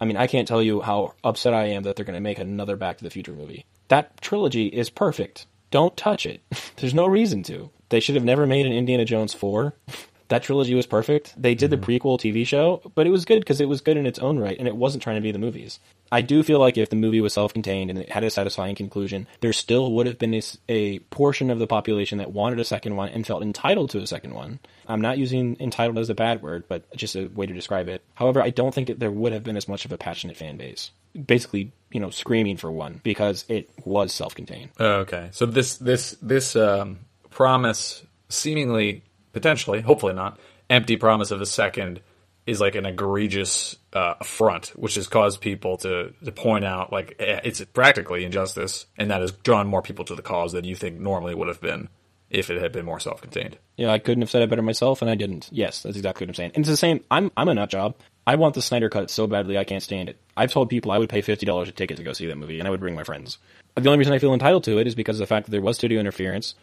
I 0.00 0.04
mean, 0.04 0.16
I 0.16 0.26
can't 0.26 0.46
tell 0.46 0.62
you 0.62 0.80
how 0.80 1.14
upset 1.24 1.54
I 1.54 1.66
am 1.68 1.84
that 1.84 1.96
they're 1.96 2.04
going 2.04 2.14
to 2.14 2.20
make 2.20 2.38
another 2.38 2.76
Back 2.76 2.98
to 2.98 3.04
the 3.04 3.10
Future 3.10 3.32
movie. 3.32 3.64
That 3.88 4.20
trilogy 4.20 4.66
is 4.66 4.90
perfect. 4.90 5.46
Don't 5.70 5.96
touch 5.96 6.26
it. 6.26 6.42
There's 6.76 6.94
no 6.94 7.06
reason 7.06 7.42
to. 7.44 7.70
They 7.88 8.00
should 8.00 8.14
have 8.14 8.24
never 8.24 8.46
made 8.46 8.66
an 8.66 8.72
Indiana 8.72 9.04
Jones 9.04 9.32
4. 9.32 9.74
that 10.28 10.42
trilogy 10.42 10.74
was 10.74 10.86
perfect. 10.86 11.34
They 11.40 11.54
did 11.54 11.70
the 11.70 11.76
mm-hmm. 11.76 11.90
prequel 11.90 12.18
TV 12.18 12.46
show, 12.46 12.82
but 12.94 13.06
it 13.06 13.10
was 13.10 13.24
good 13.24 13.40
because 13.40 13.60
it 13.60 13.68
was 13.68 13.80
good 13.80 13.96
in 13.96 14.06
its 14.06 14.18
own 14.18 14.38
right 14.38 14.58
and 14.58 14.66
it 14.66 14.76
wasn't 14.76 15.02
trying 15.02 15.16
to 15.16 15.22
be 15.22 15.32
the 15.32 15.38
movies. 15.38 15.78
I 16.10 16.20
do 16.20 16.42
feel 16.42 16.60
like 16.60 16.78
if 16.78 16.90
the 16.90 16.96
movie 16.96 17.20
was 17.20 17.32
self-contained 17.32 17.90
and 17.90 17.98
it 17.98 18.10
had 18.10 18.22
a 18.22 18.30
satisfying 18.30 18.76
conclusion, 18.76 19.26
there 19.40 19.52
still 19.52 19.92
would 19.92 20.06
have 20.06 20.18
been 20.18 20.34
a, 20.34 20.42
a, 20.68 20.98
portion 21.00 21.50
of 21.50 21.58
the 21.58 21.66
population 21.66 22.18
that 22.18 22.32
wanted 22.32 22.60
a 22.60 22.64
second 22.64 22.94
one 22.96 23.08
and 23.08 23.26
felt 23.26 23.42
entitled 23.42 23.90
to 23.90 23.98
a 23.98 24.06
second 24.06 24.34
one. 24.34 24.60
I'm 24.86 25.00
not 25.00 25.18
using 25.18 25.56
entitled 25.58 25.98
as 25.98 26.10
a 26.10 26.14
bad 26.14 26.42
word, 26.42 26.64
but 26.68 26.84
just 26.96 27.16
a 27.16 27.26
way 27.26 27.46
to 27.46 27.52
describe 27.52 27.88
it. 27.88 28.02
However, 28.14 28.40
I 28.40 28.50
don't 28.50 28.72
think 28.72 28.86
that 28.86 29.00
there 29.00 29.10
would 29.10 29.32
have 29.32 29.42
been 29.42 29.56
as 29.56 29.68
much 29.68 29.84
of 29.84 29.92
a 29.92 29.98
passionate 29.98 30.36
fan 30.36 30.56
base. 30.56 30.92
Basically, 31.14 31.72
you 31.90 31.98
know, 31.98 32.10
screaming 32.10 32.56
for 32.56 32.70
one 32.70 33.00
because 33.02 33.44
it 33.48 33.70
was 33.84 34.12
self-contained. 34.12 34.70
Okay, 34.78 35.28
so 35.32 35.46
this 35.46 35.78
this 35.78 36.16
this 36.20 36.54
um, 36.54 36.98
promise, 37.30 38.04
seemingly, 38.28 39.02
potentially, 39.36 39.82
hopefully 39.82 40.14
not, 40.14 40.40
empty 40.70 40.96
promise 40.96 41.30
of 41.30 41.42
a 41.42 41.46
second 41.46 42.00
is 42.46 42.58
like 42.58 42.74
an 42.74 42.86
egregious 42.86 43.76
uh, 43.92 44.14
affront, 44.18 44.68
which 44.68 44.94
has 44.94 45.08
caused 45.08 45.42
people 45.42 45.76
to, 45.76 46.14
to 46.24 46.32
point 46.32 46.64
out 46.64 46.90
like 46.90 47.16
eh, 47.18 47.40
it's 47.44 47.62
practically 47.66 48.24
injustice, 48.24 48.86
and 48.96 49.10
that 49.10 49.20
has 49.20 49.32
drawn 49.32 49.66
more 49.66 49.82
people 49.82 50.06
to 50.06 50.14
the 50.14 50.22
cause 50.22 50.52
than 50.52 50.64
you 50.64 50.74
think 50.74 50.98
normally 50.98 51.34
would 51.34 51.48
have 51.48 51.60
been 51.60 51.90
if 52.30 52.48
it 52.48 52.62
had 52.62 52.72
been 52.72 52.86
more 52.86 52.98
self-contained. 52.98 53.58
Yeah, 53.76 53.92
I 53.92 53.98
couldn't 53.98 54.22
have 54.22 54.30
said 54.30 54.40
it 54.40 54.48
better 54.48 54.62
myself, 54.62 55.02
and 55.02 55.10
I 55.10 55.16
didn't. 55.16 55.50
Yes, 55.52 55.82
that's 55.82 55.96
exactly 55.98 56.24
what 56.24 56.30
I'm 56.30 56.34
saying. 56.34 56.52
And 56.54 56.62
it's 56.62 56.70
the 56.70 56.78
same. 56.78 57.04
I'm 57.10 57.30
I'm 57.36 57.48
a 57.48 57.54
nut 57.54 57.68
job. 57.68 57.94
I 58.26 58.36
want 58.36 58.54
the 58.54 58.62
Snyder 58.62 58.88
cut 58.88 59.10
so 59.10 59.26
badly 59.26 59.58
I 59.58 59.64
can't 59.64 59.82
stand 59.82 60.08
it. 60.08 60.18
I've 60.34 60.50
told 60.50 60.70
people 60.70 60.92
I 60.92 60.98
would 60.98 61.10
pay 61.10 61.20
fifty 61.20 61.44
dollars 61.44 61.68
a 61.68 61.72
ticket 61.72 61.98
to 61.98 62.02
go 62.02 62.14
see 62.14 62.26
that 62.26 62.38
movie, 62.38 62.58
and 62.58 62.66
I 62.66 62.70
would 62.70 62.80
bring 62.80 62.94
my 62.94 63.04
friends. 63.04 63.36
The 63.74 63.90
only 63.90 63.98
reason 63.98 64.14
I 64.14 64.18
feel 64.18 64.32
entitled 64.32 64.64
to 64.64 64.78
it 64.78 64.86
is 64.86 64.94
because 64.94 65.16
of 65.16 65.28
the 65.28 65.34
fact 65.34 65.44
that 65.44 65.50
there 65.50 65.60
was 65.60 65.76
studio 65.76 66.00
interference. 66.00 66.54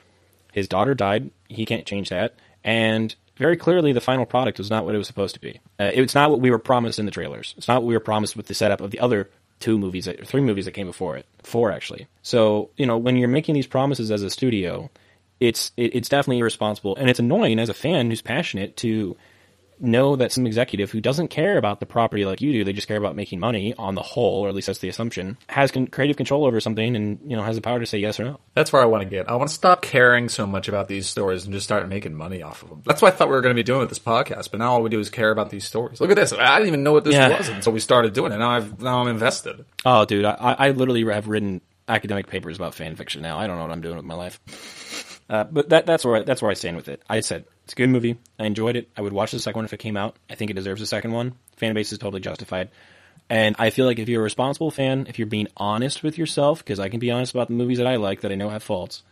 His 0.51 0.67
daughter 0.67 0.95
died. 0.95 1.31
He 1.49 1.65
can't 1.65 1.85
change 1.85 2.09
that, 2.09 2.35
and 2.63 3.15
very 3.35 3.57
clearly 3.57 3.93
the 3.93 4.01
final 4.01 4.25
product 4.25 4.57
was 4.57 4.69
not 4.69 4.85
what 4.85 4.95
it 4.95 4.97
was 4.97 5.07
supposed 5.07 5.35
to 5.35 5.41
be. 5.41 5.59
Uh, 5.79 5.91
it's 5.93 6.15
not 6.15 6.29
what 6.29 6.39
we 6.39 6.51
were 6.51 6.59
promised 6.59 6.99
in 6.99 7.05
the 7.05 7.11
trailers. 7.11 7.55
It's 7.57 7.67
not 7.67 7.81
what 7.81 7.87
we 7.87 7.95
were 7.95 7.99
promised 7.99 8.37
with 8.37 8.47
the 8.47 8.53
setup 8.53 8.81
of 8.81 8.91
the 8.91 8.99
other 8.99 9.29
two 9.59 9.77
movies, 9.77 10.05
that, 10.05 10.27
three 10.27 10.41
movies 10.41 10.65
that 10.65 10.73
came 10.73 10.87
before 10.87 11.17
it, 11.17 11.25
four 11.41 11.71
actually. 11.71 12.07
So 12.21 12.69
you 12.77 12.85
know 12.85 12.97
when 12.97 13.17
you're 13.17 13.29
making 13.29 13.55
these 13.55 13.67
promises 13.67 14.11
as 14.11 14.21
a 14.21 14.29
studio, 14.29 14.89
it's 15.39 15.71
it, 15.77 15.95
it's 15.95 16.09
definitely 16.09 16.39
irresponsible, 16.39 16.95
and 16.95 17.09
it's 17.09 17.19
annoying 17.19 17.59
as 17.59 17.69
a 17.69 17.73
fan 17.73 18.09
who's 18.09 18.21
passionate 18.21 18.77
to 18.77 19.15
know 19.83 20.15
that 20.15 20.31
some 20.31 20.47
executive 20.47 20.89
who 20.89 21.01
doesn't 21.01 21.27
care 21.27 21.57
about 21.57 21.79
the 21.79 21.85
property 21.85 22.25
like 22.25 22.41
you 22.41 22.51
do, 22.53 22.63
they 22.63 22.73
just 22.73 22.87
care 22.87 22.97
about 22.97 23.15
making 23.15 23.39
money 23.39 23.73
on 23.77 23.95
the 23.95 24.01
whole, 24.01 24.45
or 24.45 24.49
at 24.49 24.55
least 24.55 24.67
that's 24.67 24.79
the 24.79 24.89
assumption, 24.89 25.37
has 25.47 25.71
con- 25.71 25.87
creative 25.87 26.17
control 26.17 26.45
over 26.45 26.59
something 26.59 26.95
and, 26.95 27.19
you 27.25 27.35
know, 27.35 27.43
has 27.43 27.55
the 27.55 27.61
power 27.61 27.79
to 27.79 27.85
say 27.85 27.97
yes 27.97 28.19
or 28.19 28.23
no. 28.23 28.39
That's 28.53 28.73
where 28.73 28.81
I 28.81 28.85
want 28.85 29.03
to 29.03 29.09
get. 29.09 29.29
I 29.29 29.35
want 29.35 29.49
to 29.49 29.55
stop 29.55 29.81
caring 29.81 30.29
so 30.29 30.47
much 30.47 30.67
about 30.67 30.87
these 30.87 31.07
stories 31.07 31.43
and 31.43 31.53
just 31.53 31.65
start 31.65 31.87
making 31.87 32.15
money 32.15 32.41
off 32.41 32.63
of 32.63 32.69
them. 32.69 32.81
That's 32.85 33.01
what 33.01 33.13
I 33.13 33.15
thought 33.15 33.27
we 33.27 33.35
were 33.35 33.41
going 33.41 33.55
to 33.55 33.59
be 33.59 33.63
doing 33.63 33.81
with 33.81 33.89
this 33.89 33.99
podcast, 33.99 34.49
but 34.51 34.59
now 34.59 34.71
all 34.71 34.81
we 34.81 34.89
do 34.89 34.99
is 34.99 35.09
care 35.09 35.31
about 35.31 35.49
these 35.49 35.65
stories. 35.65 35.99
Look 35.99 36.09
at 36.09 36.15
this. 36.15 36.33
I 36.33 36.57
didn't 36.57 36.69
even 36.69 36.83
know 36.83 36.93
what 36.93 37.03
this 37.03 37.13
yeah. 37.13 37.37
was 37.37 37.49
until 37.49 37.73
we 37.73 37.79
started 37.79 38.13
doing 38.13 38.31
it. 38.31 38.37
Now 38.37 38.51
I've, 38.51 38.81
now 38.81 39.01
I'm 39.01 39.07
invested. 39.07 39.65
Oh, 39.85 40.05
dude, 40.05 40.25
I, 40.25 40.35
I 40.37 40.69
literally 40.71 41.03
have 41.13 41.27
written 41.27 41.61
academic 41.87 42.27
papers 42.27 42.55
about 42.55 42.73
fan 42.73 42.95
fiction 42.95 43.21
now. 43.21 43.37
I 43.37 43.47
don't 43.47 43.57
know 43.57 43.63
what 43.63 43.71
I'm 43.71 43.81
doing 43.81 43.97
with 43.97 44.05
my 44.05 44.15
life. 44.15 44.39
Uh, 45.29 45.43
but 45.45 45.69
that, 45.69 45.85
that's 45.85 46.05
where 46.05 46.17
I, 46.17 46.23
that's 46.23 46.41
where 46.41 46.51
I 46.51 46.53
stand 46.53 46.75
with 46.75 46.89
it. 46.89 47.01
I 47.09 47.21
said 47.21 47.45
it's 47.63 47.73
a 47.73 47.75
good 47.75 47.89
movie. 47.89 48.17
I 48.39 48.45
enjoyed 48.45 48.75
it. 48.75 48.89
I 48.97 49.01
would 49.01 49.13
watch 49.13 49.31
the 49.31 49.39
second 49.39 49.59
one 49.59 49.65
if 49.65 49.73
it 49.73 49.77
came 49.77 49.97
out. 49.97 50.17
I 50.29 50.35
think 50.35 50.51
it 50.51 50.55
deserves 50.55 50.81
a 50.81 50.87
second 50.87 51.11
one. 51.11 51.33
Fan 51.55 51.73
base 51.73 51.91
is 51.91 51.99
totally 51.99 52.21
justified. 52.21 52.69
And 53.29 53.55
I 53.57 53.69
feel 53.69 53.85
like 53.85 53.99
if 53.99 54.09
you're 54.09 54.21
a 54.21 54.23
responsible 54.23 54.69
fan, 54.69 55.07
if 55.07 55.17
you're 55.17 55.27
being 55.27 55.47
honest 55.55 56.03
with 56.03 56.17
yourself, 56.17 56.59
because 56.59 56.79
I 56.79 56.89
can 56.89 56.99
be 56.99 57.11
honest 57.11 57.33
about 57.33 57.47
the 57.47 57.53
movies 57.53 57.77
that 57.77 57.87
I 57.87 57.95
like 57.95 58.21
that 58.21 58.31
I 58.31 58.35
know 58.35 58.49
have 58.49 58.63
faults, 58.63 59.03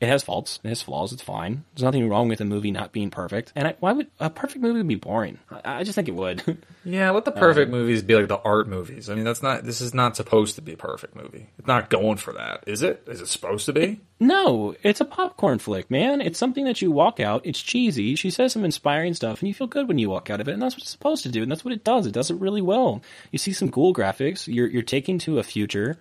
it 0.00 0.08
has 0.08 0.22
faults, 0.22 0.58
it 0.64 0.68
has 0.68 0.82
flaws, 0.82 1.12
it's 1.12 1.22
fine. 1.22 1.64
There's 1.74 1.84
nothing 1.84 2.08
wrong 2.08 2.28
with 2.28 2.40
a 2.40 2.44
movie 2.44 2.70
not 2.70 2.92
being 2.92 3.10
perfect. 3.10 3.52
And 3.54 3.68
I, 3.68 3.76
why 3.80 3.92
would 3.92 4.08
a 4.18 4.30
perfect 4.30 4.62
movie 4.62 4.82
be 4.82 4.94
boring? 4.94 5.38
I, 5.50 5.80
I 5.80 5.82
just 5.84 5.94
think 5.94 6.08
it 6.08 6.14
would. 6.14 6.58
Yeah, 6.82 7.10
let 7.10 7.26
the 7.26 7.32
perfect 7.32 7.70
um, 7.70 7.78
movies 7.78 8.02
be 8.02 8.14
like 8.14 8.28
the 8.28 8.38
art 8.38 8.66
movies. 8.66 9.10
I 9.10 9.14
mean, 9.14 9.24
that's 9.24 9.42
not. 9.42 9.64
This 9.64 9.82
is 9.82 9.92
not 9.92 10.16
supposed 10.16 10.54
to 10.54 10.62
be 10.62 10.72
a 10.72 10.76
perfect 10.78 11.14
movie. 11.14 11.50
It's 11.58 11.68
not 11.68 11.90
going 11.90 12.16
for 12.16 12.32
that, 12.32 12.64
is 12.66 12.82
it? 12.82 13.02
Is 13.06 13.20
it 13.20 13.26
supposed 13.26 13.66
to 13.66 13.74
be? 13.74 14.00
no, 14.18 14.74
it's 14.82 15.00
a 15.00 15.04
popcorn 15.04 15.58
flick, 15.58 15.90
man. 15.90 16.20
It's 16.20 16.38
something 16.38 16.64
that 16.64 16.80
you 16.80 16.90
walk 16.90 17.20
out. 17.20 17.44
It's 17.44 17.60
cheesy. 17.60 18.14
She 18.14 18.30
says 18.30 18.52
some 18.52 18.64
inspiring 18.64 19.14
stuff, 19.14 19.40
and 19.40 19.48
you 19.48 19.54
feel 19.54 19.66
good 19.66 19.88
when 19.88 19.98
you 19.98 20.08
walk 20.10 20.30
out 20.30 20.40
of 20.40 20.48
it. 20.48 20.52
And 20.52 20.62
that's 20.62 20.74
what 20.74 20.82
it's 20.82 20.90
supposed 20.90 21.22
to 21.24 21.30
do. 21.30 21.42
And 21.42 21.50
that's 21.50 21.64
what 21.64 21.74
it 21.74 21.84
does. 21.84 22.06
It 22.06 22.12
does 22.12 22.30
it 22.30 22.36
really 22.36 22.62
well. 22.62 23.02
You 23.30 23.38
see 23.38 23.52
some 23.52 23.70
cool 23.70 23.92
graphics. 23.94 24.46
You're 24.46 24.66
you're 24.66 24.82
taking 24.82 25.18
to 25.20 25.38
a 25.38 25.42
future 25.42 25.98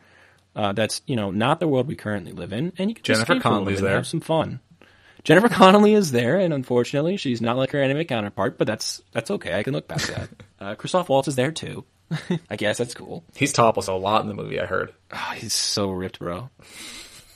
uh, 0.60 0.72
that's 0.73 1.02
you 1.06 1.15
know 1.15 1.31
not 1.31 1.60
the 1.60 1.68
world 1.68 1.88
we 1.88 1.95
currently 1.95 2.31
live 2.34 2.52
in, 2.53 2.73
and 2.77 2.90
you 2.90 2.95
can 2.95 3.03
just 3.03 3.18
Jennifer 3.19 3.34
escape 3.34 3.44
for 3.44 3.48
a 3.49 3.52
little 3.52 3.65
Connelly's 3.65 3.77
bit 3.80 3.86
and 3.86 3.88
there. 3.88 3.95
have 3.98 4.07
some 4.07 4.19
fun. 4.22 4.60
Jennifer 5.23 5.49
Connelly 5.49 5.94
is 5.94 6.11
there, 6.11 6.38
and 6.38 6.53
unfortunately, 6.53 7.18
she's 7.18 7.41
not 7.41 7.57
like 7.57 7.72
her 7.72 7.81
anime 7.81 8.06
counterpart. 8.06 8.57
But 8.57 8.68
that's 8.68 9.02
that's 9.11 9.30
okay. 9.31 9.53
I 9.57 9.64
can 9.64 9.73
look 9.73 9.88
past 9.88 10.07
that. 10.07 10.30
Uh, 10.61 10.76
Christoph 10.76 11.07
Waltz 11.07 11.30
is 11.30 11.36
there 11.38 11.52
too. 11.53 11.86
I 12.49 12.57
guess 12.57 12.77
that's 12.80 12.94
cool. 12.94 13.23
He's 13.34 13.53
topless 13.53 13.88
a 13.88 13.94
lot 13.94 14.23
in 14.23 14.27
the 14.27 14.34
movie. 14.34 14.60
I 14.60 14.65
heard. 14.65 14.91
Oh, 15.14 15.31
he's 15.38 15.53
so 15.53 15.90
ripped, 15.90 16.19
bro. 16.19 16.49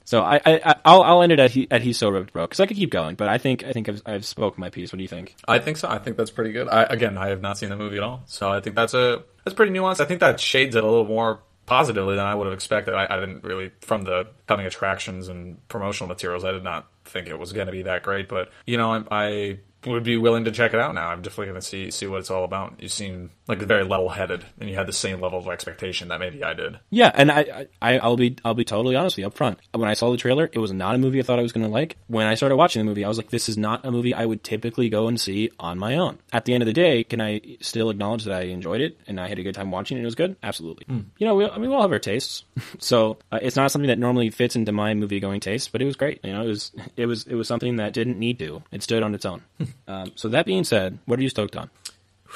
So 0.05 0.21
I, 0.21 0.41
I 0.45 0.61
I- 0.65 0.75
I'll 0.83 1.01
I'll 1.03 1.21
end 1.21 1.31
it 1.31 1.39
at 1.39 1.51
he 1.51 1.67
at 1.71 1.81
he's 1.81 1.97
so 1.97 2.09
ripped, 2.09 2.33
bro, 2.33 2.43
because 2.43 2.59
I 2.59 2.65
could 2.65 2.75
keep 2.75 2.89
going, 2.91 3.15
but 3.15 3.29
I 3.29 3.37
think 3.37 3.63
I 3.63 3.71
think 3.71 3.87
I've 3.87 4.01
I've 4.05 4.25
spoken 4.25 4.59
my 4.59 4.69
piece. 4.69 4.91
What 4.91 4.97
do 4.97 5.03
you 5.03 5.07
think? 5.07 5.35
I 5.47 5.59
think 5.59 5.77
so. 5.77 5.87
I 5.87 5.99
think 5.99 6.17
that's 6.17 6.31
pretty 6.31 6.51
good. 6.51 6.67
I, 6.67 6.83
again, 6.83 7.17
I 7.17 7.29
have 7.29 7.39
not 7.41 7.57
seen 7.57 7.69
the 7.69 7.77
movie 7.77 7.95
at 7.95 8.03
all, 8.03 8.23
so 8.25 8.51
I 8.51 8.59
think 8.59 8.75
that's 8.75 8.93
a 8.93 9.23
that's 9.45 9.55
pretty 9.55 9.71
nuanced. 9.71 10.01
I 10.01 10.05
think 10.05 10.19
that 10.19 10.41
shades 10.41 10.75
it 10.75 10.83
a 10.83 10.87
little 10.87 11.05
more 11.05 11.39
positively 11.65 12.15
than 12.15 12.25
I 12.25 12.35
would 12.35 12.45
have 12.45 12.53
expected. 12.53 12.93
I, 12.93 13.07
I 13.09 13.19
didn't 13.19 13.43
really 13.43 13.71
from 13.81 14.03
the 14.03 14.27
coming 14.47 14.65
attractions 14.65 15.27
and 15.27 15.65
promotional 15.67 16.07
materials. 16.07 16.43
I 16.43 16.51
did 16.51 16.63
not 16.63 16.87
think 17.05 17.27
it 17.27 17.37
was 17.37 17.53
going 17.53 17.67
to 17.67 17.71
be 17.71 17.83
that 17.83 18.03
great, 18.03 18.27
but 18.27 18.51
you 18.65 18.77
know, 18.77 18.93
I, 18.93 19.03
I 19.11 19.59
would 19.85 20.03
be 20.03 20.17
willing 20.17 20.45
to 20.45 20.51
check 20.51 20.73
it 20.73 20.79
out 20.79 20.95
now. 20.95 21.09
I'm 21.09 21.21
definitely 21.21 21.47
going 21.47 21.61
to 21.61 21.67
see 21.67 21.91
see 21.91 22.07
what 22.07 22.19
it's 22.19 22.31
all 22.31 22.43
about. 22.43 22.81
You 22.81 22.89
seem 22.89 23.31
like 23.47 23.59
very 23.59 23.83
level 23.83 24.09
headed, 24.09 24.45
and 24.59 24.69
you 24.69 24.75
had 24.75 24.87
the 24.87 24.93
same 24.93 25.19
level 25.19 25.39
of 25.39 25.47
expectation 25.47 26.07
that 26.07 26.19
maybe 26.19 26.43
I 26.43 26.53
did. 26.53 26.79
Yeah, 26.89 27.11
and 27.13 27.31
I, 27.31 27.67
I 27.81 27.97
I'll 27.99 28.15
be 28.15 28.37
I'll 28.45 28.53
be 28.53 28.63
totally 28.63 28.95
honest 28.95 29.17
with 29.17 29.23
you 29.23 29.27
up 29.27 29.33
front. 29.33 29.59
When 29.73 29.89
I 29.89 29.93
saw 29.95 30.11
the 30.11 30.17
trailer, 30.17 30.49
it 30.51 30.59
was 30.59 30.71
not 30.71 30.95
a 30.95 30.97
movie 30.97 31.19
I 31.19 31.23
thought 31.23 31.39
I 31.39 31.43
was 31.43 31.51
going 31.51 31.65
to 31.65 31.71
like. 31.71 31.97
When 32.07 32.25
I 32.25 32.35
started 32.35 32.55
watching 32.55 32.79
the 32.79 32.85
movie, 32.85 33.03
I 33.03 33.07
was 33.07 33.17
like, 33.17 33.29
this 33.31 33.49
is 33.49 33.57
not 33.57 33.85
a 33.85 33.91
movie 33.91 34.13
I 34.13 34.25
would 34.25 34.43
typically 34.43 34.89
go 34.89 35.07
and 35.07 35.19
see 35.19 35.51
on 35.59 35.77
my 35.77 35.97
own. 35.97 36.19
At 36.31 36.45
the 36.45 36.53
end 36.53 36.63
of 36.63 36.67
the 36.67 36.73
day, 36.73 37.03
can 37.03 37.19
I 37.19 37.41
still 37.59 37.89
acknowledge 37.89 38.23
that 38.25 38.33
I 38.33 38.43
enjoyed 38.43 38.81
it 38.81 38.97
and 39.07 39.19
I 39.19 39.27
had 39.27 39.39
a 39.39 39.43
good 39.43 39.55
time 39.55 39.71
watching 39.71 39.97
it? 39.97 39.99
and 39.99 40.05
It 40.05 40.07
was 40.07 40.15
good, 40.15 40.35
absolutely. 40.41 40.85
You 41.17 41.27
know, 41.27 41.35
we 41.35 41.45
I 41.49 41.57
mean, 41.57 41.69
we 41.69 41.75
all 41.75 41.81
have 41.81 41.91
our 41.91 41.99
tastes, 41.99 42.43
so 42.79 43.17
uh, 43.31 43.39
it's 43.41 43.55
not 43.55 43.71
something 43.71 43.89
that 43.89 43.99
normally 43.99 44.29
fits 44.29 44.55
into 44.55 44.71
my 44.71 44.93
movie 44.93 45.19
going 45.19 45.39
taste, 45.41 45.71
but 45.71 45.81
it 45.81 45.85
was 45.85 45.95
great. 45.95 46.19
You 46.23 46.33
know, 46.33 46.43
it 46.43 46.47
was 46.47 46.71
it 46.95 47.05
was 47.07 47.27
it 47.27 47.35
was 47.35 47.47
something 47.47 47.75
that 47.77 47.93
didn't 47.93 48.17
need 48.17 48.39
to. 48.39 48.63
It 48.71 48.83
stood 48.83 49.03
on 49.03 49.13
its 49.13 49.25
own. 49.25 49.41
um, 49.87 50.11
so 50.15 50.29
that 50.29 50.45
being 50.45 50.63
said, 50.63 50.99
what 51.05 51.19
are 51.19 51.21
you 51.21 51.29
stoked 51.29 51.55
on? 51.57 51.69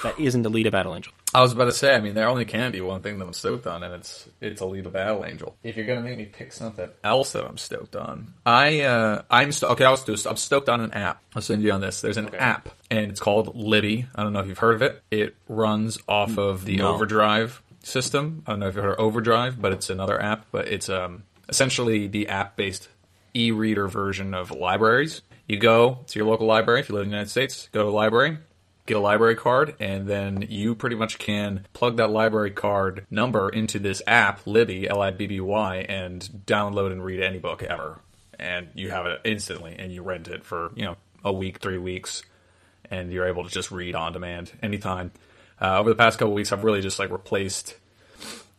That 0.03 0.19
isn't 0.19 0.45
a 0.45 0.49
lead 0.49 0.65
Alita 0.65 0.71
Battle 0.71 0.95
Angel. 0.95 1.13
I 1.33 1.41
was 1.41 1.51
about 1.51 1.65
to 1.65 1.71
say, 1.71 1.93
I 1.95 1.99
mean, 1.99 2.13
there 2.13 2.27
only 2.27 2.45
can 2.45 2.71
be 2.71 2.81
one 2.81 3.01
thing 3.01 3.19
that 3.19 3.25
I'm 3.25 3.33
stoked 3.33 3.67
on, 3.67 3.83
and 3.83 3.93
it's 3.95 4.27
it's 4.41 4.61
a 4.61 4.65
lead 4.65 4.85
Alita 4.85 4.91
Battle 4.91 5.25
Angel. 5.25 5.55
If 5.63 5.75
you're 5.75 5.85
gonna 5.85 6.01
make 6.01 6.17
me 6.17 6.25
pick 6.25 6.51
something 6.53 6.89
else 7.03 7.33
that 7.33 7.45
I'm 7.45 7.57
stoked 7.57 7.95
on, 7.95 8.33
I 8.45 8.81
uh, 8.81 9.21
I'm 9.29 9.51
sto- 9.51 9.69
okay. 9.69 9.85
I 9.85 9.91
was 9.91 10.01
stoked. 10.01 10.25
I'm 10.27 10.37
stoked 10.37 10.69
on 10.69 10.81
an 10.81 10.93
app. 10.93 11.21
I'll 11.35 11.41
send 11.41 11.63
you 11.63 11.71
on 11.71 11.81
this. 11.81 12.01
There's 12.01 12.17
an 12.17 12.33
app, 12.35 12.69
and 12.89 13.11
it's 13.11 13.19
called 13.19 13.55
Libby. 13.55 14.07
I 14.15 14.23
don't 14.23 14.33
know 14.33 14.39
if 14.39 14.47
you've 14.47 14.57
heard 14.57 14.75
of 14.75 14.81
it. 14.81 15.01
It 15.11 15.35
runs 15.47 15.97
off 16.07 16.37
of 16.37 16.65
the 16.65 16.77
No. 16.77 16.93
Overdrive 16.93 17.61
system. 17.83 18.43
I 18.45 18.51
don't 18.51 18.59
know 18.59 18.67
if 18.67 18.75
you've 18.75 18.83
heard 18.83 18.93
of 18.93 18.99
Overdrive, 18.99 19.61
but 19.61 19.73
it's 19.73 19.89
another 19.89 20.21
app. 20.21 20.45
But 20.51 20.67
it's 20.67 20.89
um 20.89 21.23
essentially 21.49 22.07
the 22.07 22.27
app-based 22.27 22.89
e-reader 23.33 23.87
version 23.87 24.33
of 24.33 24.51
libraries. 24.51 25.21
You 25.47 25.57
go 25.57 25.99
to 26.07 26.19
your 26.19 26.27
local 26.27 26.45
library 26.45 26.81
if 26.81 26.89
you 26.89 26.95
live 26.95 27.03
in 27.03 27.09
the 27.09 27.15
United 27.15 27.29
States. 27.29 27.69
Go 27.71 27.79
to 27.81 27.85
the 27.85 27.91
library, 27.95 28.37
get 28.87 28.97
a 28.97 28.99
library 28.99 29.35
card, 29.35 29.75
and 29.79 30.07
then 30.07 30.45
you 30.49 30.73
pretty 30.73 30.95
much 30.95 31.19
can 31.19 31.67
plug 31.73 31.97
that 31.97 32.09
library 32.09 32.51
card 32.51 33.05
number 33.11 33.49
into 33.49 33.77
this 33.77 34.01
app, 34.07 34.47
Libby, 34.47 34.89
L 34.89 35.01
I 35.01 35.11
B 35.11 35.27
B 35.27 35.39
Y, 35.39 35.85
and 35.87 36.21
download 36.47 36.91
and 36.91 37.03
read 37.03 37.21
any 37.21 37.37
book 37.37 37.61
ever. 37.61 37.99
And 38.39 38.69
you 38.73 38.89
have 38.89 39.05
it 39.05 39.21
instantly, 39.23 39.75
and 39.77 39.91
you 39.91 40.01
rent 40.01 40.27
it 40.27 40.43
for 40.43 40.71
you 40.75 40.85
know 40.85 40.95
a 41.23 41.31
week, 41.31 41.59
three 41.59 41.77
weeks, 41.77 42.23
and 42.89 43.11
you're 43.11 43.27
able 43.27 43.43
to 43.43 43.49
just 43.49 43.69
read 43.69 43.93
on 43.93 44.13
demand 44.13 44.53
anytime. 44.63 45.11
Uh, 45.61 45.79
over 45.79 45.89
the 45.89 45.95
past 45.95 46.17
couple 46.17 46.33
weeks, 46.33 46.51
I've 46.51 46.63
really 46.63 46.81
just 46.81 46.99
like 46.99 47.11
replaced 47.11 47.75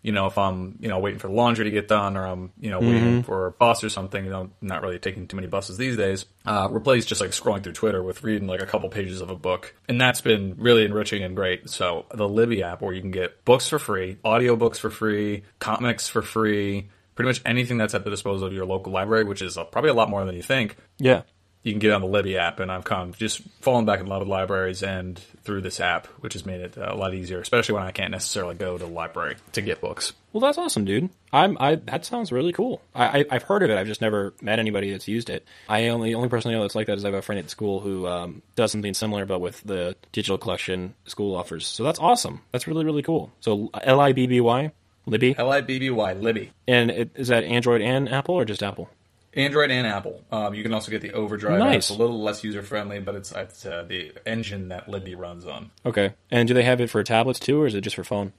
you 0.03 0.13
know, 0.13 0.27
if 0.27 0.39
I'm, 0.39 0.77
you 0.81 0.89
know, 0.89 0.99
waiting 1.01 1.19
for 1.19 1.29
the 1.29 1.35
laundry 1.35 1.65
to 1.65 1.71
get 1.71 1.89
done 1.89 2.17
or 2.17 2.25
I'm, 2.25 2.53
you 2.61 2.71
know, 2.71 2.81
waiting 2.81 3.23
for 3.23 3.47
a 3.47 3.51
bus 3.51 3.83
or 3.83 3.89
something, 3.89 4.25
you 4.25 4.31
know, 4.31 4.51
not 4.61 4.83
really 4.83 4.99
taking 4.99 5.27
too 5.27 5.37
many 5.37 5.49
buses 5.49 5.77
these 5.77 5.97
days, 5.97 6.25
uh, 6.47 6.69
replace 6.71 7.05
just 7.05 7.21
like 7.21 7.31
scrolling 7.31 7.63
through 7.63 7.73
Twitter 7.73 8.03
with 8.03 8.23
reading 8.23 8.47
like 8.47 8.63
a 8.63 8.67
couple 8.67 8.89
pages 8.91 9.21
of 9.21 9.31
a 9.31 9.37
book. 9.37 9.75
And 9.89 10.01
that's 10.01 10.21
been 10.21 10.55
really 10.59 10.85
enriching 10.85 11.23
and 11.23 11.35
great. 11.35 11.69
So 11.69 12.07
the 12.15 12.29
Libby 12.29 12.63
app 12.63 12.81
where 12.81 12.95
you 12.95 13.01
can 13.01 13.11
get 13.11 13.45
books 13.45 13.69
for 13.69 13.79
free, 13.79 14.19
audiobooks 14.25 14.77
for 14.77 14.91
free, 14.91 15.43
comics 15.59 16.09
for 16.09 16.23
free, 16.23 16.91
pretty 17.17 17.29
much 17.29 17.43
anything 17.45 17.79
that's 17.79 17.95
at 17.95 18.05
the 18.05 18.11
disposal 18.11 18.47
of 18.47 18.53
your 18.53 18.67
local 18.67 18.93
library, 18.93 19.25
which 19.25 19.43
is 19.43 19.59
uh, 19.59 19.65
probably 19.65 19.91
a 19.91 19.95
lot 19.95 20.09
more 20.09 20.25
than 20.25 20.37
you 20.37 20.43
think 20.43 20.77
Yeah. 20.99 21.23
You 21.63 21.73
can 21.73 21.81
get 21.81 21.93
on 21.93 22.01
the 22.01 22.07
Libby 22.07 22.39
app, 22.39 22.61
and 22.61 22.71
I've 22.71 22.85
come 22.85 23.13
just 23.13 23.41
fallen 23.61 23.85
back 23.85 24.01
in 24.01 24.07
love 24.07 24.21
with 24.21 24.29
libraries 24.29 24.83
and 24.83 25.19
through 25.43 25.61
this 25.63 25.81
app, 25.81 26.07
which 26.21 26.35
has 26.35 26.47
made 26.47 26.61
it 26.61 26.79
uh, 26.79 26.89
a 26.91 26.95
lot 26.97 27.15
easier, 27.15 27.41
especially 27.41 27.75
when 27.75 27.83
I 27.83 27.91
can't 27.91 28.11
necessarily 28.11 28.55
go 28.55 28.79
to 28.79 28.85
the 28.85 28.91
library 28.91 29.37
to 29.53 29.61
get 29.61 29.81
books. 29.81 30.13
Well, 30.33 30.41
that's 30.41 30.59
awesome, 30.59 30.85
dude. 30.85 31.11
I'm 31.33 31.57
I 31.59 31.77
that 31.77 32.05
sounds 32.05 32.31
really 32.31 32.53
cool. 32.53 32.81
I, 32.95 33.21
I 33.21 33.25
I've 33.31 33.43
heard 33.43 33.63
of 33.63 33.71
it. 33.71 33.79
I've 33.79 33.87
just 33.87 34.01
never 34.01 34.35
met 34.41 34.59
anybody 34.59 34.91
that's 34.93 35.09
used 35.09 35.31
it. 35.31 35.45
I 35.69 35.89
only 35.89 36.11
the 36.11 36.15
only 36.15 36.29
person 36.29 36.51
I 36.51 36.55
know 36.55 36.63
that's 36.63 36.75
like 36.75 36.87
that 36.87 36.99
is 36.99 37.05
I 37.05 37.09
have 37.09 37.15
a 37.15 37.23
friend 37.23 37.39
at 37.39 37.51
school 37.51 37.81
who 37.81 38.07
um, 38.07 38.43
does 38.55 38.71
something 38.73 38.95
similar, 38.95 39.27
but 39.27 39.41
with 39.41 39.61
the 39.63 39.97
digital 40.13 40.39
collection 40.39 40.95
school 41.07 41.35
offers. 41.35 41.67
So 41.67 41.83
that's 41.83 41.99
awesome. 41.99 42.43
That's 42.53 42.67
really 42.67 42.85
really 42.85 43.03
cool. 43.03 43.33
So 43.41 43.71
L 43.83 44.01
I 44.01 44.13
B 44.13 44.27
B 44.27 44.41
Y 44.41 44.71
Libby, 45.07 45.35
L 45.39 45.51
I 45.51 45.63
B 45.63 45.79
B 45.79 45.91
Y 45.91 46.13
Libby. 46.13 46.53
and 46.67 46.91
it, 46.91 47.11
is 47.15 47.29
that 47.29 47.45
Android 47.45 47.81
and 47.81 48.09
Apple 48.11 48.35
or 48.35 48.45
just 48.45 48.63
Apple? 48.63 48.91
Android 49.39 49.71
and 49.71 49.87
Apple. 49.87 50.25
Um, 50.31 50.55
you 50.55 50.63
can 50.63 50.75
also 50.75 50.91
get 50.91 51.01
the 51.01 51.13
Overdrive. 51.13 51.59
Nice. 51.59 51.77
It's 51.77 51.91
a 51.91 51.95
little 51.95 52.21
less 52.23 52.43
user 52.45 52.63
friendly, 52.63 52.99
but 53.01 53.15
it's, 53.15 53.33
it's 53.33 53.65
uh, 53.65 53.85
the 53.89 54.13
engine 54.27 54.69
that 54.69 54.89
Libby 54.89 55.15
runs 55.15 55.47
on. 55.47 55.71
Okay. 55.87 56.13
And 56.31 56.47
do 56.49 56.55
they 56.55 56.65
have 56.65 56.81
it 56.81 56.91
for 56.91 57.03
tablets 57.05 57.39
too, 57.39 57.61
or 57.63 57.67
is 57.67 57.75
it 57.75 57.81
just 57.83 57.97
for 57.97 58.05
phone? 58.05 58.33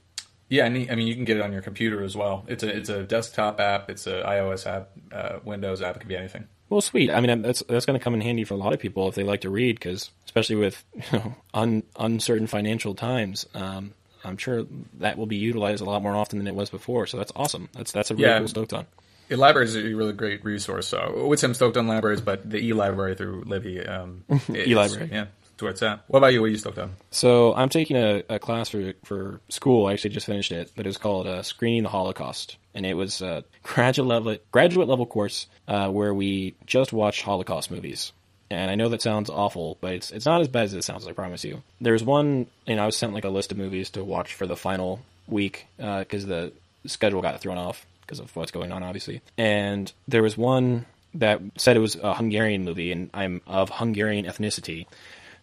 Yeah, 0.49 0.65
I 0.65 0.69
mean, 0.69 1.05
you 1.07 1.13
can 1.15 1.25
get 1.25 1.37
it 1.37 1.41
on 1.43 1.53
your 1.53 1.61
computer 1.61 2.03
as 2.03 2.17
well. 2.17 2.43
It's 2.47 2.63
a 2.63 2.75
it's 2.75 2.89
a 2.89 3.03
desktop 3.03 3.59
app. 3.59 3.87
It's 3.89 4.07
a 4.07 4.23
iOS 4.23 4.65
app, 4.65 4.89
uh, 5.11 5.39
Windows 5.43 5.81
app. 5.83 5.95
It 5.95 5.99
could 5.99 6.07
be 6.07 6.17
anything. 6.17 6.47
Well, 6.69 6.81
sweet. 6.81 7.11
I 7.11 7.19
mean, 7.21 7.43
that's 7.43 7.61
that's 7.69 7.85
going 7.85 7.99
to 7.99 8.03
come 8.03 8.15
in 8.15 8.21
handy 8.21 8.43
for 8.45 8.55
a 8.55 8.57
lot 8.57 8.73
of 8.73 8.79
people 8.79 9.07
if 9.07 9.13
they 9.15 9.23
like 9.23 9.41
to 9.41 9.49
read, 9.51 9.75
because 9.75 10.09
especially 10.25 10.55
with 10.55 10.83
you 10.95 11.03
know, 11.19 11.35
un, 11.53 11.83
uncertain 11.99 12.47
financial 12.47 12.95
times, 12.95 13.45
um, 13.53 13.93
I'm 14.23 14.37
sure 14.37 14.65
that 14.99 15.19
will 15.19 15.27
be 15.27 15.35
utilized 15.37 15.81
a 15.83 15.85
lot 15.85 16.01
more 16.01 16.15
often 16.15 16.39
than 16.39 16.47
it 16.47 16.55
was 16.55 16.71
before. 16.71 17.05
So 17.05 17.17
that's 17.17 17.31
awesome. 17.35 17.69
That's 17.73 17.91
that's 17.91 18.09
a 18.09 18.15
really 18.15 18.25
Yeah. 18.27 18.39
cool 18.39 18.47
stoked 18.47 18.73
on. 18.73 18.87
Libraries 19.29 19.75
are 19.75 19.79
a 19.87 19.93
really 19.93 20.13
great 20.13 20.43
resource. 20.43 20.87
So, 20.87 20.97
I 20.97 21.23
would 21.23 21.39
say 21.39 21.47
I'm 21.47 21.53
stoked 21.53 21.77
on 21.77 21.87
libraries, 21.87 22.21
but 22.21 22.49
the 22.49 22.57
e-library 22.57 23.15
through 23.15 23.43
Libby, 23.45 23.85
um, 23.85 24.23
E-library. 24.49 25.09
yeah, 25.11 25.25
that's 25.43 25.61
where 25.61 25.71
it's 25.71 25.83
at. 25.83 26.01
What 26.07 26.17
about 26.19 26.33
you? 26.33 26.41
What 26.41 26.47
are 26.47 26.49
you 26.49 26.57
stoked 26.57 26.77
on? 26.77 26.93
So 27.11 27.53
I'm 27.53 27.69
taking 27.69 27.97
a, 27.97 28.23
a 28.29 28.39
class 28.39 28.69
for 28.69 28.93
for 29.03 29.41
school. 29.49 29.85
I 29.87 29.93
actually 29.93 30.11
just 30.11 30.25
finished 30.25 30.51
it, 30.51 30.71
but 30.75 30.85
it 30.85 30.89
was 30.89 30.97
called 30.97 31.27
uh, 31.27 31.43
Screening 31.43 31.83
the 31.83 31.89
Holocaust, 31.89 32.57
and 32.73 32.85
it 32.85 32.95
was 32.95 33.21
a 33.21 33.43
graduate 33.63 34.07
level 34.07 34.37
graduate 34.51 34.87
level 34.87 35.05
course 35.05 35.47
uh, 35.67 35.89
where 35.89 36.13
we 36.13 36.55
just 36.65 36.93
watched 36.93 37.21
Holocaust 37.23 37.69
movies. 37.71 38.11
And 38.51 38.71
I 38.71 38.73
know 38.73 38.89
that 38.89 39.01
sounds 39.03 39.29
awful, 39.29 39.77
but 39.79 39.93
it's 39.93 40.11
it's 40.11 40.25
not 40.25 40.41
as 40.41 40.47
bad 40.47 40.63
as 40.63 40.73
it 40.73 40.83
sounds. 40.83 41.05
I 41.05 41.11
promise 41.11 41.43
you. 41.43 41.61
There's 41.79 42.03
one, 42.03 42.47
and 42.65 42.79
I 42.79 42.85
was 42.87 42.97
sent 42.97 43.13
like 43.13 43.25
a 43.25 43.29
list 43.29 43.51
of 43.51 43.59
movies 43.59 43.91
to 43.91 44.03
watch 44.03 44.33
for 44.33 44.47
the 44.47 44.55
final 44.55 45.01
week 45.27 45.67
because 45.77 46.25
the 46.25 46.51
schedule 46.87 47.21
got 47.21 47.39
thrown 47.41 47.57
off 47.59 47.85
because 48.09 48.19
of 48.19 48.35
what's 48.35 48.51
going 48.51 48.71
on, 48.71 48.81
obviously. 48.81 49.21
And 49.37 49.91
there 50.07 50.23
was 50.23 50.35
one 50.35 50.87
that 51.13 51.41
said 51.57 51.77
it 51.77 51.79
was 51.79 51.95
a 51.95 52.15
Hungarian 52.15 52.65
movie, 52.65 52.91
and 52.91 53.11
I'm 53.13 53.41
of 53.45 53.69
Hungarian 53.69 54.25
ethnicity. 54.25 54.87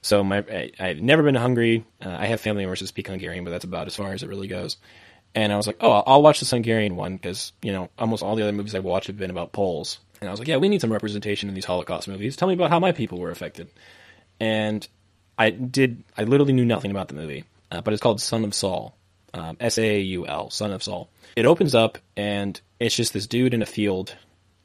So 0.03 0.25
my 0.25 0.39
I, 0.39 0.73
I've 0.81 1.01
never 1.01 1.23
been 1.23 1.35
to 1.35 1.41
Hungary. 1.41 1.85
Uh, 2.05 2.17
I 2.19 2.27
have 2.27 2.41
family 2.41 2.65
members 2.65 2.81
who 2.81 2.87
speak 2.87 3.07
Hungarian, 3.07 3.45
but 3.45 3.53
that's 3.53 3.65
about 3.65 3.87
as 3.87 3.95
far 3.95 4.13
as 4.13 4.25
it 4.25 4.29
really 4.29 4.49
goes. 4.49 4.77
And 5.37 5.53
I 5.53 5.57
was 5.57 5.67
like, 5.69 5.77
oh, 5.81 5.91
I'll- 5.93 6.05
I'll 6.07 6.23
watch 6.23 6.41
this 6.41 6.51
Hungarian 6.51 6.97
one 6.97 7.15
because 7.17 7.53
you 7.63 7.73
know 7.73 7.89
almost 7.99 8.23
all 8.25 8.35
the 8.35 8.43
other 8.43 8.53
movies 8.53 8.75
I've 8.75 8.85
watched 8.85 9.07
have 9.07 9.19
been 9.19 9.31
about 9.31 9.53
Poles. 9.53 9.99
And 10.21 10.29
I 10.29 10.33
was 10.33 10.41
like, 10.41 10.49
yeah, 10.49 10.57
we 10.57 10.69
need 10.69 10.81
some 10.81 10.93
representation 10.93 11.49
in 11.49 11.55
these 11.55 11.67
Holocaust 11.67 12.09
movies. 12.09 12.37
Tell 12.37 12.49
me 12.49 12.55
about 12.55 12.71
how 12.71 12.81
my 12.81 12.91
people 12.93 13.19
were 13.19 13.31
affected. 13.31 13.69
And 14.41 14.87
I 15.39 15.51
did. 15.51 16.03
I 16.17 16.25
literally 16.25 16.53
knew 16.55 16.65
nothing 16.65 16.91
about 16.91 17.09
the 17.09 17.15
movie, 17.15 17.45
uh, 17.71 17.81
but 17.83 17.93
it's 17.93 18.03
called 18.03 18.21
Son 18.21 18.43
of 18.45 18.55
Saul, 18.55 18.96
um, 19.37 19.57
S 19.61 19.79
A 19.79 20.01
U 20.01 20.27
L, 20.27 20.51
Son 20.51 20.73
of 20.73 20.83
Saul. 20.83 21.09
It 21.37 21.47
opens 21.47 21.75
up 21.75 21.99
and 22.17 22.61
it's 22.81 22.97
just 22.97 23.13
this 23.13 23.27
dude 23.27 23.55
in 23.55 23.63
a 23.63 23.67
field. 23.67 24.15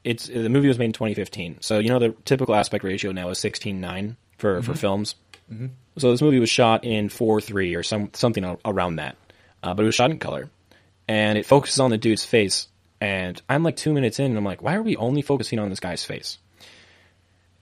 It's 0.03 0.27
the 0.27 0.49
movie 0.49 0.67
was 0.67 0.79
made 0.79 0.85
in 0.85 0.93
2015, 0.93 1.57
so 1.61 1.77
you 1.79 1.89
know 1.89 1.99
the 1.99 2.15
typical 2.25 2.55
aspect 2.55 2.83
ratio 2.83 3.11
now 3.11 3.29
is 3.29 3.37
16:9 3.39 4.15
for 4.37 4.61
for 4.63 4.73
films. 4.73 5.15
So 5.97 6.11
this 6.11 6.21
movie 6.21 6.39
was 6.39 6.49
shot 6.49 6.85
in 6.85 7.09
four 7.09 7.41
three 7.41 7.75
or 7.75 7.83
some 7.83 8.09
something 8.13 8.57
around 8.65 8.95
that, 8.95 9.17
uh, 9.61 9.73
but 9.73 9.83
it 9.83 9.85
was 9.85 9.95
shot 9.95 10.09
in 10.09 10.17
color. 10.17 10.49
and 11.07 11.37
it 11.37 11.45
focuses 11.45 11.79
on 11.79 11.89
the 11.91 11.97
dude's 11.97 12.23
face. 12.23 12.67
And 13.01 13.41
I'm 13.49 13.63
like 13.63 13.75
two 13.75 13.91
minutes 13.93 14.19
in, 14.19 14.27
and 14.27 14.37
I'm 14.37 14.45
like, 14.45 14.61
why 14.61 14.75
are 14.75 14.81
we 14.81 14.95
only 14.95 15.21
focusing 15.21 15.59
on 15.59 15.69
this 15.69 15.79
guy's 15.79 16.05
face? 16.05 16.37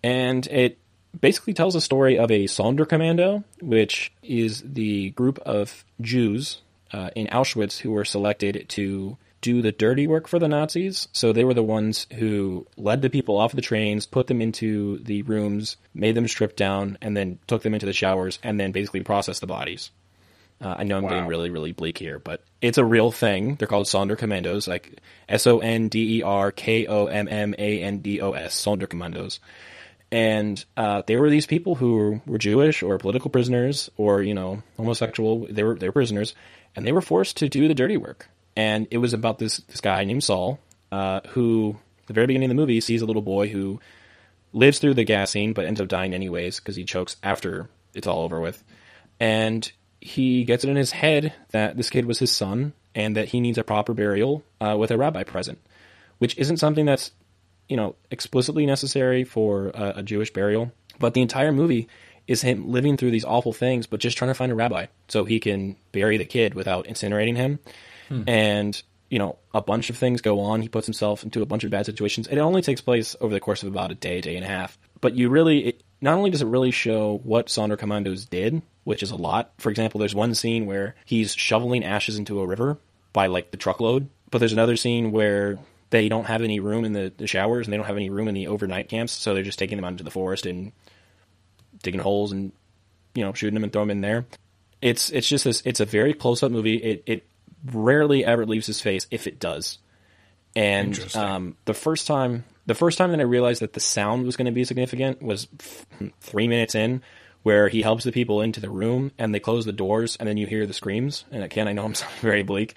And 0.03 0.45
it 0.47 0.77
basically 1.19 1.53
tells 1.53 1.75
a 1.75 1.81
story 1.81 2.19
of 2.19 2.29
a 2.29 2.43
Sonderkommando, 2.45 3.43
which 3.61 4.11
is 4.21 4.61
the 4.65 5.09
group 5.11 5.39
of 5.39 5.83
Jews 6.01 6.61
uh, 6.91 7.09
in 7.15 7.27
Auschwitz 7.27 7.77
who 7.79 7.91
were 7.91 8.05
selected 8.05 8.65
to 8.69 9.17
do 9.41 9.61
the 9.61 9.71
dirty 9.71 10.05
work 10.05 10.27
for 10.27 10.37
the 10.37 10.47
Nazis. 10.49 11.07
So 11.13 11.31
they 11.31 11.45
were 11.45 11.53
the 11.53 11.63
ones 11.63 12.07
who 12.15 12.67
led 12.75 13.01
the 13.01 13.09
people 13.09 13.37
off 13.37 13.53
the 13.53 13.61
trains, 13.61 14.05
put 14.05 14.27
them 14.27 14.41
into 14.41 14.97
the 14.99 15.21
rooms, 15.21 15.77
made 15.93 16.15
them 16.15 16.27
strip 16.27 16.55
down, 16.57 16.97
and 17.01 17.15
then 17.15 17.39
took 17.47 17.61
them 17.63 17.73
into 17.73 17.85
the 17.85 17.93
showers, 17.93 18.37
and 18.43 18.59
then 18.59 18.71
basically 18.73 19.01
processed 19.01 19.39
the 19.41 19.47
bodies. 19.47 19.91
Uh, 20.61 20.75
I 20.79 20.83
know 20.83 20.97
I'm 20.97 21.03
Wow. 21.03 21.09
getting 21.11 21.27
really, 21.27 21.49
really 21.49 21.71
bleak 21.71 21.97
here, 21.97 22.19
but 22.19 22.43
it's 22.61 22.77
a 22.77 22.83
real 22.83 23.11
thing. 23.13 23.55
They're 23.55 23.67
called 23.67 23.85
Sonderkommandos, 23.85 24.67
like 24.67 24.99
S 25.29 25.47
O 25.47 25.59
N 25.59 25.87
D 25.87 26.17
E 26.17 26.21
R 26.21 26.51
K 26.51 26.85
O 26.85 27.05
M 27.05 27.29
M 27.29 27.55
A 27.57 27.81
N 27.81 27.99
D 27.99 28.19
O 28.19 28.33
S, 28.33 28.61
Sonderkommandos. 28.61 29.39
And 30.11 30.63
uh, 30.75 31.03
they 31.05 31.17
were 31.17 31.29
these 31.29 31.45
people 31.45 31.75
who 31.75 31.95
were, 31.95 32.21
were 32.25 32.37
Jewish 32.37 32.81
or 32.81 32.97
political 32.97 33.29
prisoners 33.29 33.91
or 33.97 34.23
you 34.23 34.33
know 34.33 34.63
homosexual. 34.77 35.47
They 35.49 35.63
were 35.63 35.75
they 35.75 35.87
were 35.87 35.93
prisoners, 35.93 36.33
and 36.75 36.85
they 36.85 36.91
were 36.91 37.01
forced 37.01 37.37
to 37.37 37.49
do 37.49 37.67
the 37.67 37.75
dirty 37.75 37.97
work. 37.97 38.27
And 38.55 38.87
it 38.91 38.97
was 38.97 39.13
about 39.13 39.37
this 39.39 39.57
this 39.57 39.81
guy 39.81 40.03
named 40.05 40.23
Saul, 40.23 40.59
uh, 40.91 41.21
who 41.29 41.77
at 42.01 42.07
the 42.07 42.13
very 42.13 42.27
beginning 42.27 42.49
of 42.49 42.55
the 42.55 42.61
movie 42.61 42.81
sees 42.81 43.01
a 43.01 43.05
little 43.05 43.21
boy 43.21 43.49
who 43.49 43.79
lives 44.51 44.79
through 44.79 44.95
the 44.95 45.03
gas 45.03 45.29
scene 45.31 45.53
but 45.53 45.65
ends 45.65 45.79
up 45.79 45.87
dying 45.87 46.13
anyways 46.13 46.59
because 46.59 46.75
he 46.75 46.83
chokes 46.83 47.15
after 47.21 47.69
it's 47.93 48.07
all 48.07 48.23
over 48.23 48.39
with. 48.39 48.63
And 49.19 49.71
he 50.01 50.43
gets 50.43 50.63
it 50.63 50.69
in 50.69 50.75
his 50.75 50.91
head 50.91 51.33
that 51.51 51.77
this 51.77 51.89
kid 51.89 52.05
was 52.05 52.19
his 52.19 52.31
son 52.31 52.73
and 52.95 53.15
that 53.15 53.29
he 53.29 53.39
needs 53.39 53.57
a 53.57 53.63
proper 53.63 53.93
burial 53.93 54.43
uh, 54.61 54.75
with 54.77 54.91
a 54.91 54.97
rabbi 54.97 55.23
present, 55.23 55.59
which 56.17 56.37
isn't 56.37 56.57
something 56.57 56.85
that's 56.85 57.11
you 57.69 57.77
know 57.77 57.95
explicitly 58.11 58.65
necessary 58.65 59.23
for 59.23 59.67
a, 59.69 59.93
a 59.97 60.03
Jewish 60.03 60.33
burial. 60.33 60.71
But 60.99 61.13
the 61.13 61.21
entire 61.21 61.53
movie 61.53 61.87
is 62.27 62.41
him 62.41 62.69
living 62.69 62.97
through 62.97 63.11
these 63.11 63.23
awful 63.23 63.53
things, 63.53 63.87
but 63.87 63.99
just 63.99 64.17
trying 64.17 64.29
to 64.29 64.35
find 64.35 64.51
a 64.51 64.55
rabbi 64.55 64.87
so 65.07 65.23
he 65.23 65.39
can 65.39 65.77
bury 65.91 66.17
the 66.17 66.25
kid 66.25 66.53
without 66.53 66.85
incinerating 66.85 67.37
him. 67.37 67.59
Hmm. 68.09 68.23
And 68.27 68.83
you 69.09 69.17
know, 69.17 69.37
a 69.53 69.61
bunch 69.61 69.89
of 69.89 69.97
things 69.97 70.21
go 70.21 70.41
on. 70.41 70.61
He 70.61 70.69
puts 70.69 70.85
himself 70.85 71.23
into 71.23 71.41
a 71.41 71.45
bunch 71.45 71.63
of 71.63 71.71
bad 71.71 71.85
situations. 71.85 72.27
It 72.27 72.37
only 72.37 72.61
takes 72.61 72.81
place 72.81 73.15
over 73.19 73.33
the 73.33 73.39
course 73.39 73.63
of 73.63 73.69
about 73.69 73.91
a 73.91 73.95
day, 73.95 74.21
day 74.21 74.35
and 74.35 74.45
a 74.45 74.47
half. 74.47 74.77
But 75.01 75.15
you 75.15 75.29
really, 75.29 75.65
it, 75.65 75.83
not 76.01 76.15
only 76.15 76.29
does 76.29 76.41
it 76.41 76.47
really 76.47 76.71
show 76.71 77.19
what 77.23 77.47
Sonderkommandos 77.47 78.29
did, 78.29 78.61
which 78.83 79.01
is 79.01 79.11
a 79.11 79.15
lot. 79.15 79.51
For 79.57 79.69
example, 79.69 79.99
there's 79.99 80.13
one 80.13 80.35
scene 80.35 80.67
where 80.67 80.95
he's 81.05 81.33
shoveling 81.33 81.83
ashes 81.83 82.17
into 82.17 82.39
a 82.39 82.45
river 82.45 82.77
by 83.11 83.27
like 83.27 83.51
the 83.51 83.57
truckload. 83.57 84.09
But 84.29 84.37
there's 84.37 84.53
another 84.53 84.75
scene 84.75 85.11
where 85.11 85.57
they 85.89 86.09
don't 86.09 86.25
have 86.25 86.41
any 86.41 86.59
room 86.59 86.85
in 86.85 86.93
the, 86.93 87.11
the 87.17 87.27
showers 87.27 87.65
and 87.65 87.73
they 87.73 87.77
don't 87.77 87.85
have 87.85 87.95
any 87.95 88.09
room 88.09 88.27
in 88.27 88.35
the 88.35 88.47
overnight 88.47 88.89
camps, 88.89 89.11
so 89.13 89.33
they're 89.33 89.43
just 89.43 89.59
taking 89.59 89.77
them 89.77 89.85
out 89.85 89.91
into 89.91 90.03
the 90.03 90.11
forest 90.11 90.45
and 90.45 90.71
digging 91.81 92.01
holes 92.01 92.31
and 92.31 92.51
you 93.15 93.23
know 93.23 93.33
shooting 93.33 93.53
them 93.53 93.63
and 93.63 93.73
throwing 93.73 93.87
them 93.87 93.97
in 93.97 94.01
there. 94.01 94.25
It's 94.81 95.09
it's 95.09 95.27
just 95.27 95.43
this. 95.43 95.61
It's 95.65 95.79
a 95.79 95.85
very 95.85 96.13
close 96.13 96.43
up 96.43 96.51
movie. 96.51 96.75
It 96.75 97.03
it 97.05 97.25
rarely 97.71 98.23
ever 98.23 98.45
leaves 98.45 98.67
his 98.67 98.81
face 98.81 99.07
if 99.11 99.27
it 99.27 99.39
does. 99.39 99.77
And 100.55 101.15
um, 101.15 101.57
the 101.65 101.73
first 101.73 102.07
time, 102.07 102.43
the 102.65 102.75
first 102.75 102.97
time 102.97 103.11
that 103.11 103.19
I 103.19 103.23
realized 103.23 103.61
that 103.61 103.73
the 103.73 103.79
sound 103.79 104.25
was 104.25 104.35
going 104.35 104.47
to 104.47 104.51
be 104.51 104.63
significant 104.63 105.21
was 105.21 105.47
f- 105.59 105.85
three 106.21 106.47
minutes 106.47 106.75
in, 106.75 107.03
where 107.43 107.67
he 107.69 107.81
helps 107.81 108.03
the 108.03 108.11
people 108.11 108.41
into 108.41 108.59
the 108.59 108.69
room 108.69 109.11
and 109.17 109.33
they 109.33 109.39
close 109.39 109.65
the 109.65 109.71
doors, 109.71 110.17
and 110.19 110.27
then 110.27 110.37
you 110.37 110.47
hear 110.47 110.65
the 110.65 110.73
screams. 110.73 111.25
And 111.31 111.43
again, 111.43 111.67
I 111.67 111.73
know 111.73 111.85
I'm 111.85 111.95
sounding 111.95 112.19
very 112.21 112.43
bleak, 112.43 112.75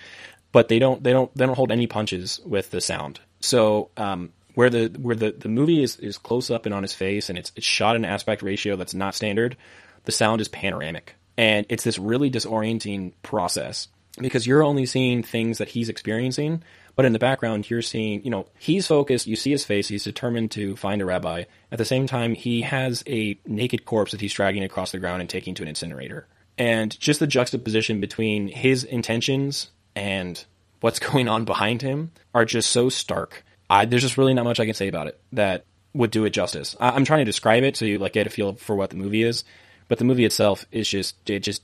but 0.52 0.68
they 0.68 0.78
don't 0.78 1.02
they 1.02 1.12
don't 1.12 1.34
they 1.36 1.46
don't 1.46 1.56
hold 1.56 1.72
any 1.72 1.86
punches 1.86 2.40
with 2.44 2.70
the 2.70 2.80
sound. 2.80 3.20
So 3.40 3.90
um, 3.96 4.32
where 4.54 4.70
the 4.70 4.88
where 5.00 5.16
the, 5.16 5.32
the 5.32 5.48
movie 5.48 5.82
is, 5.82 5.96
is 5.96 6.18
close 6.18 6.50
up 6.50 6.66
and 6.66 6.74
on 6.74 6.82
his 6.82 6.92
face, 6.92 7.28
and 7.28 7.38
it's 7.38 7.52
it's 7.56 7.66
shot 7.66 7.96
in 7.96 8.04
an 8.04 8.10
aspect 8.10 8.42
ratio 8.42 8.76
that's 8.76 8.94
not 8.94 9.14
standard, 9.14 9.56
the 10.04 10.12
sound 10.12 10.40
is 10.40 10.48
panoramic, 10.48 11.16
and 11.36 11.66
it's 11.68 11.84
this 11.84 11.98
really 11.98 12.30
disorienting 12.30 13.12
process 13.22 13.88
because 14.20 14.46
you're 14.46 14.62
only 14.62 14.86
seeing 14.86 15.22
things 15.22 15.58
that 15.58 15.68
he's 15.68 15.88
experiencing, 15.88 16.62
but 16.96 17.04
in 17.04 17.12
the 17.12 17.18
background 17.18 17.68
you're 17.70 17.82
seeing, 17.82 18.22
you 18.24 18.30
know, 18.30 18.46
he's 18.58 18.86
focused, 18.86 19.26
you 19.26 19.36
see 19.36 19.50
his 19.50 19.64
face, 19.64 19.88
he's 19.88 20.04
determined 20.04 20.50
to 20.50 20.76
find 20.76 21.00
a 21.00 21.04
rabbi. 21.06 21.44
At 21.70 21.78
the 21.78 21.84
same 21.84 22.06
time, 22.06 22.34
he 22.34 22.62
has 22.62 23.02
a 23.06 23.38
naked 23.46 23.84
corpse 23.84 24.12
that 24.12 24.20
he's 24.20 24.34
dragging 24.34 24.64
across 24.64 24.92
the 24.92 24.98
ground 24.98 25.22
and 25.22 25.30
taking 25.30 25.54
to 25.54 25.62
an 25.62 25.68
incinerator. 25.68 26.26
And 26.58 26.98
just 27.00 27.20
the 27.20 27.26
juxtaposition 27.26 28.00
between 28.00 28.48
his 28.48 28.84
intentions 28.84 29.70
and 29.94 30.44
what's 30.80 30.98
going 31.10 31.28
on 31.28 31.44
behind 31.44 31.82
him 31.82 32.12
are 32.34 32.44
just 32.44 32.70
so 32.70 32.88
stark. 32.88 33.44
I, 33.68 33.84
there's 33.86 34.02
just 34.02 34.18
really 34.18 34.34
not 34.34 34.44
much 34.44 34.60
I 34.60 34.66
can 34.66 34.74
say 34.74 34.88
about 34.88 35.06
it 35.06 35.20
that 35.32 35.64
would 35.94 36.10
do 36.10 36.24
it 36.24 36.30
justice. 36.30 36.76
I, 36.80 36.90
I'm 36.90 37.04
trying 37.04 37.20
to 37.20 37.24
describe 37.24 37.62
it 37.62 37.76
so 37.76 37.84
you 37.84 37.98
like 37.98 38.12
get 38.12 38.26
a 38.26 38.30
feel 38.30 38.54
for 38.54 38.76
what 38.76 38.90
the 38.90 38.96
movie 38.96 39.22
is, 39.22 39.44
but 39.88 39.98
the 39.98 40.04
movie 40.04 40.24
itself 40.24 40.66
is 40.70 40.88
just 40.88 41.30
it 41.30 41.40
just 41.40 41.62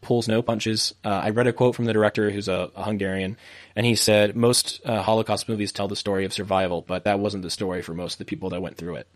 pulls 0.00 0.28
no 0.28 0.42
punches. 0.42 0.94
Uh, 1.04 1.08
I 1.08 1.30
read 1.30 1.46
a 1.46 1.52
quote 1.52 1.74
from 1.74 1.84
the 1.84 1.92
director, 1.92 2.30
who's 2.30 2.48
a, 2.48 2.70
a 2.76 2.84
Hungarian, 2.84 3.36
and 3.74 3.84
he 3.84 3.94
said 3.94 4.36
most 4.36 4.80
uh, 4.84 5.02
Holocaust 5.02 5.48
movies 5.48 5.72
tell 5.72 5.88
the 5.88 5.96
story 5.96 6.24
of 6.24 6.32
survival, 6.32 6.82
but 6.86 7.04
that 7.04 7.18
wasn't 7.18 7.42
the 7.42 7.50
story 7.50 7.82
for 7.82 7.94
most 7.94 8.14
of 8.14 8.18
the 8.18 8.24
people 8.24 8.50
that 8.50 8.62
went 8.62 8.76
through 8.76 8.96
it. 8.96 9.08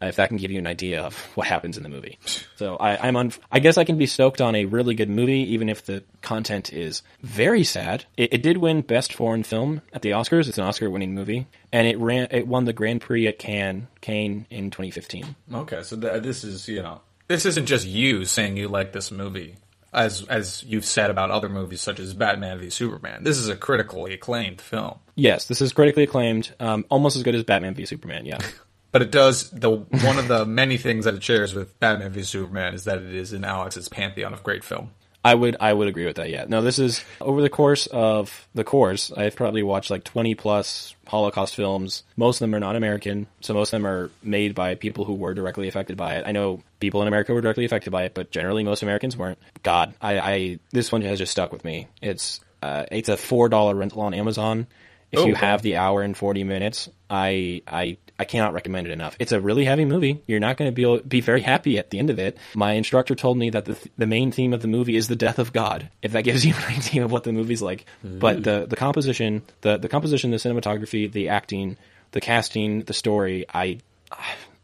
If 0.00 0.16
that 0.16 0.28
can 0.28 0.36
give 0.36 0.50
you 0.50 0.58
an 0.58 0.66
idea 0.66 1.02
of 1.02 1.16
what 1.34 1.46
happens 1.46 1.76
in 1.76 1.82
the 1.82 1.88
movie, 1.88 2.18
so 2.56 2.76
I, 2.76 3.08
I'm 3.08 3.16
on. 3.16 3.32
I 3.50 3.58
guess 3.58 3.78
I 3.78 3.84
can 3.84 3.96
be 3.96 4.06
stoked 4.06 4.40
on 4.40 4.54
a 4.54 4.64
really 4.66 4.94
good 4.94 5.08
movie, 5.08 5.52
even 5.52 5.68
if 5.68 5.86
the 5.86 6.02
content 6.20 6.72
is 6.72 7.02
very 7.22 7.64
sad. 7.64 8.04
It, 8.16 8.34
it 8.34 8.42
did 8.42 8.58
win 8.58 8.82
Best 8.82 9.12
Foreign 9.12 9.42
Film 9.42 9.80
at 9.92 10.02
the 10.02 10.10
Oscars. 10.10 10.48
It's 10.48 10.58
an 10.58 10.64
Oscar-winning 10.64 11.14
movie, 11.14 11.46
and 11.72 11.86
it 11.86 11.98
ran. 11.98 12.28
It 12.30 12.46
won 12.46 12.64
the 12.64 12.72
Grand 12.72 13.00
Prix 13.00 13.26
at 13.26 13.38
Cannes, 13.38 13.86
Cannes 14.00 14.46
in 14.50 14.70
2015. 14.70 15.36
Okay, 15.54 15.82
so 15.82 15.98
th- 15.98 16.22
this 16.22 16.44
is 16.44 16.68
you 16.68 16.82
know 16.82 17.00
this 17.28 17.46
isn't 17.46 17.66
just 17.66 17.86
you 17.86 18.24
saying 18.24 18.56
you 18.56 18.68
like 18.68 18.92
this 18.92 19.10
movie, 19.10 19.56
as 19.92 20.24
as 20.28 20.62
you've 20.64 20.84
said 20.84 21.10
about 21.10 21.30
other 21.30 21.48
movies 21.48 21.80
such 21.80 21.98
as 21.98 22.12
Batman 22.14 22.58
v 22.58 22.68
Superman. 22.68 23.24
This 23.24 23.38
is 23.38 23.48
a 23.48 23.56
critically 23.56 24.12
acclaimed 24.12 24.60
film, 24.60 24.98
Yes, 25.16 25.46
this 25.46 25.60
is 25.60 25.72
critically 25.72 26.02
acclaimed, 26.02 26.52
um, 26.58 26.84
almost 26.88 27.16
as 27.16 27.22
good 27.22 27.34
as 27.34 27.44
Batman 27.44 27.74
v 27.74 27.86
Superman. 27.86 28.26
Yeah. 28.26 28.38
but 28.94 29.02
it 29.02 29.10
does 29.10 29.50
the 29.50 29.70
one 29.70 30.20
of 30.20 30.28
the 30.28 30.46
many 30.46 30.76
things 30.76 31.04
that 31.04 31.14
it 31.14 31.22
shares 31.24 31.52
with 31.52 31.80
Batman 31.80 32.12
v 32.12 32.22
Superman 32.22 32.74
is 32.74 32.84
that 32.84 32.98
it 32.98 33.12
is 33.12 33.32
in 33.32 33.44
Alex's 33.44 33.88
pantheon 33.88 34.32
of 34.32 34.44
great 34.44 34.62
film. 34.62 34.92
I 35.24 35.34
would 35.34 35.56
I 35.58 35.72
would 35.72 35.88
agree 35.88 36.06
with 36.06 36.14
that. 36.14 36.30
Yeah. 36.30 36.44
No, 36.46 36.62
this 36.62 36.78
is 36.78 37.02
over 37.20 37.42
the 37.42 37.48
course 37.50 37.88
of 37.88 38.46
the 38.54 38.62
course. 38.62 39.10
I've 39.10 39.34
probably 39.34 39.64
watched 39.64 39.90
like 39.90 40.04
twenty 40.04 40.36
plus 40.36 40.94
Holocaust 41.08 41.56
films. 41.56 42.04
Most 42.16 42.36
of 42.36 42.40
them 42.40 42.54
are 42.54 42.60
not 42.60 42.76
American, 42.76 43.26
so 43.40 43.52
most 43.52 43.72
of 43.72 43.80
them 43.80 43.86
are 43.86 44.12
made 44.22 44.54
by 44.54 44.76
people 44.76 45.04
who 45.04 45.14
were 45.14 45.34
directly 45.34 45.66
affected 45.66 45.96
by 45.96 46.14
it. 46.14 46.24
I 46.24 46.30
know 46.30 46.62
people 46.78 47.02
in 47.02 47.08
America 47.08 47.34
were 47.34 47.40
directly 47.40 47.64
affected 47.64 47.90
by 47.90 48.04
it, 48.04 48.14
but 48.14 48.30
generally 48.30 48.62
most 48.62 48.84
Americans 48.84 49.16
weren't. 49.16 49.38
God, 49.64 49.94
I, 50.00 50.18
I 50.20 50.58
this 50.70 50.92
one 50.92 51.02
has 51.02 51.18
just 51.18 51.32
stuck 51.32 51.52
with 51.52 51.64
me. 51.64 51.88
It's 52.00 52.38
uh, 52.62 52.84
it's 52.92 53.08
a 53.08 53.16
four 53.16 53.48
dollar 53.48 53.74
rental 53.74 54.02
on 54.02 54.14
Amazon. 54.14 54.68
If 55.10 55.18
Oh, 55.20 55.26
you 55.26 55.32
okay. 55.32 55.46
have 55.46 55.62
the 55.62 55.76
hour 55.78 56.02
and 56.02 56.16
forty 56.16 56.44
minutes, 56.44 56.88
I 57.10 57.62
I 57.66 57.96
I 58.18 58.24
cannot 58.24 58.52
recommend 58.52 58.86
it 58.86 58.90
enough. 58.92 59.16
It's 59.18 59.32
a 59.32 59.40
really 59.40 59.64
heavy 59.64 59.84
movie. 59.84 60.22
You're 60.26 60.38
not 60.40 60.56
going 60.56 60.70
to 60.70 60.74
be 60.74 60.82
able, 60.82 60.98
be 61.00 61.20
very 61.20 61.40
happy 61.40 61.78
at 61.78 61.90
the 61.90 61.98
end 61.98 62.10
of 62.10 62.18
it. 62.20 62.36
My 62.54 62.72
instructor 62.74 63.14
told 63.16 63.36
me 63.38 63.50
that 63.50 63.64
the 63.64 63.76
the 63.98 64.06
main 64.06 64.30
theme 64.30 64.52
of 64.52 64.62
the 64.62 64.68
movie 64.68 64.94
is 64.96 65.08
the 65.08 65.16
death 65.16 65.38
of 65.40 65.52
God. 65.52 65.90
If 66.00 66.12
that 66.12 66.22
gives 66.22 66.44
you 66.46 66.54
an 66.54 66.62
idea 66.74 67.04
of 67.04 67.10
what 67.10 67.24
the 67.24 67.32
movie's 67.32 67.60
like, 67.62 67.86
but 68.04 68.44
the 68.44 68.66
the 68.68 68.76
composition, 68.76 69.42
the 69.62 69.78
the 69.78 69.88
composition, 69.88 70.30
the 70.30 70.36
cinematography, 70.36 71.10
the 71.10 71.28
acting, 71.30 71.76
the 72.12 72.20
casting, 72.20 72.82
the 72.82 72.92
story, 72.94 73.46
I 73.52 73.78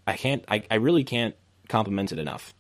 I 0.06 0.16
can't 0.16 0.44
I, 0.48 0.62
I 0.70 0.77
really 0.77 1.05
can't 1.05 1.35
compliment 1.68 2.12
it 2.12 2.18
enough. 2.18 2.55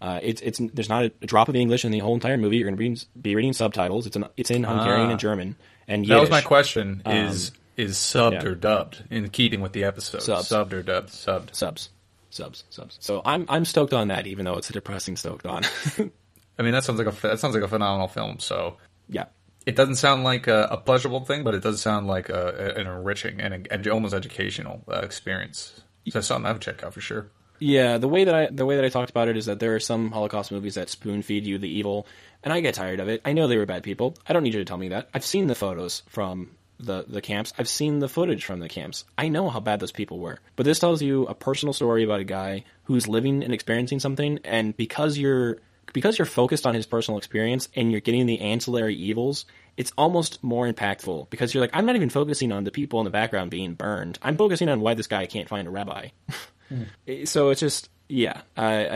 Uh, 0.00 0.20
it's 0.22 0.42
it's 0.42 0.60
there's 0.74 0.88
not 0.88 1.04
a 1.04 1.08
drop 1.26 1.48
of 1.48 1.56
English 1.56 1.84
in 1.84 1.90
the 1.90 1.98
whole 2.00 2.14
entire 2.14 2.36
movie. 2.36 2.58
You're 2.58 2.70
going 2.70 2.76
to 2.76 3.04
be, 3.16 3.20
be 3.20 3.34
reading 3.34 3.52
subtitles. 3.52 4.06
It's 4.06 4.14
in 4.14 4.26
it's 4.36 4.50
in 4.50 4.62
Hungarian 4.62 5.08
Ah. 5.08 5.10
and 5.12 5.20
German 5.20 5.56
and 5.88 6.06
That 6.06 6.20
was 6.20 6.30
my 6.30 6.42
question: 6.42 7.02
is 7.06 7.50
is 7.76 7.96
subbed 7.96 8.42
yeah. 8.42 8.48
or 8.48 8.54
dubbed 8.54 9.04
in 9.10 9.28
keeping 9.28 9.60
with 9.60 9.72
the 9.72 9.84
episode? 9.84 10.22
Subs. 10.22 10.48
Subbed 10.48 10.72
or 10.72 10.82
dubbed? 10.82 11.10
Subbed. 11.10 11.54
subs, 11.54 11.90
subs, 12.30 12.64
subs. 12.70 12.98
So 13.00 13.22
I'm 13.24 13.46
I'm 13.48 13.64
stoked 13.64 13.92
on 13.92 14.08
that, 14.08 14.26
even 14.26 14.44
though 14.44 14.54
it's 14.54 14.70
a 14.70 14.72
depressing 14.72 15.16
stoked 15.16 15.46
on. 15.46 15.64
I 16.58 16.62
mean, 16.62 16.72
that 16.72 16.84
sounds 16.84 16.98
like 16.98 17.08
a 17.08 17.22
that 17.22 17.38
sounds 17.38 17.54
like 17.54 17.64
a 17.64 17.68
phenomenal 17.68 18.08
film. 18.08 18.38
So 18.38 18.76
yeah, 19.08 19.26
it 19.66 19.76
doesn't 19.76 19.96
sound 19.96 20.24
like 20.24 20.46
a, 20.46 20.68
a 20.70 20.76
pleasurable 20.76 21.24
thing, 21.24 21.44
but 21.44 21.54
it 21.54 21.62
does 21.62 21.82
sound 21.82 22.06
like 22.06 22.28
a, 22.28 22.74
an 22.76 22.86
enriching 22.86 23.40
and 23.40 23.66
a, 23.70 23.90
almost 23.90 24.14
educational 24.14 24.82
uh, 24.88 25.00
experience. 25.00 25.82
So 26.08 26.20
something 26.20 26.46
I 26.46 26.52
would 26.52 26.62
check 26.62 26.84
out 26.84 26.94
for 26.94 27.00
sure. 27.00 27.30
yeah. 27.58 27.98
The 27.98 28.08
way 28.08 28.24
that 28.24 28.34
I 28.34 28.46
the 28.46 28.64
way 28.64 28.76
that 28.76 28.84
I 28.84 28.88
talked 28.88 29.10
about 29.10 29.28
it 29.28 29.36
is 29.36 29.46
that 29.46 29.58
there 29.58 29.74
are 29.74 29.80
some 29.80 30.12
Holocaust 30.12 30.52
movies 30.52 30.76
that 30.76 30.88
spoon 30.88 31.22
feed 31.22 31.44
you 31.44 31.58
the 31.58 31.68
evil, 31.68 32.06
and 32.44 32.52
I 32.52 32.60
get 32.60 32.74
tired 32.74 33.00
of 33.00 33.08
it. 33.08 33.20
I 33.24 33.32
know 33.32 33.48
they 33.48 33.58
were 33.58 33.66
bad 33.66 33.82
people. 33.82 34.16
I 34.26 34.32
don't 34.32 34.44
need 34.44 34.54
you 34.54 34.60
to 34.60 34.64
tell 34.64 34.78
me 34.78 34.88
that. 34.90 35.08
I've 35.12 35.24
seen 35.24 35.48
the 35.48 35.54
photos 35.56 36.04
from 36.08 36.52
the 36.78 37.04
the 37.08 37.20
camps. 37.20 37.52
I've 37.58 37.68
seen 37.68 37.98
the 37.98 38.08
footage 38.08 38.44
from 38.44 38.60
the 38.60 38.68
camps. 38.68 39.04
I 39.16 39.28
know 39.28 39.48
how 39.48 39.60
bad 39.60 39.80
those 39.80 39.92
people 39.92 40.18
were. 40.18 40.40
But 40.56 40.64
this 40.66 40.78
tells 40.78 41.02
you 41.02 41.26
a 41.26 41.34
personal 41.34 41.72
story 41.72 42.04
about 42.04 42.20
a 42.20 42.24
guy 42.24 42.64
who's 42.84 43.08
living 43.08 43.42
and 43.42 43.52
experiencing 43.52 44.00
something, 44.00 44.40
and 44.44 44.76
because 44.76 45.18
you're 45.18 45.58
because 45.92 46.18
you're 46.18 46.26
focused 46.26 46.66
on 46.66 46.74
his 46.74 46.86
personal 46.86 47.16
experience 47.16 47.68
and 47.74 47.90
you're 47.90 48.00
getting 48.00 48.26
the 48.26 48.40
ancillary 48.40 48.96
evils 48.96 49.46
it's 49.76 49.92
almost 49.98 50.42
more 50.42 50.70
impactful 50.70 51.28
because 51.30 51.52
you're 51.52 51.60
like, 51.60 51.70
I'm 51.74 51.86
not 51.86 51.96
even 51.96 52.08
focusing 52.08 52.52
on 52.52 52.64
the 52.64 52.70
people 52.70 53.00
in 53.00 53.04
the 53.04 53.10
background 53.10 53.50
being 53.50 53.74
burned. 53.74 54.18
I'm 54.22 54.36
focusing 54.36 54.68
on 54.68 54.80
why 54.80 54.94
this 54.94 55.06
guy 55.06 55.26
can't 55.26 55.48
find 55.48 55.66
a 55.68 55.70
rabbi. 55.70 56.08
Hmm. 56.68 57.26
So 57.26 57.50
it's 57.50 57.60
just, 57.60 57.88
yeah, 58.08 58.40
I, 58.56 58.88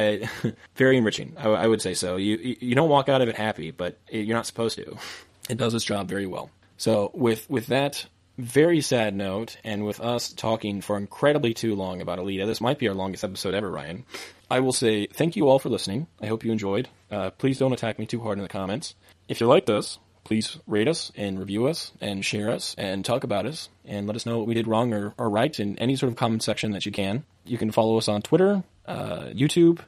I 0.43 0.53
very 0.75 0.97
enriching. 0.97 1.37
I, 1.39 1.51
I 1.51 1.67
would 1.69 1.81
say 1.81 1.95
so. 1.95 2.17
You 2.17 2.57
you 2.61 2.75
don't 2.75 2.89
walk 2.89 3.09
out 3.09 3.23
of 3.23 3.29
it 3.29 3.37
happy, 3.37 3.71
but 3.71 3.97
you're 4.11 4.37
not 4.37 4.47
supposed 4.47 4.77
to. 4.79 4.97
It 5.49 5.57
does 5.57 5.73
its 5.73 5.85
job 5.85 6.09
very 6.09 6.27
well. 6.27 6.51
So 6.81 7.11
with 7.13 7.51
with 7.51 7.67
that 7.67 8.07
very 8.39 8.81
sad 8.81 9.15
note, 9.15 9.59
and 9.63 9.85
with 9.85 10.01
us 10.01 10.33
talking 10.33 10.81
for 10.81 10.97
incredibly 10.97 11.53
too 11.53 11.75
long 11.75 12.01
about 12.01 12.19
Alita, 12.19 12.47
this 12.47 12.63
might 12.63 12.79
be 12.79 12.89
our 12.89 12.95
longest 12.95 13.23
episode 13.23 13.53
ever, 13.53 13.71
Ryan. 13.71 14.07
I 14.51 14.61
will 14.61 14.73
say 14.73 15.05
thank 15.05 15.37
you 15.37 15.51
all 15.51 15.59
for 15.59 15.69
listening. 15.69 16.07
I 16.23 16.27
hope 16.27 16.43
you 16.43 16.51
enjoyed. 16.51 16.89
Uh, 17.11 17.33
please 17.33 17.59
don't 17.59 17.75
attack 17.75 17.99
me 17.99 18.07
too 18.07 18.21
hard 18.21 18.39
in 18.39 18.43
the 18.43 18.49
comments. 18.49 18.95
If 19.29 19.43
you 19.43 19.47
liked 19.47 19.69
us, 19.69 19.99
please 20.25 20.59
rate 20.67 20.89
us 20.89 21.13
and 21.17 21.39
review 21.39 21.67
us 21.67 21.93
and 22.01 22.25
share 22.25 22.49
us 22.49 22.75
and 22.79 23.05
talk 23.05 23.25
about 23.25 23.45
us 23.45 23.69
and 23.85 24.07
let 24.07 24.17
us 24.17 24.25
know 24.25 24.39
what 24.39 24.47
we 24.47 24.55
did 24.55 24.67
wrong 24.67 24.95
or, 24.95 25.13
or 25.19 25.29
right 25.29 25.61
in 25.61 25.79
any 25.79 25.97
sort 25.97 26.11
of 26.11 26.17
comment 26.17 26.43
section 26.43 26.71
that 26.71 26.87
you 26.87 26.93
can. 26.93 27.25
You 27.45 27.59
can 27.59 27.73
follow 27.73 27.99
us 27.99 28.09
on 28.09 28.23
Twitter, 28.23 28.65
uh, 28.87 29.25
YouTube, 29.35 29.81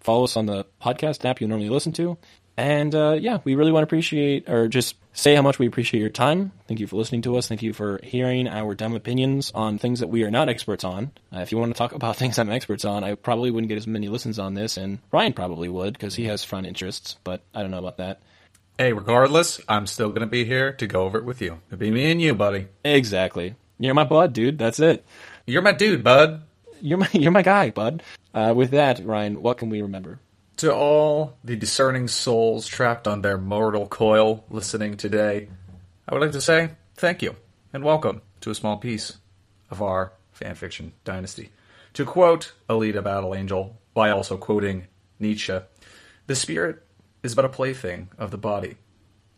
follow 0.00 0.24
us 0.24 0.38
on 0.38 0.46
the 0.46 0.64
podcast 0.82 1.28
app 1.28 1.42
you 1.42 1.48
normally 1.48 1.68
listen 1.68 1.92
to. 1.92 2.16
And 2.60 2.94
uh, 2.94 3.16
yeah, 3.18 3.38
we 3.42 3.54
really 3.54 3.72
want 3.72 3.84
to 3.84 3.86
appreciate 3.86 4.46
or 4.46 4.68
just 4.68 4.94
say 5.14 5.34
how 5.34 5.40
much 5.40 5.58
we 5.58 5.66
appreciate 5.66 6.00
your 6.00 6.10
time. 6.10 6.52
Thank 6.68 6.78
you 6.78 6.86
for 6.86 6.96
listening 6.96 7.22
to 7.22 7.38
us. 7.38 7.48
Thank 7.48 7.62
you 7.62 7.72
for 7.72 7.98
hearing 8.02 8.46
our 8.46 8.74
dumb 8.74 8.94
opinions 8.94 9.50
on 9.54 9.78
things 9.78 10.00
that 10.00 10.08
we 10.08 10.24
are 10.24 10.30
not 10.30 10.50
experts 10.50 10.84
on. 10.84 11.10
Uh, 11.34 11.38
if 11.38 11.52
you 11.52 11.56
want 11.56 11.72
to 11.72 11.78
talk 11.78 11.92
about 11.92 12.16
things 12.18 12.38
I'm 12.38 12.50
experts 12.50 12.84
on, 12.84 13.02
I 13.02 13.14
probably 13.14 13.50
wouldn't 13.50 13.70
get 13.70 13.78
as 13.78 13.86
many 13.86 14.08
listens 14.08 14.38
on 14.38 14.52
this, 14.52 14.76
and 14.76 14.98
Ryan 15.10 15.32
probably 15.32 15.70
would 15.70 15.94
because 15.94 16.16
he 16.16 16.26
has 16.26 16.44
fun 16.44 16.66
interests, 16.66 17.16
but 17.24 17.40
I 17.54 17.62
don't 17.62 17.70
know 17.70 17.78
about 17.78 17.96
that. 17.96 18.20
Hey, 18.76 18.92
regardless, 18.92 19.58
I'm 19.66 19.86
still 19.86 20.10
going 20.10 20.20
to 20.20 20.26
be 20.26 20.44
here 20.44 20.74
to 20.74 20.86
go 20.86 21.04
over 21.04 21.16
it 21.16 21.24
with 21.24 21.40
you. 21.40 21.60
It'll 21.68 21.78
be 21.78 21.90
me 21.90 22.10
and 22.10 22.20
you, 22.20 22.34
buddy. 22.34 22.66
Exactly. 22.84 23.54
You're 23.78 23.94
my 23.94 24.04
bud, 24.04 24.34
dude. 24.34 24.58
That's 24.58 24.80
it. 24.80 25.02
You're 25.46 25.62
my 25.62 25.72
dude, 25.72 26.04
bud. 26.04 26.42
You're 26.82 26.98
my 26.98 27.08
you're 27.12 27.32
my 27.32 27.42
guy, 27.42 27.70
bud. 27.70 28.02
Uh, 28.34 28.52
with 28.54 28.72
that, 28.72 29.02
Ryan, 29.02 29.40
what 29.40 29.56
can 29.56 29.70
we 29.70 29.80
remember? 29.80 30.18
To 30.60 30.74
all 30.74 31.38
the 31.42 31.56
discerning 31.56 32.06
souls 32.06 32.66
trapped 32.66 33.08
on 33.08 33.22
their 33.22 33.38
mortal 33.38 33.86
coil 33.86 34.44
listening 34.50 34.98
today, 34.98 35.48
I 36.06 36.12
would 36.12 36.20
like 36.20 36.32
to 36.32 36.40
say 36.42 36.72
thank 36.96 37.22
you 37.22 37.36
and 37.72 37.82
welcome 37.82 38.20
to 38.42 38.50
a 38.50 38.54
small 38.54 38.76
piece 38.76 39.16
of 39.70 39.80
our 39.80 40.12
fanfiction 40.38 40.90
dynasty. 41.02 41.48
To 41.94 42.04
quote 42.04 42.52
Alita 42.68 43.02
Battle 43.02 43.34
Angel, 43.34 43.80
by 43.94 44.10
also 44.10 44.36
quoting 44.36 44.86
Nietzsche, 45.18 45.60
the 46.26 46.36
spirit 46.36 46.84
is 47.22 47.34
but 47.34 47.46
a 47.46 47.48
plaything 47.48 48.10
of 48.18 48.30
the 48.30 48.36
body. 48.36 48.76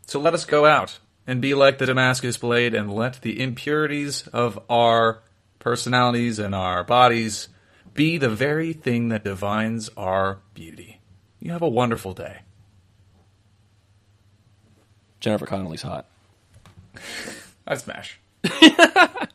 So 0.08 0.18
let 0.18 0.34
us 0.34 0.44
go 0.44 0.66
out 0.66 0.98
and 1.24 1.40
be 1.40 1.54
like 1.54 1.78
the 1.78 1.86
Damascus 1.86 2.36
blade 2.36 2.74
and 2.74 2.92
let 2.92 3.22
the 3.22 3.40
impurities 3.40 4.26
of 4.32 4.58
our 4.68 5.22
personalities 5.60 6.40
and 6.40 6.52
our 6.52 6.82
bodies 6.82 7.48
be 7.94 8.18
the 8.18 8.28
very 8.28 8.72
thing 8.72 9.10
that 9.10 9.22
divines 9.22 9.88
our 9.96 10.40
beauty. 10.52 10.98
You 11.42 11.50
have 11.50 11.62
a 11.62 11.68
wonderful 11.68 12.14
day. 12.14 12.42
Jennifer 15.18 15.44
Connelly's 15.44 15.82
hot. 15.82 16.06
I 17.66 17.74
smash. 17.74 18.20